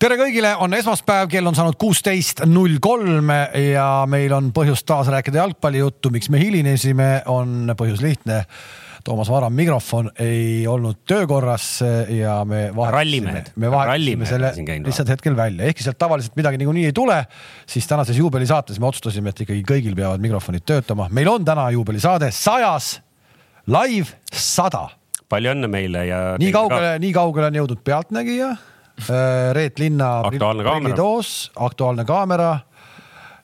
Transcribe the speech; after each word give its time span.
tere 0.00 0.16
kõigile, 0.16 0.54
on 0.64 0.72
esmaspäev, 0.72 1.28
kell 1.28 1.48
on 1.50 1.56
saanud 1.56 1.76
kuusteist 1.80 2.40
null 2.48 2.78
kolm 2.80 3.28
ja 3.52 4.06
meil 4.08 4.32
on 4.32 4.48
põhjust 4.56 4.86
taas 4.88 5.10
rääkida 5.12 5.42
jalgpallijuttu, 5.42 6.12
miks 6.14 6.30
me 6.32 6.40
hilinesime, 6.40 7.08
on 7.28 7.74
põhjus 7.76 8.00
lihtne. 8.04 8.44
Toomas 9.04 9.30
Varam 9.32 9.52
mikrofon 9.56 10.10
ei 10.20 10.66
olnud 10.68 11.02
töökorras 11.08 11.66
ja 12.12 12.38
me 12.48 12.66
vahetasime, 12.76 13.44
me 13.60 13.70
vahetasime 13.72 14.28
selle 14.28 14.50
lihtsalt 14.84 15.12
hetkel 15.14 15.36
välja, 15.36 15.68
ehkki 15.68 15.84
sealt 15.84 16.00
tavaliselt 16.00 16.36
midagi 16.36 16.60
niikuinii 16.60 16.86
ei 16.90 16.96
tule, 16.96 17.16
siis 17.68 17.88
tänases 17.88 18.20
juubelisaates 18.20 18.80
me 18.80 18.88
otsustasime, 18.88 19.32
et 19.32 19.44
ikkagi 19.44 19.64
kõigil 19.68 19.96
peavad 19.96 20.20
mikrofonid 20.20 20.64
töötama. 20.68 21.08
meil 21.12 21.32
on 21.32 21.44
täna 21.48 21.68
juubelisaade 21.76 22.28
sajas, 22.36 22.98
live 23.68 24.16
sada. 24.32 24.86
palju 25.28 25.56
õnne 25.56 25.72
meile 25.72 26.08
ja. 26.08 26.20
nii 26.40 26.52
kaugele, 26.52 26.98
nii 27.00 27.16
kaugele 27.16 27.52
on 27.52 27.62
jõudnud 27.62 27.84
Pealtnägija 27.84 28.52
Reet 29.52 29.78
Linna 29.78 30.22
prillitoos, 30.28 31.50
Aktuaalne 31.56 32.04
kaamera 32.04 32.58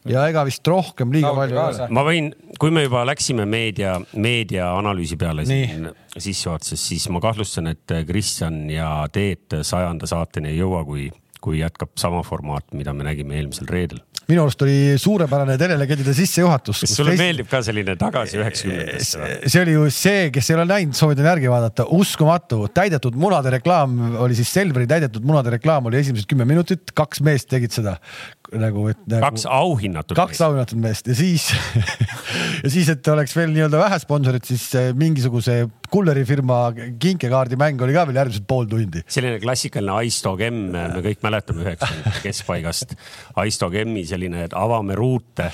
ja 0.06 0.24
ega 0.30 0.44
vist 0.46 0.66
rohkem 0.68 1.12
liiga 1.14 1.32
palju 1.34 1.56
ei 1.56 1.62
ole. 1.62 1.88
ma 1.94 2.04
võin, 2.06 2.30
kui 2.60 2.72
me 2.74 2.86
juba 2.86 3.04
läksime 3.08 3.46
meedia, 3.48 3.96
meediaanalüüsi 4.14 5.18
peale 5.20 5.46
Nii. 5.48 5.68
siin 5.70 5.88
sissejuhatuses, 6.16 6.82
siis 6.92 7.08
ma 7.12 7.20
kahtlustan, 7.24 7.72
et 7.72 7.96
Kristjan 8.08 8.64
ja 8.70 8.90
Teet 9.12 9.58
sajanda 9.66 10.08
saateni 10.08 10.54
ei 10.54 10.60
jõua, 10.60 10.84
kui, 10.88 11.08
kui 11.46 11.60
jätkab 11.62 11.94
sama 12.00 12.24
formaat, 12.26 12.66
mida 12.74 12.94
me 12.96 13.06
nägime 13.06 13.38
eelmisel 13.38 13.70
reedel. 13.70 14.02
Minu 14.26 14.42
arust 14.42 14.62
oli 14.66 14.96
suurepärane 14.98 15.54
telelegendide 15.60 16.10
sissejuhatus. 16.16 16.80
kas 16.82 16.94
sulle 16.98 17.14
meeldib 17.18 17.46
ka 17.46 17.60
selline 17.62 17.94
tagasi 18.00 18.40
üheksakümnendatesse 18.40 19.50
see 19.52 19.60
oli 19.62 19.76
ju 19.76 19.84
see, 19.94 20.32
kes 20.34 20.50
ei 20.50 20.56
ole 20.56 20.64
näinud, 20.66 20.98
soovitan 20.98 21.28
järgi 21.30 21.52
vaadata, 21.52 21.86
uskumatu, 21.94 22.64
täidetud 22.74 23.14
munade 23.22 23.54
reklaam 23.54 23.94
oli 24.24 24.34
siis 24.38 24.50
Selveri 24.56 24.88
täidetud 24.90 25.22
munade 25.26 25.54
reklaam 25.54 25.86
oli 25.86 26.00
esimesed 26.02 26.26
kümme 26.30 26.48
minutit, 26.48 26.90
kaks 26.98 27.22
meest 27.22 27.46
tegid 27.52 27.74
seda 27.76 27.94
nagu, 28.54 28.86
et 28.92 29.00
nagu,. 29.06 29.22
kaks 29.24 29.46
auhinnatud. 29.50 30.16
kaks 30.18 30.42
auhinnatud 30.46 30.80
meest 30.82 31.10
ja 31.10 31.16
siis 31.18 31.48
ja 32.64 32.70
siis, 32.70 32.90
et 32.92 33.12
oleks 33.12 33.34
veel 33.36 33.52
nii-öelda 33.54 33.80
vähe 33.80 33.98
sponsorit, 34.02 34.46
siis 34.48 34.68
mingisuguse 34.98 35.64
kulleri 35.90 36.24
firma 36.26 36.58
kinkekaardi 36.74 37.58
mäng 37.60 37.82
oli 37.84 37.94
ka 37.94 38.04
veel 38.08 38.18
järgmised 38.20 38.46
pool 38.48 38.66
tundi. 38.70 39.02
selline 39.08 39.38
klassikaline 39.42 39.94
Aisto 40.00 40.34
Gemm, 40.38 40.72
me 40.74 41.02
kõik 41.04 41.22
mäletame 41.24 41.64
üheksakümnendate 41.64 42.22
keskpaigast. 42.24 42.96
Aisto 43.42 43.68
Gemmi 43.72 44.02
selline, 44.08 44.46
et 44.48 44.56
avame 44.56 44.96
ruute. 44.98 45.48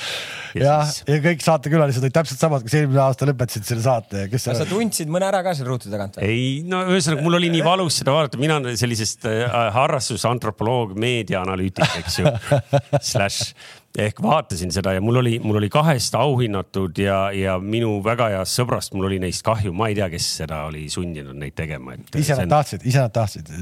ja, 0.57 0.65
ja, 0.65 0.77
siis... 0.89 1.05
ja 1.09 1.19
kõik 1.25 1.45
saatekülalised 1.45 2.05
olid 2.05 2.17
täpselt 2.17 2.41
samad, 2.41 2.65
kes 2.67 2.79
eelmine 2.81 3.03
aasta 3.05 3.29
lõpetasid 3.29 3.69
selle 3.69 3.85
saate. 3.85 4.27
kas 4.33 4.49
sa 4.49 4.67
tundsid 4.69 5.13
mõne 5.13 5.29
ära 5.29 5.43
ka 5.45 5.55
seal 5.57 5.69
ruutude 5.71 5.95
tagant 5.95 6.19
või? 6.19 6.29
ei, 6.29 6.49
no 6.69 6.85
ühesõnaga 6.93 7.27
mul 7.27 7.39
oli 7.41 7.53
nii 7.53 7.65
valus 7.67 8.01
seda 8.03 8.17
vaadata, 8.17 8.41
mina 8.41 8.59
olen 8.61 8.79
sellisest 8.79 9.29
äh, 9.29 9.45
harrastusantropoloog, 9.77 10.97
meediaanalüütik, 11.01 11.99
eks 12.03 12.21
ju 12.23 12.33
slaš 13.13 13.45
ehk 13.99 14.23
vaatasin 14.25 14.73
seda 14.73 14.95
ja 14.97 15.03
mul 15.05 15.19
oli, 15.21 15.35
mul 15.43 15.59
oli 15.61 15.69
kahest 15.73 16.15
auhinnatud 16.17 16.97
ja, 16.99 17.17
ja 17.37 17.59
minu 17.61 17.99
väga 18.05 18.31
heast 18.33 18.57
sõbrast, 18.57 18.95
mul 18.97 19.11
oli 19.11 19.19
neist 19.21 19.45
kahju, 19.45 19.75
ma 19.77 19.91
ei 19.93 19.97
tea, 19.99 20.09
kes 20.13 20.29
seda 20.39 20.63
oli 20.71 20.87
sundinud 20.93 21.37
neid 21.37 21.55
tegema. 21.59 21.99
ise 22.17 22.39
nad 22.39 22.47
on... 22.47 22.55
tahtsid, 22.55 22.87
ise 22.89 23.03
nad 23.05 23.13
tahtsid, 23.13 23.53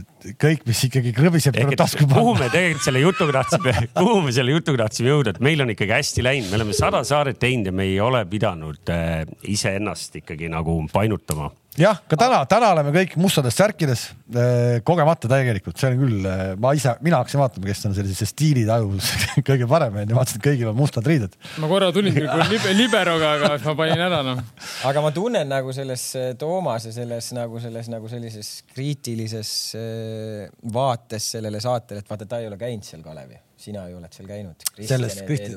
kõik, 0.40 0.62
mis 0.70 0.84
ikkagi 0.86 1.14
krõbiseb, 1.16 1.58
tuleb 1.58 1.78
tasku 1.80 2.06
panna. 2.06 2.20
kuhu 2.20 2.36
me 2.38 2.50
tegelikult 2.52 2.86
selle 2.86 3.02
jutuga 3.02 3.40
tahtsime, 3.40 3.74
kuhu 4.02 4.20
me 4.26 4.34
selle 4.36 4.54
jutuga 4.54 4.84
tahtsime 4.84 5.10
jõuda, 5.10 5.34
et 5.34 5.42
meil 5.50 5.66
on 5.66 5.74
ikkagi 5.74 5.96
hästi 5.96 6.26
läinud, 6.26 6.52
me 6.52 6.60
oleme 6.60 6.78
sada 6.78 7.02
saadet 7.06 7.42
teinud 7.42 7.72
ja 7.72 7.74
me 7.74 7.88
ei 7.90 7.98
ole 8.04 8.22
pidanud 8.30 8.94
äh, 8.94 9.24
iseennast 9.50 10.22
ikkagi 10.22 10.52
nagu 10.52 10.78
painutama 10.94 11.50
jah, 11.78 12.00
ka 12.10 12.18
täna, 12.18 12.40
täna 12.50 12.70
oleme 12.74 12.92
kõik 12.94 13.12
mustades 13.20 13.54
särkides, 13.58 14.02
eh, 14.34 14.80
kogemata 14.86 15.28
tegelikult, 15.30 15.78
see 15.78 15.90
on 15.92 15.98
küll, 16.00 16.24
eh, 16.26 16.42
ma 16.60 16.72
ise, 16.74 16.96
mina 17.04 17.20
hakkasin 17.20 17.42
vaatama, 17.42 17.68
kes 17.70 17.84
on 17.86 17.94
sellises 17.94 18.32
stiilitajus 18.34 19.10
kõige 19.48 19.68
parem 19.70 20.00
onju, 20.02 20.16
vaatasin, 20.16 20.40
et 20.40 20.46
kõigil 20.48 20.70
on 20.72 20.78
mustad 20.78 21.06
riided. 21.06 21.36
ma 21.62 21.70
korra 21.70 21.92
tulin 21.94 22.16
küll 22.16 22.44
libe, 22.50 22.74
liberoga, 22.74 23.34
aga 23.38 23.52
ma 23.68 23.76
panin 23.82 24.06
ära 24.08 24.22
noh. 24.26 24.40
aga 24.90 25.04
ma 25.04 25.12
tunnen 25.14 25.50
nagu 25.50 25.74
selles 25.76 26.06
eh, 26.18 26.32
Toomase 26.40 26.94
selles 26.96 27.30
nagu 27.36 27.62
selles 27.62 27.90
nagu 27.92 28.10
sellises 28.10 28.50
kriitilises 28.74 29.52
vaates 30.74 31.30
sellele 31.36 31.62
saatele, 31.62 32.02
et 32.02 32.10
vaata, 32.10 32.26
ta 32.26 32.42
ei 32.42 32.50
ole 32.50 32.58
käinud 32.60 32.86
seal 32.86 33.04
Kalevi 33.04 33.38
sina 33.60 33.86
ju 33.88 33.98
oled 34.00 34.12
seal 34.16 34.28
käinud. 34.28 34.68
selles 34.80 35.20
Kristi, 35.26 35.54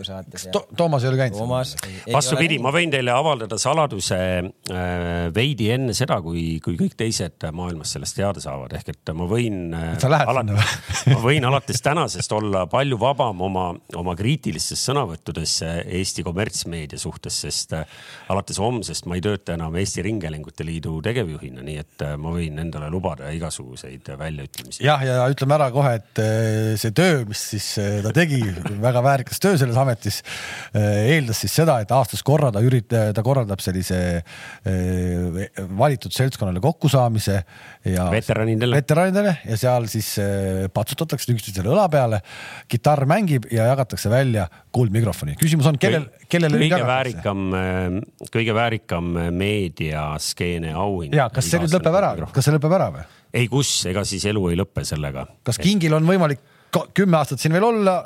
to, 0.52 0.66
Toomas 0.78 1.03
ei 1.03 1.12
ole 1.12 1.22
käinud. 1.24 1.38
Toomas. 1.38 1.75
vastupidi, 2.14 2.59
ma 2.64 2.72
võin 2.75 2.94
teile 2.94 3.14
avaldada 3.16 3.59
saladuse 3.62 4.19
äh, 4.40 4.88
veidi 5.36 5.69
enne 5.75 5.96
seda, 5.97 6.22
kui, 6.24 6.59
kui 6.63 6.78
kõik 6.80 6.96
teised 7.00 7.50
maailmas 7.52 7.96
sellest 7.97 8.18
teada 8.19 8.44
saavad, 8.44 8.74
ehk 8.80 8.94
et 8.94 9.13
ma 9.18 9.28
võin. 9.30 9.75
sa 10.00 10.12
lähed 10.12 10.34
ala, 10.34 10.46
sinna 10.53 11.13
või? 11.13 11.16
ma 11.16 11.22
võin 11.24 11.47
alates 11.47 11.81
tänasest 11.84 12.31
olla 12.36 12.66
palju 12.72 12.97
vabam 13.00 13.42
oma, 13.42 13.66
oma 14.00 14.16
kriitilistes 14.16 14.84
sõnavõttudes 14.88 15.56
Eesti 15.63 16.24
kommertsmeedia 16.24 17.00
suhtes, 17.00 17.40
sest 17.46 17.74
äh, 17.78 17.86
alates 18.34 18.59
homsest 18.62 19.08
ma 19.09 19.18
ei 19.18 19.24
tööta 19.25 19.58
enam 19.58 19.75
Eesti 19.80 20.03
Ringhäälingute 20.06 20.66
Liidu 20.66 21.00
tegevjuhina, 21.06 21.63
nii 21.66 21.78
et 21.81 22.06
äh, 22.06 22.16
ma 22.19 22.34
võin 22.36 22.59
endale 22.62 22.90
lubada 22.94 23.31
igasuguseid 23.34 24.13
väljaütlemisi. 24.19 24.84
jah, 24.86 25.03
ja 25.06 25.28
ütleme 25.31 25.58
ära 25.58 25.69
kohe, 25.74 25.96
et 26.00 26.24
äh, 26.24 26.74
see 26.80 26.94
töö, 26.96 27.24
mis 27.30 27.47
siis 27.53 27.69
ta 28.04 28.12
tegi 28.16 28.40
väga 28.81 29.02
väärikas 29.04 29.42
töö 29.44 29.58
selles 29.59 29.78
ametis. 29.80 30.22
Eh, 30.74 31.14
eeldas 31.16 31.44
siis 31.44 31.54
seda, 31.59 31.80
et 31.84 31.92
aastas 31.94 32.24
korra 32.26 32.52
ta 32.54 32.62
üritab, 32.64 33.14
ta 33.16 33.24
korraldab 33.26 33.62
sellise 33.64 34.00
eh, 34.20 35.48
valitud 35.78 36.14
seltskonnale 36.16 36.62
kokkusaamise 36.64 37.38
ja 37.94 38.08
veteranidele, 38.14 38.78
veteranidele 38.81 39.36
ja 39.50 39.59
seal 39.59 39.88
siis 39.92 40.14
eh, 40.22 40.66
patsutatakse 40.74 41.34
üksteisele 41.36 41.74
õla 41.74 41.88
peale, 41.94 42.22
kitarr 42.72 43.08
mängib 43.09 43.50
ja 43.54 43.70
jagatakse 43.72 44.12
välja 44.14 44.48
kuldmikrofoni. 44.74 45.38
küsimus 45.40 45.70
on, 45.70 45.80
kellel, 45.81 46.08
kellele 46.31 46.62
kõige 46.66 46.84
väärikam, 46.88 47.44
kõige 48.34 48.56
väärikam 48.58 49.12
meediaskeene 49.36 50.74
auhind. 50.78 51.18
ja 51.18 51.30
kas 51.34 51.52
see 51.52 51.62
nüüd 51.62 51.75
lõpeb 51.78 52.00
ära, 52.02 52.16
kas 52.34 52.50
see 52.50 52.56
lõpeb 52.56 52.80
ära 52.80 52.90
või? 52.96 53.06
ei, 53.34 53.48
kus, 53.52 53.70
ega 53.90 54.04
siis 54.08 54.25
elu 54.30 54.48
ei 54.52 54.58
lõpe 54.60 54.86
sellega. 54.88 55.25
kas 55.46 55.60
Kingil 55.62 55.98
on 55.98 56.08
võimalik 56.08 56.42
kümme 56.94 57.20
aastat 57.20 57.42
siin 57.42 57.54
veel 57.56 57.66
olla, 57.68 57.98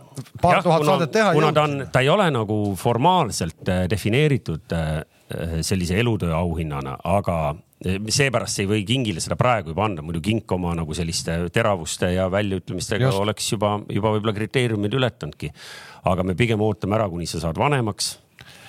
paar 0.42 0.64
tuhat 0.64 0.86
saadet 0.86 1.14
teha. 1.14 1.32
kuna 1.38 1.54
ta 1.56 1.68
on, 1.68 1.86
ta 1.92 2.04
ei 2.04 2.10
ole 2.10 2.28
nagu 2.34 2.58
formaalselt 2.80 3.70
äh, 3.70 3.86
defineeritud 3.90 4.76
äh, 4.76 4.90
äh, 4.98 5.56
sellise 5.62 6.00
elutöö 6.00 6.36
auhinnana, 6.36 6.98
aga 7.04 7.56
seepärast 7.78 8.58
ei 8.64 8.66
või 8.66 8.80
Kingile 8.90 9.22
seda 9.22 9.36
praegu 9.38 9.70
juba 9.70 9.84
anda, 9.86 10.02
muidu 10.02 10.22
Kink 10.26 10.52
oma 10.56 10.72
nagu 10.78 10.96
selliste 10.98 11.36
teravuste 11.54 12.10
ja 12.16 12.26
väljaütlemistega 12.34 13.06
Just. 13.06 13.22
oleks 13.22 13.52
juba, 13.52 13.76
juba 13.94 14.16
võib-olla 14.16 14.34
kriteeriumid 14.34 14.98
ületanudki. 14.98 15.52
aga 16.10 16.24
me 16.24 16.34
pigem 16.36 16.62
ootame 16.62 16.98
ära, 16.98 17.10
kuni 17.10 17.30
sa 17.30 17.44
saad 17.44 17.60
vanemaks 17.60 18.16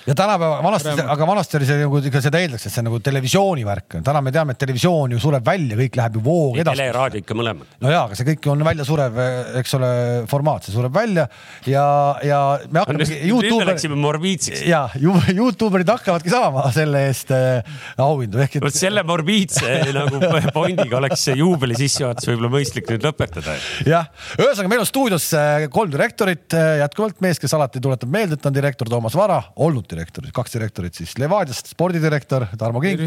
ja 0.07 0.15
tänapäeva, 0.15 0.59
vanasti, 0.63 0.93
aga 1.15 1.27
vanasti 1.27 1.59
oli 1.59 1.67
see 1.69 1.79
nagu 1.83 2.01
ikka 2.09 2.21
seda 2.23 2.41
eeldaks, 2.43 2.65
et 2.67 2.73
see 2.73 2.81
on 2.83 2.89
nagu 2.89 2.99
televisiooni 3.03 3.65
värk. 3.67 3.99
täna 4.05 4.21
me 4.23 4.33
teame, 4.35 4.55
et 4.55 4.61
televisioon 4.61 5.15
ju 5.15 5.21
sureb 5.21 5.45
välja, 5.45 5.77
kõik 5.79 5.99
läheb 5.99 6.19
ju 6.19 6.23
voog 6.25 6.59
edasi. 6.61 6.77
tele, 6.77 6.91
raadio 6.95 7.23
ikka 7.23 7.37
mõlemad. 7.37 7.73
no 7.83 7.93
jaa, 7.93 8.05
aga 8.07 8.19
see 8.19 8.29
kõik 8.31 8.49
on 8.53 8.65
väljasurev, 8.69 9.19
eks 9.61 9.75
ole, 9.79 9.91
formaat, 10.31 10.67
see 10.67 10.75
sureb 10.75 10.95
välja 10.95 11.27
ja, 11.67 11.85
ja 12.25 12.39
me 12.69 12.83
hakkamegi. 12.83 13.19
nüüd 13.27 13.57
me 13.59 13.69
läksime 13.71 13.99
morbiidseks. 13.99 14.63
ja, 14.69 14.85
Youtuberid 14.99 15.89
hakkavadki 15.89 16.31
saama 16.33 16.67
selle 16.75 17.05
eest 17.09 17.33
äh, 17.35 17.63
auhindu 17.99 18.41
ehk 18.43 18.59
et. 18.59 18.65
vot 18.65 18.75
selle 18.75 19.03
morbiidse 19.07 19.75
nagu 19.99 20.21
pointiga 20.55 20.99
oleks 20.99 21.27
see 21.29 21.37
juubeli 21.39 21.77
sissejuhatus 21.79 22.29
võib-olla 22.29 22.53
mõistlik 22.55 22.89
nüüd 22.93 23.05
lõpetada. 23.09 23.57
jah, 23.87 24.09
ühesõnaga 24.39 24.71
meil 24.71 24.83
on 24.83 24.89
stuudios 24.89 25.29
äh, 25.37 25.67
kolm 25.73 25.91
direktorit 25.93 26.57
äh, 26.57 26.79
jätkuvalt 26.83 27.19
mees, 27.25 27.41
kes 27.41 27.53
alati 27.57 27.81
tuletab 27.83 28.11
meelde, 28.13 28.39
et 28.39 28.49
on 28.49 28.55
direktor 28.55 28.89
Toomas 28.89 29.17
Vara, 29.17 29.41
olnud 29.59 29.88
direktorit, 29.91 30.33
kaks 30.35 30.55
direktorit 30.55 30.99
siis 31.01 31.15
Levadiast 31.19 31.73
spordidirektor 31.73 32.47
Tarmo 32.57 32.81
King 32.83 33.01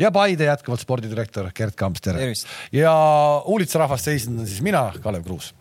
ja 0.00 0.10
Paide 0.14 0.48
jätkuvalt 0.48 0.82
spordidirektor 0.82 1.50
Gerd 1.56 1.76
Kamps, 1.78 2.02
tere. 2.04 2.32
ja 2.72 2.96
Uulitsa 3.46 3.82
rahvast 3.84 4.08
esindan 4.12 4.48
siis 4.48 4.64
mina, 4.64 4.88
Kalev 5.02 5.24
Kruus 5.26 5.52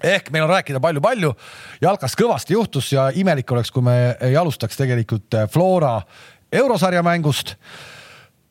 ehk 0.00 0.30
meil 0.32 0.46
on 0.46 0.52
rääkida 0.54 0.80
palju-palju, 0.82 1.32
jalkas 1.82 2.16
kõvasti 2.18 2.56
juhtus 2.56 2.90
ja 2.94 3.10
imelik 3.16 3.50
oleks, 3.52 3.70
kui 3.74 3.84
me 3.84 3.96
ei 4.24 4.36
alustaks 4.38 4.78
tegelikult 4.80 5.36
äh, 5.36 5.48
Flora 5.50 5.98
eurosarja 6.52 7.02
mängust. 7.06 7.54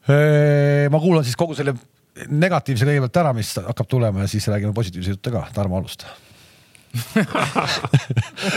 Äh, 0.10 0.86
ma 0.92 1.02
kuulan 1.02 1.26
siis 1.26 1.38
kogu 1.40 1.58
selle 1.58 1.76
negatiivse 2.30 2.88
kõigepealt 2.88 3.22
ära, 3.22 3.34
mis 3.36 3.54
hakkab 3.64 3.90
tulema 3.90 4.26
ja 4.26 4.32
siis 4.32 4.48
räägime 4.52 4.74
positiivse 4.76 5.16
jutte 5.16 5.34
ka. 5.34 5.48
Tarmo, 5.56 5.80
alusta 5.82 6.10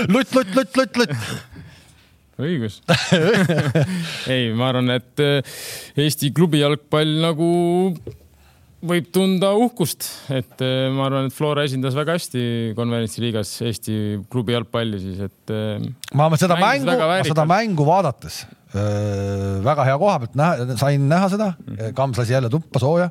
lutt, 0.08 0.30
lutt, 0.32 0.54
lutt, 0.56 0.76
lutt, 0.76 0.96
lutt 0.96 1.12
õigus 2.46 2.80
ei, 4.32 4.50
ma 4.56 4.70
arvan, 4.72 4.92
et 4.96 5.22
äh, 5.22 5.54
Eesti 6.02 6.32
klubi 6.34 6.62
jalgpall 6.62 7.20
nagu 7.22 7.48
võib 8.82 9.10
tunda 9.14 9.52
uhkust, 9.54 10.08
et 10.34 10.64
äh, 10.64 10.88
ma 10.94 11.06
arvan, 11.08 11.28
et 11.30 11.36
Flora 11.36 11.66
esindas 11.68 11.94
väga 11.98 12.16
hästi 12.18 12.42
konverentsiliigas 12.78 13.54
Eesti 13.68 13.98
klubi 14.32 14.56
jalgpalli 14.56 15.02
siis, 15.02 15.22
et. 15.28 15.54
Äh, 15.54 15.86
ma 16.18 16.30
seda 16.40 16.58
mängu, 16.60 16.98
seda 17.28 17.46
mängu 17.48 17.86
vaadates 17.88 18.42
väga 18.72 19.84
hea 19.84 19.96
koha 20.00 20.14
pealt 20.22 20.36
näha, 20.40 20.76
sain 20.80 21.02
näha 21.04 21.26
seda, 21.28 21.50
Kams 21.92 22.16
lasi 22.16 22.32
jälle 22.32 22.48
tuppa 22.48 22.80
sooja. 22.80 23.10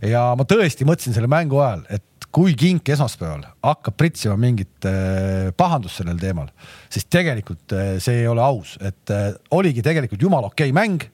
ja 0.00 0.30
ma 0.32 0.46
tõesti 0.48 0.86
mõtlesin 0.88 1.12
selle 1.12 1.28
mängu 1.28 1.60
ajal, 1.60 1.82
et 1.92 2.17
kui 2.34 2.54
Kink 2.58 2.88
esmaspäeval 2.92 3.44
hakkab 3.64 3.96
pritsima 3.98 4.36
mingit 4.40 4.86
äh, 4.88 5.48
pahandust 5.56 6.00
sellel 6.00 6.18
teemal, 6.20 6.50
siis 6.92 7.08
tegelikult 7.08 7.74
äh, 7.76 7.96
see 8.02 8.22
ei 8.22 8.28
ole 8.30 8.44
aus, 8.44 8.76
et 8.84 9.12
äh, 9.14 9.30
oligi 9.56 9.84
tegelikult 9.84 10.22
jumala 10.22 10.50
okei 10.52 10.70
okay 10.70 10.76
mäng. 10.76 11.06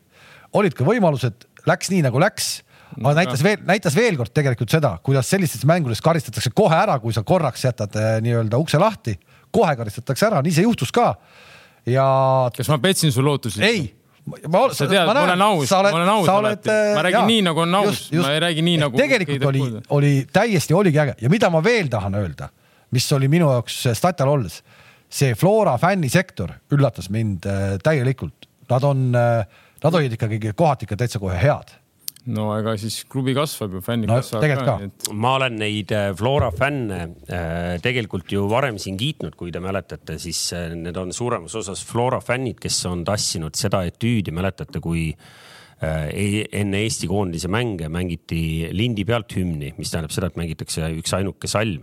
olid 0.55 0.75
ka 0.75 0.87
võimalused, 0.87 1.46
läks 1.66 1.90
nii 1.90 2.05
nagu 2.06 2.20
läks 2.22 2.56
aga 2.94 3.14
näitas 3.19 3.43
veel, 3.43 3.62
näitas 3.66 3.96
veel 3.99 4.19
kord 4.19 4.34
tegelikult 4.34 4.70
seda, 4.70 4.96
kuidas 5.02 5.31
sellistes 5.31 5.64
mängudes 5.66 6.02
karistatakse 6.02 6.52
kohe 6.55 6.76
ära, 6.78 6.99
kui 7.02 7.14
sa 7.14 7.25
korraks 7.26 7.64
jätad 7.67 7.96
nii-öelda 8.22 8.58
ukse 8.62 8.78
lahti, 8.78 9.17
kohe 9.55 9.75
karistatakse 9.78 10.28
ära, 10.28 10.43
nii 10.44 10.55
see 10.55 10.67
juhtus 10.67 10.94
ka. 10.94 11.14
ja. 11.87 12.06
kas 12.55 12.70
ma 12.70 12.78
petsin 12.82 13.12
su 13.14 13.22
lootusi? 13.22 13.62
ei 13.62 13.88
ma, 14.25 14.62
sa 14.73 14.88
tead, 14.88 15.05
ma 15.09 15.17
olen 15.25 15.44
aus, 15.47 15.71
ma 15.71 15.93
olen 15.93 16.12
aus 16.15 16.31
alati, 16.32 16.79
ma 16.97 17.05
räägin 17.06 17.19
jaa, 17.19 17.26
nii 17.29 17.44
nagu 17.49 17.65
on 17.65 17.79
aus, 17.81 18.06
ma 18.17 18.32
ei 18.35 18.41
räägi 18.44 18.65
nii 18.65 18.81
nagu. 18.85 18.99
tegelikult 19.00 19.47
oli, 19.50 19.65
oli 19.99 20.12
täiesti 20.32 20.76
oligi 20.76 21.00
äge. 21.05 21.17
Ja 21.25 21.32
mida 21.32 21.50
ma 21.53 21.62
veel 21.65 21.91
tahan 21.93 22.17
öelda, 22.21 22.49
mis 22.94 23.11
oli 23.17 23.29
minu 23.32 23.50
jaoks 23.53 23.82
Statial 23.93 24.32
olles, 24.32 24.61
see 25.12 25.37
Flora 25.38 25.76
fännisektor 25.81 26.56
üllatas 26.75 27.11
mind 27.12 27.47
äh, 27.47 27.76
täielikult, 27.85 28.49
nad 28.71 28.87
on, 28.88 29.06
äh, 29.19 29.65
nad 29.85 30.00
olid 30.00 30.17
ikkagi 30.17 30.41
kohati 30.56 30.88
ikka 30.88 31.00
täitsa 31.05 31.23
kohe 31.23 31.38
head 31.41 31.77
no 32.32 32.47
ega 32.56 32.75
siis 32.81 33.03
klubi 33.11 33.35
kasvab 33.37 33.76
ju, 33.76 33.82
fännid 33.85 34.09
no, 34.09 34.19
kasvavad 34.21 34.49
ka, 34.49 34.65
ka.. 34.65 34.75
Et... 34.88 35.09
ma 35.12 35.35
olen 35.38 35.59
neid 35.61 35.93
äh, 35.94 36.11
Flora 36.17 36.50
fänne 36.55 37.00
äh, 37.29 37.76
tegelikult 37.85 38.32
ju 38.32 38.47
varem 38.50 38.79
siin 38.81 38.99
kiitnud, 39.00 39.37
kui 39.38 39.53
te 39.53 39.62
mäletate, 39.65 40.19
siis 40.23 40.41
äh, 40.56 40.71
need 40.79 40.99
on 41.00 41.12
suuremas 41.17 41.56
osas 41.61 41.85
Flora 41.87 42.23
fännid, 42.25 42.59
kes 42.62 42.81
on 42.91 43.05
tassinud 43.06 43.56
seda 43.59 43.85
etüüdi, 43.88 44.35
mäletate, 44.35 44.82
kui 44.85 45.11
enne 45.85 46.79
Eesti 46.81 47.09
koondise 47.11 47.50
mänge 47.53 47.91
mängiti 47.93 48.70
lindi 48.73 49.03
pealt 49.05 49.35
hümni, 49.37 49.75
mis 49.77 49.91
tähendab 49.93 50.15
seda, 50.15 50.31
et 50.31 50.38
mängitakse 50.38 50.87
üksainuke 50.97 51.50
salm 51.50 51.82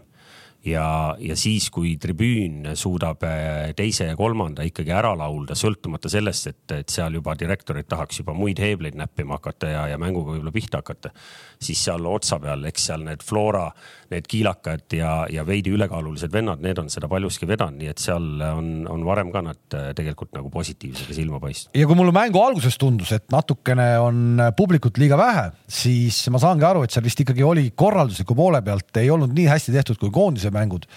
ja, 0.66 1.16
ja 1.19 1.36
siis, 1.40 1.69
kui 1.74 1.96
tribüün 2.02 2.72
suudab 2.78 3.24
äh, 3.25 3.72
teise 3.78 4.12
ja 4.12 4.18
kolmanda 4.18 4.66
ikkagi 4.68 4.94
ära 4.94 5.13
laulda, 5.18 5.56
sõltumata 5.58 6.10
sellest, 6.12 6.52
et, 6.52 6.75
et 6.75 6.94
seal 6.94 7.18
juba 7.18 7.34
direktorid 7.40 7.90
tahaks 7.90 8.22
juba 8.22 8.36
muid 8.38 8.62
heebleid 8.62 8.98
näppima 9.00 9.40
hakata 9.40 9.72
ja, 9.72 9.86
ja 9.94 9.98
mänguga 10.02 10.36
võib-olla 10.36 10.54
pihta 10.54 10.81
hakata, 10.84 11.13
siis 11.62 11.81
seal 11.81 12.06
otsa 12.10 12.38
peal, 12.42 12.66
eks 12.69 12.86
seal 12.92 13.06
need 13.08 13.25
Flora, 13.25 13.68
need 14.12 14.28
kiilakad 14.30 14.94
ja, 14.98 15.16
ja 15.31 15.46
veidi 15.48 15.74
ülekaalulised 15.74 16.34
vennad, 16.34 16.62
need 16.62 16.81
on 16.81 16.92
seda 16.94 17.10
paljuski 17.12 17.50
vedanud, 17.50 17.80
nii 17.81 17.92
et 17.94 18.04
seal 18.04 18.28
on, 18.52 18.72
on 18.92 19.06
varem 19.08 19.34
ka 19.34 19.44
nad 19.46 19.78
äh, 19.78 19.90
tegelikult 19.98 20.36
nagu 20.38 20.54
positiivsega 20.54 21.18
silma 21.18 21.42
paistnud. 21.42 21.74
ja 21.78 21.90
kui 21.90 21.98
mulle 21.98 22.13
mängu 22.16 22.42
alguses 22.44 22.78
tundus, 22.81 23.16
et 23.18 23.25
natukene 23.34 23.90
on 24.04 24.46
publikut 24.58 25.02
liiga 25.02 25.18
vähe, 25.18 25.50
siis 25.66 26.22
ma 26.30 26.42
saangi 26.44 26.69
aru, 26.69 26.86
et 26.86 26.94
seal 26.94 27.06
vist 27.08 27.25
ikkagi 27.25 27.46
oli 27.46 27.72
korraldusliku 27.74 28.38
poole 28.38 28.62
pealt 28.62 29.02
ei 29.02 29.10
olnud 29.10 29.34
nii 29.34 29.50
hästi 29.50 29.74
tehtud 29.74 29.98
kui 30.02 30.13
koondise 30.13 30.50
koondise 30.51 30.59
mängud 30.59 30.88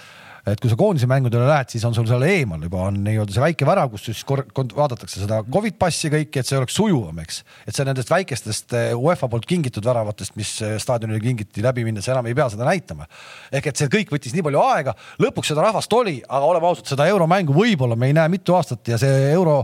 et 0.45 0.61
kui 0.61 0.69
sa 0.69 0.77
koondise 0.77 1.07
mängudele 1.09 1.47
lähed, 1.49 1.71
siis 1.73 1.85
on 1.89 1.95
sul 1.97 2.05
seal 2.05 2.21
eemal 2.29 2.61
juba 2.67 2.83
on 2.91 2.99
nii-öelda 3.07 3.33
see 3.33 3.41
väike 3.41 3.65
värav, 3.65 3.89
kus 3.95 4.11
siis 4.11 4.21
vaadatakse 4.29 5.23
seda 5.23 5.39
Covid 5.49 5.79
passi 5.81 6.11
kõiki, 6.13 6.43
et 6.43 6.49
see 6.49 6.59
oleks 6.59 6.77
sujuvam, 6.77 7.23
eks. 7.23 7.39
et 7.65 7.73
see 7.73 7.87
nendest 7.89 8.13
väikestest 8.13 8.77
eh, 8.77 8.91
UEFA 8.93 9.31
poolt 9.33 9.49
kingitud 9.49 9.89
väravatest, 9.89 10.37
mis 10.37 10.51
eh, 10.61 10.77
staadionile 10.83 11.23
kingiti 11.25 11.65
läbi 11.65 11.87
minnes, 11.89 12.11
enam 12.13 12.29
ei 12.29 12.37
pea 12.37 12.51
seda 12.53 12.69
näitama. 12.69 13.09
ehk 13.57 13.71
et 13.73 13.81
see 13.81 13.89
kõik 13.97 14.13
võttis 14.13 14.37
nii 14.37 14.45
palju 14.45 14.61
aega, 14.67 14.93
lõpuks 15.25 15.55
seda 15.55 15.65
rahvast 15.65 15.97
oli, 15.97 16.19
aga 16.29 16.53
oleme 16.53 16.69
ausad, 16.69 16.93
seda 16.93 17.09
euromängu 17.09 17.57
võib-olla 17.57 17.97
me 17.97 18.13
ei 18.13 18.19
näe 18.21 18.37
mitu 18.37 18.59
aastat 18.59 18.93
ja 18.93 19.01
see 19.01 19.31
euro 19.33 19.63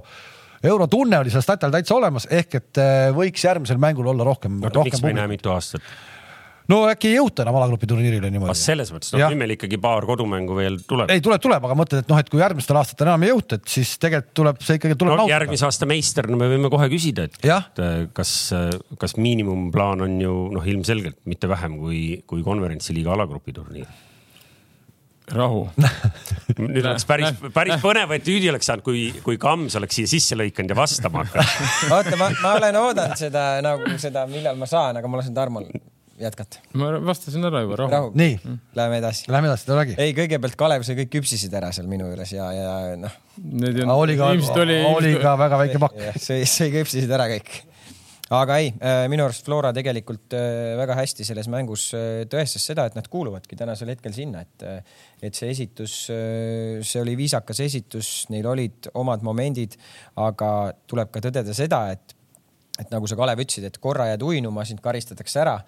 eurotunne 0.64 1.20
oli 1.20 1.32
seal 1.32 1.44
statal 1.44 1.76
täitsa 1.76 1.98
olemas, 2.00 2.24
ehk 2.32 2.56
et 2.56 2.80
eh, 2.80 3.10
võiks 3.16 3.44
järgmisel 3.44 3.76
mängul 3.80 4.08
olla 4.14 4.24
rohkem. 4.24 4.62
miks 4.64 5.04
me 5.04 5.12
ei 5.12 5.20
näe 5.20 5.28
mitu 5.36 5.52
aastat? 5.52 5.84
No 6.70 6.80
äkki 6.90 7.10
ei 7.10 7.16
jõuta 7.18 7.44
enam 7.44 7.58
alagrupi 7.60 7.88
turniirile 7.90 8.30
niimoodi. 8.32 8.56
selles 8.58 8.92
mõttes, 8.94 9.12
noh 9.14 9.22
nüüd 9.24 9.40
meil 9.42 9.54
ikkagi 9.56 9.78
paar 9.82 10.06
kodumängu 10.08 10.56
veel 10.58 10.80
tuleb. 10.88 11.10
ei, 11.12 11.22
tuleb, 11.24 11.42
tuleb, 11.42 11.66
aga 11.68 11.78
mõtled, 11.78 12.04
et 12.04 12.12
noh, 12.12 12.20
et 12.20 12.30
kui 12.32 12.42
järgmistel 12.42 12.80
aastatel 12.80 13.10
enam 13.10 13.26
ei 13.26 13.32
jõuta, 13.32 13.60
et 13.60 13.72
siis 13.76 13.94
tegelikult 14.02 14.34
tuleb 14.42 14.60
see 14.66 14.80
ikkagi 14.80 14.98
tuleb 15.00 15.22
no, 15.22 15.30
järgmise 15.30 15.66
aasta 15.68 15.88
meister, 15.90 16.28
no 16.30 16.38
me 16.40 16.50
võime 16.52 16.70
kohe 16.72 16.90
küsida, 16.92 17.26
et, 17.30 17.40
et 17.46 17.82
äh, 17.84 17.96
kas, 18.16 18.34
äh, 18.56 18.68
kas 19.00 19.16
miinimumplaan 19.20 20.06
on 20.06 20.20
ju 20.22 20.36
noh, 20.54 20.70
ilmselgelt 20.74 21.20
mitte 21.30 21.50
vähem 21.50 21.80
kui, 21.80 22.04
kui 22.30 22.46
konverentsiliiga 22.46 23.16
alagrupi 23.16 23.56
turniir. 23.56 23.90
Rahu. 25.30 25.60
Nüüd 26.58 26.82
oleks 26.82 27.04
päris, 27.06 27.36
päris 27.54 27.78
põnev, 27.82 28.10
et 28.16 28.26
Jüdi 28.26 28.48
oleks 28.50 28.66
saanud, 28.66 28.82
kui, 28.82 29.04
kui 29.22 29.38
Kams 29.38 29.76
oleks 29.78 30.00
siia 30.00 30.10
sisse 30.10 30.34
lõikanud 30.34 30.74
ja 30.74 30.78
vastama 30.78 31.22
hakanud. 31.22 31.70
Oota, 31.94 32.18
ma, 32.18 32.32
ma 32.42 32.56
olen 32.58 32.78
oodanud 32.80 33.20
seda 33.20 33.44
nagu 33.62 33.94
seda, 34.02 34.26
millal 34.30 34.58
ma 34.58 34.66
saan, 34.70 34.98
aga 34.98 35.10
ma 35.10 35.20
lasen 35.22 35.36
Tarmol 35.36 35.68
jätkata. 36.20 36.60
ma 36.78 36.90
vastasin 37.04 37.44
ära 37.48 37.62
juba, 37.64 37.78
rahu, 37.80 37.92
rahu.. 37.92 38.12
nii 38.18 38.36
mm., 38.36 38.58
läheme 38.78 39.00
edasi. 39.00 39.26
Lähme 39.32 39.50
edasi, 39.50 39.70
räägi. 39.76 39.96
ei, 40.00 40.12
kõigepealt 40.16 40.58
Kalev, 40.60 40.84
sa 40.86 40.96
kõik 40.98 41.12
küpsisid 41.16 41.54
ära 41.56 41.72
seal 41.76 41.88
minu 41.90 42.10
juures 42.10 42.34
ja, 42.34 42.50
ja 42.54 42.76
noh. 43.00 43.16
oli 43.96 44.18
ka, 44.20 44.30
oli, 44.60 44.78
oli 44.90 45.16
ka 45.22 45.34
väga 45.40 45.64
väike 45.64 45.82
pakk. 45.82 45.98
see, 46.20 46.44
see 46.48 46.70
küpsisid 46.74 47.10
ära 47.16 47.26
kõik. 47.30 47.50
aga 48.36 48.60
ei, 48.62 48.70
äh, 48.78 49.06
minu 49.12 49.24
arust 49.26 49.48
Flora 49.48 49.72
tegelikult 49.76 50.36
äh, 50.38 50.76
väga 50.78 50.98
hästi 51.00 51.26
selles 51.26 51.50
mängus 51.52 51.88
äh, 51.96 52.22
tõestas 52.30 52.68
seda, 52.70 52.86
et 52.86 52.98
nad 52.98 53.08
kuuluvadki 53.10 53.58
tänasel 53.58 53.94
hetkel 53.94 54.14
sinna, 54.16 54.44
et, 54.46 54.86
et 55.22 55.34
see 55.34 55.50
esitus, 55.50 55.96
see 56.10 57.02
oli 57.02 57.16
viisakas 57.18 57.64
esitus, 57.64 58.14
neil 58.30 58.46
olid 58.52 58.92
omad 59.00 59.26
momendid, 59.26 59.76
aga 60.20 60.72
tuleb 60.90 61.12
ka 61.14 61.24
tõdeda 61.28 61.56
seda, 61.56 61.84
et 61.96 62.19
et 62.78 62.90
nagu 62.92 63.08
sa, 63.10 63.18
Kalev, 63.18 63.42
ütlesid, 63.42 63.66
et 63.68 63.78
korra 63.82 64.10
jääd 64.12 64.22
uinuma, 64.24 64.64
sind 64.68 64.82
karistatakse 64.84 65.42
ära 65.42 65.58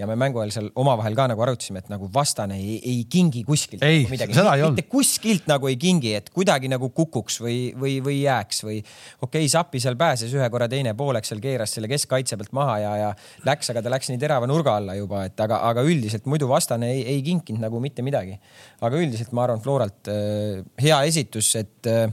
ja 0.00 0.06
me 0.08 0.16
mängu 0.18 0.40
ajal 0.40 0.52
seal 0.54 0.68
omavahel 0.80 1.16
ka 1.16 1.26
nagu 1.30 1.42
arutasime, 1.44 1.82
et 1.82 1.90
nagu 1.92 2.08
vastane 2.12 2.56
ei, 2.60 2.76
ei 2.88 3.00
kingi 3.10 3.42
kuskilt 3.46 3.82
ei, 3.84 4.04
nagu 4.04 4.14
midagi. 4.14 4.36
mitte 4.64 4.84
kuskilt 4.90 5.48
nagu 5.50 5.68
ei 5.70 5.76
kingi, 5.80 6.14
et 6.16 6.30
kuidagi 6.34 6.70
nagu 6.72 6.88
kukuks 6.96 7.40
või, 7.44 7.58
või, 7.76 7.98
või 8.04 8.20
jääks 8.22 8.64
või 8.66 8.78
okei 8.80 9.26
okay,, 9.26 9.50
Sappi 9.50 9.82
seal 9.82 9.98
pääses 10.00 10.32
ühe 10.36 10.46
korra, 10.52 10.68
teine 10.70 10.94
pooleks 10.96 11.32
seal 11.32 11.42
keeras 11.42 11.74
selle 11.76 11.90
keskkaitse 11.90 12.38
pealt 12.40 12.54
maha 12.56 12.78
ja, 12.84 12.94
ja 13.02 13.10
läks, 13.48 13.72
aga 13.74 13.84
ta 13.84 13.92
läks 13.92 14.12
nii 14.12 14.22
terava 14.22 14.48
nurga 14.50 14.78
alla 14.80 14.96
juba, 14.96 15.26
et 15.28 15.44
aga, 15.44 15.60
aga 15.68 15.84
üldiselt 15.84 16.28
muidu 16.30 16.48
vastane 16.50 16.92
ei, 16.94 17.04
ei 17.16 17.20
kinkinud 17.26 17.60
nagu 17.66 17.82
mitte 17.82 18.04
midagi. 18.06 18.38
aga 18.80 19.04
üldiselt 19.04 19.34
ma 19.36 19.44
arvan, 19.48 19.60
Floralt 19.64 20.08
äh, 20.12 20.64
hea 20.80 21.02
esitus, 21.10 21.52
et 21.60 21.90
äh, 21.90 22.08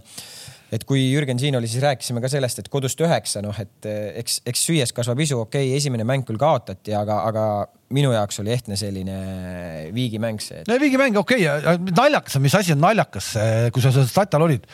et 0.73 0.83
kui 0.87 1.07
Jürgen 1.13 1.39
siin 1.39 1.55
oli, 1.55 1.69
siis 1.71 1.83
rääkisime 1.83 2.21
ka 2.23 2.31
sellest, 2.31 2.59
et 2.63 2.69
kodust 2.71 2.99
üheksa, 3.03 3.41
noh, 3.45 3.55
et 3.61 3.87
eh, 3.87 4.19
eks, 4.23 4.41
eks 4.47 4.67
süües 4.67 4.93
kasvab 4.95 5.21
isu, 5.23 5.41
okei 5.45 5.69
okay,, 5.69 5.79
esimene 5.79 6.07
mäng 6.07 6.27
küll 6.27 6.39
kaotati, 6.41 6.95
aga, 6.97 7.21
aga 7.29 7.47
minu 7.95 8.09
jaoks 8.11 8.41
oli 8.41 8.51
ehtne 8.51 8.75
selline 8.75 9.17
viigimäng 9.95 10.41
see 10.43 10.59
et.... 10.59 10.71
viigimäng, 10.81 11.15
okei 11.21 11.45
okay., 11.47 11.77
naljakas 11.95 12.35
on, 12.35 12.43
mis 12.43 12.55
asi 12.59 12.73
on 12.75 12.81
naljakas, 12.83 13.29
kui 13.71 13.83
sa 13.83 13.93
seal 13.95 14.09
statal 14.09 14.43
olid, 14.43 14.65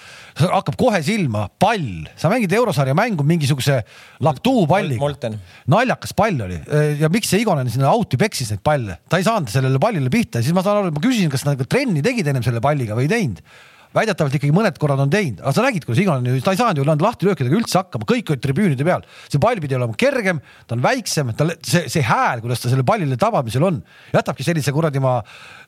hakkab 0.42 0.78
kohe 0.80 1.02
silma 1.06 1.46
pall, 1.62 2.08
sa 2.18 2.32
mängid 2.34 2.56
eurosarja 2.58 2.96
mängu 2.98 3.26
mingisuguse 3.28 3.84
laptuu 4.26 4.66
palliga. 4.70 5.30
naljakas 5.70 6.16
pall 6.18 6.42
oli. 6.48 6.58
Ja 6.98 7.12
miks 7.14 7.30
see 7.30 7.44
Igonen 7.44 7.70
sinna 7.70 7.94
out'i 7.94 8.18
peksis 8.18 8.50
neid 8.50 8.64
palle, 8.66 8.98
ta 9.06 9.22
ei 9.22 9.28
saanud 9.28 9.54
sellele 9.54 9.82
pallile 9.84 10.10
pihta 10.14 10.42
ja 10.42 10.48
siis 10.48 10.58
ma 10.58 10.66
saan 10.66 10.82
aru, 10.82 10.96
ma 10.96 11.04
küsisin, 11.04 11.30
kas 11.34 11.46
nad 11.46 11.62
trenni 11.70 12.02
tegid 12.06 12.34
ennem 12.34 12.46
selle 12.46 12.64
palliga 12.66 12.98
või 12.98 13.06
ei 13.06 13.14
teinud 13.14 13.46
väidetavalt 13.94 14.38
ikkagi 14.40 14.54
mõned 14.56 14.78
korrad 14.82 15.02
on 15.04 15.12
teinud, 15.14 15.42
aga 15.44 15.54
sa 15.56 15.66
nägid, 15.66 15.86
kuidas 15.88 16.02
Igor, 16.02 16.24
ta 16.46 16.54
ei 16.54 16.60
saanud 16.60 16.82
ju 16.82 16.86
lahtilöökidega 17.04 17.58
üldse 17.60 17.80
hakkama, 17.82 18.08
kõik 18.10 18.34
olid 18.34 18.44
tribüünide 18.44 18.86
peal. 18.88 19.06
see 19.30 19.42
pall 19.42 19.62
pidi 19.62 19.78
olema 19.78 19.96
kergem, 20.00 20.42
ta 20.68 20.78
on 20.78 20.84
väiksem, 20.84 21.32
tal 21.38 21.54
see, 21.62 21.86
see 21.92 22.04
hääl, 22.06 22.42
kuidas 22.44 22.64
ta 22.64 22.72
selle 22.72 22.86
pallile 22.88 23.18
tabamisel 23.20 23.66
on, 23.68 23.82
jätabki 24.14 24.46
sellise 24.46 24.74
kuradi 24.74 25.02
ma 25.04 25.20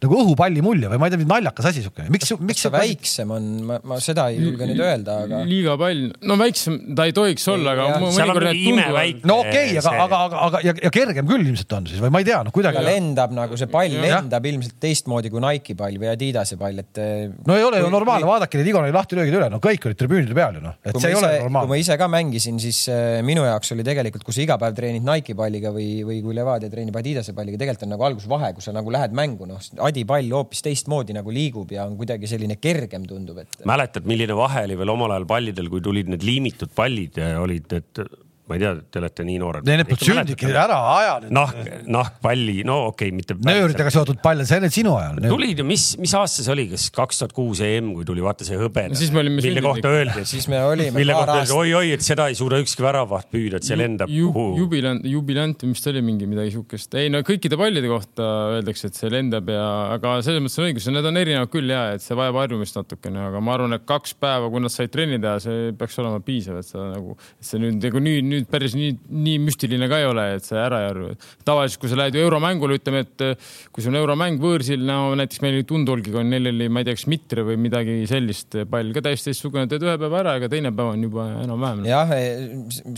nagu 0.02 0.18
õhupalli 0.22 0.64
mulje 0.66 0.90
või 0.92 1.02
ma 1.02 1.10
ei 1.10 1.16
tea, 1.16 1.28
naljakas 1.30 1.70
asi 1.72 1.84
siuke. 1.86 2.08
miks, 2.14 2.34
miks 2.42 2.66
see 2.66 2.74
väiksem 2.74 3.32
on, 3.36 3.52
ma, 3.70 3.80
ma 3.94 4.00
seda 4.04 4.28
ei 4.34 4.42
julge 4.42 4.68
nüüd 4.70 4.82
öelda, 4.82 5.20
aga. 5.26 5.44
liiga 5.48 5.78
pall, 5.82 6.10
no 6.26 6.40
väiksem 6.42 6.80
ta 6.98 7.08
ei 7.10 7.16
tohiks 7.16 7.46
olla, 7.54 7.76
aga 7.76 8.02
mõnikord 8.04 8.50
need 8.50 8.62
tunduvad. 8.66 9.24
no 9.30 9.40
okei 9.44 9.76
okay,, 9.76 9.80
aga, 9.84 9.96
aga, 10.06 10.22
aga, 10.30 10.44
aga 10.50 10.64
ja, 10.66 10.76
ja 10.88 10.94
kergem 10.94 11.30
küll 11.30 11.46
ilmselt 11.46 11.78
on 11.78 11.90
siis 11.92 12.02
või 12.04 12.14
ma 12.16 12.24
ei 12.24 12.30
tea, 12.32 12.42
noh 12.46 12.56
kuidagi. 12.56 12.84
lendab 12.86 13.36
nagu 13.36 13.60
see 13.60 13.70
pall 13.72 14.02
lendab 14.06 14.50
ilmselt 14.52 14.80
teistmoodi 14.82 15.32
kui 15.34 15.44
Nike'i 15.44 15.78
pall 15.78 16.02
või 16.02 16.12
Adidase 16.12 16.60
pall, 16.60 16.82
et. 16.84 17.04
no 17.46 17.58
ei 17.58 17.66
ole 17.66 17.84
ju 17.84 17.92
normaalne 17.94 18.15
normaalne, 18.16 18.32
vaadake 18.32 18.60
neid 18.60 18.70
Igori 18.72 18.94
lahtilöögid 18.96 19.38
üle, 19.38 19.50
no 19.54 19.60
kõik 19.64 19.88
olid 19.90 20.00
tribüünide 20.00 20.38
peal 20.38 20.58
ju 20.58 20.64
noh, 20.64 20.76
et 20.82 20.96
kui 20.96 21.04
see 21.04 21.12
ei 21.12 21.18
ise, 21.18 21.22
ole 21.22 21.40
normaalne. 21.44 21.70
kui 21.70 21.74
ma 21.74 21.80
ise 21.82 21.98
ka 22.02 22.10
mängisin, 22.12 22.60
siis 22.64 22.82
äh, 22.92 23.20
minu 23.28 23.46
jaoks 23.48 23.74
oli 23.76 23.86
tegelikult, 23.88 24.26
kui 24.28 24.36
sa 24.36 24.44
iga 24.46 24.60
päev 24.62 24.76
treenid 24.78 25.06
Nike'i 25.06 25.38
palliga 25.38 25.72
või, 25.76 25.90
või 26.08 26.20
kui 26.26 26.38
Levadia 26.38 26.72
treenib 26.72 27.00
Adidase 27.00 27.36
palliga, 27.38 27.62
tegelikult 27.62 27.88
on 27.88 27.96
nagu 27.96 28.08
algusvahe, 28.10 28.52
kus 28.58 28.70
sa 28.70 28.76
nagu 28.76 28.94
lähed 28.94 29.16
mängu, 29.18 29.50
noh, 29.50 29.62
Adi 29.86 30.06
pall 30.10 30.36
hoopis 30.36 30.66
teistmoodi 30.66 31.16
nagu 31.18 31.34
liigub 31.34 31.72
ja 31.76 31.88
on 31.90 31.98
kuidagi 32.00 32.30
selline 32.32 32.60
kergem 32.62 33.08
tundub, 33.10 33.44
et. 33.44 33.62
mäletad, 33.68 34.08
milline 34.10 34.38
vahe 34.38 34.66
oli 34.70 34.80
veel 34.80 34.96
omal 34.96 35.16
ajal 35.16 35.30
pallidel, 35.30 35.72
kui 35.74 35.84
tulid 35.86 36.12
need 36.12 36.26
liimitud 36.26 36.74
pallid 36.76 37.22
ja 37.22 37.36
olid, 37.44 37.80
et 37.80 38.06
ma 38.46 38.56
ei 38.56 38.62
tea, 38.62 38.74
te 38.94 39.00
olete 39.02 39.24
nii 39.26 39.40
noored. 39.42 39.66
Need 39.66 39.88
polnud 39.90 40.06
sündigi, 40.06 40.50
ära 40.54 40.78
aja 40.92 41.14
nüüd. 41.24 41.32
nahk, 41.34 41.70
nahkpalli, 41.90 42.60
no 42.68 42.78
okei 42.92 43.10
okay,, 43.10 43.16
mitte. 43.18 43.38
nööridega 43.42 43.90
seotud 43.94 44.20
palle, 44.22 44.46
see 44.46 44.60
oli 44.62 44.70
sinu 44.74 44.94
ajal. 45.00 45.18
tulid 45.26 45.62
ju, 45.62 45.66
mis, 45.66 45.86
mis 46.02 46.14
aasta 46.18 46.46
see 46.46 46.54
oli, 46.54 46.68
kas 46.70 46.88
kaks 46.94 47.24
tuhat 47.24 47.34
kuus 47.34 47.62
EM, 47.66 47.90
kui 47.98 48.06
tuli 48.06 48.22
vaata 48.26 48.46
see 48.46 48.60
hõbeda 48.60 48.94
no,. 48.94 49.24
mille 49.40 49.64
kohta 49.66 49.94
öeldi, 49.98 50.26
siis 50.30 50.46
me 50.52 50.60
olime. 50.62 50.94
mille 51.00 51.16
kohta 51.18 51.40
öeldi 51.40 51.58
oi-oi, 51.58 51.96
et 51.98 52.06
seda 52.06 52.28
ei 52.30 52.38
suuda 52.38 52.60
ükski 52.62 52.86
väravaht 52.86 53.32
püüda, 53.34 53.58
et 53.58 53.66
see 53.66 53.80
lendab 53.80 54.14
ju,. 54.14 54.30
jubilant, 54.60 55.10
jubilant, 55.10 55.66
mis 55.72 55.82
ta 55.82 55.90
oli, 55.94 56.06
mingi 56.06 56.30
midagi 56.30 56.54
siukest. 56.60 56.94
ei 57.02 57.10
no 57.14 57.24
kõikide 57.26 57.58
pallide 57.58 57.90
kohta 57.90 58.30
öeldakse, 58.60 58.94
et 58.94 59.02
see 59.02 59.10
lendab 59.10 59.50
ja, 59.50 59.66
aga 59.98 60.20
selles 60.26 60.46
mõttes 60.46 60.62
on 60.62 60.70
õigus, 60.70 60.90
need 60.94 61.10
on 61.10 61.22
erinevad 61.24 61.54
küll 61.54 61.74
ja, 61.74 61.88
et 61.98 62.06
see 62.06 62.18
vajab 62.18 62.38
harjumist 62.44 62.78
natukene, 62.78 63.26
aga 63.32 63.42
ma 63.42 63.58
arvan, 63.58 63.80
et 63.80 63.90
kaks 63.90 64.14
päeva, 64.22 64.54
kui 64.54 64.62
nad 64.62 64.74
said 64.74 64.94
trenni 64.94 65.18
teha, 65.24 65.42
see 65.42 65.74
peaks 65.80 65.98
olema 66.04 66.22
piisav, 66.26 66.62
et 66.62 66.70
sa 66.70 66.92
nagu, 66.94 67.18
see 67.42 67.62
nüüd 67.64 67.82
nagu 67.82 68.02
nüüd, 68.04 68.28
nüüd 68.36 68.50
päris 68.52 68.76
nii 68.78 68.94
nii 69.26 69.40
müstiline 69.44 69.90
ka 69.92 70.00
ei 70.02 70.08
ole, 70.10 70.28
et 70.38 70.46
see 70.48 70.60
ära 70.60 70.82
ei 70.84 70.90
arva. 70.92 71.12
tavaliselt, 71.48 71.82
kui 71.82 71.92
sa 71.92 72.00
lähed 72.00 72.18
ju 72.18 72.24
euromängule, 72.26 72.80
ütleme, 72.80 73.04
et 73.06 73.26
eh, 73.26 73.52
kui 73.72 73.86
sul 73.86 73.94
on 73.94 74.00
euromäng 74.02 74.42
võõrsil, 74.42 74.86
no 74.88 75.16
näiteks 75.20 75.44
meil 75.46 75.60
oli 75.60 75.68
Tundolgiga 75.70 76.22
on, 76.22 76.32
neil 76.34 76.52
oli, 76.52 76.70
ma 76.70 76.84
ei 76.84 76.90
tea, 76.90 76.98
kas 77.00 77.08
Mitre 77.12 77.46
või 77.48 77.60
midagi 77.68 78.00
sellist 78.10 78.60
pall 78.72 78.96
ka 78.96 79.06
täiesti 79.06 79.32
teistsugune, 79.32 79.70
teed 79.72 79.86
ühe 79.86 79.98
päeva 80.02 80.22
ära, 80.24 80.38
ega 80.40 80.52
teine 80.52 80.74
päev 80.76 80.94
on 80.94 81.06
juba 81.08 81.28
enam-vähem. 81.44 81.86
jah, 81.90 82.16
e, 82.16 82.96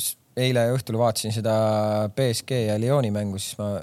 eile 0.47 0.67
õhtul 0.75 0.99
vaatasin 1.01 1.33
seda 1.35 1.57
BSG 2.15 2.63
ja 2.67 2.77
Lyoni 2.81 3.11
mängu, 3.13 3.41
siis 3.41 3.57
ma 3.61 3.77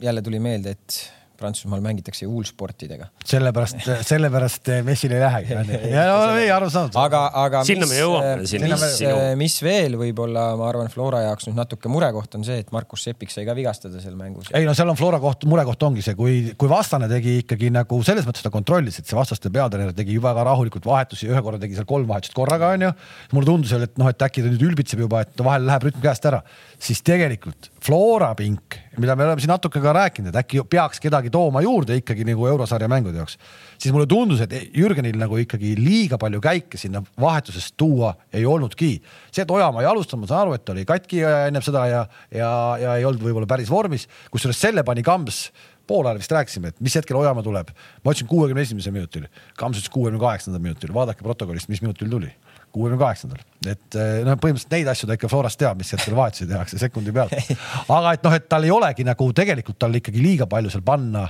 jälle 0.00 0.22
tuli 0.24 0.40
meelde, 0.42 0.76
et 0.76 1.00
Prantsusmaal 1.40 1.80
mängitakse 1.84 2.28
huulsportidega. 2.28 3.08
sellepärast, 3.24 3.86
sellepärast 4.10 4.70
messil 4.84 5.14
ei 5.16 5.22
lähegi. 5.22 5.56
ja 5.94 6.04
no 6.10 6.36
ei 6.36 6.50
aru 6.52 6.70
saanud. 6.72 6.96
aga, 7.00 7.22
aga 7.44 7.62
sinna 7.68 7.88
mis, 7.88 7.94
me 7.94 8.00
jõuame. 8.00 8.34
mis, 8.44 9.02
mis 9.40 9.56
veel 9.64 9.96
võib-olla, 10.00 10.50
ma 10.60 10.68
arvan, 10.68 10.90
Flora 10.92 11.22
jaoks 11.24 11.48
nüüd 11.48 11.58
natuke 11.60 11.90
murekoht 11.92 12.36
on 12.38 12.44
see, 12.46 12.60
et 12.64 12.72
Markus 12.74 13.06
Sepik 13.08 13.32
sai 13.32 13.46
ka 13.48 13.56
vigastada 13.56 14.02
seal 14.02 14.16
mängus. 14.18 14.52
ei 14.56 14.68
no 14.68 14.74
seal 14.76 14.92
on 14.92 14.98
Flora 15.00 15.20
koht, 15.22 15.46
murekoht 15.50 15.88
ongi 15.88 16.04
see, 16.04 16.16
kui, 16.18 16.36
kui 16.60 16.70
vastane 16.70 17.08
tegi 17.10 17.38
ikkagi 17.44 17.72
nagu 17.74 18.00
selles 18.06 18.28
mõttes 18.28 18.44
ta 18.44 18.52
kontrollis, 18.52 19.00
et 19.00 19.08
see 19.08 19.18
vastaste 19.18 19.52
peatreener 19.52 19.96
tegi 19.96 20.16
ju 20.16 20.24
väga 20.24 20.44
rahulikult 20.50 20.86
vahetusi, 20.88 21.30
ühe 21.30 21.44
korra 21.44 21.60
tegi 21.62 21.78
seal 21.78 21.88
kolm 21.88 22.08
vahetust 22.10 22.36
korraga 22.36 22.74
onju. 22.76 22.92
mulle 23.32 23.48
tundus, 23.48 23.74
et 23.76 23.96
noh, 24.00 24.10
et 24.10 24.28
äkki 24.28 24.44
ta 24.44 24.52
nüüd 24.52 24.66
ülbitseb 24.70 25.04
juba, 25.06 25.24
et 25.24 25.44
vahel 25.44 25.66
läheb 25.68 25.88
rütm 25.88 26.04
käest 26.04 26.26
ära, 26.28 26.42
siis 26.80 27.02
tegelikult 27.04 27.68
Flora 27.84 28.30
pink, 28.36 28.76
mida 29.00 29.14
me 29.16 29.24
oleme 29.24 29.40
siin 29.42 29.52
natuke 29.52 29.80
ka 29.82 29.92
rääkinud, 29.96 30.30
et 30.32 30.38
äkki 30.42 30.62
peaks 30.70 31.00
kedagi 31.00 31.30
tooma 31.32 31.62
juurde 31.64 31.96
ikkagi 32.00 32.24
nagu 32.28 32.46
eurosarja 32.48 32.88
mängude 32.90 33.20
jaoks, 33.20 33.36
siis 33.80 33.92
mulle 33.94 34.08
tundus, 34.08 34.42
et 34.44 34.52
Jürgenil 34.76 35.18
nagu 35.20 35.38
ikkagi 35.40 35.74
liiga 35.78 36.18
palju 36.20 36.40
käike 36.44 36.80
sinna 36.80 37.02
vahetusest 37.20 37.76
tuua 37.80 38.14
ei 38.32 38.46
olnudki. 38.46 38.92
see, 39.32 39.42
et 39.42 39.50
Ojamaa 39.50 39.84
ei 39.84 39.90
alustanud, 39.90 40.24
ma 40.24 40.30
saan 40.30 40.46
aru, 40.46 40.56
et 40.56 40.72
oli 40.74 40.86
katki 40.88 41.24
ennem 41.24 41.64
seda 41.64 41.86
ja, 41.88 42.06
ja, 42.32 42.52
ja 42.80 42.96
ei 42.96 43.04
olnud 43.08 43.24
võib-olla 43.24 43.48
päris 43.50 43.70
vormis, 43.70 44.08
kusjuures 44.32 44.60
selle 44.60 44.84
pani 44.84 45.04
Kams 45.04 45.48
poolajal 45.90 46.20
vist 46.20 46.32
rääkisime, 46.32 46.72
et 46.72 46.80
mis 46.80 46.94
hetkel 46.96 47.18
Ojamaa 47.18 47.44
tuleb. 47.44 47.72
ma 48.04 48.12
ütlesin 48.12 48.28
kuuekümne 48.30 48.64
esimesel 48.64 48.94
minutil, 48.96 49.28
Kams 49.56 49.80
ütles 49.80 49.92
kuuekümne 49.92 50.20
kaheksandal 50.22 50.62
minutil, 50.62 50.94
vaadake 50.94 51.24
protokollist, 51.26 51.68
mis 51.68 51.82
minutil 51.84 52.08
tuli 52.12 52.32
kuuekümne 52.72 53.00
kaheksandal, 53.00 53.44
et 53.66 53.96
eh, 53.98 54.20
noh, 54.26 54.36
põhimõtteliselt 54.40 54.74
neid 54.76 54.90
asju 54.92 55.08
ta 55.08 55.16
ikka 55.18 55.30
Florast 55.30 55.58
teab, 55.60 55.80
mis 55.80 55.90
hetkel 55.94 56.16
vahetusi 56.16 56.48
tehakse 56.50 56.78
sekundi 56.80 57.14
pealt. 57.14 57.34
aga 57.96 58.14
et 58.16 58.26
noh, 58.26 58.36
et 58.36 58.46
tal 58.50 58.66
ei 58.66 58.74
olegi 58.74 59.06
nagu 59.06 59.30
tegelikult 59.36 59.80
tal 59.80 59.96
ikkagi 59.98 60.22
liiga 60.22 60.48
palju 60.50 60.72
seal 60.72 60.84
panna 60.86 61.26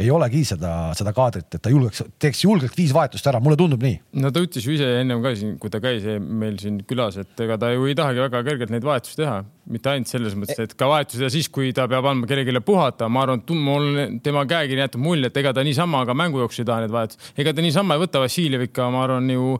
ei 0.00 0.08
olegi 0.10 0.40
seda, 0.48 0.72
seda 0.96 1.12
kaadrit, 1.16 1.48
et 1.52 1.62
ta 1.62 1.70
julgeks, 1.72 2.02
teeks 2.22 2.42
julgelt 2.46 2.76
viis 2.78 2.94
vahetust 2.96 3.26
ära, 3.28 3.40
mulle 3.44 3.58
tundub 3.60 3.82
nii. 3.84 3.98
no 4.22 4.30
ta 4.32 4.40
ütles 4.44 4.64
ju 4.64 4.72
ise 4.76 4.88
ennem 5.02 5.20
ka 5.24 5.34
siin, 5.36 5.56
kui 5.60 5.72
ta 5.72 5.82
käis 5.84 6.06
meil 6.20 6.56
siin 6.62 6.78
külas, 6.88 7.18
et 7.20 7.42
ega 7.44 7.58
ta 7.60 7.72
ju 7.74 7.84
ei 7.90 7.96
tahagi 7.98 8.22
väga 8.24 8.42
kergelt 8.46 8.72
neid 8.72 8.86
vahetusi 8.88 9.18
teha, 9.20 9.42
mitte 9.72 9.92
ainult 9.92 10.12
selles 10.12 10.36
mõttes, 10.38 10.62
et 10.64 10.72
ka 10.78 10.88
vahetusi 10.88 11.20
teha 11.20 11.32
siis, 11.34 11.50
kui 11.52 11.74
ta 11.76 11.84
peab 11.92 12.08
andma 12.08 12.30
kellelegi 12.30 12.64
puhata, 12.64 13.10
ma 13.12 13.26
arvan, 13.26 13.42
et 13.44 13.52
mul 13.68 13.90
tema 14.24 14.46
käekiri 14.48 14.80
jätab 14.80 15.04
mulje, 15.04 15.28
et 15.28 15.42
ega 15.42 15.52
ta 15.56 15.66
niisama 15.66 16.06
ka 16.08 16.16
mängu 16.16 16.40
jooksul 16.40 16.64
ei 16.64 16.70
taha 16.72 16.86
neid 16.86 16.94
vahetusi, 16.96 17.34
ega 17.44 17.52
ta 17.52 17.66
niisama 17.66 17.98
ei 17.98 18.06
võta 18.06 18.24
Vassiljev 18.24 18.64
ikka, 18.70 18.88
ma 18.94 19.04
arvan 19.08 19.28
ju 19.32 19.58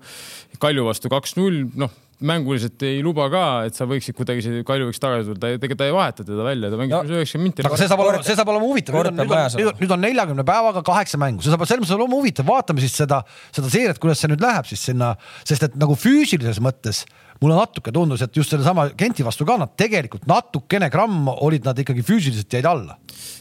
Kalju 0.62 0.84
vastu 0.86 1.10
kaks-null, 1.10 1.64
noh 1.76 1.92
mänguliselt 2.26 2.82
ei 2.86 3.00
luba 3.04 3.28
ka, 3.32 3.44
et 3.68 3.78
sa 3.78 3.86
võiksid 3.88 4.16
kuidagi 4.18 4.44
see 4.44 4.62
Kalju 4.66 4.88
võiks 4.90 5.02
tagasi 5.02 5.28
tulla, 5.28 5.40
tegelikult 5.42 5.80
ta 5.82 5.88
ei 5.88 5.96
vaheta 5.96 6.26
teda 6.26 6.46
välja, 6.46 6.70
ta 6.72 6.80
mängib 6.80 7.10
üheksakümmend 7.10 7.48
minti. 7.48 7.66
aga 7.68 7.80
see 7.80 7.90
saab 7.90 8.04
olema, 8.04 8.22
see 8.26 8.38
saab 8.38 8.52
olema 8.52 8.68
huvitav. 8.68 8.98
nüüd 9.12 9.34
on, 9.34 9.80
nüüd 9.82 9.96
on 9.96 10.04
neljakümne 10.06 10.46
päevaga 10.48 10.84
kaheksa 10.86 11.20
mängu, 11.22 11.44
see 11.44 11.54
saab 11.54 11.66
selles 11.66 11.84
mõttes 11.84 11.96
olema 11.98 12.20
huvitav, 12.20 12.48
vaatame 12.48 12.84
siis 12.84 12.96
seda, 13.02 13.22
seda 13.54 13.72
seeriat, 13.72 14.00
kuidas 14.02 14.22
see 14.22 14.32
nüüd 14.32 14.44
läheb 14.44 14.70
siis 14.70 14.86
sinna, 14.90 15.14
sest 15.48 15.68
et 15.68 15.78
nagu 15.80 15.98
füüsilises 15.98 16.62
mõttes 16.64 17.04
mulle 17.42 17.58
natuke 17.58 17.92
tundus, 17.94 18.22
et 18.24 18.36
just 18.36 18.52
sellesama 18.54 18.88
Genti 18.98 19.24
vastu 19.26 19.46
ka 19.48 19.56
nad 19.60 19.74
tegelikult 19.78 20.26
natukene 20.30 20.88
gramm 20.92 21.28
olid 21.32 21.66
nad 21.66 21.78
ikkagi 21.78 22.04
füüsiliselt 22.06 22.58
jäid 22.58 22.68
alla. 22.68 22.98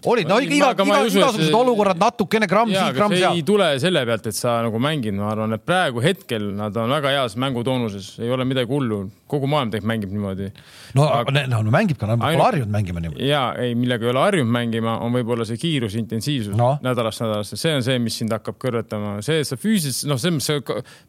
olid 0.10 0.29
no 0.29 0.39
iga, 0.41 0.55
iga, 0.55 0.70
iga, 0.74 1.00
igasugused 1.05 1.48
see... 1.48 1.55
olukorrad 1.58 2.00
natukene 2.01 2.48
gramm 2.50 2.72
siit, 2.72 2.96
gramm 2.98 3.13
seal. 3.13 3.36
ei 3.38 3.43
tule 3.46 3.67
selle 3.81 4.03
pealt, 4.10 4.29
et 4.31 4.38
sa 4.38 4.58
nagu 4.65 4.81
mängid, 4.81 5.13
ma 5.17 5.29
arvan, 5.34 5.53
et 5.58 5.65
praegu 5.65 6.01
hetkel 6.03 6.48
nad 6.58 6.77
on 6.81 6.93
väga 6.96 7.13
heas 7.15 7.38
mängutoonuses, 7.41 8.15
ei 8.22 8.31
ole 8.34 8.48
midagi 8.50 8.72
hullu, 8.72 9.03
kogu 9.31 9.50
maailm 9.51 9.74
tegelikult 9.74 9.93
mängib 9.93 10.15
niimoodi. 10.15 10.50
no 10.98 11.08
aga... 11.20 11.46
no, 11.51 11.62
no 11.67 11.75
mängib 11.75 12.01
ka, 12.01 12.10
nad 12.10 12.22
pole 12.22 12.41
harjunud 12.41 12.74
mängima 12.74 13.05
niimoodi. 13.05 13.29
ja 13.29 13.43
ei, 13.62 13.77
millega 13.77 14.08
ei 14.08 14.15
ole 14.15 14.25
harjunud 14.25 14.55
mängima, 14.58 14.98
on 15.05 15.13
võib-olla 15.20 15.48
see 15.50 15.62
kiirus, 15.62 16.00
intensiivsus 16.01 16.58
no. 16.58 16.74
nädalast 16.86 17.22
nädalasse, 17.25 17.60
see 17.60 17.77
on 17.77 17.86
see, 17.86 18.01
mis 18.01 18.17
sind 18.24 18.34
hakkab 18.34 18.58
kõrvetama, 18.62 19.20
see, 19.25 19.43
et 19.43 19.50
sa 19.50 19.60
füüsiliselt, 19.60 20.10
noh, 20.10 20.22
selles 20.22 20.41
mõttes 20.41 21.00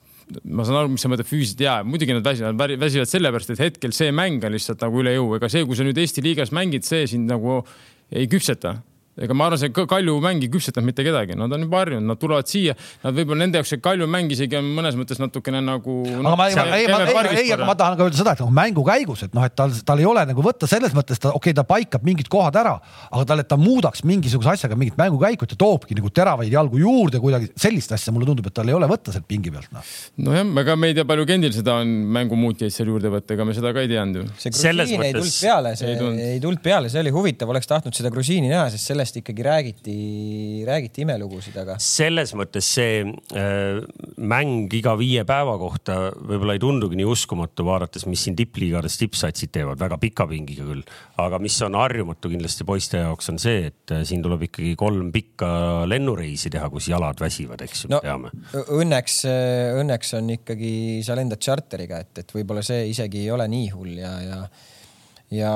ma 0.45 0.67
saan 0.67 0.81
aru, 0.83 0.93
mis 0.95 1.05
sa 1.05 1.11
mõtled 1.13 1.29
füüsiliselt 1.29 1.65
ja 1.65 1.79
muidugi 1.87 2.15
nad 2.17 2.27
väsivad, 2.27 2.79
väsivad 2.81 3.11
sellepärast, 3.11 3.53
et 3.55 3.63
hetkel 3.63 3.95
see 3.97 4.13
mäng 4.15 4.45
on 4.47 4.55
lihtsalt 4.55 4.83
nagu 4.85 5.03
üle 5.03 5.17
jõu, 5.17 5.35
ega 5.39 5.51
see, 5.53 5.67
kui 5.69 5.79
sa 5.79 5.87
nüüd 5.87 5.99
Eesti 6.03 6.25
liigas 6.25 6.55
mängid, 6.55 6.87
see 6.87 7.07
sind 7.11 7.31
nagu 7.31 7.61
ei 8.13 8.29
küpseta 8.31 8.79
ega 9.21 9.35
ma 9.37 9.47
arvan, 9.51 9.61
see 9.61 9.73
Kalju 9.93 10.15
mäng 10.25 10.41
ei 10.41 10.49
küpsetanud 10.53 10.89
mitte 10.89 11.05
kedagi, 11.05 11.35
nad 11.37 11.53
on 11.53 11.67
juba 11.67 11.83
harjunud, 11.83 12.07
nad 12.09 12.21
tulevad 12.21 12.49
siia, 12.49 12.73
nad 13.03 13.13
võib-olla 13.17 13.45
nende 13.45 13.61
jaoks 13.61 13.75
see 13.75 13.81
Kalju 13.85 14.07
mäng 14.09 14.33
isegi 14.33 14.57
on 14.57 14.71
mõnes 14.73 14.97
mõttes 14.97 15.21
natukene 15.21 15.61
nagu 15.65 15.97
no,. 16.09 16.23
aga 16.31 16.39
ma 16.39 16.47
ei, 16.49 16.57
ei, 16.57 16.87
ei, 16.87 17.43
ei, 17.43 17.51
aga 17.53 17.67
ma 17.69 17.75
tahan 17.77 17.99
ka 17.99 18.07
öelda 18.07 18.21
seda, 18.23 18.33
et 18.33 18.41
noh, 18.41 18.53
mängu 18.57 18.85
käigus, 18.87 19.27
et 19.27 19.37
noh, 19.37 19.45
et 19.45 19.57
tal, 19.59 19.75
tal 19.85 20.01
ei 20.01 20.09
ole 20.09 20.25
nagu 20.31 20.45
võtta 20.45 20.69
selles 20.71 20.95
mõttes 20.97 21.21
ta, 21.21 21.35
okei 21.37 21.53
okay,, 21.53 21.59
ta 21.59 21.67
paikab 21.69 22.07
mingid 22.09 22.31
kohad 22.33 22.57
ära, 22.63 22.73
aga 23.11 23.27
tal, 23.29 23.43
et 23.45 23.51
ta 23.51 23.59
muudaks 23.61 24.01
mingisuguse 24.09 24.55
asjaga 24.55 24.79
mingit 24.81 24.97
mängukäiku, 25.01 25.45
et 25.45 25.53
ta 25.53 25.61
toobki 25.61 25.99
nagu 25.99 26.09
teravaid 26.09 26.53
jalgu 26.53 26.81
juurde 26.81 27.21
kuidagi, 27.21 27.53
sellist 27.61 27.93
asja 27.93 28.17
mulle 28.17 28.31
tundub, 28.31 28.49
et 28.49 28.57
tal 28.57 28.73
ei 28.73 28.79
ole 28.79 28.89
võtta 28.89 29.13
sealt 29.13 29.29
pingi 29.29 29.53
pealt 29.53 29.69
noh. 29.77 29.93
nojah, 30.25 30.49
ega 30.65 30.79
me 30.81 30.89
ei 30.89 30.97
tea, 30.97 31.05
palju 31.13 31.29
Kendil 31.29 31.53
seda 31.53 31.77
on 31.83 31.93
mängumuutjaid 32.17 32.73
seal 32.73 32.89
juurde 32.95 33.13
võtta, 33.13 33.37
ega 33.37 33.45
me 33.45 33.57
seda 33.57 33.75
ka 33.77 33.85
ei 33.85 33.93
teadnud 33.93 34.23
ju. 34.23 34.27
see 34.41 34.57
grusiin 34.57 35.05
ei 35.05 35.13
tulnud 35.19 35.37
peale, 35.45 35.77
see 35.77 35.93
ei 36.33 36.41
tulnud 36.41 36.65
peale, 36.65 36.93
see 36.93 37.05
oli 37.05 37.13
huvitav, 37.15 37.53
oleks 37.53 37.69
tahtnud 37.69 37.97
seda 37.97 38.11
grusiini 38.15 38.49
näha, 38.49 38.71
sest 38.73 38.93
sellest 39.03 39.19
ikkagi 39.23 39.43
räägiti 39.43 40.65
räägiti, 40.67 41.03
imelugusid, 41.03 41.57
aga. 41.59 41.77
selles 41.83 42.33
mõttes 42.39 42.67
see 42.77 43.03
äh, 43.03 43.81
mäng 44.17 44.73
iga 44.75 44.95
viie 44.99 45.25
päeva 45.29 45.57
kohta 45.61 46.13
võib-olla 46.15 46.57
ei 46.57 46.63
tundugi 46.63 46.99
nii 47.01 47.09
uskumatu, 47.09 47.67
vaadates, 47.67 48.07
mis 48.07 48.23
siin 48.27 48.37
tippliigades 48.39 48.99
tippsatsid 49.01 49.53
teevad, 49.55 49.81
väga 49.81 49.99
pika 50.03 50.27
pingiga 50.31 50.67
küll. 50.69 50.85
aga 51.23 51.41
mis 51.43 51.59
on 51.67 51.77
harjumatu 51.79 52.31
kindlasti 52.33 52.67
poiste 52.69 53.03
jaoks, 53.03 53.33
on 53.33 53.43
see, 53.43 53.67
et 53.73 53.95
äh, 53.95 54.05
siin 54.09 54.23
tuleb 54.25 54.47
ikkagi 54.49 54.75
kolm 54.79 55.11
pikka 55.15 55.51
lennureisi 55.91 56.53
teha, 56.53 56.71
kus 56.73 56.89
jalad 56.93 57.21
väsivad, 57.21 57.67
eks 57.67 57.87
ju 57.87 57.93
no,, 57.93 58.03
teame. 58.05 58.33
Õnneks, 58.63 59.23
õnneks 59.83 60.17
on 60.19 60.31
ikkagi, 60.39 60.75
sa 61.07 61.19
lendad 61.19 61.43
tšarteriga, 61.43 62.03
et, 62.07 62.23
et 62.23 62.35
võib-olla 62.39 62.65
see 62.67 62.87
isegi 62.93 63.25
ei 63.27 63.31
ole 63.35 63.49
nii 63.51 63.71
hull 63.75 63.99
ja, 63.99 64.17
ja, 64.23 64.43
ja 65.33 65.55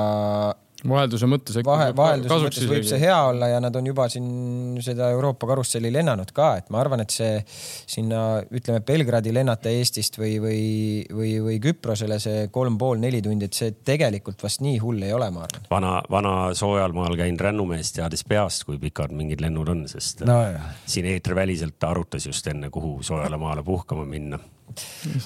vahelduse 0.85 1.27
mõttes 1.29 1.57
Vahe, 1.65 1.89
vahelduse 1.97 2.37
mõttes 2.43 2.67
võib 2.69 2.85
see 2.85 2.99
hea 3.01 3.17
olla 3.29 3.49
ja 3.49 3.61
nad 3.63 3.75
on 3.79 3.87
juba 3.89 4.05
siin 4.11 4.77
seda 4.85 5.09
Euroopa 5.15 5.49
karusselli 5.49 5.89
lennanud 5.93 6.29
ka, 6.35 6.51
et 6.61 6.69
ma 6.73 6.81
arvan, 6.83 7.01
et 7.01 7.13
see 7.13 7.39
sinna 7.47 8.43
ütleme 8.45 8.83
Belgradi 8.85 9.33
lennata 9.33 9.71
Eestist 9.73 10.19
või, 10.21 10.35
või, 10.43 10.61
või, 11.09 11.31
või 11.43 11.57
Küprosele 11.63 12.19
see 12.21 12.45
kolm 12.53 12.77
pool 12.77 13.01
neli 13.01 13.23
tundi, 13.25 13.49
et 13.49 13.57
see 13.57 13.73
tegelikult 13.87 14.43
vast 14.45 14.61
nii 14.65 14.77
hull 14.83 15.01
ei 15.07 15.15
ole, 15.17 15.31
ma 15.33 15.47
arvan. 15.47 15.65
vana, 15.71 15.93
vana 16.13 16.35
soojal 16.57 16.93
maal 16.97 17.17
käinud 17.19 17.41
rännumees 17.47 17.93
teadis 17.95 18.25
peast, 18.27 18.67
kui 18.67 18.77
pikad 18.81 19.15
mingid 19.17 19.41
lennud 19.43 19.73
on, 19.73 19.87
sest 19.89 20.25
no, 20.29 20.39
siin 20.85 21.09
eetriväliselt 21.09 21.79
ta 21.81 21.91
arutas 21.95 22.29
just 22.29 22.53
enne, 22.53 22.69
kuhu 22.73 22.99
soojale 23.05 23.41
maale 23.41 23.65
puhkama 23.65 24.05
minna 24.05 24.39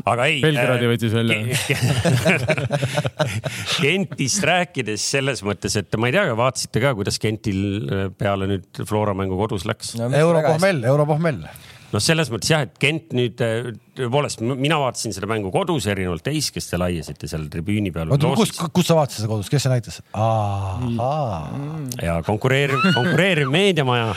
aga 0.07 0.27
ei. 0.29 0.39
Belgradi 0.43 0.88
äh, 0.88 0.91
võttis 0.91 1.13
välja 1.15 1.38
Gentist 3.81 4.45
rääkides 4.48 5.01
selles 5.15 5.43
mõttes, 5.45 5.75
et 5.79 6.00
ma 6.00 6.10
ei 6.10 6.15
tea, 6.15 6.25
vaatasite 6.38 6.83
ka, 6.83 6.89
kuidas 6.98 7.17
Gentil 7.21 7.62
äh, 7.81 8.07
peale 8.15 8.45
nüüd 8.51 8.83
Flora 8.88 9.13
mängu 9.17 9.36
kodus 9.39 9.63
läks 9.69 9.88
no,? 10.00 10.05
Europohmell, 10.21 10.79
Europohmell 10.88 11.39
noh, 11.91 12.03
selles 12.03 12.31
mõttes 12.33 12.50
jah, 12.53 12.62
et 12.67 12.75
Gent 12.81 13.15
nüüd 13.17 13.38
äh, 13.43 13.71
tõepoolest, 14.03 14.41
mina 14.41 14.79
vaatasin 14.81 15.15
seda 15.15 15.29
mängu 15.31 15.51
kodus, 15.53 15.88
erinevalt 15.91 16.25
teist, 16.25 16.53
kes 16.55 16.72
te 16.72 16.79
laiasite 16.81 17.29
seal 17.31 17.48
tribüüni 17.51 17.93
peal. 17.96 18.12
oota, 18.13 18.34
kus, 18.38 18.55
kus 18.74 18.89
sa 18.91 18.98
vaatasid 19.00 19.24
seda 19.24 19.34
kodus, 19.34 19.51
kes 19.51 19.67
see 19.67 19.74
näitas? 19.74 20.01
ja 22.01 22.22
konkureeriv, 22.27 22.89
konkureeriv 22.98 23.53
meediamaja 23.53 24.12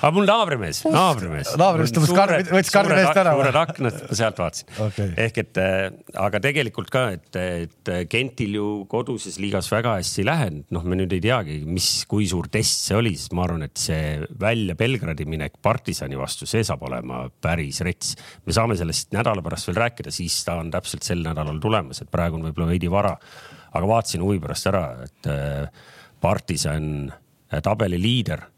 aga 0.00 0.10
mul 0.16 0.26
naabrimees, 0.28 0.80
naabrimees. 0.88 1.50
naabrimees 1.60 1.92
tõmbas 1.92 2.12
karvi, 2.16 2.44
võttis 2.48 2.72
karvi 2.72 2.96
meest 2.96 3.20
ära. 3.20 3.34
suured 3.36 3.58
aknad, 3.60 3.98
sealt 4.16 4.40
vaatasin 4.40 4.70
okay.. 4.86 5.10
ehk 5.26 5.40
et, 5.42 5.60
äh, 5.60 6.14
aga 6.24 6.40
tegelikult 6.42 6.92
ka, 6.92 7.04
et, 7.16 7.28
et 7.36 7.92
Gentil 8.10 8.56
ju 8.56 8.68
koduses 8.90 9.36
liigas 9.42 9.68
väga 9.72 9.98
hästi 9.98 10.22
ei 10.22 10.28
lähe, 10.28 10.48
noh, 10.72 10.86
me 10.88 10.98
nüüd 11.02 11.12
ei 11.16 11.22
teagi, 11.24 11.58
mis, 11.68 11.90
kui 12.10 12.28
suur 12.30 12.48
test 12.52 12.86
see 12.88 12.96
oli, 12.96 13.12
sest 13.20 13.34
ma 13.36 13.44
arvan, 13.46 13.66
et 13.68 13.76
see 13.80 14.16
välja 14.40 14.76
Belgradi 14.78 15.26
minek 15.28 15.60
partisani 15.62 16.18
vastu, 16.20 16.48
see 16.48 16.64
saab 16.66 16.86
olema 16.88 17.26
päris 17.42 17.82
rets. 17.84 18.16
me 18.46 18.56
saame 18.56 18.78
sellest 18.80 19.12
nädala 19.20 19.44
pärast 19.44 19.70
veel 19.70 19.80
rääkida, 19.84 20.12
siis 20.14 20.40
ta 20.46 20.58
on 20.60 20.70
täpselt 20.72 21.06
sel 21.06 21.22
nädalal 21.24 21.60
tulemas, 21.62 22.02
et 22.02 22.10
praegu 22.10 22.38
on 22.38 22.48
võib-olla 22.48 22.72
veidi 22.72 22.90
vara. 22.90 23.16
aga 23.70 23.86
vaatasin 23.86 24.22
huvi 24.22 24.40
pärast 24.42 24.66
ära, 24.66 24.84
et 25.04 25.28
äh, 25.30 25.84
partisan 26.20 27.12
äh, 27.12 27.60
tabeli 27.62 28.00
liider 28.00 28.48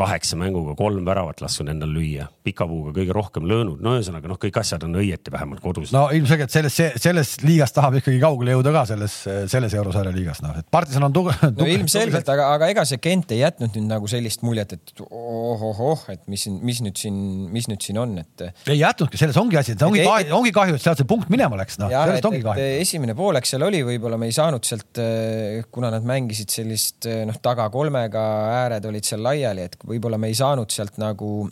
kaheksa 0.00 0.38
mänguga 0.40 0.74
kolm 0.78 1.04
väravat 1.06 1.42
lasknud 1.44 1.70
endal 1.72 1.92
lüüa, 1.94 2.26
pika 2.46 2.66
puuga 2.68 2.92
kõige 2.96 3.14
rohkem 3.16 3.46
löönud, 3.48 3.82
no 3.84 3.94
ühesõnaga 3.98 4.30
noh, 4.30 4.38
kõik 4.40 4.60
asjad 4.62 4.84
on 4.86 4.96
õieti 5.00 5.32
vähemalt 5.32 5.62
kodus. 5.64 5.92
no 5.94 6.06
ilmselgelt 6.16 6.52
selles, 6.52 6.76
selles 7.00 7.34
liigas 7.44 7.74
tahab 7.76 7.98
ikkagi 8.00 8.20
kaugele 8.22 8.56
jõuda 8.56 8.72
ka 8.74 8.84
selles, 8.90 9.16
selles 9.52 9.76
eurosarja 9.76 10.12
liigas, 10.14 10.42
noh, 10.44 10.56
et 10.60 10.68
partisan 10.72 11.06
on 11.06 11.14
tugev. 11.14 11.44
no 11.56 11.68
ilmselgelt, 11.68 12.28
aga, 12.32 12.50
aga 12.56 12.70
ega 12.74 12.86
see 12.88 13.00
Kent 13.00 13.34
ei 13.34 13.42
jätnud 13.42 13.76
nüüd 13.76 13.88
nagu 13.90 14.10
sellist 14.10 14.44
muljet, 14.46 14.74
et 14.76 15.04
ohohoh, 15.06 16.06
et 16.12 16.24
mis, 16.30 16.46
mis 16.60 16.82
nüüd 16.84 17.00
siin, 17.00 17.16
mis 17.52 17.68
nüüd 17.70 17.84
siin 17.84 18.00
on, 18.00 18.16
et. 18.22 18.46
ei 18.70 18.80
jätnudki, 18.80 19.20
selles 19.20 19.38
ongi 19.40 19.60
asi, 19.60 19.76
et 19.76 19.84
ongi 19.86 20.04
kahju, 20.06 20.34
ongi 20.36 20.54
kahju, 20.56 20.78
et 20.78 20.84
sealt 20.84 21.00
see 21.00 21.08
punkt 21.08 21.32
minema 21.32 21.58
läks, 21.60 21.78
noh, 21.82 21.92
sellest 21.92 22.28
ongi 22.30 22.42
kahju. 22.46 22.68
esimene 22.80 23.16
poolek 23.18 23.48
seal 23.48 23.64
oli, 23.66 23.82
võib-olla 23.86 24.18
me 24.20 24.30
ei 24.30 24.36
saanud 24.36 24.66
sealt, 24.66 25.02
kuna 25.72 25.92
nad 25.92 26.06
mängisid 26.06 26.52
sellist 26.52 27.08
noh, 27.28 27.40
taga 27.42 27.68
kolmega, 27.72 28.24
ääred 28.60 28.88
olid 28.90 29.06
seal 29.06 29.24
laiali, 29.24 29.68
et 29.68 29.76
võib-olla 29.90 30.18
me 30.20 30.30
ei 30.30 30.38
saanud 30.38 30.70
sealt 30.72 30.98
nagu 31.02 31.48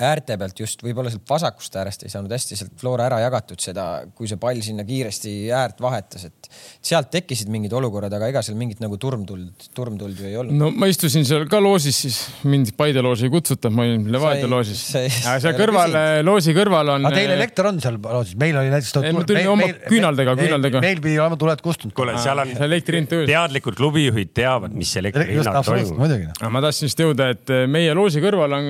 äärte 0.00 0.36
pealt 0.40 0.60
just 0.62 0.80
võib-olla 0.84 1.10
sealt 1.12 1.28
vasakust 1.28 1.74
äärest 1.76 2.06
ei 2.06 2.12
saanud 2.12 2.32
hästi 2.32 2.56
sealt 2.56 2.72
Flora 2.80 3.06
ära 3.10 3.18
jagatud 3.20 3.60
seda, 3.60 3.86
kui 4.16 4.28
see 4.30 4.38
pall 4.40 4.62
sinna 4.64 4.86
kiiresti 4.88 5.34
äärt 5.52 5.82
vahetas, 5.84 6.24
et 6.30 6.48
sealt 6.80 7.10
tekkisid 7.12 7.50
mingid 7.52 7.74
olukorrad, 7.76 8.12
aga 8.16 8.30
ega 8.32 8.42
seal 8.44 8.56
mingit 8.58 8.80
nagu 8.82 8.96
turmtuld, 9.00 9.68
turmtuld 9.76 10.16
ju 10.18 10.30
ei 10.30 10.38
olnud. 10.40 10.56
no 10.56 10.70
ma 10.72 10.88
istusin 10.90 11.26
seal 11.28 11.44
ka 11.50 11.60
loosis, 11.62 11.98
siis 12.06 12.20
mind 12.48 12.72
Paide 12.76 13.02
loosi 13.04 13.28
ei 13.28 13.34
kutsuta, 13.34 13.70
ma 13.70 13.84
olin 13.84 14.08
Levadia 14.14 14.48
loosis. 14.48 14.80
seal 15.12 15.58
kõrval, 15.58 15.98
loosi 16.24 16.56
kõrval 16.56 16.94
on. 16.96 17.10
aga 17.10 17.20
teil 17.20 17.34
elekter 17.36 17.68
on 17.68 17.82
seal 17.84 18.00
loosis, 18.00 18.38
meil 18.40 18.56
oli 18.62 18.72
näiteks. 18.72 18.96
ma 19.12 19.26
tulin 19.28 19.52
oma 19.52 19.68
küünaldega, 19.84 20.36
küünaldega. 20.40 20.84
meil 20.84 21.04
pidi 21.04 21.20
olema 21.20 21.36
tuled 21.40 21.64
kustunud. 21.64 21.94
kuule, 21.96 22.16
seal 22.22 22.40
on 22.40 22.56
teadlikud 22.56 23.76
klubijuhid 23.76 24.32
teavad, 24.40 24.72
mis 24.72 24.96
elektri 24.96 25.34
hinnad 25.36 25.60
toimuvad. 25.68 26.42
ma 26.48 26.64
tahtsin 26.64 26.88
just 26.88 27.04
jõuda, 27.04 27.32
et 27.36 27.56
meie 27.68 27.92
loosi 27.96 28.24
kõrval 28.24 28.56
on 28.56 28.68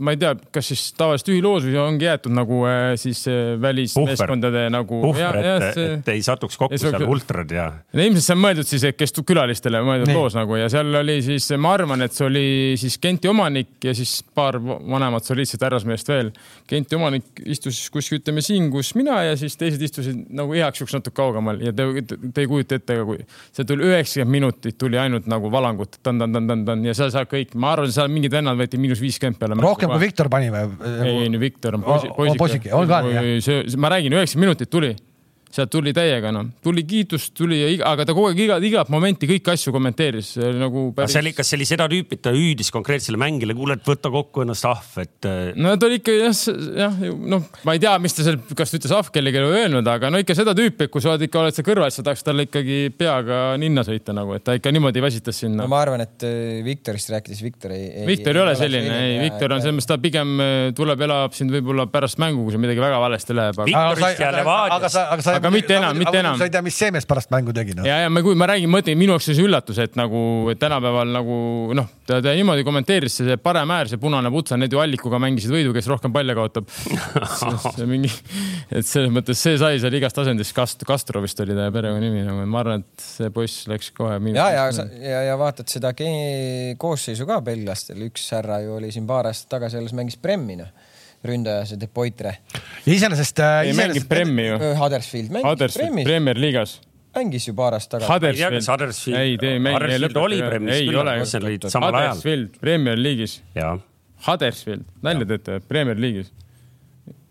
ma 0.00 0.14
ei 0.14 0.20
tea, 0.20 0.32
kas 0.54 0.70
siis 0.72 0.82
tavaliselt 0.96 1.28
ühiloos 1.34 1.66
või 1.66 1.76
ongi 1.82 2.06
jäetud 2.08 2.32
nagu 2.34 2.62
äh, 2.68 2.94
siis 3.00 3.22
äh, 3.28 3.54
välismeeskondade 3.60 4.66
nagu. 4.72 5.00
et, 5.20 6.08
ei 6.08 6.22
satuks 6.24 6.56
kokku 6.60 6.76
ei, 6.76 6.80
seal 6.80 7.04
ultrad 7.04 7.52
ja. 7.52 7.66
no 7.92 8.04
ilmselt 8.04 8.24
see 8.24 8.36
on 8.36 8.42
mõeldud 8.44 8.68
siis, 8.68 8.86
et 8.88 8.98
kes 8.98 9.12
külalistele 9.26 9.82
mõeldud 9.84 10.12
loos 10.16 10.36
nagu 10.38 10.56
ja 10.56 10.70
seal 10.72 10.94
oli 11.02 11.18
siis, 11.24 11.50
ma 11.60 11.74
arvan, 11.76 12.06
et 12.06 12.16
see 12.16 12.26
oli 12.26 12.46
siis 12.80 12.96
Genti 13.02 13.28
omanik 13.30 13.84
ja 13.84 13.94
siis 13.96 14.20
paar 14.36 14.58
vanemat 14.60 15.26
soliidset 15.26 15.62
härrasmeest 15.64 16.08
veel. 16.10 16.32
Genti 16.68 16.96
omanik 16.96 17.42
istus 17.44 17.82
kuskil, 17.92 18.20
ütleme 18.20 18.44
siin, 18.44 18.70
kus 18.72 18.94
mina 18.96 19.20
ja 19.26 19.36
siis 19.40 19.56
teised 19.60 19.82
istusid 19.84 20.24
nagu 20.36 20.56
igaks 20.56 20.80
juhuks 20.80 20.96
natuke 20.96 21.16
kaugemal 21.20 21.60
ja 21.64 21.74
te, 21.76 21.86
te, 22.06 22.20
ei 22.40 22.48
kujuta 22.50 22.80
ette, 22.80 22.96
kui 23.06 23.20
see 23.52 23.68
tuli 23.68 23.88
üheksakümmend 23.90 24.36
minutit 24.40 24.78
tuli 24.80 24.98
ainult 25.00 25.28
nagu 25.30 25.50
valangut 25.52 25.98
tan-tan-tan-tan 26.06 26.84
ja 26.86 26.96
seal 26.96 27.12
saab 27.12 27.30
kõik, 27.32 27.52
ma 27.60 27.74
arvan, 27.74 27.92
seal 27.92 28.10
mingid 28.12 28.32
vennad 28.34 28.58
võeti 28.60 28.80
miinus 28.80 29.02
viiskümmend 29.02 29.40
peale. 29.40 29.58
rohkem 29.60 29.89
kui 29.90 30.02
Viktor 30.06 30.30
pani 30.32 30.50
või? 30.54 30.66
ei, 31.06 31.40
Viktor 31.42 31.78
on 31.78 31.86
poisike. 31.86 32.72
on 32.76 32.88
ka 32.90 33.02
nii, 33.06 33.38
jah? 33.38 33.78
ma 33.80 33.92
räägin, 33.94 34.16
üheksakümmend 34.18 34.48
minutit 34.48 34.72
tuli 34.72 34.94
sealt 35.50 35.70
tuli 35.72 35.90
täiega, 35.94 36.30
noh, 36.34 36.46
tuli 36.62 36.84
kiitust, 36.86 37.32
tuli, 37.34 37.58
aga 37.86 38.04
ta 38.06 38.14
kogu 38.14 38.30
aeg 38.30 38.38
iga, 38.44 38.58
igat 38.62 38.90
momenti 38.92 39.26
kõiki 39.30 39.50
asju 39.50 39.72
kommenteeris 39.74 40.36
nagu 40.60 40.84
päris.... 40.94 41.14
see 41.14 41.22
oli, 41.24 41.32
kas 41.34 41.50
see 41.50 41.58
oli 41.58 41.66
seda 41.66 41.88
tüüpi, 41.90 42.18
et 42.18 42.22
ta 42.22 42.32
hüüdis 42.34 42.70
konkreetsele 42.74 43.18
mängijale, 43.20 43.56
kuule, 43.58 43.74
et 43.80 43.88
võta 43.90 44.12
kokku 44.14 44.44
ennast 44.44 44.68
ahv, 44.70 44.92
et. 45.02 45.18
Äh, 45.26 45.50
no 45.58 45.74
ta 45.74 45.88
oli 45.88 45.98
ikka 45.98 46.14
jah, 46.14 46.42
jah, 46.84 47.00
noh, 47.34 47.48
ma 47.66 47.74
ei 47.74 47.82
tea, 47.82 47.96
mis 48.02 48.14
ta 48.14 48.26
seal, 48.26 48.38
kas 48.58 48.70
ta 48.70 48.78
ütles 48.78 48.94
ahv 48.94 49.10
kellelegi 49.14 49.42
või 49.42 49.64
öelnud, 49.64 49.90
aga 49.90 50.12
no 50.14 50.20
ikka 50.22 50.36
seda 50.38 50.54
tüüpi, 50.58 50.86
et 50.86 50.94
kui 50.94 51.02
sa 51.02 51.14
oled 51.14 51.26
ikka, 51.26 51.42
oled 51.42 51.58
seal 51.58 51.66
kõrval, 51.66 51.90
siis 51.90 51.98
sa 51.98 52.06
tahaks 52.06 52.26
talle 52.26 52.46
ikkagi 52.46 52.78
peaga 52.94 53.40
ninna 53.60 53.84
sõita 53.86 54.14
nagu, 54.14 54.36
et 54.38 54.46
ta 54.46 54.54
ikka 54.58 54.74
niimoodi 54.76 55.02
väsitas 55.02 55.42
sinna. 55.42 55.64
no 55.64 55.68
ma 55.72 55.82
arvan, 55.82 56.06
et 56.06 56.26
äh, 56.28 56.62
Viktorist 56.66 57.10
rääkides, 57.10 57.42
Viktor 57.42 57.74
ei, 57.74 57.90
ei. 58.04 58.06
Viktor 58.12 58.38
ei 58.38 58.44
ole 58.46 58.54
selline, 58.58 59.02
ei, 59.02 59.18
Viktor 59.26 59.56
on 59.56 59.66
selles 59.66 59.80
mõttes, 59.80 59.90
ta 59.90 59.98
pigem 59.98 60.38
äh, 60.38 60.70
tuleb, 60.78 61.06
elab 61.08 61.34
sind 61.34 61.50
võib-olla 61.58 61.90
pärast 61.90 62.22
mängu, 62.22 62.46
kui 62.46 62.54
seal 62.54 62.62
midagi 62.62 62.86
väga 62.86 63.02
valesti 63.02 63.34
läheb. 63.34 63.58
aga 63.66 65.39
mitte 65.52 65.76
enam, 65.76 65.96
mitte 65.96 66.18
enam. 66.20 66.36
sa 66.38 66.46
ei 66.48 66.52
tea, 66.52 66.62
mis 66.64 66.76
see 66.76 66.90
mees 66.94 67.06
pärast 67.08 67.30
mängu 67.32 67.54
tegi 67.56 67.76
no.. 67.78 67.84
ja, 67.88 68.00
ja 68.04 68.10
ma, 68.12 68.22
kui 68.24 68.36
ma 68.38 68.48
räägin, 68.50 68.70
mõtlen 68.72 68.98
minu 69.00 69.14
jaoks 69.14 69.30
see 69.30 69.44
üllatus, 69.44 69.78
et 69.82 69.96
nagu 69.98 70.20
et 70.52 70.60
tänapäeval 70.60 71.12
nagu 71.14 71.36
noh, 71.76 71.88
ta, 72.08 72.18
ta 72.24 72.34
niimoodi 72.36 72.64
kommenteeris, 72.66 73.20
see 73.22 73.38
parem 73.40 73.72
äär, 73.74 73.90
see 73.92 74.00
punane 74.02 74.32
putsa, 74.34 74.58
need 74.60 74.74
ju 74.74 74.82
allikuga 74.82 75.20
mängisid 75.22 75.54
võidu, 75.54 75.72
kes 75.76 75.88
rohkem 75.90 76.12
palle 76.14 76.36
kaotab 76.36 76.68
mingi, 77.92 78.12
et 78.68 78.86
selles 78.86 79.12
mõttes 79.14 79.40
see 79.40 79.56
sai 79.60 79.80
seal 79.82 79.96
igast 79.96 80.20
asendist, 80.20 80.54
Kast-, 80.56 80.84
Castro 80.88 81.24
vist 81.24 81.40
oli 81.40 81.56
ta 81.56 81.70
perekonnanimi 81.72 82.26
nagu, 82.26 82.44
ma 82.44 82.60
arvan, 82.64 82.84
et 82.84 83.06
see 83.06 83.32
poiss 83.34 83.64
läks 83.70 83.94
kohe. 83.96 84.20
ja, 84.34 84.50
ja, 84.58 84.68
ja, 85.00 85.24
ja 85.30 85.40
vaatad 85.40 85.72
seda 85.72 85.94
koosseisu 85.96 87.28
ka 87.30 87.40
belglastel, 87.46 88.04
üks 88.10 88.28
härra 88.36 88.60
ju 88.66 88.76
oli 88.76 88.92
siin 88.92 89.08
paar 89.08 89.30
aastat 89.30 89.56
tagasi 89.56 89.80
alles 89.80 89.96
mängis 89.96 90.20
Premmi 90.20 90.60
noh 90.60 90.89
ründaja, 91.26 91.64
see 91.68 91.80
De 91.80 91.88
Poitre. 91.88 92.36
ja 92.86 92.92
iseenesest 92.92 93.42
äh,. 93.44 93.56
ei 93.70 93.74
mängib 93.76 94.06
Premmi 94.08 94.46
ju. 94.46 94.60
Huddersfield 94.78 95.34
mängis 95.34 95.50
Huddersfield, 95.50 95.92
Premier, 95.92 96.08
Premier 96.08 96.40
liigas 96.40 96.78
mängis 97.16 97.48
ju 97.48 97.54
paar 97.58 97.74
aastat 97.74 98.00
tagasi. 98.00 98.12
Huddersfield, 98.12 98.68
Huddersfield, 98.72 99.20
ei, 99.20 99.38
te 99.38 99.54
ei 99.54 99.62
mängi. 99.62 99.78
Huddersfield 99.78 100.20
oli 100.20 100.42
Premieris 100.42 100.90
küll, 100.90 101.00
aga 101.14 101.24
seal 101.32 101.48
olid 101.48 101.66
samal 101.72 101.96
ajal. 101.98 102.12
Huddersfield 102.12 102.60
Premier 102.62 103.00
League'is. 103.00 103.40
Huddersfield, 104.26 104.86
nalja 105.02 105.26
teete, 105.32 105.58
Premier 105.68 105.98
League'is 105.98 106.30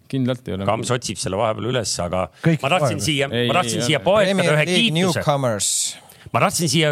kindlalt 0.10 0.48
ei 0.50 0.58
ole. 0.58 0.68
Kams 0.68 0.92
otsib 0.96 1.20
selle 1.22 1.38
vahepeal 1.40 1.70
üles, 1.70 1.92
aga 2.02 2.26
Kõik 2.42 2.64
ma 2.66 2.74
tahtsin 2.76 3.02
siia, 3.04 3.30
ma 3.30 3.58
tahtsin 3.60 3.86
siia 3.86 4.02
poetada 4.04 4.56
ühe 4.56 4.66
kiituse 4.70 5.26
ma 6.34 6.42
tahtsin 6.44 6.72
siia 6.72 6.92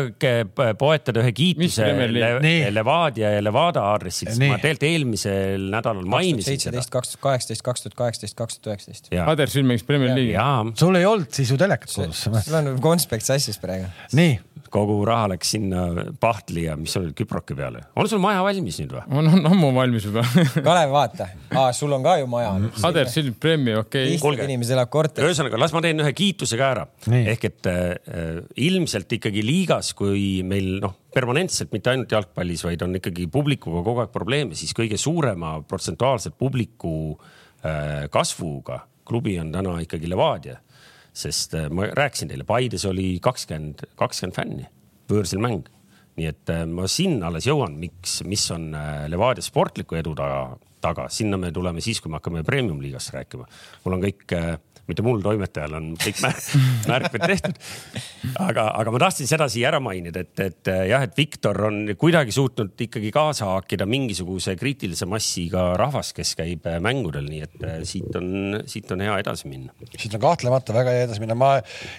poetada 0.80 1.24
ühe 1.24 1.34
kiituse 1.36 1.88
Le 2.12 2.72
Levadia 2.74 3.34
ja 3.36 3.44
Levada 3.44 3.84
aadressil, 3.92 4.32
sest 4.32 4.44
ma 4.44 4.60
tegelikult 4.62 4.88
eelmisel 4.88 5.68
nädalal 5.74 6.08
mainisin 6.10 6.60
seda. 6.62 6.84
kaks 6.92 7.14
tuhat 7.14 7.24
kaheksateist, 7.28 7.66
kaks 7.66 7.86
tuhat 7.86 7.98
kaheksateist, 8.02 8.38
kaks 8.38 8.60
tuhat 8.60 8.74
üheksateist. 8.76 9.12
Huddersfield 9.30 9.70
mängis 9.70 9.88
Premier 9.88 10.14
League'i. 10.16 10.76
sul 10.80 11.00
ei 11.00 11.08
olnud 11.10 11.32
siis 11.34 11.52
ju 11.54 11.60
telekat 11.60 11.92
kodus? 11.94 12.28
sul 12.28 12.60
on 12.62 12.76
konspekt 12.84 13.28
sassis 13.28 13.60
praegu. 13.62 13.90
nii 14.18 14.38
kogu 14.74 14.98
raha 15.08 15.32
läks 15.34 15.54
sinna 15.56 15.86
Pahtli 16.20 16.66
ja 16.66 16.76
mis 16.80 16.96
oli 17.00 17.14
Küproki 17.18 17.56
peale. 17.58 17.84
on 17.96 18.10
sul 18.10 18.22
maja 18.24 18.44
valmis 18.46 18.80
nüüd 18.82 18.94
või? 18.96 19.04
on, 19.20 19.30
on 19.34 19.50
ammu 19.52 19.72
valmis 19.76 20.08
juba 20.08 20.24
Kalev, 20.68 20.94
vaata 20.94 21.30
ah,, 21.52 21.70
sul 21.76 21.94
on 21.96 22.06
ka 22.06 22.18
ju 22.22 22.30
maja. 22.32 22.54
Huddersfield 22.82 23.38
Premi, 23.42 23.76
okei 23.80 24.18
okay.. 24.18 24.44
inimesed 24.48 24.76
elavad 24.76 24.94
korteris. 24.94 25.32
ühesõnaga, 25.32 25.62
las 25.62 25.76
ma 25.76 25.84
teen 25.86 26.04
ühe 26.04 26.14
kiituse 26.18 26.60
ka 26.60 26.72
ära. 26.76 26.86
ehk 27.08 27.48
et 27.52 27.72
äh, 27.72 28.42
ilmselt 28.68 29.18
ikkagi 29.20 29.46
liigas, 29.46 29.94
kui 29.98 30.44
meil 30.48 30.78
noh, 30.84 30.98
permanentselt 31.14 31.74
mitte 31.76 31.94
ainult 31.94 32.14
jalgpallis, 32.14 32.66
vaid 32.68 32.84
on 32.86 33.00
ikkagi 33.00 33.30
publikuga 33.32 33.82
kogu 33.86 34.04
aeg 34.06 34.14
probleeme, 34.14 34.58
siis 34.60 34.76
kõige 34.78 35.00
suurema 35.02 35.58
protsentuaalselt 35.68 36.38
publiku 36.38 36.94
äh, 37.16 38.06
kasvuga 38.14 38.84
klubi 39.08 39.38
on 39.40 39.52
täna 39.52 39.78
ikkagi 39.84 40.10
Levadia 40.10 40.58
sest 41.18 41.56
äh, 41.58 41.70
ma 41.74 41.90
rääkisin 41.98 42.32
teile, 42.32 42.46
Paides 42.48 42.86
oli 42.90 43.16
kakskümmend, 43.24 43.88
kakskümmend 44.00 44.38
fänni, 44.38 44.70
võõrsil 45.12 45.42
mäng. 45.44 45.68
nii 46.18 46.26
et 46.26 46.50
äh, 46.50 46.64
ma 46.66 46.88
sinna 46.90 47.30
alles 47.30 47.46
jõuan, 47.46 47.76
miks, 47.78 48.22
mis 48.26 48.46
on 48.54 48.72
äh, 48.78 49.06
Levadia 49.10 49.46
sportliku 49.46 50.00
edu 50.00 50.16
taga, 50.18 50.58
taga, 50.82 51.08
sinna 51.14 51.38
me 51.38 51.52
tuleme 51.54 51.82
siis, 51.82 52.02
kui 52.02 52.10
me 52.10 52.18
hakkame 52.18 52.44
premium 52.46 52.82
liigast 52.82 53.14
rääkima. 53.14 53.46
mul 53.86 53.98
on 53.98 54.06
kõik 54.06 54.38
mitte 54.88 55.04
mul, 55.06 55.20
toimetajal 55.24 55.76
on 55.80 55.90
kõik 56.00 56.22
märkmed 56.92 57.26
tehtud. 57.34 57.60
aga, 58.44 58.70
aga 58.80 58.94
ma 58.94 59.02
tahtsin 59.04 59.30
seda 59.30 59.50
siia 59.52 59.72
ära 59.72 59.82
mainida, 59.84 60.24
et, 60.24 60.40
et 60.44 60.72
jah, 60.90 61.04
et 61.04 61.16
Viktor 61.18 61.60
on 61.70 61.82
kuidagi 62.00 62.34
suutnud 62.36 62.86
ikkagi 62.88 63.12
kaasa 63.16 63.52
haakida 63.52 63.88
mingisuguse 63.90 64.56
kriitilise 64.60 65.08
massiga 65.10 65.70
rahvast, 65.80 66.16
kes 66.18 66.34
käib 66.40 66.68
mängudel, 66.84 67.28
nii 67.30 67.44
et 67.46 67.66
äh, 67.68 67.80
siit 67.88 68.16
on, 68.20 68.62
siit 68.70 68.92
on 68.96 69.04
hea 69.04 69.18
edasi 69.24 69.52
minna. 69.52 69.76
siit 69.96 70.14
on 70.16 70.24
kahtlemata 70.24 70.76
väga 70.76 70.96
hea 70.96 71.08
edasi 71.08 71.24
minna, 71.24 71.38
ma 71.40 71.54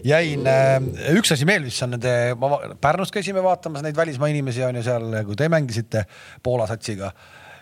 jäin, 0.06 0.46
äh, 0.48 0.78
üks 1.18 1.34
asi 1.36 1.48
veel, 1.48 1.66
mis 1.68 1.80
on 1.84 1.96
nende, 1.96 2.14
Pärnus 2.82 3.12
käisime 3.14 3.42
vaatamas 3.44 3.84
neid 3.84 3.96
välismaa 3.98 4.30
inimesi 4.32 4.64
on 4.66 4.80
ju 4.80 4.86
seal, 4.86 5.20
kui 5.28 5.36
te 5.38 5.50
mängisite 5.52 6.04
Poola 6.44 6.68
satsiga 6.70 7.12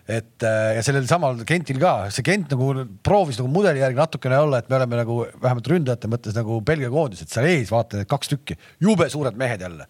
et 0.07 0.47
äh, 0.47 0.77
ja 0.79 0.83
sellel 0.87 1.07
samal 1.11 1.41
Gentil 1.47 1.81
ka, 1.83 1.95
see 2.15 2.27
Gent 2.27 2.53
nagu 2.55 2.87
proovis 3.07 3.41
nagu 3.41 3.51
mudeli 3.51 3.83
järgi 3.83 3.99
natukene 3.99 4.39
olla, 4.39 4.61
et 4.63 4.69
me 4.71 4.79
oleme 4.79 5.01
nagu 5.03 5.23
vähemalt 5.43 5.71
ründajate 5.73 6.11
mõttes 6.11 6.37
nagu 6.37 6.61
Belgia 6.67 6.91
koondis, 6.93 7.25
et 7.25 7.33
seal 7.33 7.49
ees 7.51 7.73
vaata 7.75 7.99
need 7.99 8.11
kaks 8.11 8.31
tükki, 8.35 8.59
jube 8.87 9.11
suured 9.13 9.39
mehed 9.39 9.67
jälle 9.67 9.89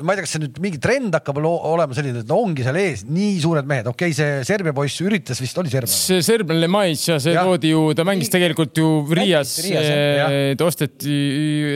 ma 0.00 0.14
ei 0.14 0.20
tea, 0.20 0.24
kas 0.24 0.34
see 0.36 0.42
nüüd 0.44 0.58
mingi 0.62 0.78
trend 0.82 1.14
hakkab 1.16 1.40
olema 1.42 1.96
selline, 1.96 2.22
et 2.22 2.30
no 2.30 2.38
ongi 2.44 2.64
seal 2.64 2.78
ees 2.80 3.02
nii 3.08 3.40
suured 3.42 3.66
mehed, 3.68 3.88
okei 3.90 4.12
okay,, 4.12 4.16
see 4.16 4.46
Serbia 4.48 4.74
poiss 4.76 5.02
üritas 5.04 5.40
vist, 5.42 5.58
oli 5.60 5.72
Serbia? 5.72 5.92
see 5.92 6.22
serblane 6.24 6.62
Lemais 6.62 7.02
ja 7.08 7.18
see 7.22 7.34
ja. 7.34 7.42
toodi 7.46 7.72
ju, 7.74 7.82
ta 7.98 8.06
mängis 8.08 8.32
tegelikult 8.32 8.78
ju 8.80 8.88
Riias, 9.16 9.56
ta 9.60 10.68
osteti 10.68 11.18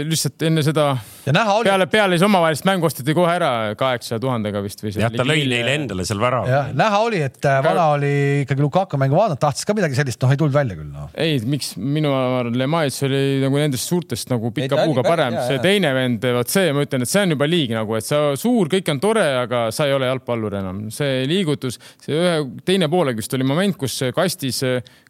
lihtsalt 0.08 0.46
enne 0.48 0.64
seda. 0.66 0.92
Oli... 1.32 1.68
peale, 1.68 1.86
peale 1.90 2.16
siis 2.18 2.24
omavahelist 2.26 2.66
mängu 2.68 2.88
osteti 2.88 3.14
kohe 3.16 3.32
ära 3.32 3.50
kaheksa 3.80 4.18
tuhandega 4.20 4.60
vist 4.64 4.82
või. 4.84 4.92
jah, 4.98 5.12
ta 5.12 5.24
lõi 5.26 5.44
neile 5.48 5.76
endale 5.78 6.04
seal 6.04 6.20
värava. 6.20 6.60
näha 6.76 7.00
oli, 7.06 7.22
et 7.24 7.48
äh, 7.48 7.60
vana 7.64 7.86
oli 7.94 8.12
ikkagi 8.44 8.64
Lukaku 8.64 9.00
mängu 9.00 9.16
vaadanud, 9.16 9.40
tahtis 9.40 9.64
ka 9.68 9.76
midagi 9.76 9.96
sellist, 9.98 10.20
noh 10.22 10.34
ei 10.34 10.40
tulnud 10.40 10.56
välja 10.56 10.76
küll 10.78 10.90
noh. 10.90 11.08
ei, 11.16 11.38
miks 11.48 11.74
minu 11.80 12.12
arvates 12.14 12.60
Lemais 12.60 13.00
oli 13.08 13.22
nagu 13.44 13.60
nendest 13.60 13.88
suurtest 13.88 14.32
nagu 14.32 14.52
pika 14.54 14.76
ei, 14.76 14.88
puuga 14.90 15.06
parem, 15.06 15.38
see 15.48 15.60
teine 15.64 15.94
vend, 15.96 16.26
vot 16.36 16.52
see, 16.52 16.74
ma 16.76 16.84
ütlen, 16.84 17.06
et 17.06 17.12
see 17.12 17.24
on 17.24 17.36
juba 17.36 17.48
liig 17.48 17.72
nagu, 17.76 17.96
et 17.98 18.08
sa 18.08 18.20
suur, 18.40 18.68
kõik 18.72 18.92
on 18.92 19.00
tore, 19.02 19.24
aga 19.44 19.64
sa 19.74 19.88
ei 19.88 19.96
ole 19.96 20.10
jalgpallur 20.10 20.58
enam. 20.60 20.84
see 20.94 21.24
liigutus, 21.30 21.80
see 22.04 22.20
ühe, 22.20 22.36
teine 22.68 22.90
poolega 22.92 23.22
vist 23.22 23.38
oli 23.38 23.48
moment, 23.48 23.78
kus 23.80 24.02
kastis 24.14 24.62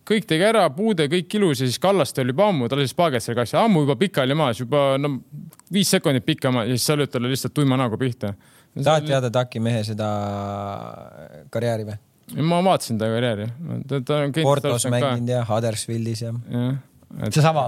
kõik 0.05 0.27
tegi 0.29 0.45
ära, 0.45 0.67
puude 0.75 1.07
kõik 1.11 1.39
ilus 1.39 1.63
ja 1.63 1.69
siis 1.69 1.81
Kallaste 1.83 2.23
oli 2.23 2.35
juba 2.35 2.49
ammu, 2.51 2.69
ta 2.69 2.77
lasis 2.79 2.97
paaget 2.97 3.25
selle 3.25 3.39
kassi, 3.41 3.57
ammu 3.59 3.85
juba 3.87 3.97
pikali 4.01 4.37
maas, 4.37 4.61
juba 4.61 4.95
no 5.01 5.17
viis 5.73 5.91
sekundit 5.91 6.04
pikka 6.25 6.53
maas 6.55 6.71
ja 6.71 6.79
siis 6.79 6.87
sa 6.91 6.97
lööd 6.99 7.13
talle 7.13 7.31
lihtsalt 7.33 7.55
tuima 7.55 7.79
näoga 7.81 7.99
pihta. 8.01 8.35
tahad 8.83 9.07
teada 9.07 9.31
Taki 9.31 9.61
mehe 9.61 9.85
seda 9.85 10.09
karjääri 11.51 11.87
või? 11.91 12.01
ma 12.43 12.63
vaatasin 12.65 12.99
ta 12.99 13.11
karjääri. 13.13 13.49
Portos 14.43 14.87
mänginud 14.91 15.29
ja 15.29 15.45
Huddersfieldis 15.49 16.23
ja, 16.25 16.33
ja. 16.51 16.69
seesama, 17.31 17.65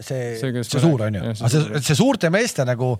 see, 0.00 0.34
see, 0.40 0.64
see 0.66 0.82
suur 0.82 1.06
on 1.06 1.20
ju, 1.20 1.34
see, 1.40 1.82
see 1.82 1.98
suurte 1.98 2.30
meeste 2.30 2.66
nagu 2.68 2.96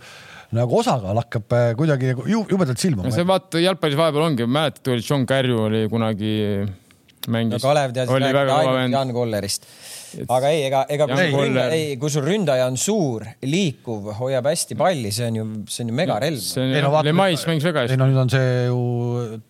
nagu 0.57 0.79
osakaal 0.81 1.19
hakkab 1.21 1.55
äh, 1.55 1.73
kuidagi 1.79 2.13
nagu 2.13 2.27
jubedalt 2.27 2.83
silma. 2.83 3.11
see 3.15 3.27
vaata 3.27 3.63
jalgpallis 3.63 3.99
vahepeal 3.99 4.29
ongi, 4.31 4.47
mäletad, 4.51 4.93
oli 4.95 5.05
John 5.07 5.27
Carrew 5.31 5.67
oli 5.67 5.85
kunagi 5.93 6.33
mängis 7.29 7.61
no,. 7.61 7.69
Kalev 7.69 7.95
teadis 7.95 8.15
rääkida 8.15 8.57
ainult 8.57 8.95
Jan 8.95 9.13
Kollerist. 9.15 9.67
Aga 10.27 10.53
ei, 10.53 10.63
ega, 10.69 10.85
ega 10.97 11.09
kui 11.11 11.29
ründa, 11.35 11.67
ei, 11.75 11.97
kui 12.01 12.13
sul 12.13 12.27
ründaja 12.27 12.69
on 12.71 12.79
suur, 12.81 13.27
liikuv, 13.47 14.11
hoiab 14.21 14.49
hästi 14.51 14.79
palli, 14.79 15.13
see 15.15 15.29
on 15.31 15.41
ju, 15.41 15.47
see 15.71 15.87
on 15.87 15.93
ju 15.93 15.99
megarelv. 16.03 16.47
ei 16.65 16.85
no 16.85 16.95
vaata. 16.95 17.09
Lemais 17.11 17.47
mängis 17.51 17.69
väga 17.71 17.87
hästi. 17.87 17.97
ei 17.97 18.01
no 18.01 18.11
nüüd 18.11 18.25
on 18.25 18.33
see 18.33 18.49
ju 18.69 19.43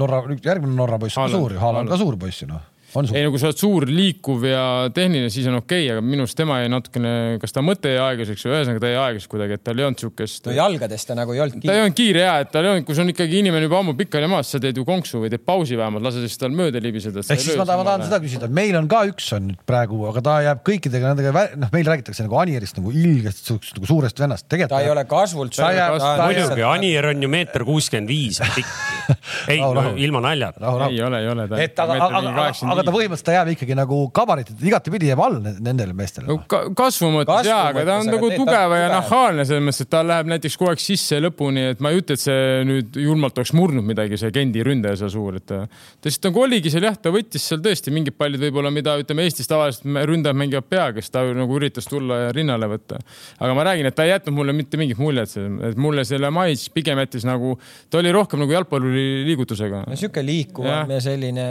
Norra, 0.00 0.24
järgmine 0.42 0.74
Norra 0.74 0.98
poiss 0.98 1.18
on 1.20 1.28
ka 1.28 1.36
suur 1.36 1.56
ju, 1.56 1.62
Haaland 1.62 1.92
ka 1.92 1.98
suur 2.00 2.18
poiss 2.18 2.42
ju 2.42 2.50
noh 2.50 2.71
ei 2.92 3.24
no 3.24 3.32
kui 3.32 3.40
sa 3.40 3.48
oled 3.48 3.60
suur, 3.60 3.86
liikuv 3.88 4.44
ja 4.44 4.64
tehniline, 4.94 5.30
siis 5.32 5.46
on 5.48 5.56
okei 5.58 5.86
okay,, 5.86 5.94
aga 5.94 6.04
minu 6.04 6.26
arust 6.26 6.36
tema 6.36 6.58
jäi 6.60 6.68
natukene, 6.72 7.12
kas 7.40 7.54
ta 7.56 7.62
mõte 7.64 7.92
jäi 7.94 8.02
aeglaseks 8.04 8.44
või 8.44 8.54
ühesõnaga 8.58 8.82
ta 8.82 8.90
jäi 8.90 8.98
aeglaseks 9.00 9.30
kuidagi, 9.32 9.56
et 9.56 9.64
tal 9.64 9.80
ei 9.80 9.86
olnud 9.86 10.02
siukest. 10.02 10.48
no 10.48 10.56
jalgadest 10.56 11.08
ta 11.08 11.16
nagu 11.16 11.32
ei 11.32 11.42
olnud 11.44 11.56
kiire. 11.56 11.70
ta 11.70 11.76
ei 11.78 11.84
olnud 11.86 11.98
kiire 11.98 12.24
ja, 12.26 12.34
et 12.44 12.52
tal 12.52 12.68
ei 12.68 12.74
olnud, 12.74 12.86
kui 12.88 12.98
sul 12.98 13.06
on 13.06 13.12
ikkagi 13.14 13.40
inimene 13.40 13.68
juba 13.68 13.80
ammu 13.80 13.94
pikali 13.96 14.28
maas, 14.30 14.52
sa 14.52 14.60
teed 14.62 14.80
ju 14.80 14.84
konksu 14.88 15.22
või 15.24 15.32
teed 15.32 15.44
pausi 15.48 15.78
vähemalt, 15.80 16.04
lase 16.04 16.24
siis 16.26 16.36
tal 16.40 16.52
mööda 16.56 16.82
libiseda. 16.84 17.24
ehk 17.24 17.44
siis 17.46 17.56
ma 17.56 17.66
tahan, 17.68 17.80
ma 17.80 17.88
tahan 17.88 18.06
seda 18.10 18.20
küsida, 18.26 18.50
et 18.50 18.56
meil 18.60 18.76
on 18.76 18.90
ka 18.92 19.02
üks 19.08 19.30
on 19.38 19.48
nüüd 19.48 19.64
praegu, 19.68 20.02
aga 20.10 20.24
ta 20.28 20.36
jääb 20.48 20.62
kõikidega 20.68 21.14
nendega, 21.14 21.46
noh, 21.64 21.72
meil 21.72 21.88
räägitakse 21.88 22.26
nagu 22.26 22.40
Anierist 22.42 22.76
nagu 22.80 22.92
ilgest 22.92 23.48
siuksest 23.48 23.80
nagu 23.80 23.88
suurest 23.88 24.20
vennast, 24.20 24.48
tegelikult. 24.52 24.76
ta 24.76 24.84
ei 24.84 24.92
ole 24.92 25.06
kasvult. 25.08 25.56
muidugi, 25.56 26.66
Anier 26.68 27.08
on 27.12 27.24
ju 27.24 27.32
meeter 27.32 27.64
kuuskümmend 27.68 28.12
viis 28.12 28.42
pikk. 28.52 28.76
ei, 29.52 29.60
ilma 30.04 30.22
naljata. 30.28 30.76
ei 30.90 31.02
ole, 31.02 31.22
ei 31.22 31.32
ole. 31.32 31.48
et 31.62 31.78
aga, 31.82 31.98
aga, 32.08 32.48
aga 32.74 32.81
ta 32.86 32.94
põhimõtteliselt 32.94 33.30
ta 33.30 33.36
jääb 33.38 33.52
ikka 33.54 33.62
ikkagi 33.62 33.76
nagu 33.78 33.98
gabaritit 34.14 34.62
igatepidi 34.66 35.10
jääb 35.10 35.22
all 35.22 35.38
nendele 35.42 35.94
meestele 35.96 36.28
no,. 36.28 36.38
Ka 36.50 36.64
kasvu 36.76 37.10
mõttes 37.14 37.46
jaa, 37.46 37.70
aga 37.70 37.84
ta 37.86 37.98
on 38.02 38.10
nagu 38.10 38.30
tugeva 38.34 38.78
ja 38.80 38.88
nahaalne 38.92 39.46
selles 39.46 39.64
mõttes, 39.64 39.84
et 39.84 39.90
ta 39.92 40.02
läheb 40.06 40.30
näiteks 40.32 40.58
kogu 40.58 40.72
aeg 40.72 40.82
sisse 40.82 41.20
lõpuni, 41.22 41.68
et 41.72 41.82
ma 41.82 41.92
ei 41.92 42.00
ütle, 42.02 42.16
et 42.18 42.22
see 42.22 42.62
nüüd 42.68 42.98
julmalt 43.02 43.38
oleks 43.38 43.54
murdnud 43.56 43.86
midagi, 43.86 44.18
see 44.20 44.32
Gendi 44.34 44.64
ründaja 44.66 45.02
seal 45.02 45.12
suur, 45.14 45.38
et 45.38 45.46
ta, 45.48 45.62
ta 45.66 46.10
lihtsalt 46.10 46.30
nagu 46.30 46.44
oligi 46.46 46.72
seal 46.74 46.88
jah, 46.88 46.98
ta 46.98 47.12
võttis 47.14 47.46
seal 47.48 47.62
tõesti 47.64 47.94
mingid 47.94 48.18
pallid 48.18 48.42
võib-olla, 48.42 48.72
mida 48.74 48.96
ütleme 49.00 49.26
Eestis 49.28 49.50
tavaliselt 49.50 49.86
ründajad 50.10 50.40
mängivad 50.42 50.68
peaga, 50.70 51.02
siis 51.02 51.14
ta 51.14 51.24
nagu 51.36 51.58
üritas 51.58 51.88
tulla 51.90 52.18
ja 52.26 52.34
rinnale 52.36 52.68
võtta. 52.72 53.00
aga 53.38 53.56
ma 53.58 53.66
räägin, 53.70 53.88
et 53.88 53.98
ta 53.98 54.06
ei 54.06 54.14
jätnud 54.14 54.38
mulle 54.40 54.56
mitte 54.56 54.80
mingit 54.80 55.00
muljet, 55.02 55.36
et 55.70 55.80
mulle 55.80 56.04
selle 56.08 56.32
mais 56.34 56.66
pigem 56.74 57.00
jättis 57.04 57.26
nagu, 57.28 57.54
ta 57.90 58.02
oli 58.02 58.12
rohkem 58.14 58.42
nagu 58.42 58.58
jalgpalli 58.58 59.22
liigutusega. 59.28 59.84
no 59.88 59.98
sihuke 59.98 60.24
liikuvam 60.26 60.90
ja 60.90 61.00
selline. 61.04 61.48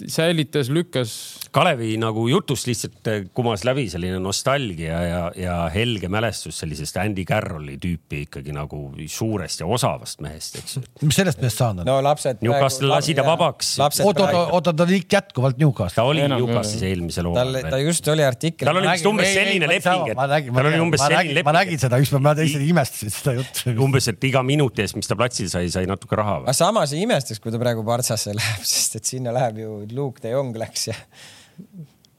säilitas, 0.00 0.69
lükkas 0.74 1.12
Kalevi 1.50 1.96
nagu 1.98 2.28
jutust 2.30 2.68
lihtsalt 2.68 3.08
eh, 3.10 3.24
kumas 3.34 3.64
läbi 3.66 3.88
selline 3.90 4.20
nostalgia 4.22 5.00
ja, 5.02 5.22
ja 5.34 5.54
helge 5.74 6.06
mälestus 6.12 6.60
sellisest 6.62 7.00
Andy 7.02 7.24
Carrolli 7.26 7.74
tüüpi 7.82 8.24
ikkagi 8.28 8.54
nagu 8.54 8.78
suurest 9.10 9.64
ja 9.64 9.66
osavast 9.66 10.22
mehest, 10.22 10.60
eks 10.60 10.76
ju. 10.76 10.82
mis 11.02 11.18
sellest 11.18 11.40
mehest 11.42 11.58
saanud 11.58 11.82
on? 11.82 11.90
no 11.90 11.96
lapsed. 12.06 12.38
Newcastle 12.44 12.90
lasi 12.92 13.16
ta 13.18 13.24
vabaks. 13.26 13.72
oota, 13.82 14.04
oota, 14.06 14.44
oota, 14.54 14.74
ta 14.76 14.86
oli 14.86 15.00
jätkuvalt 15.02 15.58
Newcastle. 15.58 15.96
ta 15.96 16.06
oli 16.06 16.28
Newcastle'is 16.30 16.86
eelmisel 16.86 17.26
hooajal. 17.30 17.58
ta 17.74 17.82
just 17.82 18.12
oli 18.14 18.24
artikkel. 18.26 18.70
tal 18.70 18.78
oli 18.78 18.92
vist 18.92 19.10
umbes 19.10 19.34
selline 19.34 19.70
leping, 19.72 20.12
et. 20.12 20.22
tal 20.54 20.70
oli 20.70 20.80
umbes 20.84 21.02
selline 21.02 21.34
leping. 21.34 21.50
ma 21.50 21.56
nägin 21.58 21.82
seda, 21.82 21.98
ükspäev 22.04 22.24
ma 22.28 22.36
täiesti 22.38 22.70
imestasin 22.70 23.14
seda 23.16 23.36
juttu. 23.40 23.74
umbes, 23.88 24.10
et 24.14 24.30
iga 24.30 24.44
minuti 24.46 24.86
eest, 24.86 24.98
mis 25.00 25.10
ta 25.10 25.18
platsil 25.18 25.50
sai, 25.50 25.66
sai 25.74 25.90
natuke 25.90 26.18
raha. 26.20 26.40
aga 26.44 26.54
samas 26.56 26.94
ei 26.94 27.02
imestaks, 27.08 27.42
kui 27.42 27.50
ta 27.50 27.58
praegu 27.58 27.82
Partsasse 27.90 28.38
läheb, 28.38 28.62
sest 28.76 29.00
et 29.00 29.14
sinna 29.16 29.34
läheb 29.34 29.62
ju 29.64 29.82
Luke 29.96 30.22
de 30.22 30.36
Jong 30.36 30.54
läks 30.60 30.90
ja 30.90 30.96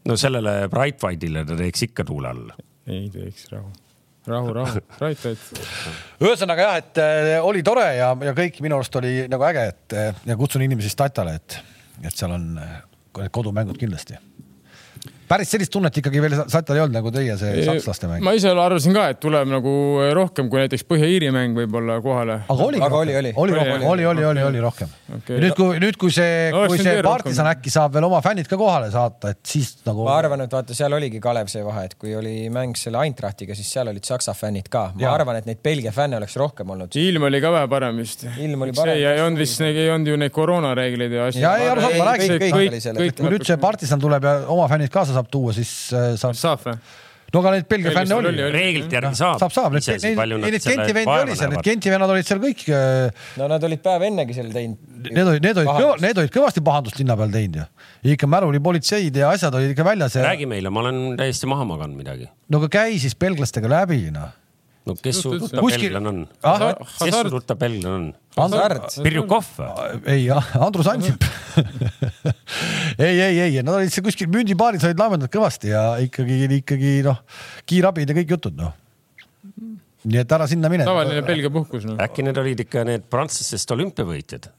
no 0.10 0.18
sellele 0.18 0.66
Brightwhite'ile 0.72 1.46
ta 1.48 1.58
teeks 1.60 1.88
ikka 1.90 2.06
tuule 2.08 2.34
alla. 2.34 2.58
ei 2.88 3.08
teeks 3.14 3.48
rahu 3.54 3.72
rahu, 4.28 4.54
rahu, 4.54 4.84
Brightwhite. 5.00 5.66
ühesõnaga 6.22 6.68
jah, 6.68 6.80
et 6.82 7.02
äh, 7.02 7.32
oli 7.46 7.64
tore 7.66 7.88
ja, 7.98 8.12
ja 8.28 8.36
kõik 8.38 8.62
minu 8.66 8.78
arust 8.78 8.96
oli 9.02 9.26
nagu 9.32 9.48
äge, 9.48 9.68
et 9.74 9.98
äh, 9.98 10.26
ja 10.30 10.38
kutsun 10.38 10.66
inimesi 10.66 10.92
Statale, 10.94 11.40
et, 11.42 11.58
et 12.04 12.14
seal 12.14 12.36
on 12.38 12.52
äh, 12.62 12.78
kodumängud 13.34 13.80
kindlasti 13.82 14.20
päris 15.32 15.52
sellist 15.54 15.72
tunnet 15.74 15.98
ikkagi 16.02 16.22
veel 16.24 16.36
Satal 16.52 16.78
ei 16.78 16.84
olnud 16.84 16.98
nagu 16.98 17.12
teie 17.14 17.38
see 17.40 17.64
sakslaste 17.68 18.10
mäng. 18.10 18.24
ma 18.26 18.34
ise 18.36 18.52
arvasin 18.52 18.96
ka, 18.96 19.08
et 19.14 19.20
tuleb 19.24 19.50
nagu 19.52 19.74
rohkem 20.18 20.50
kui 20.52 20.62
näiteks 20.64 20.84
Põhja-Iiri 20.90 21.32
mäng 21.34 21.56
võib-olla 21.58 22.00
kohale. 22.04 22.42
aga 22.52 22.68
oli, 22.68 22.82
aga 22.84 23.00
oli, 23.00 23.16
oli, 23.22 23.34
oli, 23.36 23.56
oli, 23.60 23.86
oli, 23.92 24.06
oli, 24.12 24.26
oli, 24.32 24.44
oli 24.50 24.64
rohkem 24.64 24.92
okay.. 25.16 25.40
nüüd, 25.44 25.56
kui 25.58 25.80
nüüd, 25.82 26.00
kui 26.02 26.14
see 26.14 26.50
no,, 26.54 26.66
kui 26.72 26.82
see 26.82 26.98
partisan 27.06 27.50
äkki 27.52 27.74
saab 27.74 27.96
veel 27.96 28.08
oma 28.10 28.22
fännid 28.26 28.50
ka 28.52 28.60
kohale 28.60 28.92
saata, 28.94 29.34
et 29.36 29.42
siis 29.54 29.74
nagu. 29.88 30.06
ma 30.08 30.18
arvan, 30.20 30.46
et 30.46 30.56
vaata, 30.58 30.76
seal 30.78 30.98
oligi 30.98 31.22
Kalev 31.24 31.52
see 31.52 31.64
vahe, 31.66 31.86
et 31.90 31.96
kui 32.02 32.16
oli 32.18 32.36
mäng 32.54 32.76
selle 32.80 33.02
Eintrachtiga, 33.06 33.56
siis 33.58 33.72
seal 33.72 33.92
olid 33.92 34.08
saksa 34.08 34.36
fännid 34.38 34.68
ka. 34.74 34.90
ma 34.98 35.06
ja. 35.06 35.16
arvan, 35.16 35.40
et 35.40 35.50
neid 35.50 35.64
Belgia 35.64 35.94
fänne 35.96 36.20
oleks 36.20 36.36
rohkem 36.42 36.76
olnud. 36.76 37.00
ilm 37.00 37.28
oli 37.30 37.44
ka 37.44 37.54
vähe 37.56 37.72
parem 37.72 38.04
vist. 38.04 38.28
ilm 38.36 38.68
oli 38.68 38.76
parem. 38.76 39.00
ei 39.00 39.24
olnud 39.24 39.46
vist, 39.46 39.64
ei 39.64 39.88
olnud 39.94 40.12
ju 40.12 40.20
neid 40.20 40.36
koroonareegleid 40.36 41.18
ja 41.18 41.32
asju. 41.32 41.46
ja, 41.46 41.56
ei 41.62 41.72
aru 41.72 41.88
saab, 41.88 41.98
ma 42.02 42.12
räägin, 42.12 42.38
kui 42.52 43.32
nüüd 43.32 43.48
see 43.48 43.60
partisan 43.62 44.04
tuleb 44.04 44.28
ja 44.28 44.38
oma 44.52 44.68
fännid 44.72 44.92
kaasa 44.94 45.21
saab 45.22 45.32
tuua, 45.32 45.56
siis 45.56 45.72
Äh, 45.94 46.14
saab. 46.20 46.36
saab 46.38 46.68
või? 46.68 46.76
no 47.32 47.40
aga 47.40 47.54
neid 47.56 47.68
Belgia 47.70 47.94
fänne 47.96 48.16
oli. 48.18 48.32
reeglite 48.52 48.98
järgi 48.98 49.14
saab. 49.16 49.38
saab, 49.40 49.54
saab, 49.56 49.76
need, 49.78 49.88
neid, 50.04 50.34
neid 50.44 50.66
Genti 50.66 50.96
vendi 50.98 51.14
oli 51.14 51.38
seal, 51.40 51.54
need 51.54 51.64
Genti 51.68 51.94
vennad 51.94 52.12
olid 52.12 52.28
seal 52.28 52.42
kõik. 52.44 52.66
Äh, 52.76 53.30
no 53.40 53.48
nad 53.52 53.64
olid 53.68 53.84
päev 53.86 54.04
ennegi 54.10 54.36
seal 54.36 54.52
teinud. 54.52 54.82
Need 55.08 55.32
olid, 55.32 55.46
need 55.46 55.62
olid, 55.64 56.04
need 56.04 56.20
olid 56.26 56.36
kõvasti 56.36 56.64
pahandust 56.66 57.00
linna 57.00 57.16
peal 57.20 57.32
teinud 57.34 57.62
ju. 57.62 57.70
ikka 58.16 58.30
märuli 58.30 58.60
politseid 58.64 59.16
ja 59.24 59.32
asjad 59.32 59.56
olid 59.62 59.72
ikka 59.76 59.88
väljas 59.88 60.20
ja.... 60.20 60.28
räägi 60.28 60.50
meile, 60.50 60.74
ma 60.74 60.84
olen 60.84 61.02
täiesti 61.22 61.50
maha 61.50 61.66
maganud 61.72 62.04
midagi. 62.04 62.28
no 62.52 62.62
aga 62.62 62.72
käi 62.82 63.00
siis 63.00 63.16
belglastega 63.16 63.72
läbi 63.72 64.04
noh 64.12 64.41
no 64.88 64.96
kes 64.98 65.20
su 65.22 65.32
tuttav 65.38 65.66
belglane 65.68 66.10
on? 66.10 66.22
kes 66.42 67.16
su 67.16 67.30
tuttav 67.30 67.58
belglane 67.62 67.94
on? 67.94 68.06
Pirjukov 69.06 69.50
või? 69.58 70.00
ei, 70.10 70.24
Andrus 70.58 70.90
Ansip 70.90 71.26
ei, 73.06 73.20
ei, 73.20 73.40
ei, 73.46 73.60
nad 73.62 73.76
olid 73.76 73.92
seal 73.94 74.06
kuskil 74.08 74.32
mündipaaris 74.34 74.86
olid 74.88 75.02
laamendanud 75.02 75.34
kõvasti 75.34 75.74
ja 75.74 75.84
ikkagi, 76.02 76.40
ikkagi 76.62 76.96
noh, 77.06 77.22
kiirabid 77.70 78.10
ja 78.10 78.18
kõik 78.18 78.34
jutud 78.38 78.58
noh. 78.58 78.74
nii 80.08 80.24
et 80.24 80.36
ära 80.38 80.50
sinna 80.50 80.72
mine. 80.74 80.88
tavaline 80.88 81.22
Belgia 81.28 81.54
puhkus 81.54 81.86
noh. 81.90 82.00
äkki 82.02 82.26
need 82.26 82.42
olid 82.42 82.66
ikka 82.66 82.86
need 82.88 83.06
prantslastest 83.12 83.76
olümpiavõitjad, 83.78 84.50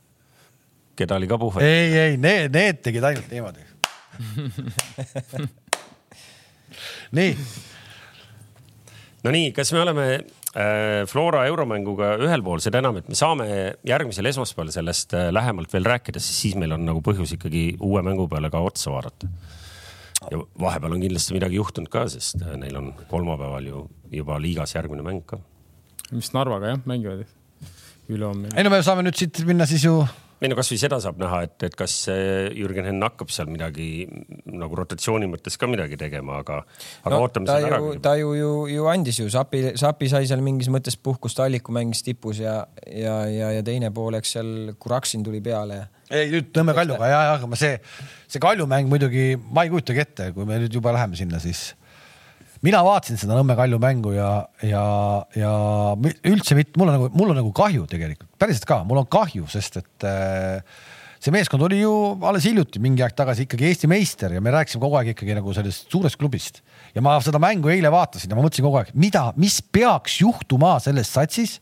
keda 0.99 1.19
oli 1.19 1.27
ka 1.31 1.41
puhvet? 1.43 1.67
ei, 1.67 1.91
ei, 2.07 2.15
need, 2.21 2.55
need 2.55 2.77
tegid 2.87 3.11
ainult 3.11 3.29
niimoodi 3.33 3.71
nii 7.19 7.33
Nonii, 9.23 9.53
kas 9.55 9.71
me 9.71 9.79
oleme 9.85 10.05
äh, 10.19 11.05
Flora 11.07 11.45
euromänguga 11.47 12.17
ühel 12.25 12.43
pool, 12.43 12.59
seda 12.63 12.81
enam, 12.83 12.97
et 12.99 13.11
me 13.11 13.15
saame 13.19 13.47
järgmisel 13.87 14.27
esmaspäeval 14.33 14.73
sellest 14.75 15.15
äh, 15.15 15.29
lähemalt 15.31 15.71
veel 15.75 15.87
rääkida, 15.87 16.23
sest 16.23 16.41
siis 16.43 16.57
meil 16.59 16.75
on 16.75 16.83
nagu 16.89 17.03
põhjus 17.07 17.37
ikkagi 17.37 17.69
uue 17.79 18.03
mängu 18.03 18.27
peale 18.31 18.51
ka 18.51 18.63
otsa 18.67 18.91
vaadata. 18.95 19.31
ja 20.31 20.39
vahepeal 20.65 20.97
on 20.97 21.03
kindlasti 21.03 21.35
midagi 21.35 21.59
juhtunud 21.61 21.91
ka, 21.93 22.09
sest 22.11 22.43
äh, 22.43 22.57
neil 22.59 22.81
on 22.81 22.91
kolmapäeval 23.11 23.71
ju 23.71 23.85
juba 24.11 24.41
liigas 24.43 24.75
järgmine 24.75 25.07
mäng 25.07 25.23
ka. 25.27 25.39
mis 26.11 26.33
Narvaga 26.35 26.75
jah, 26.75 26.83
mängivad 26.85 27.23
ülehomme. 28.11 28.51
ei 28.57 28.67
no 28.67 28.75
me 28.75 28.83
saame 28.83 29.07
nüüd 29.07 29.23
siit 29.23 29.45
minna 29.47 29.71
siis 29.71 29.87
ju 29.87 30.01
ei 30.43 30.51
no 30.51 30.57
kasvõi 30.59 30.79
seda 30.81 30.99
saab 31.03 31.21
näha, 31.23 31.43
et, 31.47 31.57
et 31.69 31.75
kas 31.79 31.95
Jürgen 32.11 32.89
Henn 32.89 33.05
hakkab 33.05 33.31
seal 33.33 33.51
midagi 33.51 34.07
nagu 34.51 34.79
rotatsiooni 34.79 35.29
mõttes 35.31 35.59
ka 35.61 35.69
midagi 35.71 35.99
tegema, 36.01 36.41
aga, 36.43 36.63
aga 37.05 37.15
no, 37.15 37.21
ootame 37.27 37.47
seda 37.47 37.69
ära. 37.71 37.81
ta 38.03 38.15
ju, 38.19 38.33
ju, 38.39 38.51
ju 38.73 38.89
andis 38.91 39.21
ju, 39.23 39.29
Sapi, 39.33 39.65
Sapi 39.79 40.11
sai 40.11 40.27
seal 40.31 40.43
mingis 40.45 40.71
mõttes 40.73 40.99
puhkust, 40.99 41.41
Alliku 41.43 41.75
mängis 41.75 42.03
tipus 42.07 42.43
ja, 42.43 42.63
ja, 42.87 43.17
ja, 43.31 43.53
ja 43.59 43.67
teine 43.67 43.93
pool, 43.95 44.19
eks 44.19 44.35
seal 44.37 44.51
Kuraksin 44.83 45.23
tuli 45.27 45.43
peale. 45.45 45.85
Ei 46.13 46.33
nüüd 46.33 46.51
Nõmme 46.59 46.75
Kaljuga 46.77 47.09
ja, 47.09 47.21
ja, 47.29 47.37
aga 47.39 47.49
ma 47.49 47.59
see, 47.59 47.79
see 48.27 48.43
Kalju 48.43 48.67
mäng 48.71 48.91
muidugi, 48.91 49.37
ma 49.55 49.65
ei 49.67 49.73
kujutagi 49.73 50.03
ette, 50.03 50.33
kui 50.37 50.49
me 50.49 50.59
nüüd 50.65 50.75
juba 50.75 50.95
läheme 50.97 51.19
sinna, 51.19 51.41
siis 51.43 51.71
mina 52.67 52.83
vaatasin 52.87 53.19
seda 53.21 53.37
Nõmme 53.37 53.57
Kalju 53.59 53.79
mängu 53.83 54.15
ja, 54.15 54.31
ja, 54.67 54.87
ja 55.37 55.53
üldse 56.29 56.57
mitte, 56.59 56.79
mul 56.79 56.93
on 56.93 56.99
nagu, 56.99 57.11
mul 57.17 57.35
on 57.35 57.41
nagu 57.43 57.53
kahju 57.57 57.87
tegelikult, 57.91 58.31
päriselt 58.41 58.67
ka, 58.69 58.83
mul 58.87 59.03
on 59.03 59.09
kahju, 59.11 59.49
sest 59.51 59.81
et 59.83 60.07
äh, 60.07 60.63
see 61.23 61.35
meeskond 61.35 61.63
oli 61.67 61.81
ju 61.81 61.93
alles 62.27 62.47
hiljuti 62.49 62.83
mingi 62.83 63.05
aeg 63.05 63.15
tagasi 63.19 63.47
ikkagi 63.47 63.69
Eesti 63.71 63.91
meister 63.91 64.37
ja 64.37 64.43
me 64.43 64.55
rääkisime 64.55 64.83
kogu 64.83 64.99
aeg 64.99 65.13
ikkagi 65.13 65.37
nagu 65.39 65.55
sellest 65.55 65.91
suurest 65.91 66.19
klubist. 66.19 66.63
ja 66.95 67.03
ma 67.03 67.19
seda 67.23 67.43
mängu 67.43 67.71
eile 67.73 67.91
vaatasin 67.93 68.31
ja 68.31 68.39
ma 68.39 68.47
mõtlesin 68.47 68.67
kogu 68.67 68.81
aeg, 68.81 68.95
mida, 68.95 69.29
mis 69.37 69.61
peaks 69.63 70.21
juhtuma 70.23 70.77
selles 70.83 71.11
satsis, 71.15 71.59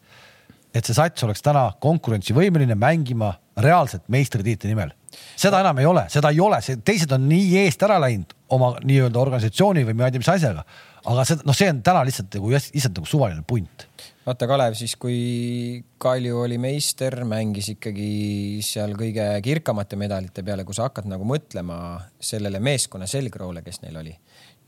et 0.75 0.87
see 0.87 0.95
sats 0.95 1.25
oleks 1.27 1.43
täna 1.45 1.71
konkurentsivõimeline 1.83 2.77
mängima 2.79 3.35
reaalselt 3.61 4.05
meistritiitli 4.09 4.73
nimel. 4.73 4.93
seda 5.37 5.61
enam 5.65 5.81
ei 5.81 5.89
ole, 5.89 6.05
seda 6.13 6.31
ei 6.33 6.41
ole, 6.41 6.61
see 6.65 6.77
teised 6.85 7.13
on 7.13 7.25
nii 7.29 7.57
eest 7.65 7.83
ära 7.85 7.99
läinud 8.01 8.37
oma 8.55 8.75
nii-öelda 8.85 9.21
organisatsiooni 9.21 9.85
või 9.89 9.97
ma 9.99 10.09
ei 10.09 10.15
tea, 10.15 10.23
mis 10.23 10.33
asjaga 10.33 10.65
aga 11.11 11.27
see, 11.27 11.41
noh, 11.47 11.57
see 11.57 11.71
on 11.73 11.81
täna 11.87 12.03
lihtsalt 12.07 12.37
nagu 12.37 12.53
lihtsalt 12.53 12.99
nagu 12.99 13.09
suvaline 13.09 13.45
punt. 13.49 13.87
vaata, 14.27 14.49
Kalev 14.51 14.77
siis, 14.79 14.95
kui 15.01 15.81
Kalju 16.01 16.43
oli 16.45 16.59
meister, 16.63 17.21
mängis 17.29 17.73
ikkagi 17.75 18.61
seal 18.65 18.95
kõige 18.99 19.27
kirkamate 19.45 19.99
medalite 20.01 20.45
peale, 20.47 20.67
kui 20.69 20.77
sa 20.77 20.89
hakkad 20.89 21.09
nagu 21.11 21.27
mõtlema 21.29 21.81
sellele 22.21 22.63
meeskonna 22.63 23.09
selgroole, 23.11 23.65
kes 23.67 23.83
neil 23.85 23.99
oli. 24.03 24.15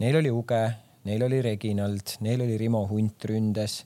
Neil 0.02 0.18
oli 0.22 0.35
Uge, 0.35 0.64
neil 1.09 1.22
oli 1.28 1.40
Reginald, 1.44 2.18
neil 2.26 2.44
oli 2.44 2.59
Rimo 2.61 2.85
Hunt 2.90 3.31
ründes 3.31 3.83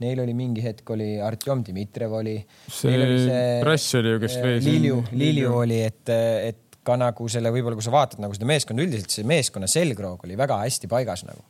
neil 0.00 0.16
oli 0.22 0.32
mingi 0.32 0.62
hetk 0.64 0.88
oli 0.94 1.18
Artjom 1.20 1.60
Dmitrijev 1.66 2.14
oli. 2.22 2.38
see, 2.72 2.96
see 3.26 3.60
Prass 3.60 3.98
oli 3.98 4.14
ju, 4.14 4.20
kes 4.22 4.38
äh, 4.38 4.46
vees. 4.46 4.64
Lilju, 4.64 5.02
Lilju 5.12 5.54
oli, 5.58 5.82
et, 5.84 6.12
et 6.48 6.78
ka 6.86 6.96
nagu 6.96 7.28
selle, 7.28 7.52
võib-olla 7.52 7.76
kui 7.76 7.84
sa 7.84 7.92
vaatad 7.92 8.22
nagu 8.24 8.32
seda 8.32 8.48
meeskonda 8.48 8.86
üldiselt, 8.86 9.12
see 9.12 9.28
meeskonna 9.28 9.68
selgroog 9.68 10.24
oli 10.24 10.38
väga 10.40 10.62
hästi 10.62 10.88
paigas 10.88 11.26
nagu 11.28 11.44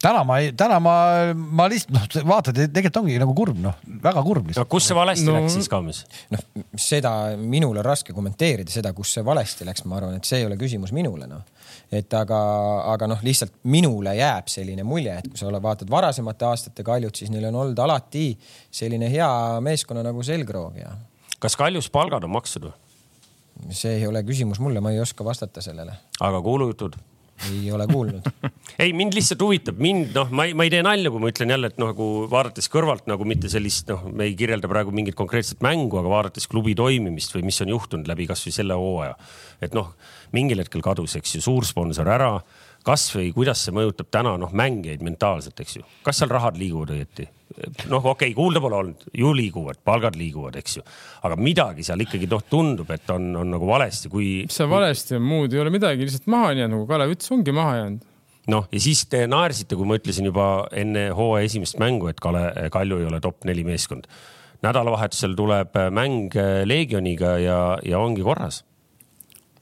täna 0.00 0.22
ma 0.26 0.38
ei, 0.40 0.50
täna 0.56 0.78
ma, 0.82 0.94
ma 1.34 1.66
lihtsalt 1.70 1.92
noh, 1.94 2.26
vaatad, 2.30 2.56
tegelikult 2.72 3.00
ongi 3.02 3.16
nagu 3.20 3.34
kurb, 3.36 3.58
noh, 3.60 3.76
väga 4.02 4.22
kurb 4.24 4.48
lihtsalt. 4.48 4.66
no 4.66 4.72
kus 4.72 4.88
see 4.88 4.96
valesti 4.96 5.26
no, 5.28 5.36
läks 5.36 5.56
siis, 5.58 5.68
Kaames? 5.70 6.02
noh, 6.32 6.44
seda 6.80 7.12
minul 7.40 7.76
on 7.76 7.86
raske 7.86 8.14
kommenteerida, 8.16 8.72
seda, 8.72 8.94
kus 8.96 9.12
see 9.16 9.24
valesti 9.26 9.68
läks, 9.68 9.84
ma 9.88 9.98
arvan, 10.00 10.16
et 10.20 10.28
see 10.28 10.40
ei 10.40 10.48
ole 10.48 10.56
küsimus 10.60 10.94
minule, 10.96 11.28
noh. 11.30 11.44
et 11.92 12.16
aga, 12.16 12.40
aga 12.94 13.10
noh, 13.12 13.24
lihtsalt 13.26 13.54
minule 13.70 14.16
jääb 14.16 14.48
selline 14.52 14.86
mulje, 14.88 15.18
et 15.20 15.30
kui 15.30 15.40
sa 15.40 15.52
vaatad 15.52 15.92
varasemate 15.92 16.48
aastate 16.48 16.86
Kaljut, 16.86 17.20
siis 17.20 17.32
neil 17.32 17.50
on 17.50 17.60
olnud 17.64 17.84
alati 17.84 18.32
selline 18.72 19.10
hea 19.12 19.30
meeskonna 19.64 20.04
nagu 20.06 20.24
selgroog 20.24 20.80
ja. 20.80 20.94
kas 21.42 21.58
Kaljus 21.60 21.92
palgad 21.92 22.24
on 22.24 22.38
makstud 22.38 22.70
või? 22.70 22.76
see 23.76 23.98
ei 23.98 24.06
ole 24.08 24.22
küsimus 24.24 24.60
mulle, 24.62 24.80
ma 24.80 24.94
ei 24.94 25.00
oska 25.02 25.24
vastata 25.24 25.60
sellele. 25.60 25.92
aga 26.20 26.40
kuulujutud? 26.40 26.96
Ei 27.48 27.70
ole 27.72 27.86
kuulnud 27.90 28.26
ei, 28.82 28.92
mind 28.96 29.16
lihtsalt 29.16 29.42
huvitab, 29.44 29.80
mind 29.82 30.14
noh, 30.16 30.30
ma 30.34 30.46
ei, 30.48 30.54
ma 30.56 30.66
ei 30.66 30.72
tee 30.72 30.82
nalja, 30.84 31.12
kui 31.12 31.22
ma 31.22 31.32
ütlen 31.32 31.54
jälle, 31.54 31.70
et 31.72 31.80
noh, 31.80 31.92
nagu 31.92 32.08
vaadates 32.30 32.70
kõrvalt 32.72 33.08
nagu 33.10 33.26
mitte 33.28 33.50
sellist, 33.52 33.88
noh, 33.92 34.06
me 34.12 34.28
ei 34.28 34.36
kirjelda 34.38 34.70
praegu 34.70 34.94
mingit 34.94 35.18
konkreetset 35.18 35.62
mängu, 35.64 36.00
aga 36.00 36.12
vaadates 36.12 36.48
klubi 36.50 36.76
toimimist 36.78 37.34
või 37.36 37.46
mis 37.48 37.60
on 37.64 37.74
juhtunud 37.74 38.10
läbi 38.10 38.28
kasvõi 38.30 38.54
selle 38.54 38.78
hooaja. 38.78 39.16
et 39.60 39.76
noh, 39.76 39.94
mingil 40.36 40.62
hetkel 40.62 40.84
kadus, 40.84 41.16
eks 41.20 41.38
ju, 41.38 41.44
suursponsor 41.48 42.08
ära 42.08 42.34
kasvõi 42.86 43.32
kuidas 43.36 43.66
see 43.66 43.76
mõjutab 43.76 44.08
täna 44.12 44.36
noh, 44.40 44.52
mängijaid 44.56 45.04
mentaalselt, 45.04 45.60
eks 45.60 45.80
ju, 45.80 45.84
kas 46.06 46.22
seal 46.22 46.32
rahad 46.32 46.58
liiguvad 46.60 46.94
õieti? 46.96 47.28
Noh, 47.90 48.00
okei 48.00 48.30
okay,, 48.30 48.34
kuulda 48.36 48.62
pole 48.62 48.78
olnud, 48.78 49.08
ju 49.16 49.32
liiguvad, 49.36 49.80
palgad 49.86 50.16
liiguvad, 50.18 50.56
eks 50.60 50.78
ju, 50.78 50.84
aga 51.26 51.38
midagi 51.40 51.84
seal 51.86 52.02
ikkagi 52.04 52.28
noh, 52.30 52.44
tundub, 52.50 52.90
et 52.94 53.10
on, 53.14 53.30
on 53.42 53.54
nagu 53.56 53.68
valesti, 53.68 54.10
kui. 54.12 54.30
mis 54.48 54.60
seal 54.60 54.70
valesti 54.70 55.18
on, 55.18 55.26
muud 55.26 55.56
ei 55.56 55.62
ole 55.62 55.72
midagi, 55.74 56.06
lihtsalt 56.06 56.30
maha 56.32 56.52
on 56.52 56.62
jäänud, 56.62 56.76
nagu 56.76 56.88
Kalev 56.90 57.14
ütles, 57.16 57.32
ongi 57.36 57.54
maha 57.56 57.76
jäänud. 57.80 58.06
Noh, 58.50 58.66
ja 58.72 58.80
siis 58.82 59.04
te 59.10 59.26
naersite, 59.30 59.76
kui 59.78 59.86
ma 59.86 59.98
ütlesin 60.00 60.26
juba 60.26 60.46
enne 60.76 61.10
hooaja 61.14 61.46
esimest 61.46 61.78
mängu, 61.82 62.08
et 62.10 62.20
Kale, 62.22 62.48
Kalju 62.72 63.02
ei 63.02 63.08
ole 63.10 63.20
top 63.22 63.44
neli 63.48 63.64
meeskond. 63.66 64.08
nädalavahetusel 64.60 65.32
tuleb 65.36 65.76
mäng 65.96 66.34
Leegioniga 66.64 67.38
ja, 67.40 67.60
ja 67.84 67.98
ongi 67.98 68.22
korras. 68.22 68.64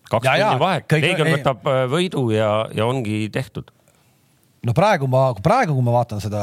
Kaks 0.08 0.24
tunni 0.24 0.60
vahet, 0.62 0.92
Leegion 0.92 1.30
võtab 1.36 1.66
äh, 1.68 1.82
võidu 1.90 2.30
ja, 2.32 2.66
ja 2.74 2.86
ongi 2.88 3.28
tehtud 3.30 3.70
no 4.68 4.74
praegu 4.76 5.08
ma, 5.10 5.22
praegu, 5.44 5.74
kui 5.76 5.86
ma 5.86 5.94
vaatan 5.96 6.20
seda, 6.22 6.42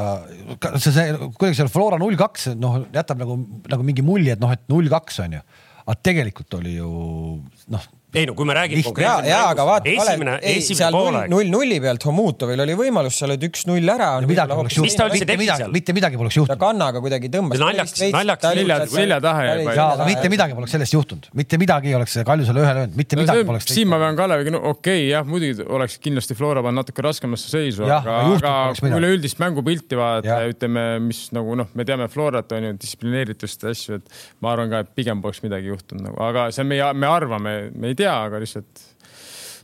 see, 0.80 0.92
see 0.92 1.14
kuidagi 1.38 1.60
seal 1.60 1.72
Flora 1.72 2.00
null 2.02 2.18
kaks, 2.20 2.50
noh, 2.60 2.82
jätab 2.96 3.22
nagu, 3.22 3.38
nagu 3.72 3.86
mingi 3.86 4.06
mulje, 4.06 4.34
et 4.36 4.42
noh, 4.42 4.54
et 4.56 4.64
null 4.72 4.90
kaks 4.92 5.22
on 5.26 5.38
ju. 5.38 5.44
aga 5.86 5.98
tegelikult 6.02 6.58
oli 6.58 6.80
ju 6.80 6.90
noh, 7.74 7.90
ei 8.16 8.30
no 8.30 8.36
kui 8.38 8.48
me 8.48 8.56
räägime 8.58 8.86
konkreetselt. 8.86 9.28
ja, 9.30 9.36
ja, 9.36 9.42
aga 9.52 9.66
vaata, 9.68 9.92
esimene, 9.92 10.38
esimene 10.54 10.92
poolaeg. 10.96 11.34
null 11.34 11.52
nulli 11.52 11.80
pealt 11.84 12.08
Homutovil 12.08 12.64
oli 12.66 12.78
võimalus, 12.80 13.20
sa 13.20 13.28
oled 13.30 13.44
üks-null 13.50 13.94
ära. 13.96 14.10
midagi 14.26 14.60
poleks 14.62 14.80
juhtunud, 14.80 15.18
mitte 15.20 15.38
midagi, 15.42 15.70
mitte 15.76 15.98
midagi 15.98 16.22
poleks 16.22 16.40
juhtunud. 16.40 16.56
ta 16.56 16.62
kannaga 16.66 17.04
kuidagi 17.04 17.32
tõmbas. 17.34 17.62
naljaks, 17.62 17.98
naljaks 18.16 18.48
selja, 18.48 18.80
selja 18.96 19.20
taha 19.24 19.46
jäi. 19.50 19.68
jaa, 19.68 19.90
aga 19.98 20.10
mitte 20.10 20.32
midagi 20.34 20.58
poleks 20.58 20.78
sellest 20.78 20.98
juhtunud, 20.98 21.30
mitte 21.36 21.62
midagi 21.62 21.92
ei 21.92 22.00
oleks 22.00 22.18
Kaljusele 22.26 22.62
ühele 22.64 22.86
öelnud, 22.86 22.98
mitte 22.98 23.20
midagi 23.20 23.46
poleks. 23.48 23.70
siin 23.74 23.90
ma 23.92 24.00
pean 24.02 24.18
Kaleviga, 24.18 24.54
no 24.56 24.62
okei 24.72 25.02
okay,, 25.02 25.10
jah, 25.12 25.26
muidugi 25.28 25.66
oleks 25.66 25.98
kindlasti 26.04 26.38
Flora 26.38 26.64
pannud 26.66 26.86
natuke 26.86 27.04
raskemasse 27.06 27.50
seisu, 27.52 27.86
aga, 27.88 28.18
aga 28.36 28.92
üleüldist 29.00 29.40
mängupilti 29.42 29.98
vaadata, 30.00 30.40
ütleme, 30.52 30.86
mis 31.08 31.26
nagu 31.36 31.56
noh, 31.60 31.72
me 31.78 31.86
teame 31.88 32.08
Florat 32.12 32.52
on 32.56 32.70
ju 32.70 32.74
distsiplineeritust 32.82 33.66
ja 33.66 33.74
asju, 33.74 34.00
et 34.00 34.20
ma 34.44 34.54
arvan 34.54 34.72
ka, 34.72 34.84
et 34.86 34.92
pigem 34.98 35.24
poleks 35.24 35.42
midagi 35.46 35.72
juhtunud 35.72 36.10
nagu, 36.10 36.20
aga 36.28 36.48
see 36.56 36.66
on 36.66 36.72
meie, 36.72 36.92
me 36.94 37.10
arvame, 37.10 37.56
me 37.74 37.94
ei 37.94 37.98
tea, 37.98 38.05
aga 38.12 38.42
lihtsalt 38.44 38.84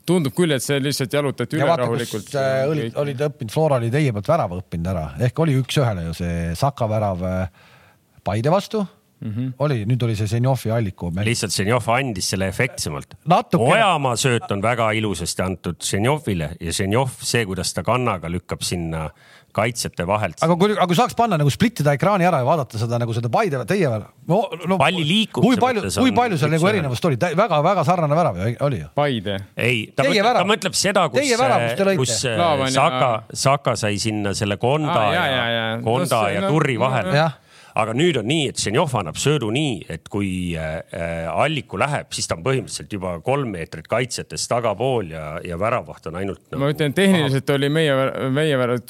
tundub 0.08 0.34
küll, 0.36 0.56
et 0.56 0.63
see 0.63 0.80
lihtsalt 0.82 1.13
jalutati 1.13 1.60
üle 1.60 1.67
vaata, 1.69 1.86
rahulikult. 1.86 2.32
Äh, 2.39 2.63
olid, 2.69 2.95
olid 3.01 3.21
õppinud, 3.27 3.54
Flora 3.54 3.77
oli 3.82 3.91
teie 3.93 4.13
poolt 4.15 4.32
värava 4.32 4.58
õppinud 4.62 4.89
ära, 4.93 5.06
ehk 5.27 5.43
oli 5.43 5.60
üks-ühele 5.62 6.08
ju 6.10 6.15
see 6.17 6.56
Saka 6.58 6.89
värav 6.89 7.21
äh, 7.27 7.69
Paide 8.25 8.54
vastu 8.54 8.84
mm. 9.21 9.31
-hmm. 9.31 9.53
oli, 9.60 9.86
nüüd 9.86 10.03
oli 10.05 10.15
see 10.15 10.27
Zenjovi 10.27 10.71
alliku. 10.71 11.12
lihtsalt 11.23 11.51
Zenjov 11.51 11.89
andis 11.89 12.29
selle 12.29 12.47
efektsemalt. 12.47 13.15
Ojamaa 13.57 14.15
sööt 14.15 14.51
on 14.51 14.62
väga 14.62 14.91
ilusasti 14.91 15.41
antud 15.41 15.81
Zenjovile 15.84 16.55
ja 16.60 16.73
Zenjov, 16.73 17.10
see, 17.21 17.45
kuidas 17.45 17.73
ta 17.73 17.84
kannaga 17.84 18.29
lükkab 18.29 18.62
sinna 18.62 19.05
äh, 19.05 19.41
kaitsjate 19.55 20.05
vahelt. 20.07 20.39
aga 20.43 20.55
kui, 20.60 20.71
aga 20.73 20.88
kui 20.89 20.97
saaks 20.97 21.15
panna 21.17 21.38
nagu 21.39 21.51
splittida 21.53 21.93
ekraani 21.97 22.27
ära 22.27 22.41
ja 22.41 22.47
vaadata 22.47 22.79
seda 22.81 22.99
nagu 23.01 23.13
seda 23.15 23.31
Paide, 23.31 23.62
teie 23.69 23.89
no, 23.91 24.39
no 24.69 24.77
palli 24.79 25.03
liikumise 25.07 25.47
kui 25.47 25.60
palju, 25.62 25.84
kui 25.97 26.15
palju 26.15 26.39
seal 26.41 26.53
nagu 26.55 26.69
erinevust 26.71 27.07
oli, 27.10 27.19
väga-väga 27.19 27.86
sarnane 27.88 28.17
värav 28.17 28.41
oli 28.67 28.81
ju. 28.81 28.89
Paide. 28.97 29.38
ei, 29.55 29.86
ta 29.95 30.07
teie 30.07 30.23
mõtleb, 30.23 30.39
ta 30.39 30.47
mõtleb 30.53 30.79
seda, 30.79 31.05
kus, 31.12 31.36
kus 32.01 32.17
Laavani, 32.39 32.75
Saka, 32.75 33.12
Saka 33.45 33.77
sai 33.79 33.99
sinna 34.01 34.36
selle 34.38 34.60
Konda 34.62 34.97
ah, 34.97 35.13
ja, 35.15 35.27
ja, 35.27 35.45
ja, 35.55 35.63
Konda 35.84 36.25
no, 36.25 36.36
ja 36.36 36.43
no, 36.45 36.51
Turri 36.55 36.79
vahele 36.81 37.29
aga 37.79 37.95
nüüd 37.97 38.19
on 38.21 38.27
nii, 38.29 38.47
et 38.51 38.62
Ženjov 38.62 38.95
annab 38.99 39.19
söödu 39.21 39.51
nii, 39.53 39.75
et 39.91 40.10
kui 40.12 40.31
äh, 40.60 41.27
Alliku 41.31 41.79
läheb, 41.81 42.12
siis 42.15 42.27
ta 42.29 42.38
on 42.38 42.45
põhimõtteliselt 42.45 42.95
juba 42.97 43.17
kolm 43.25 43.53
meetrit 43.55 43.88
kaitsetes 43.91 44.47
tagapool 44.51 45.13
ja, 45.13 45.25
ja 45.45 45.60
väravaht 45.60 46.10
on 46.12 46.19
ainult 46.21 46.43
no,. 46.49 46.62
ma 46.62 46.71
ütlen, 46.73 46.95
tehniliselt 46.97 47.49
aha. 47.49 47.60
oli 47.62 47.71
meie, 47.73 47.95
meie 48.34 48.60
värav 48.60 48.84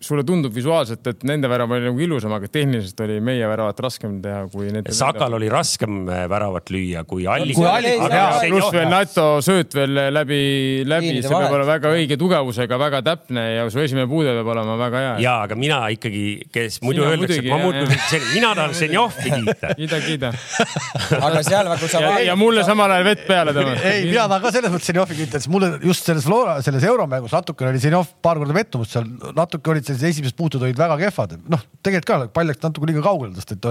sulle 0.00 0.22
tundub 0.24 0.54
visuaalselt, 0.56 1.04
et 1.10 1.24
nende 1.28 1.48
värav 1.50 1.70
oli 1.76 1.84
nagu 1.90 2.00
ilusam, 2.00 2.32
aga 2.32 2.48
tehniliselt 2.48 3.00
oli 3.04 3.18
meie 3.24 3.44
väravat 3.44 3.80
raskem 3.84 4.14
teha 4.24 4.46
kui 4.48 4.70
nende. 4.72 4.94
Sakal 4.96 5.34
oli 5.36 5.50
raskem 5.52 6.06
äh, 6.08 6.22
väravat 6.30 6.72
lüüa 6.72 7.02
kui 7.08 7.26
Allik. 7.28 7.58
pluss 7.58 8.72
veel 8.72 8.88
NATO 8.88 9.26
sööt 9.44 9.76
veel 9.76 10.00
läbi, 10.14 10.40
läbi, 10.88 11.10
see 11.20 11.28
peab 11.28 11.52
olema 11.52 11.66
väga 11.68 11.92
õige 11.98 12.16
tugevusega, 12.20 12.78
väga 12.80 13.02
täpne 13.04 13.44
ja 13.58 13.66
su 13.72 13.82
esimene 13.82 14.08
puude 14.08 14.32
peab 14.38 14.48
olema 14.54 14.78
väga 14.80 15.02
hea. 15.04 15.12
ja, 15.26 15.34
aga 15.44 15.58
mina 15.60 15.82
ikkagi, 15.92 16.24
kes 16.48 16.80
muidu 16.80 17.04
Sina 17.04 17.12
öeldakse, 17.12 17.38
et 17.42 17.50
ma 17.52 17.60
muudkui, 17.60 18.22
mina 18.32 18.54
tahan 18.56 18.74
Zenjovi 18.80 19.26
kiita. 19.26 19.74
kiida, 19.82 20.00
kiida. 20.06 20.32
aga 21.28 21.44
seal 21.44 21.70
nagu 21.74 21.92
sa. 21.92 22.04
ja 22.24 22.38
mulle 22.40 22.64
samal 22.64 22.96
ajal 22.96 23.08
vett 23.10 23.28
peale 23.28 23.56
tõmmata. 23.56 23.84
ei, 23.92 24.08
mina 24.08 24.24
tahan 24.32 24.48
ka 24.48 24.54
selles 24.56 24.72
mõttes 24.78 24.92
Zenjovi 24.94 25.20
kiita, 25.20 25.36
sest 25.44 25.52
mulle 25.52 25.74
just 25.84 26.08
selles 26.08 26.24
Flora, 26.24 26.56
selles 26.64 26.88
euromängus 26.88 27.36
natukene 27.36 27.74
oli 27.74 27.84
Zenjov 27.84 28.16
paar 28.24 28.40
korda 28.40 28.56
pettumust 28.56 28.96
seal, 28.96 29.12
natuke 29.36 29.76
olid 29.76 29.89
sellised 29.90 30.08
esimesed 30.10 30.38
puutud 30.38 30.62
olid 30.64 30.78
väga 30.78 30.96
kehvad, 31.00 31.36
noh, 31.50 31.62
tegelikult 31.84 32.10
ka 32.10 32.32
pall 32.34 32.50
läks 32.50 32.62
natuke 32.62 32.88
liiga 32.88 33.02
kaugele, 33.04 33.34
sest 33.38 33.54
et 33.56 33.68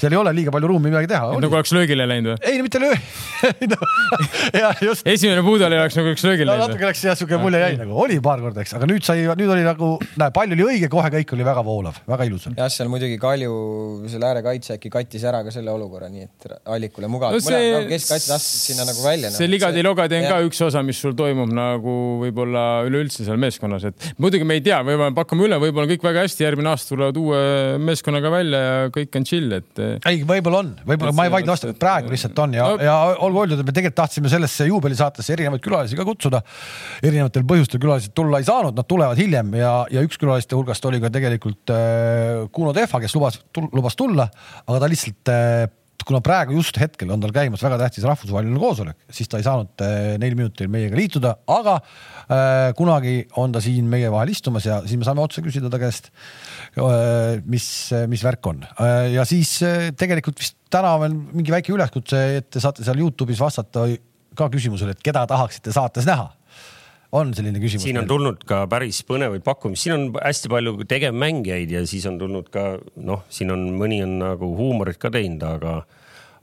seal 0.00 0.14
ei 0.14 0.18
ole 0.20 0.32
liiga 0.36 0.52
palju 0.54 0.70
ruumi 0.72 0.90
midagi 0.90 1.10
teha. 1.12 1.32
nagu 1.42 1.58
oleks 1.58 1.72
löögile 1.76 2.06
läinud 2.08 2.34
või? 2.34 2.50
ei, 2.50 2.62
mitte 2.64 2.80
löö 2.82 2.94
no, 3.72 3.78
jah, 4.56 4.82
just. 4.84 5.06
esimene 5.08 5.44
puud 5.46 5.62
oli, 5.66 5.78
oleks 5.78 5.96
nagu 5.98 6.12
üks 6.12 6.24
löögile 6.26 6.50
no, 6.50 6.56
läinud. 6.56 6.72
natuke 6.74 6.88
läks 6.90 7.04
jah, 7.06 7.18
siuke 7.18 7.38
mulje 7.42 7.62
jäi 7.62 7.78
nagu, 7.80 7.96
oli 8.04 8.18
paar 8.24 8.42
korda, 8.44 8.64
eks, 8.64 8.74
aga 8.78 8.88
nüüd 8.90 9.06
sai, 9.06 9.24
nüüd 9.38 9.52
oli 9.54 9.66
nagu, 9.66 9.92
näe, 10.20 10.34
pall 10.34 10.56
oli 10.56 10.66
õige, 10.66 10.90
kohe 10.92 11.12
kõik 11.16 11.34
oli 11.36 11.46
väga 11.46 11.64
voolav, 11.66 12.00
väga 12.10 12.28
ilus. 12.30 12.48
jah, 12.50 12.70
seal 12.72 12.90
muidugi 12.92 13.18
Kalju, 13.22 13.54
selle 14.10 14.30
äärekaitse 14.32 14.76
äkki 14.78 14.92
kattis 14.92 15.26
ära 15.28 15.42
ka 15.46 15.54
selle 15.54 15.72
olukorra, 15.74 16.10
nii 16.12 16.26
et 16.26 16.48
Allikule 16.72 17.10
mugav 17.10 17.36
no. 17.36 17.42
See... 17.42 17.70
No, 17.72 17.82
keskkaitse 17.88 18.34
astusid 18.34 18.72
sinna 18.72 18.86
nagu 18.88 19.04
välja. 19.04 19.30
see 19.34 19.46
no. 19.46 19.54
ligadi-logadi 19.54 20.18
on 20.18 20.28
ka 20.30 20.40
üks 20.48 20.62
osa, 20.66 20.82
mis 20.86 20.98
sul 21.02 21.14
toimub 21.18 21.50
nagu 21.54 21.96
võib-olla 22.22 22.66
üleüldse 22.88 23.26
seal 23.26 23.40
meeskonnas, 23.40 23.86
et 23.92 24.10
muidugi 24.22 24.46
me 24.48 24.58
ei 24.58 24.64
tea, 24.64 24.82
võib-olla 24.86 25.14
pakume 25.16 25.46
üle, 25.46 25.58
võib-olla 25.62 25.88
kõik 25.90 26.04
väga 26.04 26.24
hästi, 26.26 26.44
järgmine 26.44 26.72
aasta 26.72 26.92
tulevad 26.92 27.18
uue 27.20 27.40
meeskonnaga 27.82 28.32
välja 28.32 28.62
ja 28.62 28.92
kõik 28.94 29.18
on 29.18 29.26
chill, 29.28 29.52
et. 29.56 29.82
ei, 30.08 30.22
võib-olla 30.28 30.62
on, 30.62 30.72
võib-olla 30.88 31.14
ma 31.16 31.26
ei 31.28 31.34
vaidle 31.34 31.54
vastu, 31.54 31.72
praegu 31.78 32.12
lihtsalt 32.12 32.38
on 32.44 32.56
ja 32.58 32.68
no., 32.68 32.78
ja 32.82 32.96
olgu 33.24 33.44
öeldud, 33.44 33.62
et 33.62 33.68
me 33.68 33.74
tegelikult 33.76 34.00
tahtsime 34.02 34.32
sellesse 34.32 34.68
juubelisaatesse 34.68 35.36
erinevaid 35.36 35.64
külalisi 35.64 35.98
ka 35.98 36.06
kutsuda. 36.08 36.42
erinevatel 37.02 37.46
põhjustel 37.48 37.82
külalised 37.82 38.14
tulla 38.16 38.40
ei 38.42 38.48
saanud, 38.48 38.76
nad 38.78 38.88
tulevad 38.88 39.20
hiljem 39.20 39.54
ja, 39.58 39.74
ja 39.92 40.02
üks 40.04 40.20
külaliste 40.20 40.58
hulgast 40.58 40.84
oli 40.90 41.02
ka 41.02 41.12
tegelikult 41.12 41.74
äh, 41.74 42.48
Kuno 42.52 42.74
Tehva, 42.76 43.02
kes 43.02 43.16
lubas, 43.18 43.38
lubas 43.72 43.98
tulla, 43.98 44.28
aga 44.66 44.82
ta 44.82 44.90
lihtsalt 44.90 45.32
äh, 45.32 45.70
kuna 46.06 46.22
praegu 46.24 46.56
just 46.56 46.78
hetkel 46.80 47.10
on 47.14 47.22
tal 47.22 47.34
käimas 47.34 47.62
väga 47.64 47.78
tähtis 47.80 48.06
rahvusvaheline 48.08 48.60
koosolek, 48.60 48.98
siis 49.12 49.30
ta 49.30 49.40
ei 49.40 49.46
saanud 49.46 49.84
äh, 49.84 50.14
neil 50.22 50.36
minutil 50.38 50.70
meiega 50.72 50.98
liituda, 50.98 51.34
aga 51.52 51.78
äh, 51.78 52.70
kunagi 52.78 53.16
on 53.40 53.54
ta 53.54 53.62
siin 53.64 53.88
meie 53.92 54.10
vahel 54.12 54.32
istumas 54.34 54.66
ja 54.68 54.80
siis 54.86 55.00
me 55.00 55.08
saame 55.08 55.24
otse 55.24 55.44
küsida 55.44 55.70
ta 55.72 55.80
käest 55.82 56.10
äh,, 56.10 57.40
mis, 57.46 57.66
mis 58.10 58.24
värk 58.26 58.50
on 58.52 58.62
äh,. 58.72 59.12
ja 59.16 59.26
siis 59.28 59.58
tegelikult 59.98 60.42
vist 60.42 60.58
täna 60.72 60.94
on 61.00 61.18
mingi 61.32 61.52
väike 61.52 61.74
üleskutse, 61.74 62.22
et 62.38 62.50
te 62.52 62.62
saate 62.62 62.84
seal 62.86 63.00
Youtube'is 63.02 63.40
vastata 63.42 63.86
ka 64.38 64.48
küsimusele, 64.52 64.94
et 64.96 65.04
keda 65.04 65.26
tahaksite 65.28 65.74
saates 65.74 66.08
näha 66.08 66.30
on 67.12 67.32
selline 67.36 67.60
küsimus? 67.62 67.86
siin 67.86 68.00
on 68.00 68.08
tulnud 68.10 68.44
ka 68.48 68.64
päris 68.72 69.02
põnevaid 69.08 69.44
pakkumisi, 69.46 69.86
siin 69.86 69.96
on 69.96 70.04
hästi 70.16 70.52
palju 70.52 70.76
tegevmängijaid 70.88 71.74
ja 71.76 71.84
siis 71.88 72.06
on 72.10 72.18
tulnud 72.20 72.48
ka 72.52 72.76
noh, 73.04 73.26
siin 73.32 73.52
on 73.54 73.66
mõni 73.78 74.02
on 74.04 74.18
nagu 74.22 74.52
huumorit 74.58 75.00
ka 75.02 75.12
teinud, 75.12 75.44
aga 75.44 75.82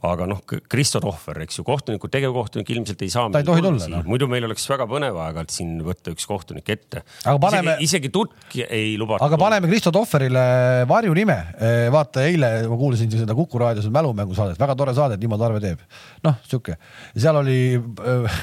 aga 0.07 0.25
noh, 0.29 0.39
Kristo 0.71 1.01
Tohver, 1.03 1.41
eks 1.43 1.59
ju, 1.59 1.65
kohtuniku, 1.67 2.07
tegevkohtunik 2.12 2.69
ilmselt 2.71 3.01
ei 3.03 3.12
saa. 3.12 3.27
ta 3.33 3.41
ei 3.41 3.47
tohi 3.47 3.63
tulla 3.63 3.89
no.. 3.91 3.99
muidu 4.07 4.29
meil 4.31 4.45
oleks 4.47 4.63
väga 4.71 4.88
põnev 4.88 5.17
aeg-ajalt 5.19 5.51
siin 5.51 5.73
võtta 5.83 6.13
üks 6.13 6.27
kohtunik 6.29 6.71
ette. 6.71 7.03
Paneme... 7.25 7.75
isegi, 7.75 7.89
isegi 7.89 8.12
tutk 8.15 8.55
ei 8.63 8.93
lubatud. 8.99 9.25
aga 9.27 9.39
paneme 9.41 9.67
Kristo 9.71 9.91
Tohverile 9.95 10.43
varjunime. 10.89 11.38
Eh, 11.59 11.88
vaata 11.91 12.23
eile 12.29 12.51
ma 12.71 12.77
kuulasin 12.79 13.12
seda 13.12 13.35
Kuku 13.35 13.59
raadios 13.59 13.89
mälumängusaadet, 13.91 14.59
väga 14.59 14.77
tore 14.79 14.95
saade, 14.95 15.19
Timo 15.19 15.39
Tarve 15.41 15.59
teeb. 15.63 15.83
noh, 16.23 16.39
sihuke, 16.47 16.77
seal 17.17 17.41
oli 17.41 17.59
äh, 17.75 18.39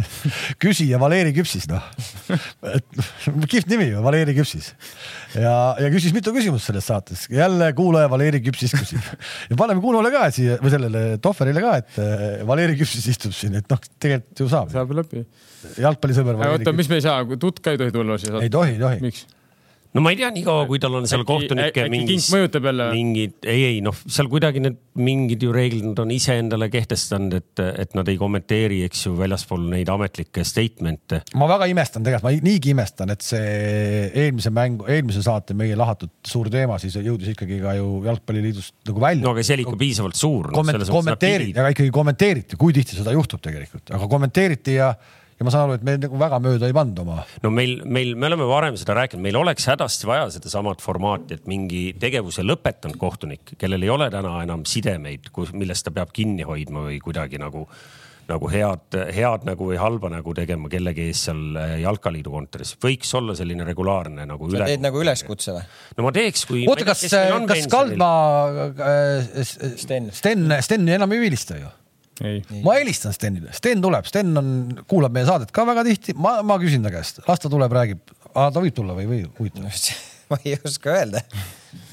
küsija 0.62 1.02
Valeri 1.02 1.34
Küpsis, 1.34 1.66
noh. 1.70 1.82
kihvt 3.50 3.70
nimi 3.72 3.90
ju, 3.90 4.04
Valeri 4.06 4.36
Küpsis. 4.38 4.72
ja, 5.34 5.74
ja 5.74 5.90
küsis 5.90 6.14
mitu 6.14 6.34
küsimust 6.36 6.70
selles 6.70 6.86
saates, 6.86 7.26
jälle 7.34 7.72
kuulaja 7.74 8.10
Valeri 8.12 8.42
Küpsis 8.46 8.78
küsib 8.78 9.02
ja 9.50 9.58
paneme 9.58 9.82
Kunole 9.82 10.10
ka 10.14 10.28
siia 10.34 10.58
või 10.62 10.72
sellele 10.72 10.99
Tohverile 11.22 11.64
ka, 11.64 11.74
et 11.82 11.98
äh, 12.02 12.46
Valeri 12.48 12.76
Küpsis 12.78 13.06
istub 13.12 13.34
siin, 13.36 13.56
et 13.60 13.68
noh, 13.70 13.82
tegelikult 14.02 14.44
ju 14.44 14.48
saab. 14.52 14.72
saab 14.74 14.94
läbi. 15.00 15.24
jalgpallisõber. 15.80 16.40
oota, 16.50 16.72
mis 16.76 16.90
me 16.92 17.00
ei 17.00 17.04
saa, 17.06 17.24
Tutt 17.40 17.60
ka 17.64 17.74
ei 17.74 17.80
tohi 17.80 17.94
tulla 17.94 18.18
siia? 18.20 18.40
ei 18.42 18.52
tohi, 18.52 18.76
ei 18.76 18.82
tohi. 18.82 19.02
miks? 19.04 19.26
No 19.94 20.02
ma 20.04 20.12
ei 20.12 20.18
tea, 20.20 20.30
niikaua 20.34 20.66
kui 20.68 20.78
tal 20.82 20.94
on 21.00 21.06
seal 21.10 21.24
kohtunikke 21.26 21.86
mingis, 21.90 22.28
mingid, 22.30 23.36
ei, 23.42 23.64
ei 23.72 23.80
noh, 23.82 23.96
seal 24.06 24.28
kuidagi 24.30 24.62
need 24.62 24.78
mingid 25.00 25.42
ju 25.42 25.52
reeglid 25.54 25.86
nad 25.88 26.02
on 26.04 26.12
iseendale 26.14 26.68
kehtestanud, 26.70 27.34
et, 27.40 27.62
et 27.82 27.96
nad 27.98 28.08
ei 28.10 28.18
kommenteeri, 28.20 28.80
eks 28.86 29.06
ju, 29.08 29.14
väljaspool 29.18 29.66
neid 29.72 29.90
ametlikke 29.90 30.44
statement'e. 30.46 31.22
ma 31.40 31.50
väga 31.50 31.70
imestan 31.72 32.06
tegelikult, 32.06 32.28
ma 32.28 32.46
niigi 32.46 32.74
imestan, 32.74 33.14
et 33.14 33.26
see 33.26 34.08
eelmise 34.22 34.54
mängu, 34.54 34.86
eelmise 34.90 35.24
saate 35.26 35.56
meie 35.58 35.78
lahatud 35.78 36.12
suur 36.26 36.50
teema 36.52 36.78
siis 36.82 36.98
jõudis 37.00 37.34
ikkagi 37.34 37.58
ka 37.62 37.74
ju 37.78 38.02
jalgpalliliidust 38.06 38.76
nagu 38.90 39.06
välja. 39.06 39.24
no 39.26 39.34
aga 39.34 39.46
see 39.46 39.58
oli 39.58 39.66
ikka 39.66 39.80
piisavalt 39.80 40.20
suur 40.20 40.52
no,. 40.52 40.62
kommenteeriti, 40.90 41.56
aga 41.58 41.74
ikkagi 41.74 41.94
kommenteeriti, 41.94 42.60
kui 42.60 42.76
tihti 42.76 43.00
seda 43.00 43.14
juhtub 43.16 43.42
tegelikult, 43.42 43.90
aga 43.96 44.10
kommenteeriti 44.10 44.78
ja 44.78 44.94
ja 45.40 45.46
ma 45.46 45.52
saan 45.54 45.70
aru, 45.70 45.78
et 45.78 45.84
me 45.86 45.96
nagu 45.96 46.18
väga 46.20 46.38
mööda 46.44 46.68
ei 46.68 46.76
pannud 46.76 46.98
oma. 47.00 47.22
no 47.40 47.52
meil, 47.54 47.78
meil, 47.88 48.12
me 48.12 48.28
oleme 48.28 48.48
varem 48.50 48.76
seda 48.80 48.98
rääkinud, 48.98 49.24
meil 49.24 49.38
oleks 49.40 49.70
hädasti 49.70 50.08
vaja 50.10 50.28
sedasamat 50.34 50.84
formaati, 50.84 51.40
et 51.40 51.48
mingi 51.50 51.86
tegevuse 52.00 52.44
lõpetanud 52.44 53.00
kohtunik, 53.00 53.56
kellel 53.60 53.86
ei 53.86 53.94
ole 53.94 54.10
täna 54.12 54.36
enam 54.44 54.66
sidemeid, 54.68 55.32
millest 55.56 55.88
ta 55.88 55.94
peab 55.96 56.12
kinni 56.12 56.44
hoidma 56.46 56.84
või 56.90 57.00
kuidagi 57.02 57.40
nagu 57.40 57.66
nagu 58.30 58.46
head, 58.52 58.94
head 59.10 59.46
nägu 59.48 59.70
või 59.72 59.78
halba 59.80 60.10
nägu 60.12 60.30
tegema 60.36 60.70
kellegi 60.70 61.08
ees 61.10 61.24
seal 61.26 61.56
äh, 61.58 61.72
jalkaliidu 61.82 62.30
kontoris. 62.30 62.76
võiks 62.82 63.10
olla 63.18 63.34
selline 63.34 63.66
regulaarne 63.66 64.26
nagu 64.28 64.46
üle. 64.46 64.60
sa 64.60 64.68
teed 64.70 64.84
nagu 64.84 65.02
üleskutse 65.02 65.56
või? 65.56 65.64
no 65.98 66.06
ma 66.06 66.12
teeks, 66.14 66.44
kui. 66.46 66.62
oota, 66.70 66.86
kas, 66.92 67.02
kas 67.10 67.66
Kaldmaa 67.72 68.70
äh, 68.70 69.42
Sten, 69.42 70.12
Sten, 70.14 70.46
Sten 70.62 70.88
enam 71.00 71.16
ei 71.16 71.24
vilista 71.26 71.58
ju? 71.58 71.72
Ma 72.64 72.76
helistan 72.78 73.14
Stenile, 73.16 73.52
Sten 73.56 73.82
tuleb, 73.84 74.08
Sten 74.08 74.36
on, 74.36 74.54
kuulab 74.90 75.14
meie 75.16 75.28
saadet 75.28 75.52
ka 75.54 75.64
väga 75.68 75.86
tihti, 75.88 76.16
ma, 76.18 76.38
ma 76.46 76.58
küsin 76.62 76.84
ta 76.84 76.92
käest, 76.92 77.22
las 77.28 77.42
ta 77.42 77.52
tuleb, 77.52 77.72
räägib, 77.72 78.16
ta 78.34 78.50
võib 78.56 78.76
tulla 78.76 78.96
või 78.98 79.08
või, 79.10 79.20
huvitav 79.38 79.68
ma 80.32 80.40
ei 80.44 80.58
oska 80.64 80.94
öelda. 80.98 81.24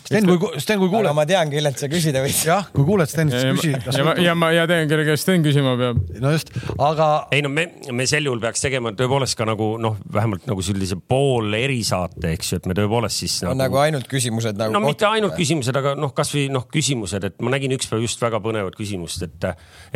Sten, 0.07 0.23
kui, 0.23 0.59
Sten, 0.63 0.79
kui 0.79 0.87
kuuled. 0.87 1.11
ma 1.15 1.25
tean, 1.27 1.49
kellelt 1.51 1.81
sa 1.81 1.89
küsida 1.91 2.21
võid. 2.23 2.35
jah, 2.47 2.69
kui 2.71 2.85
kuuled 2.87 3.09
Stenist, 3.11 3.41
siis 3.43 3.57
küsi. 3.57 3.71
ja, 3.97 4.03
ma, 4.07 4.13
ja 4.23 4.35
ma 4.39 4.49
ja 4.55 4.63
tean, 4.69 4.87
kelle 4.87 5.03
käest 5.03 5.25
Sten 5.25 5.43
küsima 5.43 5.73
peab. 5.79 5.99
no 6.23 6.31
just, 6.31 6.53
aga. 6.79 7.07
ei 7.35 7.43
no 7.43 7.51
me, 7.51 7.65
me 7.91 8.05
sel 8.07 8.29
juhul 8.29 8.39
peaks 8.43 8.63
tegema 8.63 8.93
tõepoolest 8.95 9.35
ka 9.35 9.47
nagu 9.49 9.73
noh, 9.83 9.97
vähemalt 10.15 10.47
nagu 10.47 10.63
sellise 10.63 10.95
pool 11.11 11.57
erisaate, 11.59 12.31
eks 12.37 12.53
ju, 12.53 12.59
et 12.61 12.69
me 12.71 12.77
tõepoolest 12.77 13.23
siis. 13.25 13.35
on 13.43 13.51
nagu, 13.51 13.65
nagu 13.65 13.81
ainult 13.83 14.07
küsimused 14.11 14.59
nagu. 14.61 14.75
no 14.77 14.83
mitte 14.85 15.09
ainult 15.09 15.33
või? 15.33 15.41
küsimused, 15.43 15.81
aga 15.81 15.97
noh, 15.99 16.13
kasvõi 16.15 16.45
noh, 16.55 16.69
küsimused, 16.71 17.27
et 17.27 17.43
ma 17.43 17.51
nägin 17.57 17.75
ükspäev 17.75 18.05
just 18.07 18.23
väga 18.23 18.39
põnevat 18.43 18.79
küsimust, 18.79 19.27
et, 19.27 19.49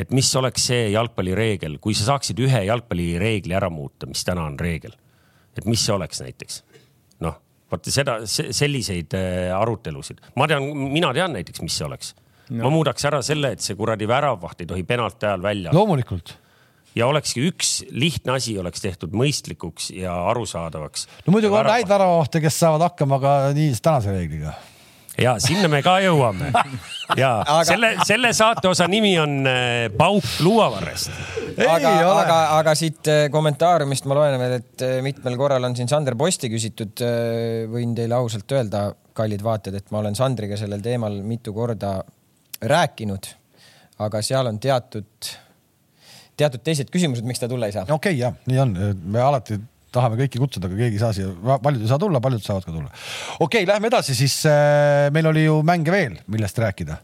et 0.03 0.11
mis 0.11 0.33
oleks 0.41 0.67
see 0.73 0.89
jalgpallireegel, 0.91 1.79
kui 1.79 1.95
sa 1.95 2.09
saaksid 2.11 2.43
ühe 2.43 2.65
jalgpallireegli 2.67 3.55
ära 3.55 3.71
muuta, 3.71 4.11
mis 4.11 4.27
täna 4.27 4.43
on 4.49 4.59
reegel. 4.59 4.99
et 5.55 5.63
mis 5.67 5.87
see 5.87 5.95
oleks 5.95 6.19
näiteks? 6.19 6.65
Vaata 7.71 7.93
seda, 7.93 8.17
selliseid 8.27 9.15
äh, 9.17 9.51
arutelusid, 9.55 10.21
ma 10.39 10.47
tean, 10.51 10.67
mina 10.91 11.13
tean 11.15 11.35
näiteks, 11.37 11.63
mis 11.65 11.77
see 11.77 11.87
oleks. 11.87 12.13
No.. 12.51 12.65
ma 12.65 12.71
muudaks 12.73 13.05
ära 13.07 13.21
selle, 13.23 13.53
et 13.55 13.63
see 13.63 13.77
kuradi 13.79 14.07
väravvaht 14.09 14.63
ei 14.63 14.67
tohi 14.67 14.83
penalti 14.87 15.27
ajal 15.27 15.43
välja. 15.43 15.75
loomulikult. 15.75 16.35
Ja 16.95 17.07
olekski 17.07 17.45
üks 17.47 17.85
lihtne 17.95 18.33
asi 18.35 18.57
oleks 18.59 18.83
tehtud 18.83 19.13
mõistlikuks 19.15 19.93
ja 19.95 20.17
arusaadavaks. 20.33 21.07
no 21.23 21.37
muidugi 21.37 21.55
on 21.55 21.71
häid 21.71 21.87
väravahte, 21.87 22.41
kes 22.43 22.59
saavad 22.59 22.89
hakkama 22.89 23.21
ka 23.23 23.37
nii 23.55 23.71
tänase 23.79 24.11
reegliga 24.17 24.57
ja 25.19 25.35
sinna 25.41 25.69
me 25.71 25.81
ka 25.83 25.97
jõuame. 26.03 26.51
ja 27.19 27.31
aga... 27.41 27.65
selle, 27.67 27.91
selle 28.07 28.31
saateosa 28.35 28.87
nimi 28.91 29.13
on 29.19 29.41
äh, 29.49 29.89
Pauk 29.97 30.27
luuavarrest. 30.45 31.11
aga, 31.65 31.93
aga, 32.13 32.39
aga 32.59 32.75
siit 32.77 33.09
äh, 33.11 33.25
kommentaariumist 33.33 34.07
ma 34.09 34.17
loen 34.17 34.37
veel, 34.41 34.57
et 34.61 34.85
äh, 34.87 34.97
mitmel 35.05 35.37
korral 35.39 35.67
on 35.67 35.75
siin 35.77 35.91
Sander 35.91 36.15
Posti 36.19 36.51
küsitud. 36.51 37.03
võin 37.71 37.95
teile 37.97 38.17
ausalt 38.17 38.51
öelda, 38.55 38.87
kallid 39.17 39.43
vaatajad, 39.43 39.81
et 39.81 39.93
ma 39.93 40.01
olen 40.01 40.17
Sandriga 40.17 40.59
sellel 40.59 40.83
teemal 40.83 41.21
mitu 41.25 41.53
korda 41.55 41.99
rääkinud. 42.61 43.33
aga 44.01 44.21
seal 44.25 44.47
on 44.49 44.59
teatud, 44.59 45.33
teatud 46.37 46.63
teised 46.63 46.89
küsimused, 46.93 47.25
miks 47.27 47.41
ta 47.41 47.49
tulla 47.51 47.67
ei 47.69 47.75
saa. 47.75 47.87
okei 47.89 48.15
okay,, 48.15 48.21
jah, 48.21 48.39
nii 48.47 48.63
on, 48.63 48.77
me 49.03 49.21
alati 49.21 49.59
tahame 49.91 50.19
kõiki 50.23 50.41
kutsuda, 50.41 50.69
aga 50.69 50.79
keegi 50.83 50.99
ei 50.99 51.03
saa 51.03 51.13
siia, 51.15 51.57
paljud 51.63 51.83
ei 51.83 51.91
saa 51.91 51.99
tulla, 52.01 52.21
paljud 52.23 52.43
saavad 52.45 52.67
ka 52.67 52.75
tulla. 52.75 52.91
okei 53.39 53.63
okay,, 53.63 53.69
lähme 53.69 53.91
edasi, 53.91 54.15
siis 54.17 54.41
äh, 54.49 55.09
meil 55.15 55.31
oli 55.31 55.45
ju 55.47 55.59
mänge 55.67 55.93
veel, 55.93 56.19
millest 56.31 56.59
rääkida 56.63 57.01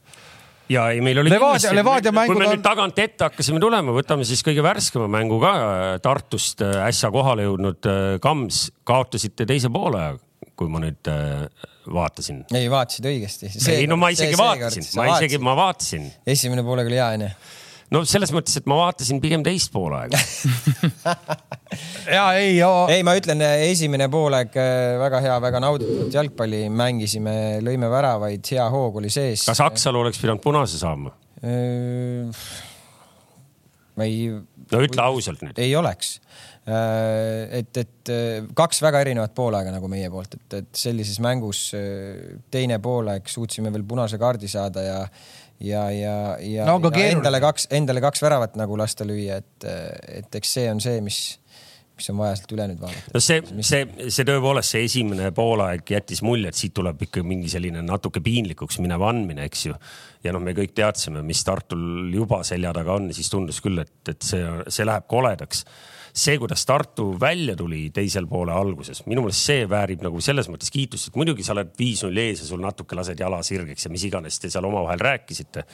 ja 0.72 0.88
ei, 0.92 1.02
meil 1.04 1.22
oli 1.22 1.32
Levadia, 1.32 1.72
Levadia 1.76 2.12
mängud 2.16 2.36
kui 2.36 2.42
me 2.42 2.50
on... 2.50 2.56
nüüd 2.56 2.66
tagant 2.66 3.00
ette 3.02 3.28
hakkasime 3.28 3.62
tulema, 3.64 3.94
võtame 3.96 4.28
siis 4.28 4.44
kõige 4.46 4.64
värskema 4.66 5.08
mängu 5.12 5.40
ka 5.42 5.54
äh, 5.56 5.88
Tartust 6.04 6.64
äh, 6.66 6.82
äsja 6.88 7.12
kohale 7.14 7.48
jõudnud 7.48 7.88
äh, 7.90 8.06
Kams, 8.24 8.68
kaotasite 8.88 9.48
teise 9.50 9.72
poole, 9.74 10.10
kui 10.58 10.72
ma 10.72 10.82
nüüd 10.84 11.12
vaatasin. 11.94 12.44
ei, 12.58 12.68
vaatasid 12.72 13.08
õigesti. 13.08 13.52
ei 13.74 13.88
no 13.90 14.00
ma 14.00 14.12
isegi 14.14 14.36
see, 14.36 14.42
vaatasin, 14.42 14.90
ma 15.00 15.08
isegi, 15.16 15.40
ma 15.44 15.56
vaatasin. 15.58 16.12
esimene 16.36 16.66
poolega 16.68 16.92
oli 16.92 17.00
hea 17.00 17.10
onju 17.20 17.32
no 17.94 18.04
selles 18.08 18.34
mõttes, 18.36 18.58
et 18.60 18.68
ma 18.70 18.80
vaatasin 18.82 19.22
pigem 19.24 19.44
teist 19.46 19.72
poolaega 19.74 20.20
ja 22.18 22.26
ei. 22.40 22.58
ei, 22.60 23.04
ma 23.08 23.16
ütlen, 23.20 23.44
esimene 23.68 24.10
poolaeg 24.12 24.58
äh, 24.60 24.98
väga 25.02 25.24
hea, 25.24 25.38
väga 25.48 25.64
nauditavat 25.64 26.20
jalgpalli 26.20 26.66
mängisime, 26.74 27.38
lõime 27.66 27.92
väravaid, 27.92 28.44
hea 28.52 28.68
hoog 28.74 29.02
oli 29.02 29.12
sees. 29.14 29.48
kas 29.48 29.64
Aksalu 29.66 30.04
oleks 30.06 30.22
pidanud 30.22 30.44
punase 30.44 30.80
saama? 30.82 31.14
Äh, 31.44 32.46
ma 33.98 34.08
ei. 34.08 34.30
no 34.74 34.84
ütle 34.84 35.08
ausalt 35.08 35.44
nüüd. 35.46 35.60
ei 35.64 35.76
oleks 35.80 36.18
Äh, 36.68 37.62
et, 37.62 37.78
et 37.80 38.10
kaks 38.52 38.82
väga 38.84 39.00
erinevat 39.06 39.32
poolaega 39.32 39.72
nagu 39.72 39.88
meie 39.88 40.10
poolt, 40.12 40.34
et, 40.36 40.56
et 40.58 40.68
sellises 40.76 41.22
mängus 41.24 41.70
teine 42.52 42.82
poolaeg 42.84 43.32
suutsime 43.32 43.72
veel 43.72 43.86
punase 43.88 44.20
kaardi 44.20 44.50
saada 44.52 44.84
ja 44.84 44.98
ja, 45.60 45.88
ja, 45.92 46.16
ja, 46.44 46.68
no, 46.70 46.92
ja 46.94 47.10
endale 47.12 47.42
kaks, 47.44 47.68
endale 47.74 48.04
kaks 48.04 48.22
väravat 48.22 48.56
nagu 48.60 48.78
lasta 48.78 49.08
lüüa, 49.08 49.42
et, 49.42 49.68
et 50.22 50.40
eks 50.42 50.56
see 50.60 50.72
on 50.72 50.82
see, 50.84 51.02
mis 51.06 51.22
mis 51.98 52.12
on 52.12 52.20
vaja 52.20 52.36
sealt 52.38 52.52
üle 52.54 52.68
nüüd 52.70 52.82
vaadata. 52.82 53.14
no 53.16 53.22
see, 53.24 53.42
see, 53.66 54.10
see 54.14 54.26
tõepoolest, 54.28 54.76
see 54.76 54.84
esimene 54.86 55.32
poolaeg 55.36 55.88
jättis 55.96 56.22
mulje, 56.26 56.52
et 56.52 56.60
siit 56.60 56.76
tuleb 56.78 57.02
ikka 57.08 57.24
mingi 57.26 57.50
selline 57.52 57.82
natuke 57.86 58.22
piinlikuks 58.24 58.78
minev 58.84 59.06
andmine, 59.08 59.48
eks 59.50 59.66
ju. 59.66 59.78
ja 60.26 60.34
noh, 60.36 60.44
me 60.44 60.54
kõik 60.58 60.76
teadsime, 60.78 61.24
mis 61.26 61.42
Tartul 61.48 62.14
juba 62.14 62.44
selja 62.48 62.74
taga 62.78 62.98
on, 63.00 63.10
siis 63.18 63.32
tundus 63.34 63.62
küll, 63.66 63.82
et, 63.82 63.98
et 64.14 64.22
see, 64.30 64.44
see 64.70 64.86
läheb 64.88 65.08
koledaks 65.10 65.66
see, 66.18 66.38
kuidas 66.42 66.66
Tartu 66.68 67.12
välja 67.20 67.56
tuli 67.58 67.88
teisel 67.94 68.28
poole 68.30 68.54
alguses, 68.56 69.04
minu 69.10 69.24
meelest 69.26 69.50
see 69.50 69.68
väärib 69.70 70.04
nagu 70.06 70.22
selles 70.24 70.50
mõttes 70.52 70.72
kiitust, 70.74 71.12
et 71.12 71.20
muidugi 71.20 71.46
sa 71.46 71.54
oled 71.56 71.70
viis-null 71.78 72.22
ees 72.24 72.42
ja 72.44 72.50
sul 72.50 72.64
natuke 72.64 72.98
lased 72.98 73.20
jala 73.22 73.44
sirgeks 73.46 73.88
ja 73.88 73.94
mis 73.94 74.08
iganes 74.08 74.40
te 74.42 74.52
seal 74.54 74.66
omavahel 74.68 75.04
rääkisite. 75.10 75.66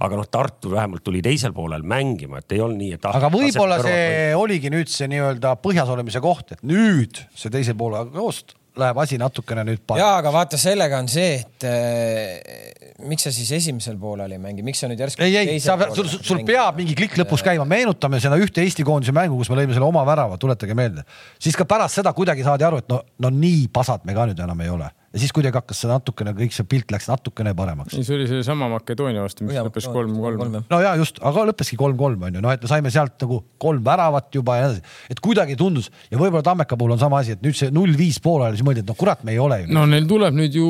aga 0.00 0.20
noh, 0.20 0.28
Tartu 0.28 0.70
vähemalt 0.70 1.04
tuli 1.04 1.22
teisel 1.24 1.54
poolel 1.56 1.82
mängima, 1.82 2.42
et 2.42 2.52
ei 2.52 2.60
olnud 2.60 2.82
nii, 2.82 2.92
et 2.98 3.08
ah,. 3.08 3.16
aga 3.16 3.32
võib-olla 3.32 3.80
see 3.80 4.04
või... 4.04 4.36
oligi 4.42 4.72
nüüd 4.74 4.92
see 4.92 5.08
nii-öelda 5.14 5.56
põhjas 5.64 5.90
olemise 5.92 6.20
koht, 6.20 6.52
et 6.52 6.62
nüüd 6.66 7.22
see 7.34 7.52
teise 7.52 7.74
poole 7.78 8.04
koost 8.12 8.54
läheb 8.80 8.98
asi 9.00 9.18
natukene 9.20 9.64
nüüd 9.66 9.82
paremaks. 9.82 10.02
ja, 10.02 10.18
aga 10.20 10.32
vaata, 10.34 10.60
sellega 10.60 10.98
on 11.02 11.08
see, 11.10 11.38
et 11.40 11.66
äh, 11.68 12.98
miks 13.08 13.26
sa 13.28 13.32
siis 13.34 13.50
esimesel 13.58 13.96
poolel 14.00 14.36
ei 14.36 14.42
mängi, 14.42 14.64
miks 14.66 14.82
sa 14.82 14.90
nüüd 14.90 15.00
järsku. 15.00 15.24
ei, 15.24 15.36
ei, 15.42 15.60
sa, 15.62 15.78
sul, 15.96 16.10
sul 16.16 16.44
peab 16.48 16.78
mingi 16.80 16.96
klikk 16.98 17.18
lõpus 17.20 17.44
käima, 17.46 17.66
meenutame 17.68 18.20
seda 18.22 18.38
ühte 18.40 18.64
Eesti 18.64 18.86
koondise 18.86 19.14
mängu, 19.16 19.38
kus 19.40 19.52
me 19.52 19.60
lõime 19.60 19.76
selle 19.76 19.88
oma 19.88 20.04
värava, 20.08 20.38
tuletage 20.40 20.76
meelde. 20.76 21.06
siis 21.42 21.56
ka 21.58 21.68
pärast 21.68 22.00
seda 22.00 22.12
kuidagi 22.16 22.46
saadi 22.46 22.68
aru, 22.68 22.82
et 22.84 22.92
no, 22.92 23.02
no 23.24 23.32
nii 23.32 23.66
pasad 23.72 24.04
me 24.08 24.16
ka 24.16 24.28
nüüd 24.30 24.44
enam 24.44 24.64
ei 24.64 24.72
ole 24.72 24.92
ja 25.16 25.20
siis 25.22 25.32
kuidagi 25.32 25.56
hakkas 25.56 25.78
see 25.80 25.88
natukene, 25.88 26.34
kõik 26.36 26.52
see 26.52 26.66
pilt 26.68 26.92
läks 26.92 27.08
natukene 27.08 27.54
paremaks. 27.56 27.96
ei, 27.96 28.04
see 28.04 28.18
oli 28.18 28.26
seesama 28.28 28.68
Makedoonia 28.74 29.22
vastu, 29.24 29.46
mis 29.48 29.56
lõppes 29.56 29.88
kolm-kolm. 29.92 30.58
no 30.68 30.80
ja 30.82 30.92
just, 31.00 31.20
aga 31.24 31.46
lõppeski 31.50 31.78
kolm-kolm 31.80 32.26
on 32.28 32.36
ju, 32.36 32.42
noh, 32.44 32.52
et 32.52 32.66
me 32.66 32.70
saime 32.70 32.92
sealt 32.92 33.16
nagu 33.24 33.40
kolm 33.62 33.80
väravat 33.86 34.28
juba 34.36 34.58
ja 34.58 34.66
nii 34.66 34.76
edasi, 34.76 34.98
et 35.14 35.22
kuidagi 35.24 35.56
tundus 35.56 35.88
ja 36.10 36.20
võib-olla 36.20 36.44
Tammeka 36.44 36.76
puhul 36.76 36.96
on 36.98 37.00
sama 37.00 37.22
asi, 37.24 37.38
et 37.38 37.44
nüüd 37.44 37.56
see 37.56 37.72
null 37.74 37.96
viis 37.96 38.20
poolajal, 38.22 38.58
siis 38.58 38.66
mõeldi, 38.66 38.84
et 38.84 38.92
no 38.92 38.98
kurat, 38.98 39.24
me 39.24 39.32
ei 39.32 39.40
ole 39.40 39.62
ju. 39.62 39.72
no 39.72 39.86
neil 39.88 40.08
tuleb 40.10 40.36
nüüd 40.36 40.60
ju 40.60 40.68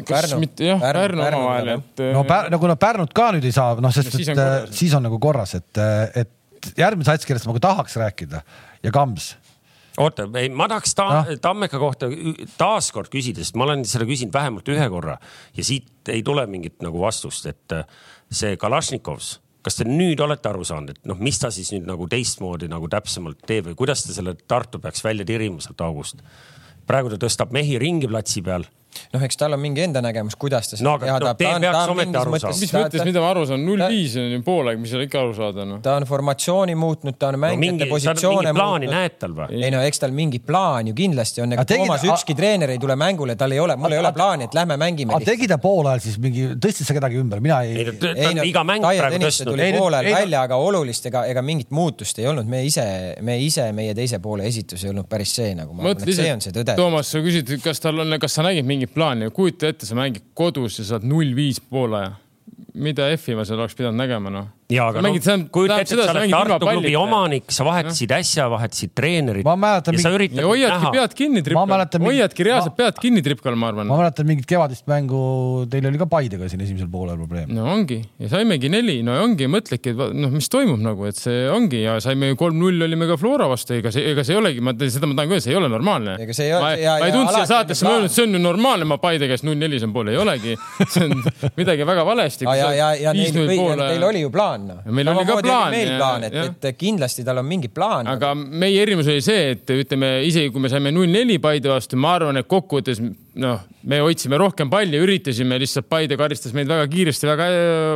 kas 0.00 0.26
Pärnu. 0.26 0.42
mitte 0.42 0.66
jah, 0.72 0.82
Pärnu 0.82 1.22
omavahel, 1.28 1.74
et. 1.76 2.04
no 2.16 2.26
Pär, 2.26 2.50
no 2.50 2.58
kuna 2.62 2.78
Pärnut 2.80 3.14
ka 3.14 3.30
nüüd 3.36 3.46
ei 3.46 3.54
saa, 3.54 3.76
noh, 3.78 3.94
sest 3.94 4.10
no, 4.10 4.18
et 4.18 4.24
siis 4.26 4.34
on, 4.34 4.74
siis 4.82 4.98
on 4.98 5.06
nagu 5.06 5.22
korras, 5.22 5.54
et, 5.60 5.84
et 6.18 6.74
järgmine 6.78 7.06
sats, 7.06 7.28
kellest 7.28 7.46
ma 7.46 7.54
nagu 7.54 7.62
tahaks 7.62 7.96
rääkida 8.00 8.42
ja 8.82 8.92
Kams 8.94 9.32
oota, 10.00 10.26
ei, 10.40 10.48
ma 10.48 10.68
tahaks 10.70 10.94
ta, 10.96 11.06
no. 11.12 11.36
Tammeka 11.42 11.80
kohta 11.80 12.08
taaskord 12.58 13.10
küsida, 13.12 13.44
sest 13.44 13.58
ma 13.58 13.66
olen 13.66 13.84
seda 13.88 14.06
küsinud 14.08 14.34
vähemalt 14.34 14.68
ühe 14.72 14.88
korra 14.92 15.18
ja 15.56 15.66
siit 15.66 16.12
ei 16.12 16.22
tule 16.26 16.46
mingit 16.50 16.80
nagu 16.84 17.02
vastust, 17.02 17.46
et 17.50 17.76
äh, 17.76 17.86
see 18.32 18.56
Kalašnikovs, 18.60 19.34
kas 19.62 19.78
te 19.78 19.86
nüüd 19.88 20.20
olete 20.24 20.50
aru 20.50 20.64
saanud, 20.66 20.96
et 20.96 21.08
noh, 21.08 21.18
mis 21.22 21.38
ta 21.38 21.52
siis 21.54 21.72
nüüd 21.74 21.86
nagu 21.88 22.08
teistmoodi 22.10 22.70
nagu 22.72 22.88
täpsemalt 22.92 23.44
teeb 23.46 23.70
või 23.70 23.78
kuidas 23.84 24.06
ta 24.06 24.16
selle 24.16 24.36
Tartu 24.48 24.80
peaks 24.82 25.04
välja 25.04 25.28
tirima 25.28 25.62
sealt 25.64 25.84
august? 25.84 26.24
praegu 26.86 27.12
ta 27.12 27.18
tõstab 27.22 27.52
mehi 27.54 27.76
ringi 27.78 28.08
platsi 28.10 28.42
peal 28.42 28.64
noh, 29.14 29.24
eks 29.26 29.38
tal 29.40 29.56
on 29.56 29.62
mingi 29.62 29.84
enda 29.84 30.02
nägemus, 30.04 30.36
kuidas 30.40 30.70
ta 30.70 30.78
seda 30.78 30.88
no, 30.88 30.96
teha 31.02 31.18
tahab. 31.22 31.42
No, 31.42 31.72
ta 31.72 31.84
on, 31.92 32.14
ta 32.14 32.22
on 32.22 32.32
mõttes. 32.34 32.60
mis 32.62 32.74
mõttes, 32.76 33.04
mida 33.06 33.22
ma 33.22 33.30
aru 33.32 33.44
saan, 33.48 33.64
null 33.66 33.84
viis 33.92 34.16
on 34.20 34.30
ju 34.32 34.40
poolaeg, 34.46 34.80
mis 34.82 34.92
seal 34.92 35.04
ikka 35.06 35.22
aru 35.22 35.34
saada 35.36 35.66
noh. 35.68 35.80
ta 35.84 35.96
on 36.00 36.06
formatsiooni 36.08 36.76
muutnud, 36.78 37.16
ta 37.20 37.32
on 37.32 37.40
mängijate 37.42 37.86
no, 37.86 37.90
positsioone 37.92 38.54
muutnud. 38.56 38.92
näed 38.92 39.18
tal 39.22 39.36
või? 39.36 39.60
ei 39.62 39.72
no 39.74 39.82
eks 39.86 40.02
tal 40.02 40.14
mingi 40.16 40.42
plaan 40.44 40.90
ju 40.90 40.96
kindlasti 40.98 41.44
on, 41.44 41.56
ega 41.56 41.66
Toomas 41.68 42.06
ükski 42.06 42.36
treener 42.38 42.74
ei 42.74 42.80
tule 42.82 42.96
mängule, 42.98 43.36
tal 43.38 43.54
ei 43.54 43.60
ole, 43.62 43.76
mul 43.80 43.96
ei 43.96 44.02
ole 44.02 44.12
plaani, 44.16 44.48
et 44.48 44.56
lähme 44.56 44.78
mängime. 44.80 45.16
aga 45.16 45.32
tegi 45.32 45.48
ta 45.50 45.58
poolajal 45.62 46.04
siis 46.04 46.18
mingi, 46.22 46.48
tõstis 46.62 46.88
sa 46.88 46.96
kedagi 46.96 47.20
ümber, 47.20 47.42
mina 47.44 47.62
ei. 47.66 47.86
ei 48.12 48.34
no 48.36 48.46
iga 48.48 48.64
mäng 48.66 48.84
praegu 48.86 49.22
tõstnud. 49.26 49.52
tuli 49.54 49.70
poolajal 49.76 50.18
välja, 50.18 50.44
aga 50.48 50.58
olulist 50.60 51.08
ega, 51.10 51.24
ega 51.30 51.44
mingit 51.46 51.72
muutust 51.74 52.18
ei 52.22 52.28
olnud, 52.30 52.48
me 52.48 52.62
ise, 52.66 52.86
me 53.24 53.38
ise, 53.42 53.68
meie 53.76 53.94
teise 53.98 54.20
poole 54.22 54.46
esitus 54.48 54.84
ei 54.84 54.92
olnud 54.92 55.08
päris 55.10 55.34
see 55.38 55.52
nagu. 55.58 55.74
mõtle 55.76 56.08
ise, 56.12 56.28
Toomas, 56.76 57.10
sa 57.12 57.20
küsid, 57.24 57.50
kas 57.62 57.80
tal 57.82 58.02
on, 58.02 58.16
kas 58.22 58.36
sa 58.38 58.44
nägid 58.46 58.66
mingit 58.82 58.94
plaani, 58.94 59.30
kujuta 59.30 59.68
ette, 59.70 59.86
sa 59.86 59.94
mängid 59.94 60.24
kodus 60.34 60.80
ja 60.80 60.84
saad 60.84 61.04
null 61.06 61.36
viis 61.36 61.60
poolaja. 61.60 62.16
mida 62.74 63.10
F-i 63.16 63.34
ma 63.36 63.44
seal 63.44 63.60
oleks 63.60 63.76
pidanud 63.76 64.00
nägema, 64.00 64.30
noh 64.30 64.48
ja 64.70 64.86
aga 64.90 65.02
mängid, 65.04 65.26
noh, 65.26 65.46
kujuta 65.52 65.78
ette, 65.82 65.96
et 65.96 66.06
sa 66.06 66.14
oled 66.14 66.32
Tartu 66.32 66.68
klubi 66.68 66.92
omanik, 66.98 67.50
sa 67.52 67.66
vahetasid 67.66 68.12
äsja, 68.16 68.46
vahetasid 68.52 68.92
treenerit. 68.96 69.44
ma 69.46 69.56
mäletan. 69.58 69.96
ja 69.98 70.04
sa 70.04 70.12
üritad 70.14 70.42
ja 70.42 70.48
hoiadki 70.48 70.78
näha. 70.78 70.92
pead 70.96 71.16
kinni 71.18 71.42
tripkal, 71.46 72.04
hoiadki 72.06 72.46
reaalselt 72.48 72.76
pead 72.78 73.00
kinni 73.02 73.22
tripkal, 73.24 73.56
ma 73.58 73.72
arvan. 73.72 73.90
ma 73.90 73.98
mäletan 74.00 74.28
mingit 74.28 74.48
kevadist 74.48 74.86
mängu, 74.90 75.22
teil 75.72 75.88
oli 75.90 76.00
ka 76.00 76.08
Paidega 76.12 76.48
siin 76.50 76.64
esimesel 76.64 76.90
poolel 76.92 77.18
probleem. 77.20 77.52
no 77.52 77.66
ongi 77.72 78.00
ja 78.22 78.32
saimegi 78.32 78.70
neli, 78.72 78.98
no 79.06 79.18
ongi, 79.22 79.48
mõtledki, 79.50 79.92
et 79.92 80.16
noh, 80.16 80.32
mis 80.32 80.48
toimub 80.52 80.80
nagu, 80.82 81.06
et 81.10 81.20
see 81.20 81.44
ongi 81.52 81.82
ja 81.84 81.98
saime 82.04 82.32
kolm-null 82.38 82.88
olime 82.88 83.10
ka 83.10 83.18
Flora 83.20 83.50
vastu, 83.52 83.76
ega 83.80 83.92
see, 83.94 84.06
ega 84.14 84.24
see 84.26 84.36
ei 84.36 84.40
olegi, 84.40 84.64
ma 84.64 84.76
seda 84.82 85.10
ma 85.10 85.18
tahan 85.18 85.32
ka 85.32 85.36
öelda, 85.36 85.46
see 85.46 85.54
ei 85.54 85.60
ole 85.60 85.72
normaalne. 85.72 86.16
ei 86.22 86.52
ole. 86.52 86.62
ma, 86.62 86.72
ma 86.72 87.10
ei 87.10 87.14
tulnud 87.14 87.34
siia 87.36 87.48
saatesse, 87.50 87.86
ma 87.86 87.96
öelnud, 87.98 88.14
see 88.14 88.26
on 88.26 88.38
ju 88.38 88.42
normaalne, 88.42 88.88
ma 88.88 89.00
Paide 89.02 89.28
käest 89.30 89.46
null-neli 89.46 89.80
saan 89.82 89.92
poole, 89.94 90.14
ei 90.14 90.20
olegi. 90.22 90.56
see 90.92 91.06
on 91.08 91.22
midagi 91.58 91.86
väga 91.86 92.06
valesti. 92.06 92.46
ja, 92.46 92.72
ja, 92.76 92.92
ja 93.08 93.12
neil 93.16 94.04
oli 94.06 94.20
ju 94.24 94.30
plaan. 94.30 94.51
Meil 94.86 95.12
oli 95.12 95.26
ka 95.28 95.38
plaan. 95.42 95.74
meil 95.74 95.92
plaan, 95.96 96.26
et, 96.28 96.38
et 96.68 96.78
kindlasti 96.78 97.24
tal 97.26 97.42
on 97.42 97.48
mingi 97.48 97.70
plaan. 97.72 98.08
aga 98.10 98.34
meie 98.36 98.82
erinevus 98.82 99.10
oli 99.12 99.24
see, 99.24 99.52
et 99.56 99.74
ütleme 99.74 100.14
isegi 100.28 100.52
kui 100.52 100.62
me 100.62 100.72
saime 100.72 100.94
null 100.94 101.10
neli 101.10 101.38
Paide 101.42 101.72
vastu, 101.72 101.98
ma 102.00 102.16
arvan, 102.18 102.38
et 102.38 102.48
kokkuvõttes 102.50 103.00
noh, 103.40 103.62
me 103.88 103.98
hoidsime 104.04 104.36
rohkem 104.40 104.70
palli, 104.70 104.98
üritasime, 105.00 105.56
lihtsalt 105.62 105.88
Paide 105.90 106.18
karistas 106.20 106.52
meid 106.56 106.68
väga 106.70 106.84
kiiresti, 106.92 107.28
väga, 107.30 107.46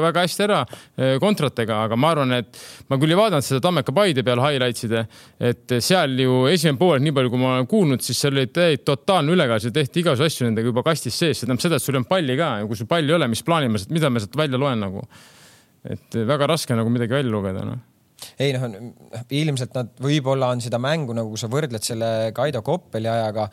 väga 0.06 0.24
hästi 0.24 0.44
ära 0.46 0.60
eh, 0.64 1.16
kontratega, 1.22 1.82
aga 1.86 1.98
ma 2.00 2.12
arvan, 2.14 2.34
et 2.40 2.60
ma 2.90 2.98
küll 3.00 3.12
ei 3.12 3.20
vaadanud 3.20 3.46
seda 3.46 3.60
Tammeka 3.64 3.94
Paide 3.96 4.24
peal 4.26 4.42
highlights'ide, 4.42 5.04
et 5.50 5.76
seal 5.84 6.16
ju 6.24 6.44
esimene 6.52 6.80
pool, 6.80 6.98
nii 7.04 7.14
palju, 7.16 7.32
kui 7.32 7.42
ma 7.42 7.54
olen 7.56 7.70
kuulnud, 7.70 8.04
siis 8.04 8.20
seal 8.24 8.36
oli 8.36 8.48
täiesti 8.48 8.86
totaalne 8.88 9.36
ülekaal, 9.36 9.62
seal 9.62 9.76
tehti 9.76 10.02
igasugu 10.04 10.30
asju 10.30 10.48
nendega 10.48 10.72
juba 10.72 10.84
kastis 10.86 11.16
sees, 11.16 11.40
see 11.40 11.46
tähendab 11.46 11.64
seda, 11.64 11.78
et 11.78 11.84
sul 11.84 11.94
ei 11.94 12.00
olnud 12.00 12.10
palli 12.10 12.38
ka 12.40 12.52
ja 12.62 12.68
kui 12.68 12.78
sul 12.78 12.90
palli 12.90 13.12
ei 13.12 13.18
ole, 13.18 13.30
mis 13.32 13.44
plaani 13.46 13.72
ma 13.72 13.82
mida 13.92 14.10
ma 14.10 14.22
sealt 14.22 14.38
välja 14.38 14.60
loen 14.60 14.82
nagu 14.86 15.04
et 15.92 16.18
väga 16.28 16.48
raske 16.50 16.76
nagu 16.78 16.90
midagi 16.92 17.16
välja 17.18 17.32
lugeda, 17.32 17.66
noh. 17.66 17.84
Ei 18.40 18.52
noh, 18.56 18.64
ilmselt 19.36 19.74
nad 19.76 19.90
võib-olla 20.00 20.48
on 20.54 20.62
seda 20.64 20.78
mängu 20.80 21.12
nagu 21.16 21.36
sa 21.36 21.50
võrdled 21.52 21.84
selle 21.84 22.30
Kaido 22.36 22.62
Koppeli 22.64 23.10
ajaga 23.12 23.44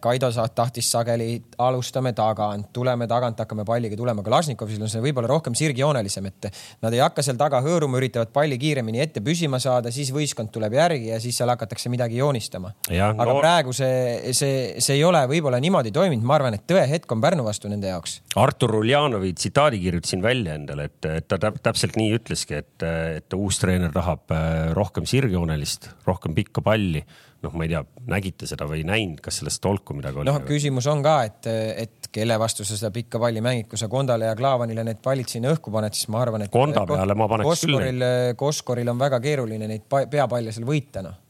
Kaido 0.00 0.30
tahtis 0.56 0.88
sageli, 0.88 1.34
alustame 1.60 2.14
tagant, 2.16 2.70
tuleme 2.72 3.04
tagant, 3.10 3.40
hakkame 3.42 3.64
palliga 3.68 3.96
tulema. 3.98 4.22
Kalašnikovil 4.24 4.86
on 4.86 4.88
see 4.88 5.02
võib-olla 5.04 5.28
rohkem 5.28 5.56
sirgjoonelisem, 5.58 6.28
et 6.30 6.48
nad 6.84 6.94
ei 6.96 7.02
hakka 7.02 7.24
seal 7.24 7.36
taga 7.36 7.60
hõõruma, 7.64 7.98
üritavad 8.00 8.30
palli 8.32 8.56
kiiremini 8.60 9.02
ette 9.04 9.20
püsima 9.24 9.60
saada, 9.60 9.92
siis 9.92 10.12
võistkond 10.16 10.52
tuleb 10.54 10.78
järgi 10.78 11.10
ja 11.10 11.20
siis 11.20 11.36
seal 11.36 11.52
hakatakse 11.52 11.92
midagi 11.92 12.22
joonistama. 12.22 12.72
aga 12.88 13.28
no... 13.28 13.36
praegu 13.42 13.76
see, 13.76 14.32
see, 14.36 14.80
see 14.80 14.96
ei 14.96 15.04
ole 15.04 15.20
võib-olla 15.28 15.60
niimoodi 15.60 15.92
toiminud, 15.92 16.24
ma 16.24 16.38
arvan, 16.38 16.56
et 16.56 16.64
tõehetk 16.70 17.12
on 17.12 17.26
Pärnu 17.26 17.44
vastu 17.44 17.68
nende 17.72 17.92
jaoks. 17.92 18.20
Artur 18.40 18.78
Uljanovi 18.80 19.34
tsitaadi 19.36 19.82
kirjutasin 19.82 20.24
välja 20.24 20.56
endale, 20.56 20.88
et, 20.88 21.10
et 21.20 21.28
ta 21.28 21.52
täpselt 21.52 22.00
nii 22.00 22.16
ütleski, 22.16 22.62
et, 22.64 22.88
et 23.20 23.36
uus 23.36 23.60
treener 23.60 23.92
tahab 23.92 24.32
äh, 24.32 24.72
rohkem 24.76 25.04
sirgjoonelist, 25.08 25.90
rohkem 26.08 26.36
pikka 26.36 26.64
palli 26.64 27.04
noh, 27.46 27.56
ma 27.56 27.66
ei 27.66 27.72
tea, 27.72 27.82
nägite 28.12 28.48
seda 28.50 28.68
või 28.68 28.82
ei 28.82 28.88
näinud, 28.88 29.20
kas 29.24 29.40
sellest 29.40 29.62
tolku 29.64 29.96
midagi 29.96 30.22
oli? 30.22 30.30
noh, 30.30 30.40
küsimus 30.46 30.88
on 30.92 31.04
ka, 31.06 31.16
et, 31.28 31.50
et 31.86 32.10
kelle 32.12 32.38
vastu 32.40 32.66
sa 32.66 32.78
seda 32.78 32.92
pikka 32.94 33.20
palli 33.22 33.42
mängid, 33.44 33.70
kui 33.70 33.80
sa 33.80 33.90
Kondale 33.92 34.30
ja 34.30 34.38
Klaavanile 34.38 34.86
need 34.86 35.02
pallid 35.04 35.30
sinna 35.30 35.52
õhku 35.54 35.74
paned, 35.74 35.96
siis 35.96 36.10
ma 36.12 36.22
arvan, 36.24 36.46
et. 36.46 36.52
Konda 36.54 36.86
peale 36.88 37.16
ma 37.18 37.28
paneks 37.30 37.66
küll. 37.66 38.08
Koskoril 38.38 38.92
on 38.92 38.98
väga 39.00 39.20
keeruline 39.24 39.70
neid 39.70 39.86
peapalle 39.90 40.54
seal 40.54 40.68
võita, 40.68 41.04
noh 41.06 41.22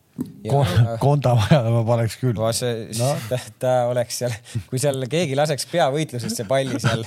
Konda 1.02 1.34
vajale 1.36 1.70
ma 1.74 1.82
paneks 1.84 2.14
küll. 2.20 2.38
see 2.56 2.86
no., 3.00 3.08
ta, 3.30 3.36
ta 3.60 3.72
oleks 3.90 4.14
seal, 4.22 4.32
kui 4.70 4.78
seal 4.80 5.04
keegi 5.10 5.34
laseks 5.36 5.66
peavõitlusesse 5.68 6.44
palli 6.48 6.78
seal. 6.80 7.02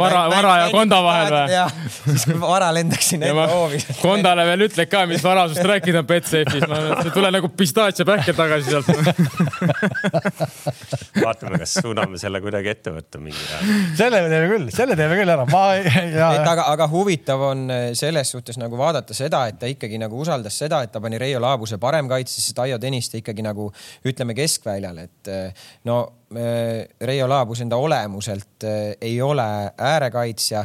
vara, 0.00 0.22
vara 0.32 0.52
ja 0.62 0.70
Konda 0.72 1.02
vahel 1.04 1.32
või? 1.34 1.46
siis 2.06 2.24
vara 2.40 2.70
lendaks 2.72 3.06
sinna 3.12 3.26
enda 3.32 3.46
hoovi. 3.50 3.78
Kondale 4.00 4.46
veel 4.48 4.60
ütled 4.68 4.88
ka, 4.92 5.00
mis 5.10 5.22
varasust 5.24 5.64
rääkida 5.66 5.98
on 6.00 6.06
Betsafe'is, 6.08 6.64
ma 6.70 6.76
tulen 7.10 7.32
nagu 7.36 7.48
pistaatsiapähkel 7.52 8.34
tagasi 8.38 8.66
sealt 8.70 8.88
vaatame, 11.24 11.58
kas 11.60 11.72
suudame 11.82 12.18
selle 12.20 12.40
kuidagi 12.44 12.68
ette 12.72 12.90
võtta 12.94 13.18
mingi 13.20 13.44
ajal. 13.44 13.62
selle 13.98 14.18
me 14.24 14.28
teeme 14.32 14.48
küll, 14.54 14.66
selle 14.74 14.94
teeme 14.98 15.14
küll 15.20 15.30
ära, 15.34 15.44
ma 15.50 15.62
ei. 15.76 15.82
aga, 16.22 16.62
aga 16.70 16.84
huvitav 16.92 17.40
on 17.50 17.60
selles 17.98 18.28
suhtes 18.32 18.56
nagu 18.60 18.74
vaadata 18.80 19.12
seda, 19.16 19.40
et 19.50 19.56
ta 19.60 19.66
ikkagi 19.70 19.96
nagu 20.00 20.14
usaldas 20.20 20.54
seda, 20.64 20.76
et 20.86 20.92
ta 20.94 20.98
pani 21.04 21.16
Reio 21.20 21.40
Laabuse 21.44 21.76
parem 21.82 22.06
kaitsesse 22.10 22.53
siis 22.54 22.62
Taio 22.62 22.78
Tõniste 22.78 23.18
ikkagi 23.18 23.42
nagu 23.42 23.70
ütleme 24.06 24.34
keskväljal, 24.34 24.98
et 25.02 25.28
eh, 25.28 25.64
no 25.84 26.00
eh, 26.36 26.86
Reio 27.00 27.28
Laabus 27.28 27.60
enda 27.60 27.76
olemuselt 27.76 28.64
eh, 28.64 28.96
ei 29.00 29.20
ole 29.22 29.72
äärekaitsja. 29.76 30.64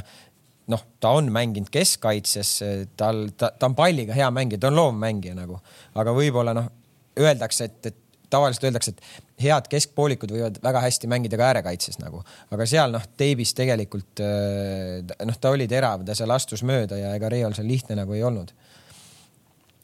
Noh, 0.69 0.83
ta 1.01 1.09
on 1.17 1.31
mänginud 1.33 1.71
keskkaitses, 1.73 2.61
tal, 2.95 3.31
ta, 3.33 3.49
ta 3.57 3.65
on 3.65 3.73
palliga 3.73 4.13
hea 4.13 4.27
mängija, 4.29 4.59
ta 4.61 4.69
on 4.69 4.75
loovmängija 4.77 5.33
nagu, 5.33 5.57
aga 5.97 6.13
võib-olla 6.13 6.53
noh, 6.53 6.67
öeldakse, 7.17 7.65
et, 7.65 7.89
et 7.89 7.97
tavaliselt 8.29 8.67
öeldakse, 8.67 8.93
et 8.93 9.41
head 9.41 9.65
keskpoolikud 9.71 10.29
võivad 10.29 10.59
väga 10.61 10.83
hästi 10.83 11.09
mängida 11.09 11.39
ka 11.41 11.47
äärekaitses 11.47 11.97
nagu, 11.97 12.21
aga 12.53 12.69
seal 12.69 12.93
noh, 12.93 13.07
teibis 13.17 13.55
tegelikult 13.57 14.21
noh, 14.21 15.41
ta 15.41 15.55
oli 15.55 15.65
terav, 15.71 16.05
ta 16.05 16.13
seal 16.13 16.37
astus 16.37 16.61
mööda 16.61 17.01
ja 17.01 17.15
ega 17.17 17.33
Reol 17.33 17.57
seal 17.57 17.71
lihtne 17.71 17.97
nagu 18.03 18.13
ei 18.13 18.21
olnud 18.29 18.53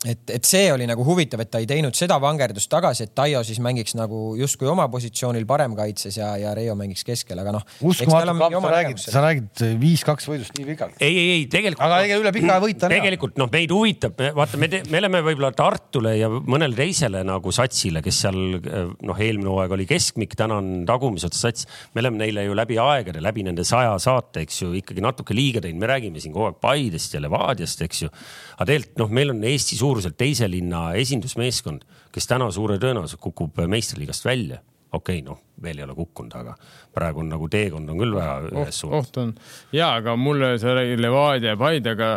et, 0.06 0.34
et 0.38 0.48
see 0.48 0.68
oli 0.74 0.88
nagu 0.90 1.06
huvitav, 1.08 1.42
et 1.44 1.52
ta 1.52 1.62
ei 1.62 1.68
teinud 1.70 1.96
seda 1.98 2.18
vangerdust 2.22 2.70
tagasi, 2.72 3.08
et 3.08 3.14
Taio 3.18 3.42
siis 3.48 3.60
mängiks 3.64 3.96
nagu 3.98 4.36
justkui 4.40 4.70
oma 4.70 4.88
positsioonil 4.92 5.46
paremkaitses 5.50 6.20
ja, 6.20 6.34
ja 6.40 6.54
Reio 6.58 6.76
mängiks 6.78 7.06
keskel, 7.08 7.40
aga 7.42 7.56
noh. 7.56 7.66
uskumatu, 7.86 8.36
sa 8.62 8.74
räägid, 8.74 9.02
sa 9.02 9.24
räägid 9.26 9.64
viis-kaks 9.82 10.30
võidust 10.30 10.56
nii 10.60 10.68
pikalt. 10.72 10.98
ei, 11.00 11.14
ei, 11.14 11.30
ei 11.38 11.46
tegelikult. 11.52 11.86
aga 11.88 12.02
ega 12.06 12.20
üle 12.22 12.34
pika 12.36 12.52
aja 12.54 12.64
võita 12.64 12.92
tegelikult 12.92 13.40
noh, 13.42 13.50
meid 13.54 13.74
huvitab, 13.74 14.22
vaata, 14.38 14.60
me, 14.62 14.70
me 14.92 15.02
oleme 15.02 15.24
võib-olla 15.30 15.52
Tartule 15.56 16.16
ja 16.20 16.30
mõnele 16.30 16.78
teisele 16.78 17.24
nagu 17.28 17.54
satsile, 17.56 18.04
kes 18.06 18.22
seal 18.26 18.40
noh, 18.60 19.22
eelmine 19.22 19.52
hooaeg 19.52 19.76
oli 19.78 19.88
keskmik, 19.90 20.36
täna 20.38 20.60
on 20.62 20.72
tagumise 20.88 21.30
otsa 21.30 21.48
sats. 21.48 21.70
me 21.96 22.04
oleme 22.04 22.22
neile 22.24 22.46
ju 22.46 22.58
läbi 22.58 22.80
aegade, 22.82 23.24
läbi 23.24 23.46
nende 23.48 23.66
saja 23.68 23.96
saate, 24.02 24.46
eks 24.46 24.62
ju, 24.64 24.72
ikkagi 24.82 25.04
natuke 25.04 25.36
liiga 25.38 25.64
teinud, 25.64 25.82
me 25.82 25.90
räägime 25.90 26.22
siin 26.22 26.34
kogu 26.36 26.50
aeg 26.50 26.62
Paidest 26.62 27.16
ja 27.16 27.22
Levadiast, 27.24 27.82
eks 27.86 28.06
ju. 28.06 28.12
aga 28.58 28.70
tegelikult 28.72 29.04
noh, 29.04 29.14
meil 29.20 29.34
on 29.34 29.44
Eesti 29.46 29.78
suur 29.80 29.95
suuruselt 29.96 30.18
teise 30.20 30.48
linna 30.52 30.90
esindusmeeskond, 31.00 31.86
kes 32.12 32.28
täna 32.28 32.50
suure 32.52 32.76
tõenäosusega 32.84 33.22
kukub 33.24 33.62
meistriliigast 33.72 34.26
välja. 34.28 34.60
okei 34.92 35.22
okay,, 35.22 35.24
noh, 35.24 35.40
veel 35.64 35.80
ei 35.80 35.86
ole 35.88 35.96
kukkunud, 35.96 36.34
aga 36.36 36.56
praegu 36.96 37.24
on 37.24 37.30
nagu 37.32 37.48
teekond 37.52 37.92
on 37.92 38.02
küll 38.02 38.16
väga 38.16 38.50
ühes 38.52 38.82
suunas. 38.82 39.08
oht 39.08 39.22
on 39.22 39.36
ja, 39.76 39.94
aga 39.96 40.16
mulle 40.20 40.56
sa 40.62 40.76
räägid 40.76 41.04
Levadia 41.04 41.54
ja 41.54 41.60
Paidega 41.60 42.12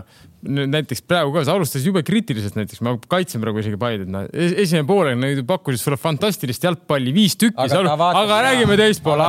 näiteks 0.46 1.00
praegu 1.02 1.32
ka, 1.34 1.42
sa 1.46 1.56
alustasid 1.58 1.88
jube 1.88 2.04
kriitiliselt 2.06 2.54
näiteks, 2.54 2.78
ma 2.86 2.92
kaitsen 3.10 3.42
praegu 3.42 3.58
isegi 3.58 3.78
Paidet, 3.80 4.10
noh 4.10 4.28
esimene 4.30 4.86
poole 4.86 5.14
nad 5.18 5.40
pakkusid 5.48 5.82
sulle 5.82 5.98
fantastilist 5.98 6.62
jalgpalli, 6.62 7.10
viis 7.14 7.34
tükki, 7.38 7.58
aga, 7.64 7.96
aga 8.06 8.36
ja. 8.36 8.44
räägime 8.46 8.76
teist 8.78 9.02
poole. 9.02 9.26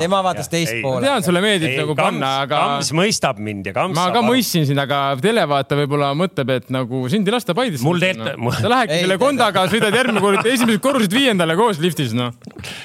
tema 0.00 0.22
vaatas 0.24 0.48
teist 0.52 0.78
poole. 0.80 1.04
tean, 1.04 1.24
sulle 1.26 1.42
meeldib 1.44 1.76
nagu 1.76 1.96
kams, 1.98 2.06
panna, 2.06 2.30
aga. 2.46 2.62
Kams 2.62 2.92
mõistab 2.96 3.42
mind 3.44 3.68
ja 3.68 3.74
Kams. 3.76 3.98
ma 3.98 4.06
ka 4.14 4.24
mõistsin 4.24 4.64
sind, 4.70 4.80
aga 4.80 5.02
televaata 5.20 5.76
võib-olla 5.82 6.12
mõtleb, 6.16 6.54
et 6.56 6.72
nagu 6.72 7.04
sind 7.12 7.28
ei 7.28 7.36
lasta 7.36 7.56
Paidesse. 7.56 7.84
mul 7.84 8.00
teeb 8.00 8.22
no.. 8.24 8.54
sa 8.56 8.72
lähedki 8.72 9.02
selle 9.04 9.20
Kondaga, 9.20 9.66
sõidad 9.72 10.00
järgmine 10.00 10.24
kord 10.24 10.48
esimesed 10.54 10.80
korrused 10.84 11.12
viiendale 11.12 11.58
koos 11.60 11.82
liftis, 11.84 12.16
noh. 12.16 12.32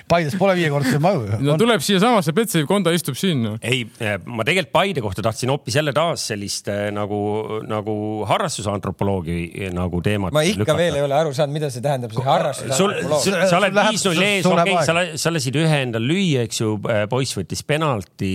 Paides 0.10 0.36
pole 0.40 0.56
viiekordseid 0.60 1.02
maju. 1.04 1.40
no 1.44 1.58
tuleb 1.60 1.84
siiasamasse, 1.84 2.34
Betsafe 2.38 2.68
Konda 2.70 2.94
istub 2.96 3.18
siin 3.20 3.44
no.. 3.44 3.54
ei, 3.62 3.84
ma 4.26 4.46
tegelikult 4.48 4.74
Paide 4.78 5.04
kohta 5.04 5.24
tahtsin 5.26 5.52
hoopis 5.52 5.78
jälle 5.80 5.94
taas 5.96 6.28
sellist 6.32 6.68
eh, 6.72 6.88
nagu, 6.94 7.20
nagu 7.68 7.98
harrastusantropoloogi 8.30 9.70
nagu 9.76 10.02
teemat. 10.06 10.36
ma 10.36 10.44
ikka 10.46 10.64
lükata. 10.64 10.78
veel 10.82 11.00
ei 11.00 11.06
ole 11.08 11.18
aru 11.18 11.34
saanud, 11.38 11.58
mida 11.58 11.72
see 11.74 11.84
tähendab, 11.86 12.14
see 12.16 12.28
harrastusantropoloog. 12.28 13.50
sa 13.52 13.62
oled 13.62 13.78
viis-null 13.78 14.26
ees, 14.28 14.50
okei 14.52 14.80
sa, 14.88 14.98
sa 15.26 15.34
lasid 15.34 15.60
ühe 15.62 15.84
endal 15.88 16.06
lüüa, 16.08 16.46
eks 16.48 16.62
ju, 16.64 16.76
poiss 17.12 17.38
võttis 17.40 17.64
penalti, 17.68 18.34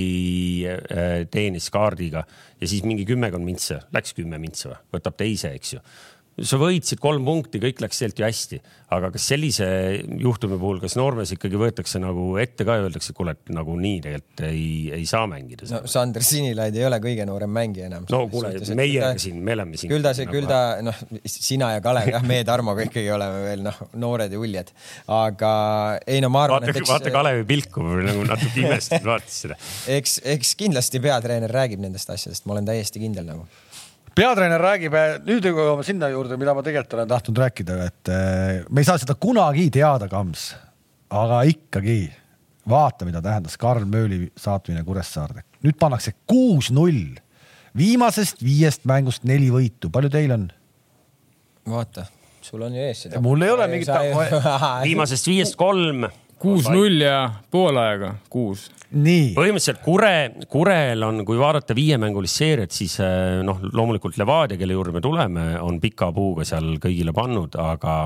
teenis 1.32 1.68
kaardiga 1.72 2.24
ja 2.62 2.70
siis 2.70 2.84
mingi 2.86 3.06
kümmekond 3.08 3.44
mintse, 3.46 3.80
läks 3.94 4.14
kümme 4.16 4.38
mintse 4.42 4.70
või, 4.70 4.80
võtab 4.96 5.18
teise, 5.18 5.54
eks 5.58 5.76
ju 5.76 5.82
sa 6.40 6.56
võitsid 6.56 7.00
kolm 7.02 7.26
punkti, 7.26 7.60
kõik 7.60 7.82
läks 7.84 7.98
sealt 8.00 8.16
ju 8.16 8.24
hästi, 8.24 8.58
aga 8.92 9.10
kas 9.12 9.26
sellise 9.28 9.66
juhtumi 10.20 10.56
puhul, 10.60 10.78
kas 10.80 10.94
noormees 10.96 11.34
ikkagi 11.36 11.58
võetakse 11.60 12.00
nagu 12.00 12.38
ette 12.40 12.64
ka 12.64 12.78
ja 12.78 12.86
öeldakse, 12.86 13.12
kuule, 13.16 13.34
et 13.36 13.52
nagu 13.52 13.74
nii 13.76 13.98
tegelikult 14.04 14.44
ei, 14.48 14.64
ei 14.96 15.04
saa 15.08 15.26
mängida? 15.28 15.68
no 15.68 15.82
Sander 15.90 16.24
Sinilaid 16.24 16.76
ei 16.78 16.86
ole 16.88 16.98
kõige 17.04 17.26
noorem 17.28 17.52
mängija 17.52 17.90
enam. 17.90 18.06
no 18.12 18.22
kuule, 18.32 18.54
meie 18.78 19.02
ta, 19.04 19.10
siin, 19.20 19.42
me 19.44 19.56
oleme 19.58 19.80
siin. 19.80 19.92
küll 19.92 20.04
ta 20.04 20.14
nagu..., 20.16 20.32
küll 20.32 20.48
ta 20.48 20.60
noh, 20.84 21.02
sina 21.28 21.72
ja 21.74 21.82
Kalev 21.84 22.08
jah, 22.14 22.24
meie 22.28 22.46
Tarmoga 22.48 22.86
ikkagi 22.88 23.12
oleme 23.12 23.42
veel 23.44 23.66
noh, 23.66 23.82
noored 24.00 24.32
ja 24.32 24.40
uljad, 24.40 24.72
aga 25.12 25.52
ei 26.06 26.22
no 26.24 26.32
ma 26.32 26.46
arvan. 26.46 26.64
vaata, 26.64 26.78
eks... 26.80 26.94
vaata 26.94 27.12
Kalevi 27.12 27.44
pilku 27.52 27.84
nagu 27.84 28.24
natuke 28.28 28.64
imestanud 28.64 29.12
vaatasin 29.12 29.52
seda. 29.52 29.60
eks, 29.98 30.16
eks 30.36 30.56
kindlasti 30.64 31.02
peatreener 31.04 31.52
räägib 31.52 31.84
nendest 31.84 32.08
asjadest, 32.12 32.48
ma 32.48 32.56
olen 32.56 32.72
täiesti 32.72 33.04
kindel 33.04 33.28
nagu 33.28 33.44
peatreener 34.16 34.60
räägib, 34.60 34.96
nüüd 35.26 35.46
jõuame 35.48 35.84
sinna 35.86 36.10
juurde, 36.12 36.38
mida 36.40 36.54
ma 36.56 36.64
tegelikult 36.64 36.98
olen 36.98 37.10
tahtnud 37.10 37.42
rääkida, 37.44 37.78
et 37.88 38.12
eh, 38.12 38.64
me 38.70 38.82
ei 38.82 38.88
saa 38.88 39.00
seda 39.00 39.16
kunagi 39.18 39.68
teada, 39.72 40.08
Kams, 40.10 40.50
aga 41.12 41.42
ikkagi 41.48 42.00
vaata, 42.68 43.06
mida 43.08 43.22
tähendas 43.24 43.58
Karl 43.60 43.86
Mööli 43.88 44.26
saatmine 44.38 44.84
Kuressaarde. 44.84 45.44
nüüd 45.62 45.78
pannakse 45.78 46.14
kuus-null, 46.26 47.18
viimasest 47.76 48.42
viiest 48.42 48.84
mängust 48.88 49.24
neli 49.28 49.50
võitu, 49.54 49.90
palju 49.92 50.10
teil 50.12 50.34
on? 50.34 50.50
vaata, 51.68 52.06
sul 52.42 52.62
on 52.66 52.74
ju 52.74 52.82
ees 52.82 53.06
seda. 53.06 53.20
mul 53.22 53.42
ei 53.42 53.54
ole 53.54 53.68
mingit. 53.70 53.90
viimasest 54.86 55.30
viiest 55.30 55.56
kolm 55.56 56.08
kuus-null 56.42 57.00
ja 57.04 57.18
poolaega 57.50 58.16
kuus. 58.30 58.68
Põhimõtteliselt 59.36 59.80
Kure, 59.84 60.14
Kurel 60.52 61.04
on, 61.06 61.22
kui 61.28 61.38
vaadata 61.40 61.74
viiemängulist 61.76 62.40
seeriat, 62.42 62.74
siis 62.74 62.98
eh, 63.02 63.40
noh, 63.46 63.60
loomulikult 63.72 64.18
Levadia, 64.20 64.58
kelle 64.60 64.76
juurde 64.76 64.94
me 64.96 65.02
tuleme, 65.04 65.46
on 65.64 65.80
pika 65.82 66.10
puuga 66.14 66.46
seal 66.48 66.76
kõigile 66.82 67.14
pannud, 67.16 67.56
aga, 67.60 67.96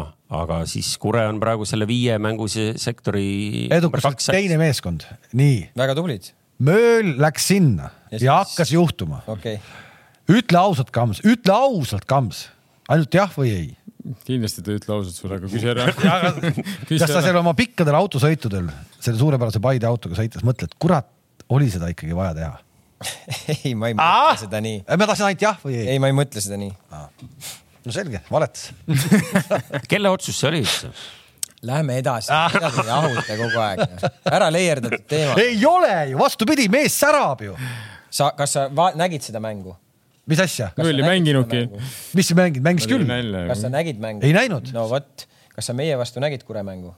aga 0.40 0.60
siis 0.70 0.92
Kure 1.02 1.26
on 1.30 1.40
praegu 1.42 1.66
selle 1.68 1.88
viiemänguse 1.90 2.72
sektori. 2.80 3.66
edukas 3.74 4.30
teine 4.30 4.60
meeskond, 4.60 5.08
nii. 5.36 5.72
väga 5.78 5.96
tublid. 5.98 6.30
Mööl 6.66 7.16
läks 7.20 7.50
sinna 7.50 7.90
ja, 8.12 8.20
ja 8.20 8.38
hakkas 8.44 8.72
juhtuma. 8.72 9.20
Okay.. 9.28 9.58
ütle 10.32 10.62
ausalt, 10.62 10.94
Kams, 10.94 11.20
ütle 11.26 11.52
ausalt, 11.52 12.06
Kams, 12.08 12.46
ainult 12.88 13.18
jah 13.18 13.34
või 13.36 13.52
ei 13.52 13.68
kindlasti 14.26 14.62
ta 14.64 14.72
ei 14.72 14.80
ütle 14.80 14.94
ausalt 14.96 15.18
sulle, 15.18 15.38
aga 15.40 15.50
küsi 15.50 15.70
ära 15.72 15.88
kas 15.96 17.10
sa 17.10 17.22
seal 17.24 17.40
oma 17.40 17.54
pikkadel 17.58 17.96
autosõitudel 17.98 18.70
selle 18.98 19.18
suurepärase 19.20 19.62
Paide 19.62 19.88
autoga 19.88 20.18
sõites 20.18 20.44
mõtled, 20.46 20.74
kurat, 20.82 21.08
oli 21.52 21.68
seda 21.72 21.90
ikkagi 21.92 22.16
vaja 22.16 22.34
teha 22.36 22.54
ei, 23.54 23.74
ma 23.76 23.90
ei 23.90 23.96
mõtle 23.96 24.06
Aa! 24.06 24.32
seda 24.40 24.62
nii. 24.64 24.80
ma 24.88 25.08
tahtsin 25.10 25.28
ainult 25.28 25.44
jah 25.44 25.60
või 25.62 25.76
ei? 25.76 25.86
ei, 25.92 26.02
ma 26.02 26.10
ei 26.10 26.16
mõtle 26.16 26.42
seda 26.42 26.58
nii. 26.60 26.72
no 27.86 27.94
selge, 27.94 28.22
valetas 28.30 28.70
kelle 29.90 30.12
otsus 30.12 30.38
see 30.38 30.50
oli 30.52 30.64
üldse? 30.64 30.92
Lähme 31.66 31.96
edasi, 31.98 32.30
mida 32.52 32.68
te 32.70 32.82
jahute 32.84 33.36
kogu 33.40 33.60
aeg? 33.64 34.04
ära 34.28 34.50
leierdatud 34.52 35.06
teema. 35.08 35.34
ei 35.40 35.58
ole 35.66 35.92
ju, 36.12 36.20
vastupidi, 36.20 36.68
mees 36.72 36.96
särab 37.00 37.42
ju. 37.42 37.56
sa, 38.12 38.30
kas 38.38 38.56
sa 38.58 38.68
nägid 38.96 39.24
seda 39.24 39.42
mängu? 39.42 39.74
Mis 40.30 40.42
asja? 40.42 40.70
null 40.78 40.98
ei 40.98 41.06
mänginudki. 41.06 41.62
mis 42.18 42.28
sa 42.30 42.36
mängid, 42.38 42.64
mängis 42.64 42.88
küll. 42.90 43.06
kas 43.06 43.62
sa 43.62 43.70
nägid 43.72 44.02
mängu? 44.02 44.26
ei 44.26 44.34
näinud. 44.36 44.72
no 44.74 44.86
vot, 44.90 45.26
kas 45.54 45.70
sa 45.70 45.76
meie 45.76 45.96
vastu 45.98 46.22
nägid 46.22 46.44
Kure 46.46 46.64
mängu? 46.66 46.94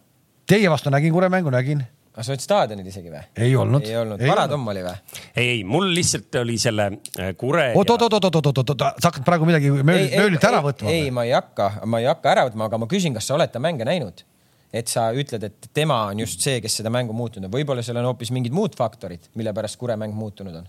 Teie 0.49 0.71
vastu 0.73 0.93
nägin 0.93 1.13
Kure 1.13 1.29
mängu, 1.33 1.53
nägin. 1.53 1.85
kas 2.17 2.29
sa 2.29 2.35
olid 2.35 2.45
staadionil 2.45 2.89
isegi 2.89 3.13
või? 3.13 3.25
ei 3.37 3.53
olnud. 3.57 3.85
ei 3.89 3.99
olnud, 4.01 4.25
Varatomm 4.31 4.73
oli 4.73 4.87
või? 4.87 4.97
ei, 5.35 5.45
ei, 5.59 5.61
mul 5.69 5.93
lihtsalt 5.99 6.41
oli 6.41 6.57
selle 6.63 6.89
äh, 6.95 7.35
Kure. 7.37 7.71
oot, 7.75 7.93
oot, 7.97 8.09
oot, 8.09 8.19
oot, 8.19 8.41
oot, 8.41 8.51
oot, 8.53 8.65
oot, 8.65 8.89
sa 8.89 9.11
hakkad 9.11 9.29
praegu 9.29 9.49
midagi 9.49 9.75
möölilt 9.77 10.49
ära 10.49 10.65
võtma. 10.65 10.95
ei, 10.95 11.13
ma 11.13 11.29
ei 11.29 11.37
hakka, 11.37 11.71
ma 11.85 12.03
ei 12.03 12.09
hakka 12.11 12.33
ära 12.33 12.49
võtma, 12.49 12.71
aga 12.73 12.81
ma 12.81 12.91
küsin, 12.91 13.17
kas 13.17 13.29
sa 13.29 13.37
oled 13.37 13.53
ta 13.53 13.63
mänge 13.63 13.87
näinud? 13.89 14.25
et 14.73 14.89
sa 14.89 15.07
ütled, 15.17 15.45
et 15.49 15.71
tema 15.73 16.03
on 16.11 16.19
just 16.21 16.43
see, 16.45 16.59
kes 16.61 16.81
seda 16.81 16.91
mängu 16.93 17.15
muutunud 17.17 17.49
on, 17.49 17.55
võib-olla 17.55 17.85
seal 17.85 17.97
on 18.01 18.11
hoopis 18.11 18.33
mingid 18.37 18.53
muud 18.57 18.75
faktorid, 18.77 19.31
mille 19.37 19.53
pärast 19.57 19.81
Kure 19.81 19.97
mäng 20.01 20.17
muutunud 20.17 20.59
on 20.61 20.67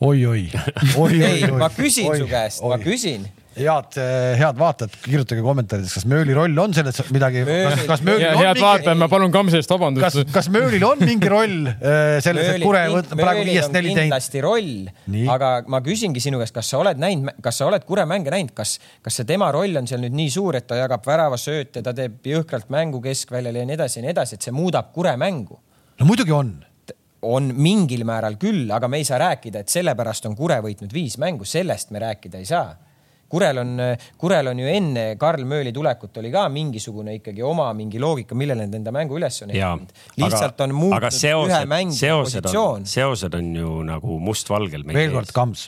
oi-oi. 0.00 0.46
ei, 0.50 1.50
ma 1.56 1.70
küsin 1.72 2.10
oi, 2.10 2.20
su 2.20 2.30
käest, 2.30 2.64
ma 2.64 2.78
küsin 2.82 3.26
head, 3.56 3.96
eh, 3.96 4.36
head 4.38 4.58
vaatajad, 4.60 4.96
kirjutage 5.04 5.42
kommentaarides, 5.44 5.94
kas 5.96 6.04
Mööli 6.08 6.34
roll 6.36 6.58
on 6.60 6.74
selles 6.76 6.98
midagi, 7.14 7.44
kas, 7.46 7.84
kas 7.88 8.02
Möölil 8.04 8.28
on 8.28 8.40
head 8.40 8.52
mingi... 8.52 8.64
vaatajad, 8.64 9.00
ma 9.00 9.08
palun 9.12 9.32
Kamsi 9.34 9.60
eest 9.60 9.72
vabandust. 9.72 10.04
kas, 10.04 10.34
kas 10.34 10.50
Möölil 10.52 10.84
on 10.86 11.00
mingi 11.00 11.30
roll 11.32 11.70
eh, 11.70 12.18
selles, 12.24 12.50
et 12.52 12.64
Kure 12.64 12.84
võtab 12.92 13.22
praegu 13.22 13.46
viiest 13.48 13.72
neli 13.72 13.92
teinud? 13.92 14.02
kindlasti 14.02 14.44
roll, 14.44 14.70
aga 15.32 15.52
ma 15.72 15.80
küsingi 15.86 16.22
sinu 16.22 16.40
käest, 16.42 16.56
kas 16.56 16.72
sa 16.74 16.82
oled 16.82 17.00
näinud, 17.00 17.32
kas 17.44 17.62
sa 17.62 17.70
oled 17.70 17.88
Kure 17.88 18.06
mänge 18.08 18.32
näinud, 18.34 18.52
kas, 18.56 18.76
kas 19.04 19.20
see 19.20 19.28
tema 19.28 19.48
roll 19.56 19.80
on 19.80 19.88
seal 19.88 20.04
nüüd 20.04 20.16
nii 20.16 20.32
suur, 20.36 20.60
et 20.60 20.68
ta 20.68 20.78
jagab 20.82 21.06
väravasööte, 21.08 21.84
ta 21.84 21.96
teeb 21.96 22.20
jõhkralt 22.28 22.68
mängu 22.72 23.00
keskväljal 23.04 23.62
ja 23.62 23.68
nii 23.68 23.80
edasi 23.80 24.02
ja 24.02 24.08
nii 24.08 24.16
edasi, 24.16 24.36
et 24.36 24.48
see 24.48 24.56
muudab 24.56 24.92
Kure 24.96 25.16
mängu? 25.20 25.60
no 25.96 26.04
muidugi 26.04 26.34
on 26.36 26.52
on 27.34 27.52
mingil 27.56 28.04
määral 28.08 28.38
küll, 28.40 28.66
aga 28.72 28.88
me 28.88 29.00
ei 29.02 29.06
saa 29.08 29.18
rääkida, 29.22 29.64
et 29.64 29.72
sellepärast 29.72 30.28
on 30.30 30.36
Kure 30.38 30.60
võitnud 30.64 30.92
viis 30.94 31.18
mängu, 31.22 31.44
sellest 31.48 31.90
me 31.94 32.02
rääkida 32.02 32.42
ei 32.42 32.48
saa. 32.48 32.74
Kurel 33.28 33.58
on, 33.58 33.80
Kurel 34.18 34.46
on 34.52 34.58
ju 34.62 34.68
enne 34.70 35.06
Karl 35.18 35.42
Mööli 35.50 35.72
tulekut 35.74 36.18
oli 36.20 36.30
ka 36.30 36.44
mingisugune 36.52 37.16
ikkagi 37.18 37.42
oma 37.42 37.66
mingi 37.74 37.98
loogika, 37.98 38.38
millele 38.38 38.68
nad 38.68 38.78
enda 38.78 38.92
mängu 38.94 39.18
üles 39.18 39.40
on 39.42 39.50
ehitanud. 39.50 39.94
lihtsalt 40.22 40.62
on 40.62 40.74
muutnud 40.76 41.10
seosed, 41.10 41.50
ühe 41.50 41.70
mängu 41.72 41.96
positsioon. 42.22 42.86
seosed 42.86 43.34
on 43.34 43.54
ju 43.58 43.72
nagu 43.88 44.18
mustvalgel. 44.22 44.86
veel 44.86 45.16
kord, 45.18 45.34
Kams, 45.34 45.66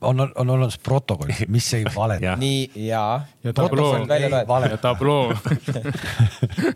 on, 0.00 0.32
on 0.34 0.50
olemas 0.50 0.78
protokoll, 0.78 1.32
mis 1.54 1.74
ei 1.74 1.84
valeta. 1.94 2.36
nii 2.36 2.70
ja. 2.74 3.20
ja 3.44 3.52
tabloo, 3.52 3.96
ja 4.70 4.76
tabloo 4.86 5.34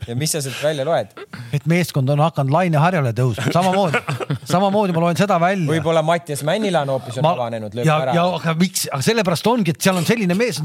ja 0.09 0.17
mis 0.17 0.33
sa 0.33 0.43
sealt 0.43 0.63
välja 0.63 0.85
loed? 0.87 1.13
et 1.53 1.67
meeskond 1.71 2.09
on 2.13 2.23
hakanud 2.25 2.53
laineharjale 2.55 3.13
tõusma, 3.17 3.53
samamoodi, 3.55 4.03
samamoodi 4.55 4.97
ma 4.97 5.05
loen 5.07 5.21
seda 5.21 5.39
välja. 5.41 5.69
võib-olla 5.71 6.03
Mattias 6.07 6.43
Männila 6.47 6.83
on 6.87 6.97
hoopis 6.97 7.21
ma... 7.23 7.35
avanenud, 7.37 7.77
lööb 7.79 7.87
ja, 7.87 8.01
ära. 8.07 8.17
ja 8.19 8.27
aga 8.41 8.57
miks, 8.59 8.89
aga 8.91 9.03
sellepärast 9.07 9.53
ongi, 9.53 9.77
et 9.77 9.87
seal 9.87 10.01
on 10.01 10.09
selline 10.09 10.37
mees, 10.39 10.61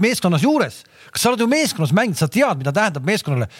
meeskonnas 0.00 0.46
juures. 0.46 0.82
kas 1.12 1.24
sa 1.24 1.32
oled 1.32 1.44
ju 1.44 1.50
meeskonnas 1.50 1.94
mänginud, 1.96 2.20
sa 2.20 2.30
tead, 2.32 2.62
mida 2.62 2.72
tähendab 2.74 3.06
meeskonnale 3.08 3.50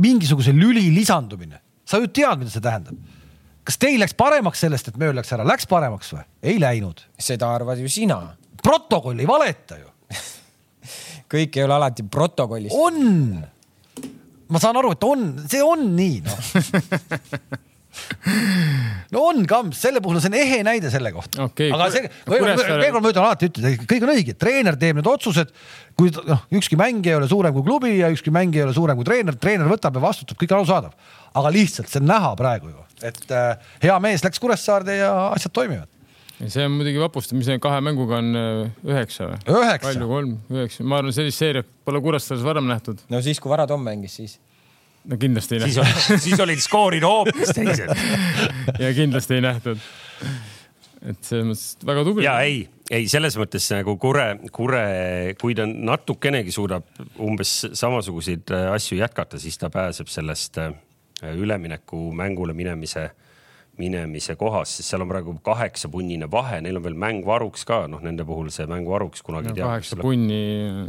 mingisuguse 0.00 0.54
lüli 0.56 0.88
lisandumine, 0.94 1.60
sa 1.88 2.00
ju 2.00 2.08
tead, 2.08 2.40
mida 2.40 2.52
see 2.52 2.64
tähendab 2.64 2.96
kas 3.68 3.76
teil 3.80 4.00
läks 4.00 4.16
paremaks 4.16 4.60
sellest, 4.64 4.88
et 4.88 4.96
mööl 5.00 5.16
läks 5.18 5.32
ära, 5.36 5.44
läks 5.46 5.66
paremaks 5.68 6.14
või? 6.16 6.24
ei 6.52 6.58
läinud. 6.62 6.98
seda 7.20 7.46
arvad 7.58 7.78
ju 7.82 7.88
sina. 7.92 8.18
protokoll 8.62 9.18
ei 9.20 9.28
valeta 9.28 9.74
ju 9.82 9.88
kõik 11.32 11.58
ei 11.58 11.64
ole 11.66 11.74
alati 11.76 12.02
protokollis. 12.08 12.72
on. 12.72 13.44
ma 14.48 14.58
saan 14.62 14.76
aru, 14.80 14.90
et 14.96 15.04
on, 15.04 15.20
see 15.46 15.62
on 15.64 15.80
nii 15.96 16.20
noh 16.26 16.38
no 19.12 19.22
on 19.30 19.44
kamps, 19.48 19.80
selle 19.82 20.00
puhul 20.04 20.18
on 20.18 20.22
see 20.22 20.30
on 20.30 20.36
ehe 20.38 20.58
näide 20.66 20.90
selle 20.92 21.10
kohta 21.12 21.46
okay,. 21.48 21.70
aga 21.74 21.88
see, 21.92 22.10
veel 22.30 22.92
kord 22.94 23.04
ma 23.04 23.12
ütlen 23.12 23.24
alati, 23.24 23.50
ütlen, 23.50 23.76
kõik 23.90 24.06
on 24.06 24.12
õige, 24.14 24.34
treener 24.38 24.78
teeb 24.80 25.00
need 25.00 25.10
otsused. 25.10 25.52
kui 25.98 26.12
noh, 26.16 26.44
ükski 26.60 26.78
mängija 26.80 27.16
ei 27.16 27.20
ole 27.20 27.30
suurem 27.30 27.56
kui 27.56 27.66
klubi 27.66 27.94
ja 27.98 28.10
ükski 28.14 28.32
mängija 28.34 28.64
ei 28.64 28.68
ole 28.68 28.76
suurem 28.76 29.00
kui 29.00 29.08
treener, 29.08 29.38
treener 29.40 29.70
võtab 29.70 29.98
ja 29.98 30.04
vastutab, 30.04 30.38
kõik 30.40 30.54
arusaadav. 30.56 30.94
aga 31.40 31.54
lihtsalt 31.54 31.90
see 31.90 32.02
on 32.02 32.10
näha 32.12 32.34
praegu 32.38 32.72
ju, 32.72 32.86
et 33.02 33.30
äh, 33.30 33.70
hea 33.84 34.00
mees 34.02 34.24
läks 34.24 34.42
Kuressaarde 34.42 34.98
ja 35.00 35.12
asjad 35.28 35.54
toimivad 35.54 35.88
see 36.46 36.66
on 36.66 36.76
muidugi 36.76 37.00
vapustav, 37.02 37.38
mis 37.38 37.48
kahe 37.62 37.80
mänguga 37.82 38.20
on 38.20 38.28
äh, 38.38 38.84
üheksa 38.86 39.32
või? 39.32 39.38
palju 39.82 40.10
kolm, 40.10 40.36
üheksa, 40.54 40.86
ma 40.86 41.00
arvan, 41.00 41.14
sellist 41.14 41.42
seeriat 41.42 41.70
pole 41.86 42.02
Kuressaares 42.04 42.44
varem 42.46 42.68
nähtud. 42.70 43.02
no 43.10 43.22
siis, 43.24 43.40
kui 43.42 43.50
Vara 43.50 43.66
Tom 43.70 43.82
mängis, 43.86 44.18
siis 44.20 44.38
no 45.08 45.18
kindlasti 45.18 45.58
ei 45.58 45.64
nähtud. 45.64 45.82
siis, 45.82 46.10
oli, 46.10 46.20
siis 46.28 46.44
olid 46.46 46.62
skoorid 46.62 47.06
hoopis 47.06 47.54
teised 47.56 47.90
ja 48.84 48.92
kindlasti 48.94 49.38
ei 49.38 49.44
nähtud. 49.48 49.82
et 51.08 51.22
selles 51.26 51.48
mõttes 51.50 51.88
väga 51.90 52.04
tubli. 52.06 52.26
ja 52.28 52.38
ei, 52.46 52.62
ei 52.94 53.08
selles 53.10 53.38
mõttes 53.40 53.66
nagu 53.74 53.96
Kure, 54.00 54.28
Kure, 54.54 54.84
kui 55.40 55.58
ta 55.58 55.66
natukenegi 55.66 56.54
suudab 56.54 56.86
umbes 57.18 57.60
samasuguseid 57.72 58.54
äh, 58.54 58.70
asju 58.76 59.00
jätkata, 59.02 59.42
siis 59.42 59.58
ta 59.58 59.72
pääseb 59.74 60.10
sellest 60.12 60.62
äh, 60.62 60.70
ülemineku 61.22 62.08
mängule 62.14 62.54
minemise 62.54 63.08
minemise 63.78 64.34
kohas, 64.38 64.72
sest 64.78 64.90
seal 64.90 65.04
on 65.04 65.10
praegu 65.10 65.32
kaheksapunnine 65.46 66.28
vahe, 66.30 66.58
neil 66.64 66.80
on 66.80 66.84
veel 66.84 66.96
mäng 66.98 67.22
varuks 67.26 67.64
ka, 67.68 67.84
noh, 67.90 68.02
nende 68.02 68.26
puhul 68.26 68.50
see 68.54 68.66
mäng 68.70 68.88
varuks 68.90 69.22
kunagi 69.26 69.52
no,. 69.52 69.58
kaheksa 69.60 69.98
punni, 70.02 70.38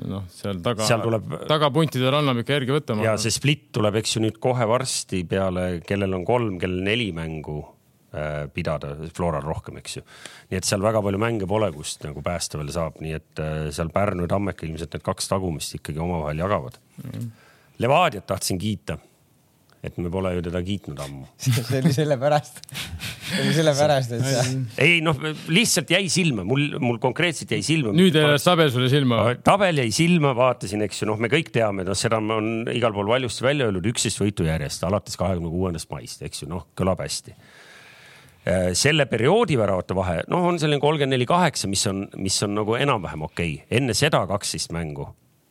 noh, 0.09 0.25
seal 0.33 0.61
taga, 0.65 0.87
tuleb... 1.03 1.35
tagapuntidel 1.49 2.19
annab 2.19 2.41
ikka 2.41 2.57
järgi 2.57 2.73
võtta. 2.73 2.97
ja 3.05 3.13
see 3.21 3.33
split 3.33 3.67
tuleb, 3.77 3.99
eks 4.01 4.15
ju 4.15 4.23
nüüd 4.25 4.39
kohe 4.41 4.65
varsti 4.69 5.21
peale, 5.29 5.67
kellel 5.85 6.17
on 6.17 6.25
kolm, 6.27 6.57
kellel 6.61 6.81
neli 6.87 7.11
mängu 7.15 7.59
äh, 7.61 8.47
pidada, 8.55 8.95
Floral 9.13 9.45
rohkem, 9.45 9.77
eks 9.83 9.99
ju. 9.99 10.05
nii 10.49 10.61
et 10.61 10.69
seal 10.69 10.81
väga 10.85 11.03
palju 11.05 11.21
mänge 11.21 11.49
pole, 11.49 11.69
kust 11.75 12.01
nagu 12.07 12.25
päästa 12.25 12.57
veel 12.61 12.73
saab, 12.73 12.97
nii 13.05 13.13
et 13.19 13.43
äh, 13.43 13.59
seal 13.75 13.93
Pärnu 13.93 14.25
ja 14.25 14.33
Tammeka 14.33 14.65
ilmselt 14.65 14.97
need 14.97 15.05
kaks 15.05 15.29
tagumist 15.29 15.77
ikkagi 15.77 16.01
omavahel 16.01 16.41
jagavad 16.41 16.81
mm.. 17.03 17.29
Levadiat 17.79 18.25
tahtsin 18.27 18.57
kiita 18.59 18.97
et 19.83 19.95
me 20.01 20.09
pole 20.11 20.31
ju 20.35 20.43
teda 20.43 20.59
kiitnud 20.65 20.99
ammu 20.99 21.25
see 21.43 21.79
oli 21.79 21.91
sellepärast, 21.95 22.59
see 22.67 23.43
oli 23.43 23.53
sellepärast, 23.55 24.15
et 24.17 24.25
sa. 24.25 24.43
ei 24.83 24.99
noh, 25.05 25.19
lihtsalt 25.51 25.93
jäi 25.93 26.09
silma, 26.11 26.43
mul, 26.47 26.65
mul 26.83 26.99
konkreetselt 27.03 27.53
jäi 27.55 27.61
silma. 27.65 27.93
nüüd 27.95 28.17
jäi 28.19 28.35
tabel 28.43 28.73
sulle 28.73 28.89
silma? 28.91 29.21
tabel 29.45 29.79
jäi 29.83 29.93
silma, 29.95 30.33
vaatasin, 30.37 30.83
eks 30.87 31.03
ju, 31.03 31.09
noh, 31.11 31.21
me 31.21 31.31
kõik 31.31 31.53
teame, 31.55 31.87
noh, 31.87 31.97
seda 31.97 32.19
on 32.19 32.67
igal 32.73 32.95
pool 32.95 33.11
valjusti 33.11 33.45
välja 33.45 33.69
öeldud, 33.69 33.87
üksteist 33.93 34.19
võitu 34.21 34.47
järjest 34.49 34.83
alates 34.87 35.15
kahekümne 35.19 35.51
kuuendast 35.53 35.91
maist, 35.93 36.25
eks 36.27 36.43
ju, 36.43 36.51
noh, 36.51 36.67
kõlab 36.79 37.05
hästi 37.05 37.35
äh, 37.37 38.69
selle 38.77 39.07
perioodi 39.07 39.55
väravate 39.59 39.95
vahe, 39.97 40.19
noh, 40.31 40.49
on 40.51 40.59
selline 40.59 40.83
kolmkümmend 40.83 41.15
neli, 41.15 41.29
kaheksa, 41.29 41.71
mis 41.71 41.87
on, 41.87 42.03
mis 42.19 42.35
on 42.43 42.57
nagu 42.59 42.75
enam-vähem 42.75 43.23
okei 43.31 43.61
okay.. 43.61 43.79
enne 43.79 43.95
seda 43.95 44.25
kaksteist 44.27 44.75
mängu 44.75 45.07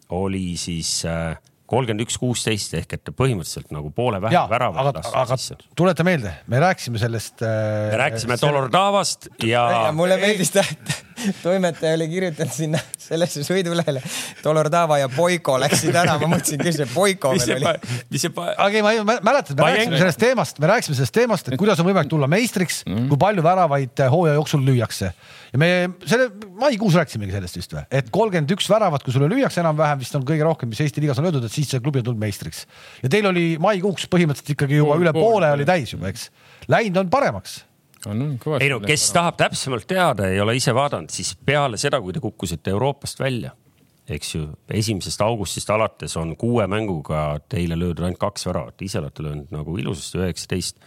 oli 0.09 0.57
siis 0.57 1.05
äh, 1.09 1.37
kolmkümmend 1.69 2.07
üks, 2.07 2.17
kuusteist 2.21 2.75
ehk 2.79 2.95
et 2.97 3.11
põhimõtteliselt 3.13 3.73
nagu 3.75 3.91
poole 3.95 4.21
vähem 4.25 4.49
väravat 4.51 5.01
lastud. 5.01 5.59
aga 5.61 5.77
tuleta 5.77 6.07
meelde, 6.07 6.33
me 6.49 6.63
rääkisime 6.65 7.01
sellest 7.03 7.45
äh,. 7.45 7.91
me 7.93 8.01
rääkisime 8.05 8.39
Dolordavast 8.41 9.29
ja, 9.43 9.67
ja. 9.75 9.93
mulle 9.93 10.17
meeldis 10.21 10.55
ta, 10.55 10.65
toimetaja 11.43 11.95
oli 11.99 12.09
kirjutanud 12.09 12.55
sinna 12.55 12.81
sellesse 12.99 13.43
sõidulehele. 13.47 14.03
Dolordava 14.45 14.99
ja 15.01 15.09
Boiko 15.13 15.57
läksid 15.61 15.97
ära, 15.97 16.17
ma 16.21 16.31
mõtlesin, 16.35 16.63
kes 16.63 16.81
see 16.81 16.89
Boiko 16.93 17.35
veel 17.37 17.57
oli. 17.59 17.75
mis 18.13 18.25
see. 18.25 18.33
aga 18.49 18.71
ei, 18.73 18.85
ma 19.05 19.19
mäletan, 19.25 19.59
me 19.59 19.69
rääkisime 19.69 20.03
sellest 20.05 20.23
teemast, 20.23 20.63
me 20.63 20.71
rääkisime 20.73 20.99
sellest 20.99 21.17
teemast, 21.21 21.51
et 21.51 21.61
kuidas 21.61 21.81
on 21.83 21.89
võimalik 21.91 22.13
tulla 22.13 22.31
meistriks 22.31 22.83
mm, 22.87 22.95
-hmm. 22.95 23.11
kui 23.13 23.21
palju 23.27 23.45
väravaid 23.45 24.07
hooaja 24.15 24.39
jooksul 24.39 24.65
lüüakse 24.65 25.13
ja 25.53 25.61
me 25.61 25.71
selle 26.09 26.29
maikuus 26.61 26.99
rääkisimegi 26.99 27.37
sellest 27.37 27.61
vist 27.61 27.77
või, 27.77 27.85
et 28.01 28.11
kolmkümmend 28.15 28.57
üks 28.57 28.69
väravat, 28.71 29.05
kui 29.05 29.15
sulle 29.15 29.31
lüüakse 29.31 29.63
enam-vähem, 29.63 30.03
vist 30.03 30.19
on 30.19 30.27
kõige 30.29 30.47
rohkem, 30.47 30.73
mis 30.73 30.83
Eesti 30.85 31.05
liigas 31.05 31.21
on 31.21 31.29
löödud, 31.29 31.47
et 31.49 31.55
siis 31.55 31.71
see 31.73 31.83
klubi 31.85 32.03
on 32.03 32.11
tulnud 32.11 32.23
meistriks. 32.23 32.67
ja 33.03 33.13
teil 33.13 33.31
oli 33.31 33.47
maikuuks 33.63 34.09
põhimõtteliselt 34.13 34.55
ikkagi 34.57 34.83
juba 34.83 34.99
üle 35.01 35.15
poole 35.17 35.53
oli 35.57 35.69
täis 35.69 35.95
juba, 35.95 36.13
eks. 36.13 36.29
Läinud 36.69 37.05
on 37.05 37.11
paremaks 37.13 37.63
on, 38.07 38.27
kõvasti. 38.43 38.67
ei 38.67 38.73
no 38.73 38.81
kes 38.85 39.07
tahab 39.15 39.39
täpsemalt 39.41 39.89
teada, 39.91 40.29
ei 40.31 40.41
ole 40.43 40.57
ise 40.59 40.75
vaadanud, 40.77 41.11
siis 41.13 41.35
peale 41.35 41.81
seda, 41.81 42.01
kui 42.05 42.15
te 42.15 42.23
kukkusite 42.23 42.73
Euroopast 42.75 43.21
välja, 43.23 43.55
eks 44.09 44.35
ju, 44.35 44.47
esimesest 44.73 45.21
augustist 45.21 45.71
alates 45.71 46.17
on 46.17 46.35
kuue 46.41 46.67
mänguga 46.71 47.39
teile 47.49 47.77
löödud 47.77 48.07
ainult 48.07 48.21
kaks 48.23 48.47
väravat, 48.49 48.83
ise 48.83 49.03
olete 49.03 49.27
löönud 49.27 49.53
nagu 49.55 49.77
ilusasti 49.79 50.23
üheksateist 50.23 50.81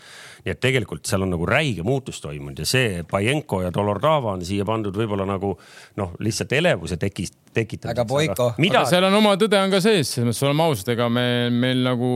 nii 0.45 0.53
et 0.55 0.61
tegelikult 0.61 1.05
seal 1.09 1.25
on 1.25 1.31
nagu 1.35 1.45
räige 1.47 1.83
muutus 1.85 2.21
toimunud 2.23 2.61
ja 2.61 2.67
see 2.67 3.01
Pajenko 3.09 3.61
ja 3.65 3.71
Dolordava 3.73 4.33
on 4.35 4.45
siia 4.45 4.65
pandud 4.67 4.95
võib-olla 4.97 5.27
nagu 5.29 5.53
noh, 5.99 6.15
lihtsalt 6.23 6.55
elevuse 6.57 6.97
tekis, 7.01 7.33
tekitamiseks. 7.53 7.93
aga 7.93 8.07
Boiko. 8.09 8.47
Mida... 8.61 8.83
seal 8.89 9.05
on 9.07 9.19
oma 9.19 9.35
tõde 9.41 9.59
on 9.61 9.73
ka 9.73 9.81
sees, 9.83 10.15
selles 10.15 10.31
mõttes 10.31 10.47
oleme 10.47 10.65
ausad, 10.65 10.93
ega 10.95 11.09
me, 11.13 11.25
meil 11.53 11.83
nagu 11.85 12.11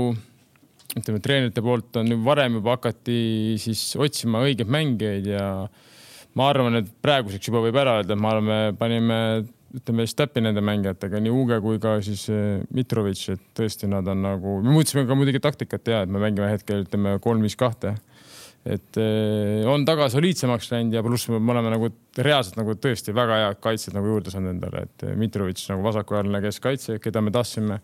ütleme, 0.95 1.21
treenerite 1.21 1.63
poolt 1.65 2.01
on 2.01 2.15
varem 2.25 2.57
juba 2.59 2.79
hakati 2.79 3.19
siis 3.61 3.91
otsima 4.01 4.41
õigeid 4.47 4.71
mängijaid 4.73 5.29
ja 5.35 5.49
ma 6.35 6.49
arvan, 6.49 6.81
et 6.81 6.89
praeguseks 7.05 7.51
juba 7.51 7.61
võib 7.67 7.77
ära 7.79 7.99
öelda, 7.99 8.15
et 8.15 8.21
me 8.21 8.31
oleme, 8.31 8.59
panime 8.79 9.19
ütleme 9.75 10.05
siis 10.07 10.17
täppi 10.17 10.43
nende 10.43 10.63
mängijatega, 10.65 11.19
nii 11.23 11.33
Uge 11.33 11.59
kui 11.63 11.79
ka 11.83 11.97
siis 12.05 12.25
eh, 12.31 12.63
Mitrovic, 12.75 13.21
et 13.33 13.45
tõesti, 13.57 13.89
nad 13.91 14.07
on 14.11 14.23
nagu, 14.25 14.59
me 14.63 14.75
muutsime 14.75 15.05
ka 15.07 15.17
muidugi 15.17 15.41
taktikat 15.43 15.91
ja 15.91 16.03
et 16.05 16.11
me 16.11 16.21
mängime 16.23 16.49
hetkel 16.51 16.85
ütleme 16.85 17.17
kolm, 17.23 17.43
viis, 17.45 17.57
kahte 17.59 17.95
et 18.65 18.97
eh, 18.97 19.61
on 19.69 19.85
taga 19.85 20.07
soliidsemaks 20.09 20.71
läinud 20.71 20.97
ja 20.97 21.03
pluss 21.05 21.29
me 21.29 21.37
oleme 21.37 21.69
nagu 21.75 21.91
reaalselt 22.17 22.57
nagu 22.57 22.73
tõesti 22.81 23.13
väga 23.13 23.37
head 23.43 23.61
kaitsjad 23.61 23.97
nagu 23.97 24.09
juurde 24.15 24.33
saanud 24.33 24.55
endale, 24.55 24.87
et 24.87 25.05
eh, 25.05 25.15
Mitrovic 25.19 25.61
nagu 25.69 25.85
vasakujalgne 25.85 26.41
keskkaitse, 26.47 26.97
keda 27.03 27.21
me 27.21 27.33
tahtsime. 27.35 27.79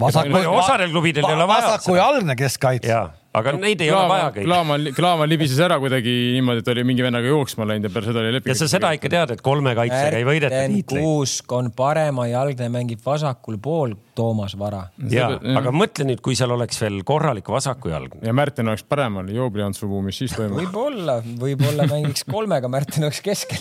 vasaku, 0.00 0.44
osadel 0.52 0.92
klubidel 0.92 1.28
ei 1.28 1.38
ole 1.38 1.48
vaja. 1.48 1.70
vasakujalgne 1.70 2.36
keskkaitse 2.36 3.23
aga 3.34 3.54
neid 3.58 3.82
ei 3.82 3.90
Klaama, 3.90 4.04
ole 4.04 4.12
vajagi. 4.14 4.44
Klaaman, 4.46 4.88
Klaaman 4.94 5.30
libises 5.30 5.58
ära 5.64 5.78
kuidagi 5.82 6.12
niimoodi, 6.36 6.62
et 6.62 6.70
oli 6.74 6.84
mingi 6.86 7.04
vennaga 7.04 7.30
jooksma 7.30 7.66
läinud 7.68 7.88
ja 7.88 7.92
peale 7.94 8.10
seda 8.10 8.22
oli 8.22 8.32
leping. 8.36 8.52
ja 8.52 8.58
sa 8.58 8.68
seda 8.70 8.92
ikka 8.94 9.10
tead, 9.10 9.32
et 9.34 9.42
kolme 9.44 9.74
kaitsega 9.78 10.20
ei 10.20 10.26
võideta 10.28 10.60
tiitleid. 10.70 11.02
Kuusk 11.02 11.54
on 11.56 11.70
paremajalgne, 11.74 12.68
mängib 12.72 13.02
vasakul 13.04 13.58
pool, 13.62 13.96
Toomas 14.14 14.54
Vara. 14.58 14.84
ja, 15.10 15.32
aga 15.58 15.72
mõtle 15.74 16.06
nüüd, 16.10 16.22
kui 16.24 16.38
seal 16.38 16.54
oleks 16.54 16.78
veel 16.82 17.00
korralik 17.06 17.50
vasakujalgne. 17.50 18.22
ja 18.26 18.36
Märten 18.36 18.70
oleks 18.70 18.86
paremal, 18.86 19.30
Joobli 19.34 19.66
Antsu 19.66 19.90
buumis, 19.90 20.20
siis 20.22 20.36
toimub. 20.36 20.60
võib-olla, 20.62 21.18
võib-olla 21.40 21.88
mängiks 21.90 22.28
kolmega, 22.30 22.70
Märten 22.70 23.08
oleks 23.08 23.22
keskel 23.24 23.58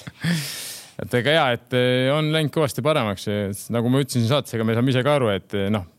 et 1.02 1.18
ega 1.18 1.34
ja, 1.40 1.48
et 1.58 1.80
eh, 1.80 2.12
on 2.14 2.30
läinud 2.36 2.54
kõvasti 2.54 2.86
paremaks, 2.86 3.26
nagu 3.74 3.90
ma 3.90 4.06
ütlesin 4.06 4.30
saates, 4.30 4.54
ega 4.54 4.68
me 4.68 4.78
saame 4.78 4.94
ise 4.94 5.02
ka 5.06 5.18
aru, 5.18 5.34
et 5.34 5.58
eh, 5.58 5.74
noh 5.74 5.90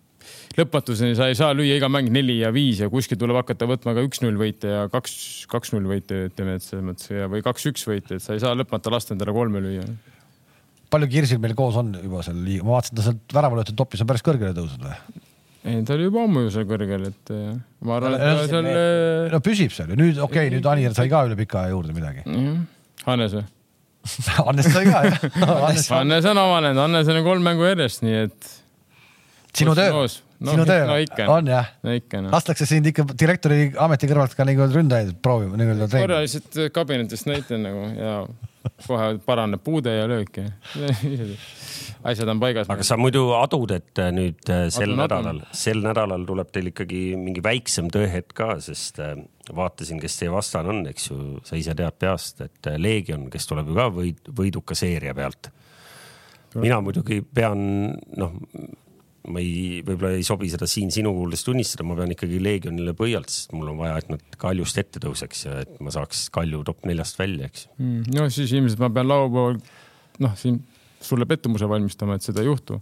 lõpmatuseni 0.59 1.17
sa 1.19 1.29
ei 1.31 1.37
saa 1.39 1.55
lüüa 1.57 1.79
iga 1.79 1.91
mäng 1.91 2.11
neli 2.15 2.39
ja 2.41 2.53
viis 2.55 2.81
ja 2.83 2.89
kuskilt 2.93 3.21
tuleb 3.23 3.39
hakata 3.41 3.69
võtma 3.69 3.95
ka 3.97 4.05
üks-null 4.07 4.39
võite 4.39 4.71
ja 4.71 4.87
kaks, 4.93 5.15
kaks-null 5.51 5.89
võite, 5.91 6.25
ütleme, 6.31 6.57
et 6.59 6.67
selles 6.67 6.85
mõttes 6.87 7.11
ja, 7.11 7.29
või 7.31 7.43
kaks-üks 7.45 7.87
võite, 7.91 8.19
et 8.19 8.25
sa 8.25 8.37
ei 8.37 8.43
saa 8.43 8.55
lõpmata 8.59 8.93
lasta 8.95 9.17
endale 9.17 9.35
kolme 9.35 9.63
lüüa. 9.65 9.87
palju 10.95 11.11
Kirsil 11.11 11.41
meil 11.43 11.57
koos 11.59 11.79
on 11.81 11.95
juba 11.99 12.23
seal 12.27 12.39
liiga, 12.47 12.67
ma 12.67 12.77
vaatasin, 12.77 12.99
ta 12.99 13.07
sealt 13.09 13.39
väravalöötud 13.39 13.79
topis 13.79 14.05
on 14.05 14.11
päris 14.11 14.27
kõrgele 14.27 14.55
tõusnud 14.57 14.87
või? 14.87 15.23
ei, 15.65 15.83
ta 15.83 15.97
oli 15.97 16.07
juba 16.07 16.25
ammu 16.29 16.45
ju 16.47 16.55
seal 16.55 16.69
kõrgel, 16.71 17.09
et 17.11 17.35
eh, 17.35 17.51
ma 17.89 17.99
arvan, 17.99 18.15
et 18.19 18.25
ta 18.25 18.47
seal. 18.51 18.71
Eh, 18.71 19.33
no 19.33 19.41
püsib 19.45 19.75
seal 19.75 19.91
ju, 19.91 19.99
nüüd 20.01 20.21
okei 20.21 20.47
okay,, 20.47 20.55
nüüd 20.55 20.69
Anier 20.71 20.95
sai 20.97 21.11
ka 21.13 21.25
üle 21.27 21.39
pika 21.41 21.65
aja 21.65 21.75
juurde 21.75 21.97
midagi. 21.97 22.27
Hannes 23.09 23.39
või? 23.39 23.47
Hannes 24.39 24.69
sai 24.69 24.85
ka 24.87 25.01
jah 25.09 25.25
Hannes 25.97 26.29
on 26.29 26.43
avanenud, 26.45 26.83
Hannes 26.85 27.11
on 27.11 27.25
kolm 27.27 27.49
mängu 27.49 27.67
järjest, 27.67 28.05
nii 28.05 28.21
et. 28.27 28.53
sinu 29.57 29.75
töö 29.79 30.07
no, 30.45 30.55
sinu 30.55 30.66
töö 30.68 30.86
no, 30.88 30.97
on 31.34 31.53
jah 31.53 31.70
no,? 31.82 31.99
No. 32.22 32.32
lastakse 32.34 32.68
sind 32.70 32.90
ikka 32.90 33.07
direktori 33.12 33.68
ameti 33.80 34.11
kõrvalt 34.11 34.36
ka 34.38 34.47
nii-öelda 34.49 34.80
ründajaid 34.80 35.14
proovima, 35.24 35.61
nii-öelda 35.61 35.88
treenima? 35.88 36.09
korra 36.09 36.24
lihtsalt 36.24 36.74
kabinetist 36.74 37.30
näitan 37.30 37.64
nagu 37.66 37.86
ja 37.99 38.16
kohe 38.86 39.14
paraneb 39.24 39.62
puude 39.64 39.92
ja 39.92 40.09
löök 40.09 40.40
ja 40.40 40.49
asjad 42.09 42.28
on 42.28 42.40
paigas. 42.40 42.70
aga 42.70 42.84
sa 42.84 42.97
muidu 43.01 43.26
adud, 43.36 43.72
et 43.74 44.01
äh, 44.01 44.11
nüüd 44.14 44.53
äh, 44.53 44.66
sel 44.72 44.92
adun, 44.92 45.01
nädalal, 45.03 45.40
sel 45.57 45.82
nädalal 45.84 46.26
tuleb 46.28 46.53
teil 46.55 46.70
ikkagi 46.72 47.03
mingi 47.20 47.42
väiksem 47.45 47.90
tööhetk 47.92 48.34
ka, 48.36 48.55
sest 48.64 49.01
äh, 49.03 49.16
vaatasin, 49.55 50.01
kes 50.03 50.18
teie 50.20 50.32
vastane 50.32 50.72
on, 50.72 50.82
eks 50.90 51.11
ju, 51.11 51.18
sa 51.47 51.59
ise 51.61 51.76
tead 51.76 51.99
peast, 52.01 52.40
et 52.45 52.72
Leegion, 52.80 53.28
kes 53.32 53.49
tuleb 53.51 53.70
ju 53.70 53.76
ka 53.78 53.90
võid, 53.92 54.32
võiduka 54.40 54.76
seeria 54.78 55.16
pealt. 55.16 55.51
mina 56.55 56.80
muidugi 56.84 57.20
pean, 57.34 57.61
noh, 58.16 58.36
ma 59.33 59.41
ei, 59.41 59.81
võib-olla 59.85 60.12
ei 60.18 60.27
sobi 60.27 60.51
seda 60.53 60.68
siin 60.70 60.91
sinu 60.95 61.14
kuuldes 61.16 61.45
tunnistada, 61.47 61.87
ma 61.89 61.97
pean 61.99 62.12
ikkagi 62.12 62.41
Leegionile 62.45 62.93
pöialt, 62.99 63.33
sest 63.33 63.55
mul 63.57 63.72
on 63.72 63.81
vaja, 63.81 63.97
et 64.03 64.12
nad 64.12 64.39
Kaljust 64.41 64.81
ette 64.81 65.03
tõuseks 65.03 65.45
ja 65.47 65.59
et 65.64 65.75
ma 65.85 65.95
saaks 65.95 66.27
Kalju 66.35 66.64
top 66.68 66.85
neljast 66.89 67.20
välja, 67.20 67.49
eks 67.49 67.68
mm,. 67.79 68.14
no 68.16 68.29
siis 68.33 68.53
ilmselt 68.53 68.83
ma 68.85 68.93
pean 68.93 69.09
laupäeval, 69.09 69.61
noh, 70.25 70.39
siin 70.41 70.61
sulle 71.05 71.29
pettumuse 71.29 71.68
valmistama, 71.68 72.18
et 72.18 72.27
seda 72.27 72.45
ei 72.45 72.51
juhtu 72.51 72.81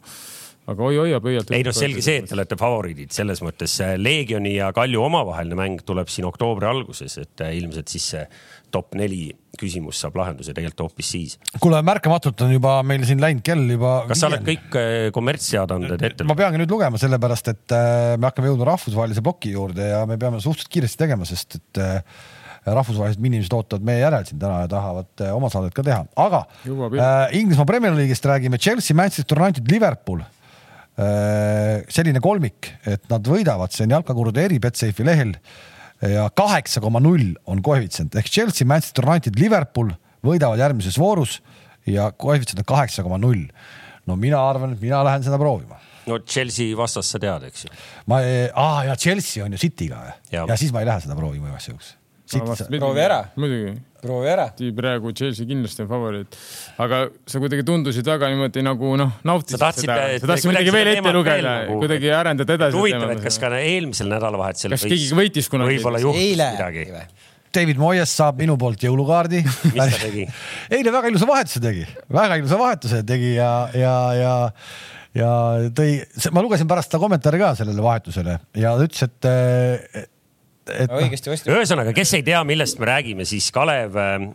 aga 0.71 0.87
oi 0.87 0.99
hoia 1.01 1.21
pöialt. 1.23 1.51
ei 1.55 1.65
noh, 1.67 1.75
selge 1.75 2.03
see, 2.05 2.21
et 2.23 2.29
te 2.31 2.37
olete 2.37 2.59
favoriidid 2.59 3.15
selles 3.15 3.43
mõttes. 3.43 3.75
Leegioni 3.99 4.55
ja 4.57 4.71
Kalju 4.75 5.03
omavaheline 5.03 5.59
mäng 5.59 5.83
tuleb 5.87 6.11
siin 6.13 6.29
oktoobri 6.29 6.69
alguses, 6.71 7.19
et 7.23 7.43
ilmselt 7.49 7.91
siis 7.91 8.13
see 8.15 8.27
top 8.73 8.97
neli 8.99 9.31
küsimus 9.61 10.01
saab 10.03 10.17
lahenduse 10.21 10.55
tegelikult 10.57 10.87
hoopis 10.87 11.11
siis. 11.15 11.39
kuule, 11.61 11.81
märkamatult 11.87 12.41
on 12.47 12.55
juba 12.55 12.79
meil 12.87 13.05
siin 13.09 13.21
läinud 13.23 13.45
kell 13.47 13.65
juba. 13.75 13.95
kas 14.11 14.23
sa 14.23 14.31
oled 14.31 14.45
kõik 14.47 14.77
äh, 14.81 15.09
kommertsseadanded 15.15 16.07
ette? 16.09 16.27
ma 16.29 16.37
peangi 16.39 16.61
nüüd 16.63 16.73
lugema, 16.73 17.01
sellepärast 17.01 17.53
et 17.53 17.75
äh, 17.77 18.15
me 18.17 18.31
hakkame 18.31 18.53
jõudma 18.53 18.71
rahvusvahelise 18.73 19.25
ploki 19.25 19.53
juurde 19.57 19.91
ja 19.93 20.05
me 20.09 20.19
peame 20.21 20.41
suhteliselt 20.43 20.73
kiiresti 20.73 21.03
tegema, 21.05 21.29
sest 21.29 21.59
et 21.61 21.83
äh, 21.83 22.23
rahvusvahelised 22.63 23.25
inimesed 23.27 23.57
ootavad 23.57 23.85
meie 23.87 24.05
järel 24.05 24.25
siin 24.29 24.39
täna 24.41 24.63
ja 24.65 24.71
tahavad 24.71 25.25
oma 25.33 25.51
saadet 25.53 25.75
ka 25.77 25.85
teha, 25.87 26.05
aga 26.25 26.45
äh, 26.69 27.35
Inglismaa 27.41 27.69
Premier 27.69 27.97
League'ist 27.97 28.29
räägime 28.29 28.61
Chelsea, 28.63 28.97
Manchester 28.97 29.43
United, 29.43 29.69
Liverpool 29.71 30.23
äh,. 30.23 31.83
selline 31.93 32.23
kolmik, 32.25 32.73
et 32.87 33.05
nad 33.11 33.29
võidavad, 33.29 33.75
see 33.75 33.85
on 33.89 33.99
jalkakurde 33.99 34.47
eri 34.47 34.63
Betsafe'i 34.63 35.07
lehel 35.09 35.37
ja 36.03 36.27
kaheksa 36.35 36.83
koma 36.83 37.01
null 37.01 37.35
on 37.47 37.63
koefitsient 37.63 38.17
ehk 38.19 38.31
Chelsea, 38.31 38.67
Manchester 38.67 39.07
United, 39.09 39.39
Liverpool 39.41 39.93
võidavad 40.27 40.61
järgmises 40.63 40.99
voorus 40.99 41.39
ja 41.87 42.11
koefitsient 42.11 42.65
on 42.65 42.69
kaheksa 42.75 43.05
koma 43.07 43.21
null. 43.23 43.47
no 44.07 44.17
mina 44.17 44.41
arvan, 44.43 44.75
et 44.75 44.83
mina 44.83 45.03
lähen 45.07 45.23
seda 45.23 45.39
proovima 45.39 45.79
no 46.07 46.19
Chelsea 46.27 46.77
vastast 46.77 47.15
sa 47.15 47.23
tead, 47.23 47.49
eks 47.51 47.67
ju? 47.67 47.75
ma, 48.11 48.21
aa 48.55 48.85
ja 48.91 48.97
Chelsea 48.97 49.45
on 49.45 49.55
ju 49.55 49.63
City'ga 49.63 50.05
ja. 50.33 50.47
ja 50.47 50.57
siis 50.57 50.73
ma 50.75 50.83
ei 50.83 50.91
lähe 50.91 51.05
seda 51.05 51.19
proovima 51.19 51.53
igaks 51.53 51.69
juhuks 51.71 51.97
proovi 52.79 53.01
ära. 53.03 53.25
muidugi. 53.37 53.77
Proovi 54.03 54.31
ära. 54.33 54.49
praegu 54.77 55.13
Chelsea 55.15 55.47
kindlasti 55.47 55.85
on 55.85 55.91
favoriit, 55.91 56.39
aga 56.83 57.05
sa 57.27 57.43
kuidagi 57.43 57.65
tundusid 57.67 58.09
väga 58.09 58.31
niimoodi 58.33 58.65
nagu 58.67 58.95
noh, 58.99 59.19
nautisid 59.29 59.59
seda. 59.59 59.99
sa 60.19 60.31
tahtsid 60.33 60.51
midagi 60.51 60.75
veel 60.75 60.93
ette 60.97 61.15
lugeda, 61.15 61.57
nagu... 61.63 61.81
kuidagi 61.83 62.15
arendada 62.17 62.57
edasi. 62.59 62.79
huvitav, 62.79 63.15
et 63.15 63.23
kas 63.25 63.39
ka 63.43 63.53
eelmisel 63.59 64.11
nädalavahetusel. 64.13 64.75
kas 64.75 64.87
keegi 64.91 65.13
võitis 65.19 65.51
kunagi? 65.53 65.77
võib-olla 65.77 66.03
juhtus 66.03 66.33
midagi. 66.33 66.89
David 67.53 67.77
Moyes 67.77 68.15
saab 68.17 68.39
minu 68.41 68.55
poolt 68.57 68.81
jõulukaardi. 68.81 69.43
mis 69.75 69.77
ta 69.77 69.91
tegi? 70.01 70.25
eile 70.73 70.95
väga 70.95 71.13
ilusa 71.13 71.29
vahetuse 71.29 71.61
tegi, 71.63 71.85
väga 72.13 72.41
ilusa 72.41 72.59
vahetuse 72.61 73.03
tegi 73.07 73.37
ja, 73.37 73.53
ja, 73.77 73.99
ja 74.17 74.35
ja 75.13 75.33
tõi, 75.77 76.01
ma 76.33 76.41
lugesin 76.41 76.69
pärast 76.71 76.89
seda 76.89 77.03
kommentaari 77.03 77.41
ka 77.43 77.53
sellele 77.59 77.85
vahetusele 77.85 78.39
ja 78.57 78.73
ta 78.79 78.87
ütles, 78.89 79.05
et 79.05 80.09
et 80.71 80.91
no, 80.91 81.01
õigesti 81.03 81.33
vastu. 81.33 81.51
ühesõnaga, 81.53 81.95
kes 81.97 82.15
ei 82.19 82.25
tea, 82.27 82.41
millest 82.47 82.81
me 82.83 82.89
räägime, 82.91 83.27
siis 83.29 83.49
Kalev 83.55 83.97
äh, 83.99 84.27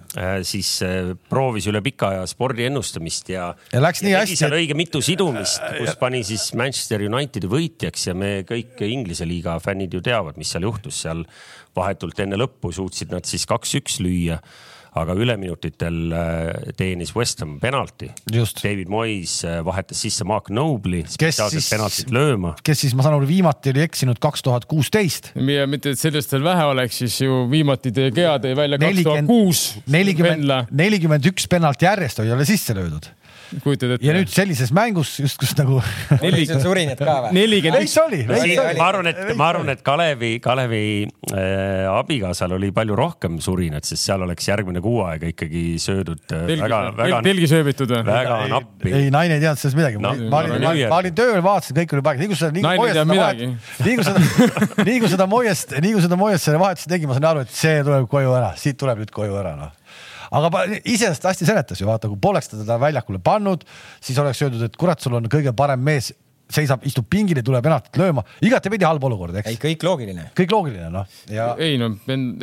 siis 0.48 0.72
äh, 0.86 1.14
proovis 1.32 1.68
üle 1.72 1.82
pika 1.86 2.12
aja 2.16 2.26
spordi 2.30 2.68
ennustamist 2.68 3.32
ja, 3.32 3.50
ja 3.74 3.84
läks 3.84 4.04
nii 4.06 4.16
hästi. 4.18 4.40
seal 4.42 4.58
õige 4.58 4.78
mitu 4.78 5.02
sidumist, 5.06 5.64
kus 5.80 5.96
pani 6.00 6.24
siis 6.28 6.50
Manchester 6.58 7.06
Unitedi 7.08 7.50
võitjaks 7.52 8.10
ja 8.10 8.18
me 8.18 8.42
kõik 8.48 8.82
Inglise 8.88 9.28
liiga 9.30 9.58
fännid 9.64 9.96
ju 9.96 10.04
teavad, 10.04 10.40
mis 10.40 10.52
seal 10.54 10.68
juhtus, 10.68 11.04
seal 11.06 11.24
vahetult 11.78 12.20
enne 12.24 12.40
lõppu 12.40 12.74
suutsid 12.76 13.14
nad 13.14 13.28
siis 13.30 13.46
kaks-üks 13.50 14.02
lüüa 14.04 14.42
aga 14.98 15.16
üleminutitel 15.18 15.98
äh, 16.16 16.72
teenis 16.78 17.14
West 17.16 17.42
Ham 17.44 17.58
penalti. 17.60 18.10
David 18.32 18.92
Moyes 18.92 19.40
äh, 19.46 19.60
vahetas 19.66 20.02
sisse 20.06 20.28
Mark 20.28 20.52
Noble'i 20.54 21.04
spetsiaalset 21.08 21.68
penaltit 21.72 22.14
lööma. 22.14 22.56
kes 22.64 22.86
siis, 22.86 22.96
ma 22.98 23.06
saan 23.06 23.18
aru, 23.18 23.28
viimati 23.30 23.74
oli 23.74 23.84
eksinud 23.86 24.22
kaks 24.24 24.46
tuhat 24.46 24.68
kuusteist. 24.70 25.34
ja 25.36 25.68
mitte, 25.70 25.96
et 25.96 26.02
sellest 26.02 26.34
veel 26.36 26.48
vähe 26.48 26.66
oleks, 26.72 27.02
siis 27.04 27.20
ju 27.26 27.44
viimati 27.52 27.94
tõi 27.96 28.12
Gea 28.16 28.38
tõi 28.44 28.56
välja 28.58 28.82
kaks 28.82 29.04
tuhat 29.04 29.30
kuus. 29.30 29.68
nelikümmend, 29.92 30.72
nelikümmend 30.72 31.32
üks 31.34 31.48
penalti 31.52 31.90
järjest 31.90 32.24
oli 32.24 32.34
jälle 32.34 32.48
sisse 32.48 32.76
löödud 32.78 33.12
kujutad 33.64 33.96
ette? 33.96 34.06
ja 34.06 34.14
nüüd 34.16 34.32
sellises 34.32 34.72
mängus 34.76 35.14
just, 35.22 35.38
kus 35.40 35.54
nagu. 35.58 35.80
nelikümmend 36.22 36.64
surinat 36.64 37.02
ka 37.02 37.16
või? 37.26 37.34
nelikümmend 37.38 37.86
üks. 37.86 37.96
ma 38.80 38.88
arvan, 38.90 39.10
et 39.12 39.22
ma 39.40 39.50
arvan, 39.52 39.72
et 39.74 39.84
Kalevi, 39.86 40.32
Kalevi 40.44 40.82
äh, 41.32 41.88
abikaasal 41.92 42.56
oli 42.58 42.72
palju 42.76 42.98
rohkem 42.98 43.40
surinat, 43.44 43.88
sest 43.88 44.08
seal 44.08 44.26
oleks 44.26 44.50
järgmine 44.50 44.84
kuu 44.84 45.02
aega 45.06 45.32
ikkagi 45.32 45.64
söödud 45.82 46.24
äh, 46.26 46.46
Telgi, 46.52 46.62
väga, 46.66 46.82
väga. 46.98 47.22
telgi 47.28 47.50
sööbitud 47.54 47.96
või? 47.96 48.04
väga 48.10 48.42
nappi. 48.54 48.94
ei, 48.94 49.12
naine 49.14 49.40
ei 49.40 49.44
teadnud 49.46 49.64
sellest 49.64 49.80
midagi 49.80 50.04
no,. 50.04 50.14
ma 50.32 50.44
olin, 50.44 50.58
ma, 50.64 50.76
ma 50.94 51.02
olin 51.02 51.18
tööl, 51.18 51.42
vaatasin, 51.46 51.80
kõik 51.82 51.98
oli 51.98 52.06
paigas, 52.10 52.24
nii 52.24 52.32
kui 52.34 52.42
seda, 52.42 52.54
nii 52.58 52.68
kui 52.68 52.78
Moiest 52.78 53.00
seda 53.00 53.18
vahet, 53.24 53.44
nii 53.88 53.98
kui 53.98 54.08
seda, 54.08 54.84
nii 54.84 55.00
kui 55.02 55.14
seda 55.16 55.32
Moiest, 55.32 55.76
nii 55.88 55.96
kui 55.96 56.06
seda 56.06 56.20
Moiest 56.20 56.50
selle 56.50 56.62
vahetuse 56.62 56.92
tegi, 56.92 57.10
ma 57.10 57.18
sain 57.18 57.32
aru, 57.32 57.48
et 57.48 57.54
see 57.54 57.82
tuleb 57.88 58.08
koju 58.12 58.38
ära, 58.38 58.54
siit 58.60 58.80
tuleb 58.80 59.04
nüüd 59.04 59.14
koju 59.16 59.40
ära, 59.40 59.58
noh 59.60 59.76
aga 60.32 60.64
iseenesest 60.84 61.28
hästi 61.32 61.50
seletas 61.50 61.82
ju, 61.82 61.90
vaata, 61.90 62.12
kui 62.12 62.20
poleks 62.22 62.52
ta 62.52 62.62
teda 62.62 62.80
väljakule 62.82 63.22
pannud, 63.24 63.66
siis 64.02 64.20
oleks 64.22 64.42
öeldud, 64.46 64.68
et 64.68 64.80
kurat, 64.80 65.02
sul 65.04 65.18
on 65.20 65.30
kõige 65.32 65.54
parem 65.58 65.84
mees 65.84 66.14
seisab, 66.52 66.84
istub 66.88 67.08
pingil 67.12 67.40
ja 67.40 67.44
tuleb 67.46 67.64
penaltit 67.66 67.98
lööma, 68.00 68.24
igatepidi 68.46 68.88
halb 68.88 69.04
olukord, 69.04 69.36
eks. 69.42 69.50
ei, 69.52 69.60
kõik 69.60 69.84
loogiline. 69.84 70.30
kõik 70.38 70.54
loogiline, 70.54 70.88
noh 70.94 71.18
ja.... 71.32 71.50
ei 71.64 71.76
no 71.80 71.92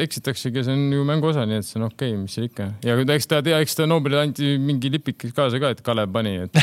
eksitaksegi, 0.05 0.64
see 0.66 0.74
on 0.76 0.85
ju 0.93 1.05
mängu 1.09 1.30
osa, 1.30 1.47
nii 1.49 1.61
et 1.62 1.68
see 1.68 1.78
on 1.80 1.87
okei 1.89 2.12
okay,, 2.12 2.20
mis 2.20 2.37
seal 2.37 2.49
ikka. 2.51 2.68
ja 2.85 2.99
eks 3.16 3.30
ta 3.30 3.41
tea, 3.45 3.61
eks 3.64 3.78
ta 3.78 3.89
Nobelile 3.89 4.26
anti 4.28 4.55
mingi 4.61 4.93
lipik 4.93 5.28
kaasa 5.37 5.61
ka, 5.62 5.72
et 5.74 5.80
Kalev 5.87 6.12
pani, 6.14 6.37
et 6.45 6.61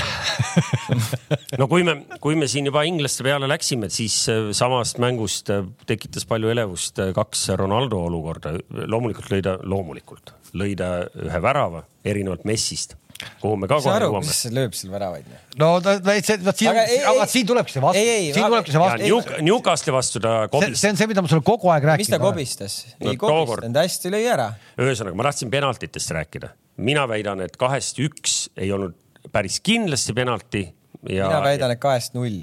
no 1.61 1.67
kui 1.71 1.85
me, 1.87 1.97
kui 2.21 2.37
me 2.37 2.49
siin 2.51 2.69
juba 2.69 2.85
inglaste 2.89 3.25
peale 3.25 3.49
läksime, 3.49 3.89
siis 3.93 4.17
äh, 4.31 4.51
samast 4.57 5.01
mängust 5.01 5.49
äh, 5.53 5.65
tekitas 5.89 6.27
palju 6.29 6.53
elevust 6.53 7.01
äh, 7.01 7.09
kaks 7.15 7.49
Ronaldo 7.57 8.05
olukorda. 8.05 8.53
loomulikult 8.85 9.33
lõi 9.33 9.41
ta, 9.45 9.57
loomulikult 9.65 10.35
lõi 10.57 10.75
ta 10.79 10.93
ühe 11.15 11.43
värava 11.43 11.85
erinevalt 12.05 12.45
Messist 12.47 12.97
kuhu 13.41 13.57
me 13.59 13.69
ka 13.69 13.77
kohe 13.81 13.97
jõuame. 14.01 14.25
mis 14.25 14.41
lööb 14.53 14.75
seal 14.77 14.93
väravaid? 14.93 15.27
no 15.61 15.69
ta, 15.83 15.95
see, 16.25 16.37
vot 16.45 16.57
siin, 16.57 16.79
aga 17.11 17.27
siin 17.29 17.49
tulebki 17.49 17.75
see 17.75 17.83
vastu. 17.83 18.05
siin 18.37 18.47
tulebki 18.47 18.75
see 18.75 18.81
vastu. 18.81 19.41
Newcastli 19.47 19.95
vastu 19.95 20.21
ta 20.23 20.35
kobistas. 20.51 20.81
see 20.81 20.93
on 20.93 21.01
see, 21.01 21.09
mida 21.11 21.23
ma 21.23 21.31
sulle 21.31 21.45
kogu 21.45 21.71
aeg 21.73 21.87
rääkisin. 21.91 22.09
mis 22.09 22.15
ta 22.15 22.21
kobistas? 22.23 22.77
ei 22.99 23.17
kobistanud, 23.21 23.81
hästi 23.81 24.13
lõi 24.15 24.23
ära. 24.31 24.47
ühesõnaga, 24.81 25.19
ma 25.19 25.27
tahtsin 25.29 25.53
penaltitest 25.53 26.15
rääkida. 26.17 26.53
mina 26.81 27.05
väidan, 27.09 27.43
et 27.45 27.57
kahest 27.61 28.01
üks 28.01 28.41
ei 28.57 28.71
olnud 28.73 28.97
päris 29.33 29.59
kindlasti 29.61 30.17
penalti 30.17 30.65
ja. 31.05 31.29
mina 31.29 31.43
väidan, 31.45 31.75
et 31.75 31.83
kahest 31.83 32.17
null 32.17 32.41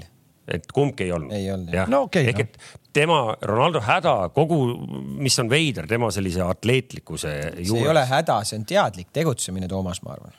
et 0.53 0.69
kumbki 0.73 1.07
ei 1.07 1.15
olnud. 1.15 1.33
ei 1.35 1.51
olnud 1.53 1.73
jah. 1.73 1.89
no 1.89 2.03
okei 2.07 2.29
okay,. 2.29 2.33
ehk 2.33 2.45
et 2.45 2.79
tema, 2.93 3.21
Ronaldo 3.45 3.81
häda, 3.85 4.13
kogu, 4.35 4.59
mis 5.21 5.37
on 5.41 5.49
veider, 5.51 5.87
tema 5.89 6.11
sellise 6.13 6.43
atleetlikkuse 6.45 7.33
juures. 7.39 7.71
see 7.71 7.81
ei 7.83 7.89
ole 7.93 8.05
häda, 8.09 8.39
see 8.47 8.59
on 8.59 8.69
teadlik 8.69 9.11
tegutsemine, 9.15 9.69
Toomas, 9.71 10.01
ma 10.05 10.15
arvan. 10.17 10.37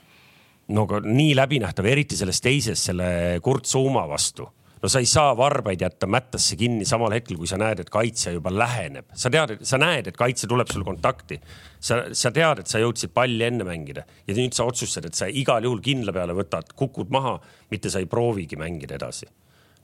no 0.75 0.87
aga 0.89 1.03
nii 1.07 1.35
läbinähtav, 1.39 1.91
eriti 1.91 2.19
selles 2.19 2.43
teises, 2.43 2.83
selle 2.91 3.11
Kurt 3.45 3.71
Zuuma 3.71 4.07
vastu 4.11 4.49
no 4.81 4.89
sa 4.89 5.01
ei 5.03 5.09
saa 5.09 5.35
varbaid 5.37 5.83
jätta 5.85 6.09
mättasse 6.09 6.57
kinni 6.57 6.87
samal 6.89 7.13
hetkel, 7.13 7.37
kui 7.37 7.49
sa 7.49 7.59
näed, 7.61 7.83
et 7.83 7.91
kaitsja 7.93 8.33
juba 8.33 8.53
läheneb. 8.55 9.11
sa 9.15 9.31
tead, 9.31 9.59
sa 9.63 9.79
näed, 9.79 10.09
et 10.09 10.17
kaitse 10.17 10.49
tuleb 10.49 10.73
sul 10.73 10.85
kontakti. 10.85 11.41
sa, 11.81 12.03
sa 12.13 12.33
tead, 12.33 12.63
et 12.63 12.67
sa 12.67 12.81
jõudsid 12.81 13.13
palli 13.15 13.45
enne 13.45 13.65
mängida 13.65 14.07
ja 14.27 14.35
nüüd 14.37 14.57
sa 14.57 14.65
otsustad, 14.65 15.05
et 15.07 15.15
sa 15.15 15.29
igal 15.29 15.65
juhul 15.65 15.85
kindla 15.85 16.13
peale 16.17 16.37
võtad, 16.37 16.73
kukud 16.77 17.13
maha, 17.13 17.39
mitte 17.71 17.91
sa 17.91 18.01
ei 18.01 18.09
proovigi 18.09 18.57
mängida 18.57 18.97
edasi 18.97 19.29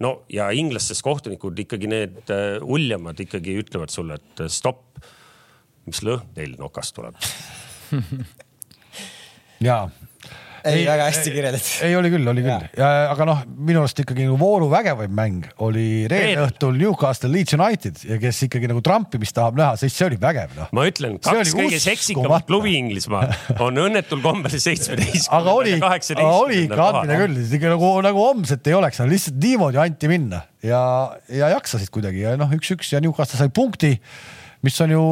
no 0.05 0.13
ja 0.33 0.49
inglastest 0.53 1.05
kohtunikud 1.07 1.59
ikkagi 1.67 1.91
need 1.91 2.19
uh, 2.33 2.59
uljamad 2.63 3.21
ikkagi 3.23 3.59
ütlevad 3.63 3.93
sulle, 3.93 4.21
et 4.21 4.45
uh, 4.45 4.51
stopp. 4.53 4.83
mis 5.87 6.03
lõhn 6.03 6.27
teil 6.35 6.57
nokast 6.59 6.97
tuleb 6.97 7.15
ja 9.63 9.85
ei, 10.67 10.81
ei, 10.81 10.87
väga 10.89 11.07
hästi 11.09 11.33
kirjeldatud. 11.35 11.71
ei, 11.87 11.97
oli 11.99 12.11
küll, 12.13 12.31
oli 12.33 12.45
küll. 12.45 12.83
aga 12.83 13.27
noh, 13.29 13.43
minu 13.69 13.83
arust 13.83 14.01
ikkagi 14.03 14.27
nagu 14.27 14.39
vooru 14.41 14.69
vägevaim 14.73 15.15
mäng 15.17 15.47
oli 15.65 15.87
reede 16.11 16.47
õhtul 16.47 16.79
Newcastle 16.81 17.31
Leeds 17.33 17.57
United 17.57 18.03
ja 18.09 18.19
kes 18.23 18.43
ikkagi 18.49 18.71
nagu 18.71 18.83
trampimist 18.85 19.37
tahab 19.37 19.59
näha, 19.61 19.79
siis 19.81 19.97
see 19.97 20.09
oli 20.09 20.21
vägev 20.23 20.57
noh. 20.59 20.71
ma 20.77 20.87
ütlen, 20.91 21.19
kaks 21.23 21.55
kõige 21.57 21.81
seksikamat 21.83 22.49
klubi 22.51 22.77
Inglismaal 22.81 23.33
on 23.67 23.83
õnnetul 23.87 24.23
kombel 24.25 24.57
seitsmeteist. 24.57 25.31
aga 25.35 25.57
oli, 25.57 25.77
oli 26.27 26.63
ikka 26.67 26.91
andmine 26.91 27.21
küll, 27.25 27.43
ikka 27.59 27.73
nagu, 27.77 27.93
nagu 28.07 28.27
homset 28.29 28.73
ei 28.73 28.79
oleks, 28.79 29.03
lihtsalt 29.07 29.41
niimoodi 29.43 29.83
anti 29.83 30.11
minna 30.11 30.43
ja, 30.67 30.81
ja 31.33 31.53
jaksasid 31.57 31.93
kuidagi 31.95 32.25
ja 32.25 32.35
noh, 32.41 32.51
üks-üks 32.57 32.93
ja 32.95 33.03
Newcastle 33.05 33.41
sai 33.41 33.53
punkti 33.55 33.97
mis 34.67 34.79
on 34.85 34.95
ju 34.95 35.03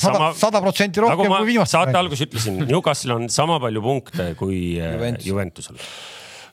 sada, 0.00 0.30
sada 0.38 0.62
protsenti 0.64 1.02
rohkem 1.02 1.24
nagu 1.24 1.40
kui 1.40 1.52
viimastel. 1.52 1.78
saate 1.78 1.98
alguses 2.00 2.26
ütlesin, 2.26 2.62
Newcastle 2.68 3.16
on 3.16 3.28
sama 3.32 3.60
palju 3.62 3.82
punkte 3.84 4.32
kui 4.38 4.60
äh, 4.78 4.96
Juventus. 4.96 5.28
Juventusel 5.30 5.78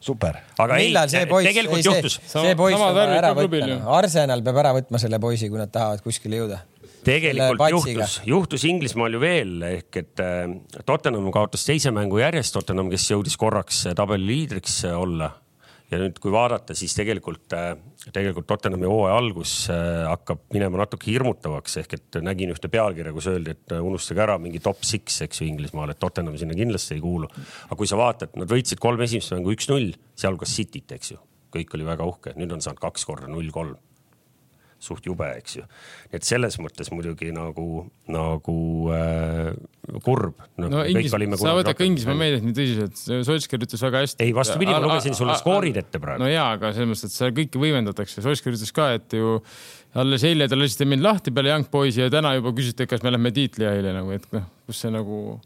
super. 0.07 0.39
aga 0.61 0.79
millal 0.79 1.09
ei, 1.09 1.13
see 1.15 1.27
poiss, 1.29 1.49
ei, 1.51 1.83
juhtus. 1.83 2.17
see, 2.21 2.47
see 2.47 2.55
poiss 2.59 2.79
peab 2.79 3.03
ära 3.17 3.33
võtma, 3.37 3.77
Arsenal 3.97 4.43
peab 4.45 4.63
ära 4.63 4.73
võtma 4.77 5.01
selle 5.01 5.19
poisi, 5.23 5.49
kui 5.51 5.61
nad 5.61 5.73
tahavad 5.73 6.03
kuskile 6.05 6.43
jõuda 6.43 6.61
tegelikult 7.07 7.71
juhtus, 7.71 8.19
juhtus 8.27 8.65
Inglismaal 8.67 9.15
ju 9.15 9.21
veel 9.23 9.57
ehk 9.67 9.99
et 10.01 10.23
äh, 10.23 10.45
Tottenham 10.85 11.29
kaotas 11.35 11.65
teise 11.67 11.93
mängu 11.95 12.21
järjest, 12.21 12.55
Tottenham, 12.55 12.91
kes 12.93 13.09
jõudis 13.13 13.37
korraks 13.39 13.85
äh, 13.87 13.97
tabeli 13.97 14.27
liidriks 14.31 14.81
olla. 14.91 15.31
Ja 15.91 15.99
nüüd, 16.01 16.17
kui 16.23 16.33
vaadata, 16.33 16.75
siis 16.77 16.95
tegelikult, 16.97 17.53
tegelikult 18.13 18.47
Tottenhami 18.49 18.89
hooaja 18.89 19.15
algus 19.21 19.53
hakkab 19.69 20.43
minema 20.55 20.81
natuke 20.83 21.09
hirmutavaks. 21.11 21.77
Ehk 21.83 21.97
et 21.97 22.19
nägin 22.25 22.51
ühte 22.53 22.71
pealkirja, 22.71 23.13
kus 23.15 23.29
öeldi, 23.31 23.55
et 23.55 23.77
unustage 23.79 24.23
ära 24.25 24.37
mingi 24.41 24.61
top 24.63 24.83
six, 24.87 25.21
eks 25.25 25.41
ju 25.41 25.47
Inglismaal, 25.47 25.93
et 25.93 26.01
Tottenham 26.03 26.37
sinna 26.39 26.57
kindlasti 26.57 26.97
ei 26.97 27.03
kuulu. 27.03 27.31
aga 27.67 27.79
kui 27.79 27.89
sa 27.89 27.99
vaatad, 27.99 28.35
nad 28.39 28.51
võitsid 28.51 28.83
kolm 28.83 29.01
esimest 29.07 29.35
mängu 29.35 29.55
üks-null, 29.55 29.93
sealhulgas 30.17 30.55
Cityt, 30.59 30.91
eks 30.97 31.15
ju, 31.15 31.21
kõik 31.55 31.75
oli 31.77 31.87
väga 31.87 32.07
uhke, 32.07 32.35
nüüd 32.35 32.51
on 32.51 32.63
saanud 32.63 32.83
kaks 32.83 33.07
korda 33.07 33.31
null-kolm 33.31 33.77
suht 34.79 35.07
jube, 35.09 35.27
eks 35.39 35.57
ju. 35.57 35.63
et 36.13 36.25
selles 36.25 36.57
mõttes 36.61 36.91
muidugi 36.93 37.31
nagu, 37.35 37.85
nagu 38.13 38.57
äh, 38.93 39.49
kurb 40.05 40.37
no,. 40.57 40.69
no 40.69 40.83
Inglis, 40.85 41.13
sa 41.41 41.55
võtad 41.57 41.77
ka 41.77 41.87
Inglismaa 41.87 42.17
meediat 42.19 42.45
nii 42.45 42.55
tõsiselt, 42.57 43.01
Solskjaer 43.27 43.65
ütles 43.65 43.83
väga 43.87 44.03
hästi. 44.05 44.21
ei, 44.25 44.35
vastupidi, 44.37 44.71
ma 44.75 44.83
lugesin 44.83 45.17
sulle 45.17 45.37
skoorid 45.39 45.81
ette 45.81 46.01
praegu. 46.03 46.23
no 46.23 46.29
jaa, 46.29 46.51
aga 46.59 46.71
selles 46.75 46.91
mõttes, 46.93 47.09
et 47.09 47.17
seal 47.17 47.33
kõike 47.41 47.61
võimendatakse, 47.63 48.23
Solskjaer 48.25 48.57
ütles 48.59 48.73
ka, 48.75 48.91
et 48.99 49.17
ju 49.17 49.37
alles 49.97 50.25
eile 50.27 50.49
te 50.49 50.59
lasite 50.59 50.85
mind 50.89 51.05
lahti 51.05 51.33
peale 51.33 51.55
Young 51.55 51.69
Boysi 51.73 52.03
ja 52.03 52.11
täna 52.13 52.35
juba 52.37 52.53
küsite, 52.57 52.85
kas 52.89 53.05
me 53.05 53.13
lähme 53.15 53.33
tiitlihäile 53.33 53.95
nagu, 53.95 54.13
et 54.13 54.27
noh, 54.35 54.45
kus 54.69 54.85
see 54.85 54.93
nagu 54.93 55.39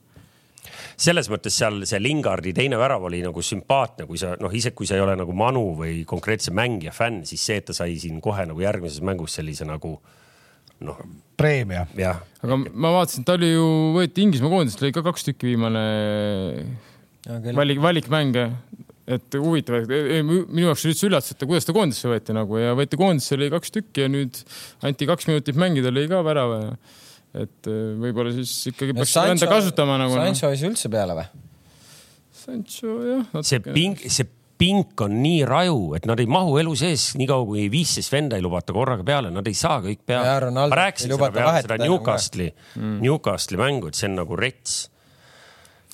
selles 1.02 1.30
mõttes 1.32 1.56
seal 1.58 1.82
see 1.90 2.00
Lingardi 2.02 2.54
teine 2.56 2.78
värav 2.80 3.08
oli 3.10 3.22
nagu 3.24 3.44
sümpaatne, 3.46 4.06
kui 4.10 4.20
sa 4.22 4.36
noh, 4.42 4.54
isegi 4.54 4.78
kui 4.78 4.90
sa 4.90 4.98
ei 4.98 5.04
ole 5.04 5.16
nagu 5.20 5.34
Manu 5.38 5.72
või 5.80 6.02
konkreetse 6.08 6.54
mängija 6.56 6.94
fänn, 6.96 7.24
siis 7.28 7.44
see, 7.48 7.62
et 7.62 7.70
ta 7.70 7.76
sai 7.78 7.98
siin 8.02 8.22
kohe 8.24 8.46
nagu 8.50 8.62
järgmises 8.62 9.02
mängus 9.06 9.40
sellise 9.40 9.68
nagu 9.68 9.96
noh. 10.86 11.02
preemia. 11.38 11.88
aga 12.42 12.60
ma 12.62 12.94
vaatasin, 13.00 13.26
ta 13.26 13.38
oli 13.40 13.52
ju, 13.54 13.68
võeti 13.98 14.26
Inglismaa 14.26 14.54
koondist, 14.54 14.84
lõi 14.84 14.94
ka 14.96 15.04
kaks 15.06 15.30
tükki 15.30 15.52
viimane 15.52 15.84
valik, 17.58 17.82
valikmänge 17.82 18.48
et 19.12 19.36
huvitav, 19.42 19.90
minu 19.90 20.68
jaoks 20.70 20.86
oli 20.86 20.94
üldse 20.94 21.08
üllatus, 21.10 21.34
et 21.34 21.46
kuidas 21.50 21.68
ta 21.68 21.76
koondisse 21.76 22.10
võeti 22.10 22.36
nagu 22.38 22.60
ja 22.62 22.76
võeti 22.78 23.00
koondisse, 23.00 23.38
lõi 23.40 23.50
kaks 23.54 23.74
tükki 23.74 24.06
ja 24.06 24.12
nüüd 24.12 24.44
anti 24.86 25.08
kaks 25.10 25.28
minutit 25.30 25.58
mängida, 25.60 25.92
lõi 25.94 26.08
ka 26.12 26.22
värava 26.26 26.60
ja 26.62 26.76
et 27.38 27.72
äh, 27.72 27.80
võib-olla 28.02 28.34
siis 28.36 28.52
ikkagi 28.74 28.96
peaks 28.98 29.16
enda 29.24 29.50
kasutama 29.50 29.98
nagu. 30.02 30.18
Noh. 30.18 30.28
Sancho 30.28 30.52
ei 30.52 30.60
saa 30.60 30.72
üldse 30.72 30.92
peale 30.92 31.18
või? 31.18 31.26
Sancho 32.42 33.00
jah. 33.06 33.42
see 33.46 33.62
ping, 33.64 34.00
see 34.12 34.28
pink 34.62 35.02
on 35.02 35.16
nii 35.24 35.42
raju, 35.50 35.80
et 35.98 36.06
nad 36.10 36.20
ei 36.22 36.30
mahu 36.30 36.60
elu 36.62 36.76
sees, 36.78 37.12
niikaua 37.18 37.48
kui 37.50 37.66
viisteist 37.74 38.14
venda 38.14 38.38
ei 38.38 38.46
lubata 38.46 38.76
korraga 38.76 39.06
peale, 39.06 39.32
nad 39.34 39.48
ei 39.50 39.58
saa 39.58 39.80
kõik 39.82 40.04
peale. 40.06 40.52
ma 40.54 40.68
rääkisin 40.84 41.16
seda 41.16 41.32
peale 41.34 41.64
seda 41.66 41.80
Newcastle'i 41.82 42.52
mm., 42.52 43.00
Newcastle'i 43.02 43.62
mängu, 43.62 43.90
et 43.90 43.98
see 43.98 44.12
on 44.12 44.20
nagu 44.22 44.38
rets 44.38 44.84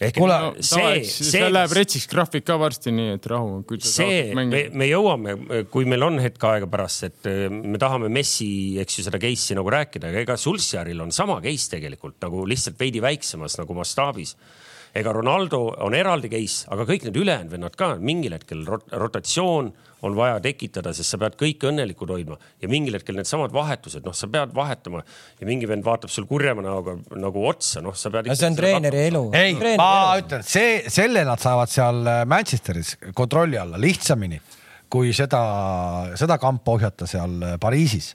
ehk 0.01 0.19
Kule, 0.19 0.37
no, 0.43 0.51
see, 0.61 1.01
see, 1.09 1.25
see 1.31 1.47
läheb 1.49 1.73
retsiks 1.77 2.05
graafik 2.11 2.45
ka 2.47 2.57
varsti, 2.61 2.93
nii 2.93 3.15
et 3.15 3.27
rahu. 3.31 3.63
see, 3.81 4.19
me, 4.37 4.45
me 4.69 4.89
jõuame, 4.89 5.35
kui 5.73 5.87
meil 5.89 6.05
on 6.05 6.21
hetk 6.21 6.43
aega 6.51 6.69
pärast, 6.69 7.07
et 7.09 7.29
äh, 7.31 7.47
me 7.49 7.81
tahame 7.81 8.11
Messi, 8.13 8.49
eks 8.83 8.99
ju, 8.99 9.07
seda 9.07 9.21
case'i 9.21 9.57
nagu 9.57 9.73
rääkida, 9.73 10.11
aga 10.11 10.23
ega 10.25 10.37
Sulsjaril 10.39 11.01
on 11.05 11.13
sama 11.15 11.39
case 11.43 11.73
tegelikult 11.73 12.19
nagu 12.23 12.45
lihtsalt 12.49 12.79
veidi 12.79 13.01
väiksemas 13.03 13.57
nagu 13.61 13.77
mastaabis 13.77 14.35
ega 14.97 15.13
Ronaldo 15.13 15.59
on 15.85 15.95
eraldi 15.97 16.29
case, 16.31 16.65
aga 16.73 16.85
kõik 16.89 17.07
need 17.07 17.19
ülejäänud 17.21 17.53
vennad 17.53 17.75
ka 17.77 17.93
mingil 18.01 18.35
hetkel 18.37 18.63
rot 18.67 18.87
rotatsioon 18.91 19.71
on 20.05 20.15
vaja 20.17 20.37
tekitada, 20.43 20.91
sest 20.93 21.13
sa 21.13 21.17
pead 21.21 21.37
kõiki 21.39 21.69
õnnelikud 21.71 22.11
hoidma 22.13 22.37
ja 22.61 22.69
mingil 22.69 22.97
hetkel 22.97 23.17
needsamad 23.17 23.53
vahetused, 23.53 24.05
noh, 24.05 24.13
sa 24.13 24.29
pead 24.29 24.53
vahetama 24.55 25.01
ja 25.39 25.49
mingi 25.49 25.69
vend 25.69 25.85
vaatab 25.85 26.13
sul 26.13 26.27
kurjama 26.29 26.65
näoga 26.65 26.97
nagu 27.17 27.45
otsa, 27.49 27.81
noh, 27.85 27.97
sa 27.97 28.11
pead. 28.13 28.29
no 28.29 28.37
see 28.37 28.51
on 28.51 28.59
treeneri 28.59 29.07
elu. 29.07 29.23
ei, 29.37 29.55
ma 29.79 29.89
elu. 30.13 30.21
ütlen, 30.21 30.45
see, 30.45 30.77
selle 30.93 31.25
nad 31.27 31.41
saavad 31.41 31.73
seal 31.73 32.03
äh, 32.05 32.21
Manchesteris 32.29 32.95
kontrolli 33.17 33.57
alla 33.57 33.81
lihtsamini 33.81 34.39
kui 34.89 35.11
seda, 35.15 35.41
seda 36.19 36.37
kampa 36.41 36.77
ohjata 36.77 37.09
seal 37.09 37.41
äh, 37.41 37.57
Pariisis 37.61 38.13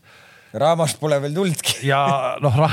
Raamast 0.53 0.98
pole 1.00 1.16
veel 1.22 1.36
tulnudki. 1.36 1.78
ja 1.88 2.03
noh 2.44 2.57
ra, 2.61 2.70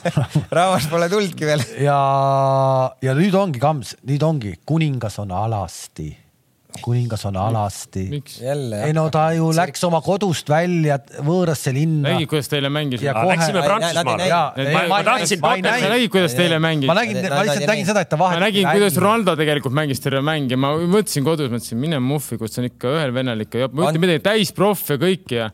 Raamast 0.58 0.90
pole 0.92 1.08
tulnudki 1.12 1.48
veel. 1.48 1.62
ja, 1.84 2.00
ja 3.02 3.14
nüüd 3.18 3.36
ongi 3.38 3.62
kams, 3.62 3.96
nüüd 4.08 4.26
ongi 4.26 4.58
kuningas 4.68 5.20
on 5.22 5.32
alasti 5.36 6.12
kuningas 6.80 7.24
on 7.28 7.36
alasti. 7.36 8.04
ei 8.84 8.92
no 8.96 9.04
ta 9.12 9.26
ju 9.36 9.50
läks 9.54 9.82
oma 9.84 10.00
kodust 10.04 10.48
välja 10.48 10.98
võõrasse 11.20 11.72
linna. 11.74 12.14
nägid, 12.14 12.28
kuidas 12.30 12.48
teile 12.48 12.70
mängis? 12.72 13.02
Läksime 13.04 13.64
Prantsusmaale. 13.66 14.86
ma 14.88 15.02
tahtsin, 15.04 15.42
nägid, 15.42 16.10
kuidas 16.12 16.36
teile 16.38 16.60
mängis? 16.62 16.88
ma 16.88 16.96
nägin, 16.96 17.20
ma 17.28 17.42
lihtsalt 17.44 17.68
nägin 17.68 17.90
seda, 17.90 18.04
et 18.06 18.12
ta 18.12 18.18
vahetas. 18.20 18.40
ma 18.40 18.46
nägin, 18.46 18.68
kuidas 18.70 18.96
Ronaldo 19.02 19.36
tegelikult 19.40 19.76
mängis 19.76 20.00
terve 20.04 20.22
mäng 20.24 20.52
ja 20.52 20.60
ma 20.60 20.72
mõtlesin 20.80 21.26
kodus, 21.26 21.52
mõtlesin, 21.52 21.80
mine 21.82 22.00
muffi, 22.02 22.40
kus 22.40 22.56
on 22.62 22.70
ikka 22.70 22.96
ühel 22.96 23.12
vennal 23.14 23.44
ikka, 23.44 23.68
ma 23.72 23.90
ütlen 23.90 24.06
midagi 24.06 24.24
täis 24.30 24.54
proff 24.56 24.88
ja 24.94 24.98
kõik 25.02 25.36
ja, 25.36 25.50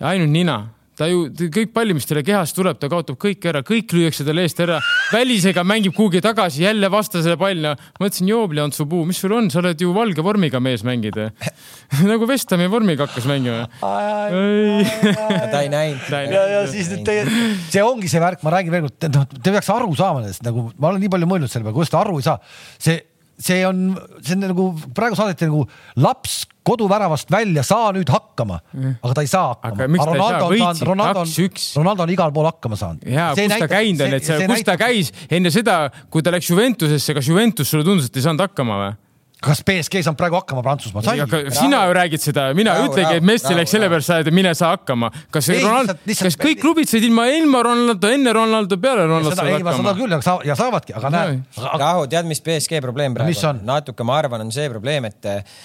ja 0.00 0.14
ainult 0.14 0.32
nina 0.32 0.60
ta 0.96 1.08
ju, 1.10 1.26
kõik 1.52 1.72
palli, 1.76 1.94
mis 1.96 2.08
talle 2.08 2.22
kehast 2.26 2.56
tuleb, 2.56 2.78
ta 2.80 2.88
kaotab 2.92 3.18
kõik 3.20 3.44
ära, 3.50 3.62
kõik 3.66 3.92
lüüakse 3.96 4.24
talle 4.26 4.46
eest 4.46 4.60
ära. 4.64 4.78
välisega 5.12 5.64
mängib 5.66 5.94
kuhugi 5.96 6.22
tagasi, 6.24 6.62
jälle 6.64 6.90
vastasele 6.92 7.36
pall. 7.40 7.72
mõtlesin, 8.00 8.28
joobli 8.30 8.62
on 8.62 8.72
su 8.72 8.86
puu, 8.88 9.04
mis 9.08 9.20
sul 9.20 9.34
on, 9.36 9.50
sa 9.52 9.60
oled 9.60 9.80
ju 9.80 9.92
valge 9.96 10.24
vormiga 10.24 10.60
mees 10.60 10.84
mängid 10.86 11.18
nagu 12.10 12.26
Vestami 12.28 12.68
vormiga 12.72 13.06
hakkas 13.06 13.26
mängima. 13.28 13.66
ta 13.80 15.62
ei 15.62 15.68
näinud. 15.72 16.08
ja, 16.10 16.46
ja 16.54 16.62
siis 16.70 16.88
nüüd 16.92 17.04
teie, 17.06 17.26
see 17.70 17.84
ongi 17.84 18.08
see 18.10 18.22
värk, 18.22 18.42
ma 18.46 18.54
räägin 18.56 18.74
veel 18.74 18.88
kord, 18.88 19.10
noh, 19.14 19.28
te 19.36 19.52
peaks 19.52 19.70
aru 19.72 19.92
saama 19.98 20.24
sellest 20.24 20.46
nagu, 20.46 20.70
ma 20.80 20.92
olen 20.92 21.04
nii 21.04 21.12
palju 21.12 21.28
mõelnud 21.30 21.52
selle 21.52 21.66
peale, 21.66 21.76
kuidas 21.76 21.92
te 21.92 22.00
aru 22.00 22.18
ei 22.20 22.26
saa. 22.26 22.40
see 22.78 22.98
see 23.38 23.62
on, 23.68 23.96
see 24.24 24.36
on 24.36 24.44
nagu 24.48 24.66
praegu 24.96 25.16
saadeti 25.18 25.48
nagu 25.48 25.64
laps 26.00 26.44
koduväravast 26.66 27.30
välja, 27.30 27.62
saa 27.66 27.92
nüüd 27.94 28.10
hakkama 28.10 28.58
aga 28.74 29.12
ta 29.14 29.22
ei 29.22 29.30
saa 29.30 29.52
hakkama. 29.54 29.86
Ronaldo 29.86 30.48
on 30.48 30.58
saanud, 30.58 30.84
Ronaldo 30.88 31.22
on, 31.22 31.32
Ronaldo 31.76 32.06
on 32.06 32.14
igal 32.16 32.34
pool 32.34 32.48
hakkama 32.48 32.78
saanud. 32.80 33.06
ja 33.06 33.30
kus 33.36 33.42
näitab, 33.52 33.68
ta 33.68 33.72
käinud 33.76 34.06
on, 34.06 34.18
et 34.18 34.26
see, 34.26 34.38
kus 34.40 34.54
näitab... 34.54 34.72
ta 34.72 34.78
käis 34.86 35.12
enne 35.30 35.52
seda, 35.54 35.78
kui 36.10 36.24
ta 36.26 36.34
läks 36.34 36.50
Juventusesse, 36.50 37.16
kas 37.16 37.28
Juventus 37.30 37.70
sulle 37.70 37.86
tundus, 37.86 38.10
et 38.10 38.18
ei 38.18 38.26
saanud 38.26 38.46
hakkama 38.48 38.80
või? 38.82 38.94
Kas 39.46 39.62
BSG 39.66 40.02
saab 40.06 40.16
praegu 40.18 40.38
hakkama 40.40 40.62
Prantsusmaal? 40.64 41.06
sina 41.54 41.82
ju 41.86 41.94
räägid 41.96 42.22
seda, 42.22 42.46
mina 42.56 42.74
ei 42.76 42.88
ütlegi, 42.88 43.18
et 43.20 43.26
Messi 43.26 43.54
läks 43.56 43.74
sellepärast 43.74 44.10
saada, 44.10 44.26
et 44.26 44.34
mine 44.34 44.52
sa 44.58 44.72
hakkama. 44.74 45.10
kas 45.34 45.50
ei, 45.52 45.62
Ronald, 45.64 45.92
kas 46.06 46.38
kõik 46.40 46.60
klubid 46.62 46.90
said 46.90 47.06
ilma 47.06 47.26
ilma 47.32 47.62
Ronaldo, 47.66 48.10
enne 48.12 48.34
Ronaldo, 48.36 48.78
peale 48.82 49.06
Ronaldo 49.06 49.32
saavad 49.34 49.54
hakkama? 49.56 49.76
seda 49.78 49.94
küll, 50.00 50.16
aga 50.16 50.26
sa, 50.26 50.36
ja 50.46 50.58
saavadki, 50.58 50.96
aga 50.98 51.12
näe. 51.14 51.38
Rahu, 51.82 52.06
tead, 52.12 52.28
mis 52.30 52.42
BSG 52.44 52.82
probleem 52.84 53.16
praegu 53.16 53.46
on? 53.50 53.62
natuke, 53.66 54.06
ma 54.06 54.18
arvan, 54.20 54.46
on 54.46 54.52
see 54.54 54.68
probleem, 54.72 55.08
et 55.10 55.30
äh, 55.30 55.56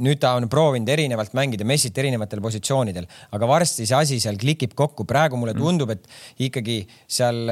nüüd 0.00 0.22
ta 0.22 0.34
on 0.38 0.48
proovinud 0.52 0.88
erinevalt 0.90 1.36
mängida 1.36 1.66
Messit 1.68 1.98
erinevatel 2.00 2.42
positsioonidel, 2.44 3.08
aga 3.36 3.50
varsti 3.50 3.88
see 3.88 3.98
asi 3.98 4.20
seal 4.22 4.40
klikib 4.40 4.74
kokku. 4.78 5.04
praegu 5.10 5.38
mulle 5.40 5.54
mm. 5.56 5.64
tundub, 5.64 5.94
et 5.94 6.06
ikkagi 6.48 6.80
seal 7.10 7.44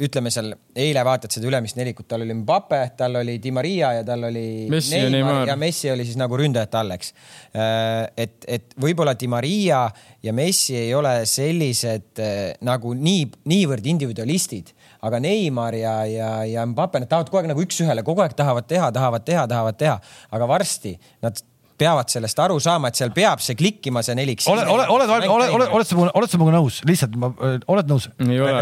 ütleme 0.00 0.30
seal 0.32 0.52
eile 0.80 1.02
vaatad 1.06 1.32
seda 1.32 1.48
ülemist 1.50 1.78
nelikut, 1.78 2.08
tal 2.08 2.24
oli 2.24 2.34
Mbappe, 2.42 2.80
tal 2.98 3.20
oli 3.20 3.38
Di 3.42 3.52
Maria 3.54 3.92
ja 3.98 4.04
tal 4.06 4.28
oli 4.30 4.46
Messi 4.70 4.96
Neymar, 4.96 5.12
Neymar 5.14 5.48
ja 5.48 5.56
Messi 5.60 5.90
oli 5.92 6.04
siis 6.08 6.18
nagu 6.20 6.36
ründajate 6.38 6.78
all, 6.80 6.94
eks. 6.96 7.12
Äh, 7.54 8.04
et, 8.26 8.36
et 8.48 8.76
võib-olla 8.80 9.14
Di 9.18 9.28
Maria 9.30 9.84
ja 10.22 10.34
Messi 10.36 10.76
ei 10.78 10.94
ole 10.96 11.20
sellised 11.28 12.22
äh, 12.22 12.38
nagu 12.66 12.94
nii, 12.96 13.28
niivõrd 13.50 13.86
individualistid, 13.92 14.74
aga 15.06 15.20
Neimar 15.22 15.76
ja, 15.78 15.94
ja, 16.10 16.32
ja 16.48 16.66
Mbappe, 16.68 17.02
nad 17.02 17.10
tahavad 17.10 17.30
kogu 17.30 17.42
aeg 17.42 17.52
nagu 17.52 17.64
üks-ühele, 17.64 18.04
kogu 18.06 18.24
aeg 18.24 18.36
tahavad 18.38 18.68
teha, 18.70 18.90
tahavad 18.96 19.26
teha, 19.26 19.46
tahavad 19.50 19.80
teha, 19.80 19.96
aga 20.36 20.50
varsti 20.50 20.96
nad 21.24 21.40
peavad 21.80 22.12
sellest 22.12 22.40
aru 22.44 22.58
saama, 22.60 22.90
et 22.90 23.00
seal 23.00 23.12
peab 23.16 23.40
see 23.44 23.56
klikkima, 23.58 24.02
see 24.04 24.16
nelik. 24.18 24.44
oled, 24.50 24.68
oled, 24.68 24.88
oled, 24.92 25.12
oled, 25.16 25.52
oled, 25.56 25.68
oled 25.78 25.88
sa 25.88 25.96
minuga, 25.96 26.14
oled 26.20 26.32
sa 26.32 26.40
minuga 26.40 26.56
nõus, 26.58 26.80
lihtsalt 26.88 27.16
ma, 27.20 27.30
oled 27.72 27.92
nõus? 27.92 28.10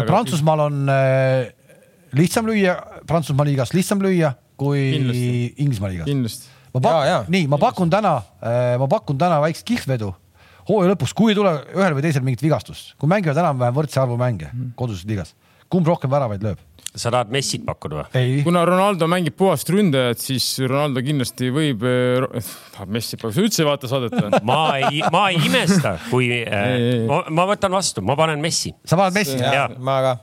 Prantsusmaal 0.07 0.67
on 0.69 0.93
äh, 0.93 1.49
lihtsam 2.17 2.47
lüüa, 2.49 2.77
Prantsusmaa 3.09 3.47
liigas 3.49 3.75
lihtsam 3.75 4.03
lüüa 4.03 4.33
kui 4.59 4.85
Inglismaa 4.99 5.91
liigas. 5.93 6.39
ma 6.75 6.81
pakun, 6.83 7.29
nii, 7.33 7.45
ma 7.51 7.61
pakun 7.61 7.91
täna, 7.93 8.17
äh, 8.43 8.73
ma 8.81 8.89
pakun 8.91 9.19
täna 9.21 9.39
väikest 9.43 9.67
kihlvedu 9.67 10.13
hooaja 10.69 10.93
lõpuks, 10.93 11.15
kui 11.17 11.33
ei 11.33 11.37
tule 11.37 11.53
ühel 11.75 11.95
või 11.97 12.05
teisel 12.05 12.25
mingit 12.25 12.43
vigastust, 12.45 12.93
kui 13.01 13.09
mängivad 13.11 13.39
enam-vähem 13.41 13.77
võrdse 13.77 14.01
arvu 14.01 14.17
mänge 14.19 14.49
mm. 14.51 14.73
koduses 14.79 15.07
liigas, 15.09 15.33
kumb 15.71 15.87
rohkem 15.89 16.11
väravaid 16.11 16.45
lööb? 16.45 16.65
sa 16.89 17.11
tahad 17.13 17.29
Messit 17.29 17.61
pakkuda 17.67 17.99
või? 17.99 18.07
ei, 18.17 18.37
kuna 18.45 18.63
Ronaldo 18.65 19.05
mängib 19.09 19.35
puhast 19.37 19.69
ründajat, 19.69 20.21
siis 20.23 20.45
Ronaldo 20.63 21.03
kindlasti 21.05 21.51
võib, 21.53 21.85
tahab 22.73 22.95
Messi 22.95 23.19
sa 23.19 23.29
üldse 23.29 23.61
ei 23.61 23.67
vaata 23.67 23.89
saadet 23.91 24.15
ma 24.49 24.63
ei, 24.79 25.03
ma 25.13 25.27
ei 25.29 25.37
imesta, 25.49 25.95
kui 26.09 26.31
Ei, 26.33 26.41
ei. 26.45 26.89
äh, 27.03 27.05
ma, 27.09 27.21
ma 27.41 27.45
võtan 27.51 27.73
vastu, 27.77 28.03
ma 28.05 28.17
panen 28.19 28.41
Messi. 28.41 28.73
sa 28.89 28.97
paned 28.99 29.19
Messi? 29.19 29.37
Ma 29.85 29.99
ka. 30.05 30.15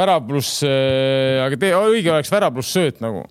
värav 0.00 0.24
pluss, 0.28 0.64
aga 0.64 1.60
tee, 1.60 1.76
õige 1.92 2.12
oleks 2.14 2.32
värav 2.32 2.56
pluss 2.56 2.72
sööt 2.72 3.04
nagu, 3.04 3.26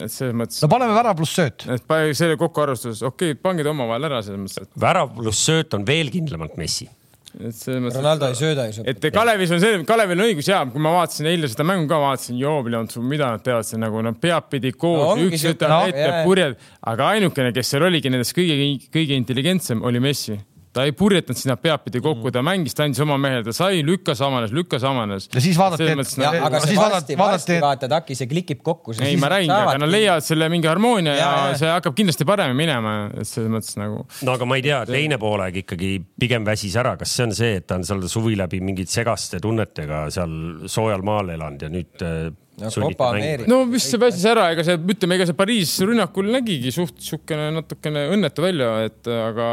et 0.00 0.12
selles 0.12 0.34
mõttes 0.36 0.60
no, 0.64 0.70
paneme 0.72 0.96
värav 0.96 1.16
pluss 1.18 1.36
sööt. 1.38 1.64
et 1.70 1.94
selle 2.18 2.36
kokkuarvestuses, 2.40 3.04
okei 3.06 3.34
okay,, 3.34 3.40
pange 3.40 3.66
ta 3.66 3.72
omavahel 3.74 4.10
ära 4.10 4.20
selles 4.26 4.42
mõttes, 4.42 4.70
värav 4.80 5.14
pluss 5.16 5.48
sööt 5.48 5.74
on 5.78 5.86
veel 5.86 6.10
kindlamalt 6.14 6.56
Messi. 6.60 6.88
et, 7.34 7.50
et 7.50 7.58
selles 7.58 7.82
mõttes. 7.84 7.98
Ronaldo 8.00 8.30
ei 8.30 8.38
sööda 8.38 8.66
ju. 8.70 8.86
et 8.90 9.10
Kalevis 9.14 9.54
on 9.54 9.62
see, 9.62 9.82
Kalevil 9.88 10.20
on 10.20 10.30
õigus 10.30 10.50
ja 10.50 10.62
kui 10.70 10.82
ma 10.82 10.94
vaatasin 10.96 11.30
eile 11.30 11.50
seda 11.50 11.66
mängu 11.68 11.86
ka, 11.90 12.00
vaatasin, 12.02 12.40
jooblenud, 12.42 12.96
mida 13.04 13.34
nad 13.36 13.44
teevad 13.44 13.68
seal 13.68 13.84
nagu 13.84 14.02
nad 14.06 14.18
peadpidi 14.22 14.74
koos 14.74 15.14
No 15.14 15.28
üks 15.28 15.46
ütleb 15.52 15.70
no, 15.70 15.84
ette 15.90 16.24
purjed, 16.26 16.58
aga 16.94 17.12
ainukene, 17.14 17.54
kes 17.54 17.74
seal 17.74 17.86
oligi 17.90 18.12
nendest 18.12 18.36
kõige, 18.36 18.74
kõige 18.94 19.20
intelligentsem 19.20 19.84
oli 19.86 20.02
Messi 20.02 20.40
ta 20.74 20.84
ei 20.88 20.92
purjetanud 20.96 21.38
sinna 21.38 21.56
peadpidi 21.60 22.00
kokku, 22.04 22.32
ta 22.34 22.42
mängis, 22.44 22.74
ta 22.76 22.86
andis 22.86 23.00
oma 23.04 23.16
mehele, 23.20 23.44
ta 23.46 23.54
sai, 23.54 23.82
lükkas, 23.86 24.20
amanes, 24.26 24.52
lükkas, 24.54 24.84
amanes. 24.88 25.28
ja 25.32 25.42
siis 25.42 25.58
vaadati, 25.58 25.86
et 25.92 26.00
mõttes 26.00 26.16
ja 26.18 26.32
nagu- 26.32 26.46
aga 26.48 26.60
siis 26.64 26.78
varsti, 26.80 27.18
vaadati, 27.18 27.18
vaadati, 27.20 27.58
vaata 27.64 27.90
Taki, 27.94 28.16
see 28.18 28.30
klikib 28.30 28.62
kokku. 28.66 28.96
ei, 28.98 29.16
ma 29.20 29.30
räägingi, 29.32 29.54
aga 29.54 29.78
nad 29.84 29.92
leiavad 29.92 30.26
selle 30.26 30.48
mingi 30.52 30.70
harmoonia 30.70 31.14
ja, 31.14 31.30
ja 31.50 31.58
see 31.60 31.70
hakkab 31.70 31.94
kindlasti 31.98 32.26
paremini 32.28 32.58
minema, 32.64 32.94
et 33.14 33.28
selles 33.28 33.52
mõttes 33.52 33.78
nagu. 33.80 34.04
no 34.26 34.34
aga 34.34 34.48
ma 34.50 34.58
ei 34.58 34.66
tea, 34.66 34.82
teine 34.90 35.18
poolaeg 35.22 35.60
ikkagi 35.64 35.92
pigem 36.20 36.46
väsis 36.46 36.74
ära, 36.80 36.96
kas 37.00 37.14
see 37.14 37.28
on 37.28 37.36
see, 37.36 37.58
et 37.60 37.68
ta 37.70 37.78
on 37.78 37.86
seal 37.86 38.02
suvi 38.10 38.36
läbi 38.38 38.60
mingite 38.64 38.90
segaste 38.92 39.40
tunnetega 39.42 40.06
seal 40.14 40.66
soojal 40.70 41.04
maal 41.06 41.30
elanud 41.34 41.62
ja 41.62 41.70
nüüd 41.72 42.02
äh, 42.04 42.32
No, 42.60 42.70
Copa 42.70 43.08
America.? 43.10 43.48
no 43.50 43.64
vist 43.66 43.90
see 43.90 43.98
väsis 43.98 44.24
ära, 44.30 44.44
ega 44.54 44.62
see, 44.66 44.76
ütleme, 44.78 45.16
ega 45.18 45.26
see 45.26 45.34
Pariis 45.38 45.72
rünnakul 45.82 46.28
nägigi 46.30 46.70
suht 46.74 47.00
siukene 47.02 47.48
natukene 47.56 48.04
õnnetu 48.14 48.44
välja, 48.44 48.68
et 48.86 49.10
aga 49.10 49.48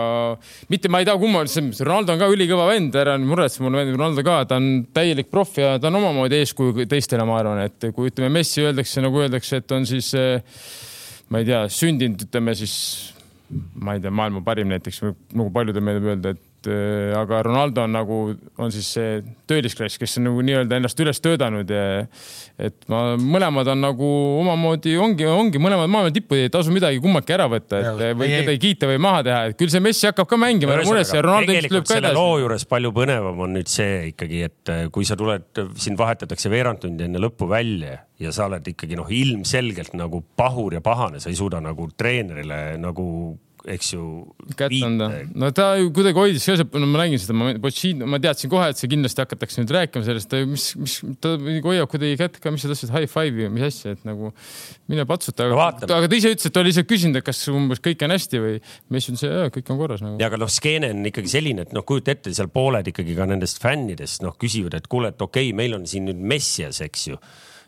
mitte 0.69 0.91
ma 0.91 1.01
ei 1.01 1.07
tea, 1.09 1.15
kumma, 1.21 1.41
Ronaldo 1.41 2.13
on 2.13 2.21
ka 2.21 2.29
ülikõva 2.29 2.67
vend, 2.69 2.97
ära 3.01 3.15
nüüd 3.17 3.31
muretse, 3.31 3.63
mul 3.63 3.73
on 3.73 3.81
vend 3.81 3.97
Ronaldo 3.97 4.25
ka, 4.27 4.35
ta 4.51 4.59
on 4.61 4.69
täielik 4.93 5.31
proff 5.33 5.57
ja 5.57 5.73
ta 5.81 5.89
on 5.89 5.97
omamoodi 5.97 6.43
eeskuju 6.43 6.85
teistele, 6.91 7.25
ma 7.25 7.39
arvan, 7.41 7.63
et 7.65 7.89
kui 7.95 8.11
ütleme, 8.13 8.29
Messi 8.37 8.67
öeldakse 8.67 9.01
nagu 9.01 9.25
öeldakse, 9.25 9.63
et 9.63 9.73
on 9.73 9.89
siis 9.89 10.13
eh, 10.19 10.61
ma 11.33 11.41
ei 11.41 11.49
tea, 11.49 11.63
sündinud, 11.73 12.27
ütleme 12.27 12.53
siis 12.59 12.75
ma 13.81 13.97
ei 13.97 14.05
tea, 14.05 14.13
maailma 14.13 14.45
parim 14.45 14.69
näiteks, 14.71 15.01
nagu 15.33 15.49
paljudel 15.53 15.83
meeldib 15.89 16.13
öelda, 16.13 16.35
et 16.35 16.50
äh, 16.69 17.11
aga 17.17 17.41
Ronaldo 17.47 17.85
on 17.85 17.95
nagu, 17.95 18.19
on 18.61 18.73
siis 18.73 18.89
see 18.97 19.21
töölisklass, 19.49 19.99
kes 20.01 20.19
on 20.19 20.27
nagu 20.29 20.43
nii-öelda 20.45 20.77
ennast 20.77 20.99
üles 21.03 21.21
töötanud 21.23 21.71
ja 21.71 21.85
et 22.61 22.77
ma, 22.91 23.15
mõlemad 23.17 23.71
on 23.73 23.81
nagu 23.83 24.09
omamoodi 24.41 24.93
ongi, 25.01 25.25
ongi 25.29 25.61
mõlemad 25.61 25.89
maailma 25.91 26.13
tipud, 26.15 26.37
ei 26.39 26.51
tasu 26.53 26.73
midagi 26.73 27.01
kummaki 27.03 27.35
ära 27.35 27.47
võtta, 27.51 27.81
et 27.81 28.05
Ei, 28.11 28.17
või 28.17 28.29
ei, 28.29 28.43
kedagi 28.43 28.61
kiita 28.67 28.91
või 28.91 29.01
maha 29.07 29.23
teha, 29.27 29.41
et 29.51 29.59
küll 29.59 29.73
see 29.73 29.83
Messi 29.83 30.09
hakkab 30.09 30.29
ka 30.29 30.39
mängima, 30.41 30.77
ära 30.77 30.85
muretse 30.87 31.17
ja 31.17 31.25
Ronaldo 31.25 31.55
ilmselt 31.55 31.77
lööb 31.77 31.89
ka 31.89 31.99
edasi. 32.01 32.19
loo 32.19 32.37
juures 32.43 32.67
palju 32.69 32.93
põnevam 32.95 33.43
on 33.47 33.57
nüüd 33.57 33.71
see 33.71 33.97
ikkagi, 34.11 34.45
et 34.51 34.73
äh, 34.73 34.85
kui 34.93 35.07
sa 35.07 35.17
tuled, 35.19 35.49
sind 35.81 35.99
vahetatakse 36.01 36.51
veerand 36.53 36.83
tundi 36.85 37.07
enne 37.07 37.21
lõppu 37.21 37.49
välja 37.49 37.99
ja 38.21 38.33
sa 38.35 38.47
oled 38.49 38.65
ikkagi 38.73 38.97
noh, 38.99 39.09
ilmselgelt 39.09 39.95
nagu 39.97 40.21
pahur 40.37 40.75
ja 40.77 40.81
pahane, 40.85 41.21
sa 41.21 41.31
ei 41.31 41.37
suuda 41.39 41.61
nagu 41.63 41.87
treenerile 41.97 42.77
nagu, 42.81 43.05
eks 43.69 43.91
ju. 43.93 44.03
kätt 44.57 44.73
anda. 44.85 45.09
no 45.37 45.51
ta 45.53 45.75
ju 45.77 45.91
kuidagi 45.93 46.17
hoidis 46.17 46.45
ka, 46.47 46.65
no 46.81 46.87
ma 46.89 47.03
nägin 47.03 47.21
seda, 47.21 47.35
ma 47.37 47.51
Pochettino, 47.61 48.07
ma 48.09 48.19
teadsin 48.21 48.49
kohe, 48.51 48.69
et 48.73 48.79
see 48.79 48.89
kindlasti 48.89 49.21
hakatakse 49.21 49.61
nüüd 49.61 49.73
rääkima 49.75 50.05
sellest, 50.07 50.33
mis, 50.49 50.65
mis 50.81 50.95
ta 51.21 51.35
hoiab 51.37 51.91
kuidagi 51.91 52.17
kätt 52.19 52.39
ka, 52.41 52.53
mis 52.53 52.65
sa 52.65 52.71
tahtsid, 52.71 52.93
high 52.95 53.11
five'i 53.11 53.45
või 53.45 53.51
mis 53.57 53.67
asja, 53.67 53.93
et 53.97 54.07
nagu 54.07 54.31
mine 54.91 55.05
patsuta, 55.09 55.45
aga, 55.49 55.67
aga 55.85 56.09
ta 56.09 56.17
ise 56.17 56.33
ütles, 56.33 56.49
et 56.49 56.55
ta 56.55 56.63
oli 56.63 56.71
lihtsalt 56.71 56.89
küsinud, 56.89 57.21
et 57.21 57.27
kas 57.27 57.43
umbes 57.53 57.83
kõik 57.85 58.07
on 58.07 58.15
hästi 58.15 58.41
või 58.41 58.57
Messi 58.93 59.13
ütles, 59.13 59.27
et 59.29 59.55
kõik 59.59 59.71
on 59.75 59.81
korras 59.83 60.03
nagu. 60.05 60.17
ja 60.21 60.31
aga 60.31 60.41
noh, 60.41 60.51
skeene 60.51 60.91
on 60.95 61.05
ikkagi 61.11 61.35
selline, 61.35 61.67
et 61.67 61.77
noh, 61.77 61.85
kujuta 61.87 62.15
ette, 62.15 62.33
seal 62.37 62.49
pooled 62.53 62.89
ikkagi 62.91 63.17
ka 63.17 63.29
nendest 63.29 63.61
fännidest 63.61 64.25
noh, 64.25 64.35
küsivad, 64.41 64.79
et 64.79 64.89
kuule, 64.91 65.13
et 65.13 65.21
okei 65.21 65.51
okay,, 65.51 65.57
meil 65.57 65.77
on 65.77 65.85
siin 65.89 66.09
nüüd 66.09 66.25
Messias, 66.33 66.81
eks 66.81 67.07
ju. 67.11 67.21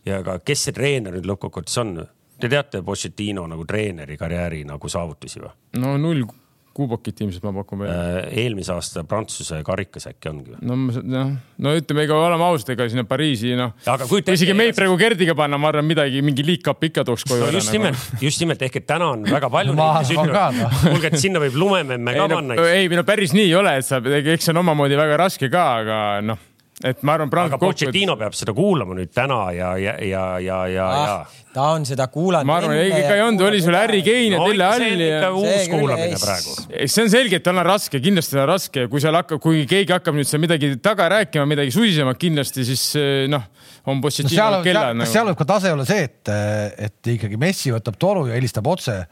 ja 0.10 0.24
aga 0.24 0.40
kes 0.44 0.68
see 0.68 0.76
treener 0.76 1.14
nüüd 1.16 1.30
lõppkokkuvõttes 1.30 1.82
on? 1.86 1.96
Te 2.44 2.52
teate 2.52 2.84
Pochettino 2.84 3.46
nagu 3.48 3.64
treeneri 3.68 4.18
karjääri 4.20 4.64
nagu 4.68 4.90
saavutusi 4.92 5.40
või? 5.44 5.54
no 5.80 5.98
null 6.02 6.26
kuubakit 6.74 7.22
ilmselt 7.22 7.44
ma 7.46 7.52
pakun 7.54 7.84
välja. 7.84 8.24
eelmise 8.42 8.74
aasta 8.74 9.04
Prantsuse 9.08 9.60
karikas 9.66 10.08
äkki 10.10 10.30
ongi 10.32 10.56
või? 10.56 10.60
no 10.66 10.78
sa- 10.96 11.04
noh, 11.06 11.34
no 11.62 11.74
ütleme, 11.78 12.06
ega 12.08 12.18
oleme 12.18 12.48
ausad, 12.48 12.72
ega 12.74 12.88
sinna 12.90 13.06
Pariisi 13.08 13.54
noh, 13.58 13.76
aga 13.86 14.08
kujuta 14.10 14.32
kui 14.32 14.40
isegi 14.40 14.56
meid 14.58 14.74
praegu 14.78 14.98
Gerdiga 15.00 15.36
panna, 15.38 15.60
ma 15.62 15.70
arvan, 15.70 15.86
midagi, 15.88 16.24
mingi 16.26 16.46
liigkapp 16.48 16.88
ikka 16.90 17.06
tooks 17.08 17.28
koju 17.30 17.46
no 17.46 17.52
ära. 17.52 17.60
just 17.62 17.74
nimelt, 17.76 18.08
just 18.22 18.42
nimelt 18.42 18.66
ehk 18.66 18.80
et 18.82 18.88
täna 18.90 19.12
on 19.14 19.28
väga 19.30 19.52
palju 19.54 19.76
Ma 19.78 19.92
neid, 20.00 20.10
kes 20.10 20.16
ütlevad 20.18 20.58
noh., 20.58 20.80
kuulge, 20.88 21.14
et 21.14 21.22
sinna 21.22 21.44
võib 21.44 21.60
lumememme 21.62 22.18
ka 22.18 22.26
ei, 22.26 22.34
panna 22.36 22.58
no,. 22.58 22.66
ei, 22.74 22.90
no 22.90 23.06
päris 23.08 23.38
nii 23.38 23.52
ei 23.52 23.56
ole, 23.62 23.78
et 23.78 23.88
sa, 23.88 24.02
eks 24.02 24.50
see 24.50 24.56
on 24.56 24.64
omamoodi 24.66 24.98
väga 24.98 25.22
raske 25.28 25.52
ka, 25.54 25.68
aga 25.84 26.00
noh, 26.26 26.42
et 26.82 27.04
ma 27.06 27.14
arvan, 27.14 27.30
aga 27.46 27.58
Pochettino 27.62 28.16
peab 28.18 28.34
seda 28.38 28.54
kuulama 28.58 28.96
nüüd 28.98 29.12
täna 29.14 29.40
ja, 29.54 29.74
ja, 29.78 29.94
ja, 30.02 30.24
ja, 30.42 30.58
ja, 30.72 30.88
ja 30.98 31.14
ah,. 31.20 31.36
ta 31.54 31.68
on 31.76 31.86
seda 31.86 32.08
kuulanud. 32.12 32.50
ma 32.50 32.58
arvan, 32.58 32.80
ikka 32.88 33.14
ei 33.14 33.22
olnud, 33.22 33.44
oli 33.46 33.60
sul 33.62 33.78
Harry 33.78 34.02
Kane 34.06 34.32
ja 34.32 34.40
no 34.40 34.48
on 34.50 34.64
Alli 34.68 35.10
ja 35.10 35.30
uus 35.30 35.68
kuulamine 35.70 36.08
ei, 36.16 36.22
praegu. 36.22 36.56
see 36.96 37.06
on 37.06 37.12
selge, 37.14 37.38
et 37.38 37.46
tal 37.46 37.62
on 37.62 37.68
raske, 37.68 38.02
kindlasti 38.04 38.40
on 38.40 38.50
raske 38.50 38.88
kui 38.90 39.04
seal 39.04 39.20
hakkab, 39.20 39.42
kui 39.44 39.68
keegi 39.70 39.94
hakkab 39.94 40.18
nüüd 40.18 40.30
seal 40.30 40.42
midagi 40.42 40.72
taga 40.84 41.12
rääkima, 41.14 41.46
midagi 41.50 41.76
susisema 41.76 42.16
kindlasti, 42.18 42.66
siis 42.72 42.88
eh, 42.98 43.12
noh, 43.32 43.46
on 43.86 44.00
no 44.00 44.08
Pochettino 44.08 44.34
seal, 44.34 44.58
kella 44.66 44.88
seal, 44.88 44.98
nagu 45.04 45.14
seal 45.14 45.30
võib 45.30 45.44
ka 45.44 45.50
tase 45.54 45.76
olla 45.76 45.86
see, 45.88 46.10
et, 46.10 46.34
et 46.90 47.14
ikkagi 47.18 47.38
Messi 47.42 47.76
võtab 47.76 48.02
toru 48.02 48.26
ja 48.32 48.40
helistab 48.40 48.68
otse 48.74 49.04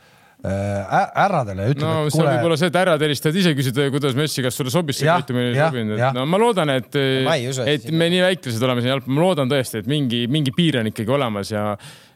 härradele 0.42 1.68
ja 1.68 1.74
ütleb 1.76 1.86
no 1.86 1.96
et 2.06 2.14
see 2.14 2.18
kuule 2.18 2.34
võib 2.34 2.48
olla 2.50 2.58
see, 2.58 2.70
et 2.72 2.78
härrad 2.80 3.04
helistavad 3.06 3.39
ise, 3.42 3.56
küsida, 3.58 3.88
kuidas 3.94 4.16
Messi, 4.18 4.42
kas 4.46 4.58
sulle 4.58 4.74
sobis 4.74 5.02
see 5.02 5.10
käitumine, 5.10 5.52
ei 5.52 5.60
sobinud, 5.60 5.98
et 6.00 6.18
no 6.18 6.26
ma 6.30 6.39
loodan, 6.42 6.72
et, 6.74 6.98
et 6.98 7.89
me 7.94 8.10
nii 8.14 8.24
väiklased 8.26 8.66
oleme 8.66 8.82
siin 8.82 8.96
jalgpalli, 8.96 9.18
ma 9.20 9.26
loodan 9.28 9.52
tõesti, 9.52 9.84
et 9.84 9.92
mingi, 9.92 10.24
mingi 10.32 10.56
piir 10.56 10.80
on 10.82 10.89
ikkagi 10.89 11.14
olemas 11.18 11.54
ja 11.54 11.66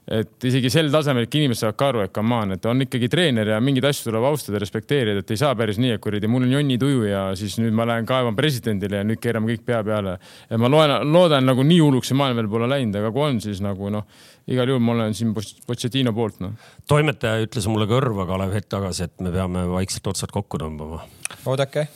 et 0.06 0.46
isegi 0.46 0.70
sel 0.70 0.92
tasemel 0.94 1.26
ikka 1.26 1.40
inimesed 1.40 1.64
saavad 1.64 1.78
ka 1.80 1.88
aru, 1.90 2.02
et 2.06 2.14
come 2.14 2.36
on, 2.38 2.54
et 2.54 2.68
on 2.70 2.86
ikkagi 2.86 3.10
treener 3.10 3.50
ja 3.56 3.58
mingeid 3.64 3.88
asju 3.90 4.12
tuleb 4.12 4.28
austada 4.30 4.60
ja 4.60 4.62
respekteerida, 4.62 5.24
et 5.24 5.34
ei 5.34 5.42
saa 5.42 5.56
päris 5.58 5.80
nii, 5.82 5.96
et 5.96 6.04
kuradi, 6.04 6.30
mul 6.30 6.46
on 6.46 6.54
jonni 6.54 6.78
tuju 6.82 7.08
ja 7.10 7.24
siis 7.40 7.58
nüüd 7.62 7.74
ma 7.76 7.88
lähen 7.90 8.06
kaevan 8.10 8.38
presidendile 8.38 9.02
ja 9.02 9.08
nüüd 9.08 9.22
keerame 9.24 9.50
kõik 9.54 9.66
pea 9.66 9.82
peale. 9.88 10.18
ja 10.50 10.62
ma 10.62 10.70
loen, 10.70 10.94
loodan 11.10 11.50
nagu 11.50 11.66
nii 11.66 11.82
hulluks 11.82 12.14
see 12.14 12.20
maailm 12.22 12.44
veel 12.44 12.52
pole 12.54 12.70
läinud, 12.70 13.02
aga 13.02 13.12
kui 13.16 13.26
on, 13.26 13.42
siis 13.42 13.64
nagu 13.66 13.90
noh, 13.98 14.06
igal 14.52 14.70
juhul 14.70 14.86
ma 14.86 14.94
olen 14.94 15.18
siin 15.18 15.34
Pochettino 15.34 16.14
poolt 16.14 16.40
noh. 16.46 16.54
toimetaja 16.88 17.42
ütles 17.48 17.66
mulle 17.72 17.90
kõrva 17.90 18.30
Kalev 18.30 18.54
hetk 18.54 18.70
tagasi, 18.78 19.10
et 19.10 19.26
me 19.26 19.34
peame 19.34 19.66
vaikselt 19.74 20.14
otsad 20.14 20.34
kokku 20.34 20.62
tõmbama. 20.62 21.02
oodake. 21.50 21.88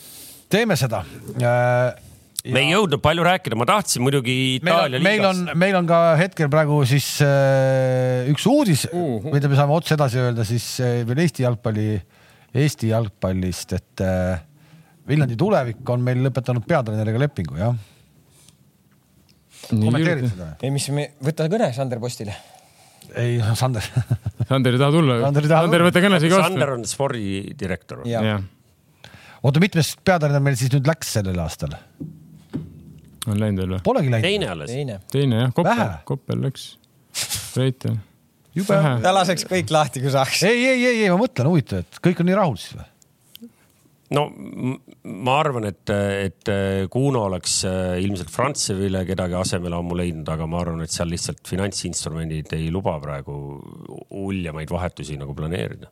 teeme 0.50 0.80
seda 0.80 1.06
äh,. 1.38 2.09
Me 2.54 2.64
ei 2.64 2.72
jõudnud 2.76 3.02
palju 3.04 3.26
rääkida, 3.26 3.58
ma 3.60 3.68
tahtsin 3.70 4.06
muidugi 4.06 4.38
Itaalia, 4.60 5.02
meil 5.04 5.26
on 5.26 5.44
liigast., 5.44 5.60
meil 5.66 5.78
on 5.80 5.90
ka 5.90 6.00
hetkel 6.20 6.52
praegu 6.52 6.82
siis 6.90 7.08
äh, 7.26 8.30
üks 8.32 8.46
uudis 8.50 8.86
uh, 8.90 9.00
Uh, 9.00 9.26
uh. 9.26 9.34
mida 9.34 9.50
me 9.50 9.58
saame 9.58 9.76
otse 9.76 9.96
edasi 9.96 10.20
öelda 10.22 10.46
siis 10.48 10.66
äh, 10.84 11.02
veel 11.08 11.24
Eesti 11.24 11.46
jalgpalli, 11.46 11.88
Eesti 12.60 12.92
jalgpallist, 12.92 13.74
et 13.78 14.04
äh, 14.06 14.42
Viljandi 15.10 15.38
tulevik 15.40 15.90
on 15.90 16.04
meil 16.06 16.22
lõpetanud 16.28 16.66
peatreeneriga 16.70 17.22
lepingu, 17.24 17.58
jah. 17.58 17.74
kommenteerid 19.72 20.30
seda? 20.30 20.52
ei, 20.62 20.72
mis 20.74 20.86
me, 20.94 21.10
võta 21.26 21.50
kõne 21.52 21.72
Sander 21.76 22.02
Postile. 22.02 22.36
ei, 23.16 23.40
Sander 23.58 23.86
Sander 24.50 24.76
ei 24.76 24.82
taha 24.82 24.94
tulla. 24.94 25.20
Sander 25.26 25.48
ei 25.48 25.54
taha 25.54 25.66
Sander, 25.66 25.88
võta 25.90 26.06
kõne 26.06 26.22
siia 26.22 26.44
Sander 26.44 26.74
vastu. 26.74 26.78
on 26.78 26.94
spordidirektor. 26.94 28.06
ja, 28.10 28.24
ja., 28.26 28.40
oota, 29.42 29.64
mitmes 29.64 29.96
peatreener 30.06 30.44
meil 30.44 30.60
siis 30.60 30.74
nüüd 30.76 30.90
läks 30.90 31.16
sellel 31.18 31.40
aastal? 31.46 31.78
On 33.34 33.42
läinud 33.42 33.64
veel 33.64 33.74
või? 33.76 33.82
Polegi 33.86 34.14
läinud. 34.14 34.28
teine 34.28 34.52
alles. 34.54 34.72
teine. 34.74 35.00
teine 35.12 35.42
jah, 35.44 35.56
Koppel 35.56 35.82
Koppel 36.10 36.46
läks. 36.46 36.70
Reiter. 37.58 37.98
jube. 38.56 38.76
Vähe. 38.76 38.94
ta 39.04 39.14
laseks 39.16 39.48
kõik 39.50 39.74
lahti, 39.74 40.04
kui 40.04 40.14
saaks. 40.14 40.46
ei, 40.50 40.64
ei, 40.64 40.80
ei, 40.86 41.04
ei, 41.04 41.12
ma 41.14 41.20
mõtlen, 41.22 41.52
huvitav, 41.52 41.86
et 41.86 42.02
kõik 42.06 42.24
on 42.24 42.30
nii 42.30 42.40
rahul 42.40 42.58
siis 42.62 42.78
või? 42.78 42.88
no 44.18 44.26
ma 45.26 45.38
arvan, 45.38 45.70
et, 45.70 45.94
et 46.26 46.52
Kuno 46.90 47.24
oleks 47.30 47.60
äh, 47.70 47.96
ilmselt 48.02 48.32
Frantsevile 48.34 49.04
kedagi 49.06 49.38
asemele 49.38 49.78
ammu 49.78 49.98
leidnud, 50.00 50.30
aga 50.34 50.48
ma 50.50 50.64
arvan, 50.64 50.82
et 50.86 50.94
seal 50.94 51.12
lihtsalt 51.14 51.44
finantsinstrumendid 51.48 52.54
ei 52.58 52.72
luba 52.74 52.98
praegu 53.04 53.36
uljamaid 54.26 54.72
vahetusi 54.74 55.18
nagu 55.22 55.36
planeerida. 55.38 55.92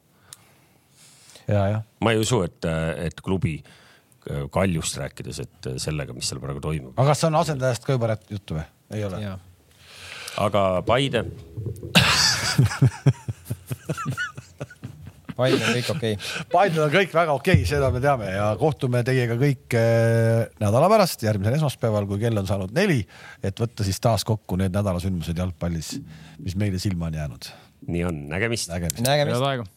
ma 1.48 2.12
ei 2.14 2.20
usu, 2.20 2.42
et, 2.44 2.66
et 3.06 3.22
klubi 3.24 3.60
äh, 3.62 3.84
kaljust 4.54 4.98
rääkides, 5.02 5.40
et 5.46 5.70
sellega, 5.82 6.16
mis 6.16 6.28
seal 6.30 6.42
praegu 6.44 6.64
toimub, 6.64 6.94
aga 6.96 7.14
kas 7.14 7.28
on 7.30 7.38
asendajast 7.40 7.88
ka 7.88 7.98
juba 7.98 8.18
juttu 8.30 8.58
või? 8.60 8.66
ei 8.98 9.04
ole? 9.08 9.22
aga 10.38 10.64
Paide, 10.88 11.26
Paidel 15.38 15.62
on 15.62 15.76
kõik 15.76 15.92
okei 15.94 16.16
okay.. 16.18 16.46
Paidel 16.52 16.84
on 16.88 16.92
kõik 16.94 17.14
väga 17.14 17.36
okei 17.38 17.60
okay,, 17.60 17.70
seda 17.70 17.92
me 17.94 18.02
teame 18.04 18.32
ja 18.34 18.50
kohtume 18.60 19.04
teiega 19.08 19.38
kõik 19.40 19.78
äh, 19.78 20.48
nädala 20.64 20.90
pärast, 20.92 21.24
järgmisel 21.28 21.60
esmaspäeval, 21.60 22.10
kui 22.10 22.22
kell 22.22 22.42
on 22.42 22.50
saanud 22.50 22.74
neli, 22.76 23.04
et 23.46 23.62
võtta 23.62 23.86
siis 23.88 24.02
taas 24.04 24.26
kokku 24.28 24.58
need 24.60 24.76
nädalasündmused 24.76 25.38
jalgpallis, 25.38 25.96
mis 26.42 26.58
meile 26.60 26.82
silma 26.82 27.12
on 27.12 27.22
jäänud. 27.22 27.50
nii 27.88 28.06
on, 28.10 28.22
nägemist. 28.34 28.72
nägemist. 28.74 29.04
nägemist. 29.06 29.38
head 29.38 29.52
aega 29.54 29.77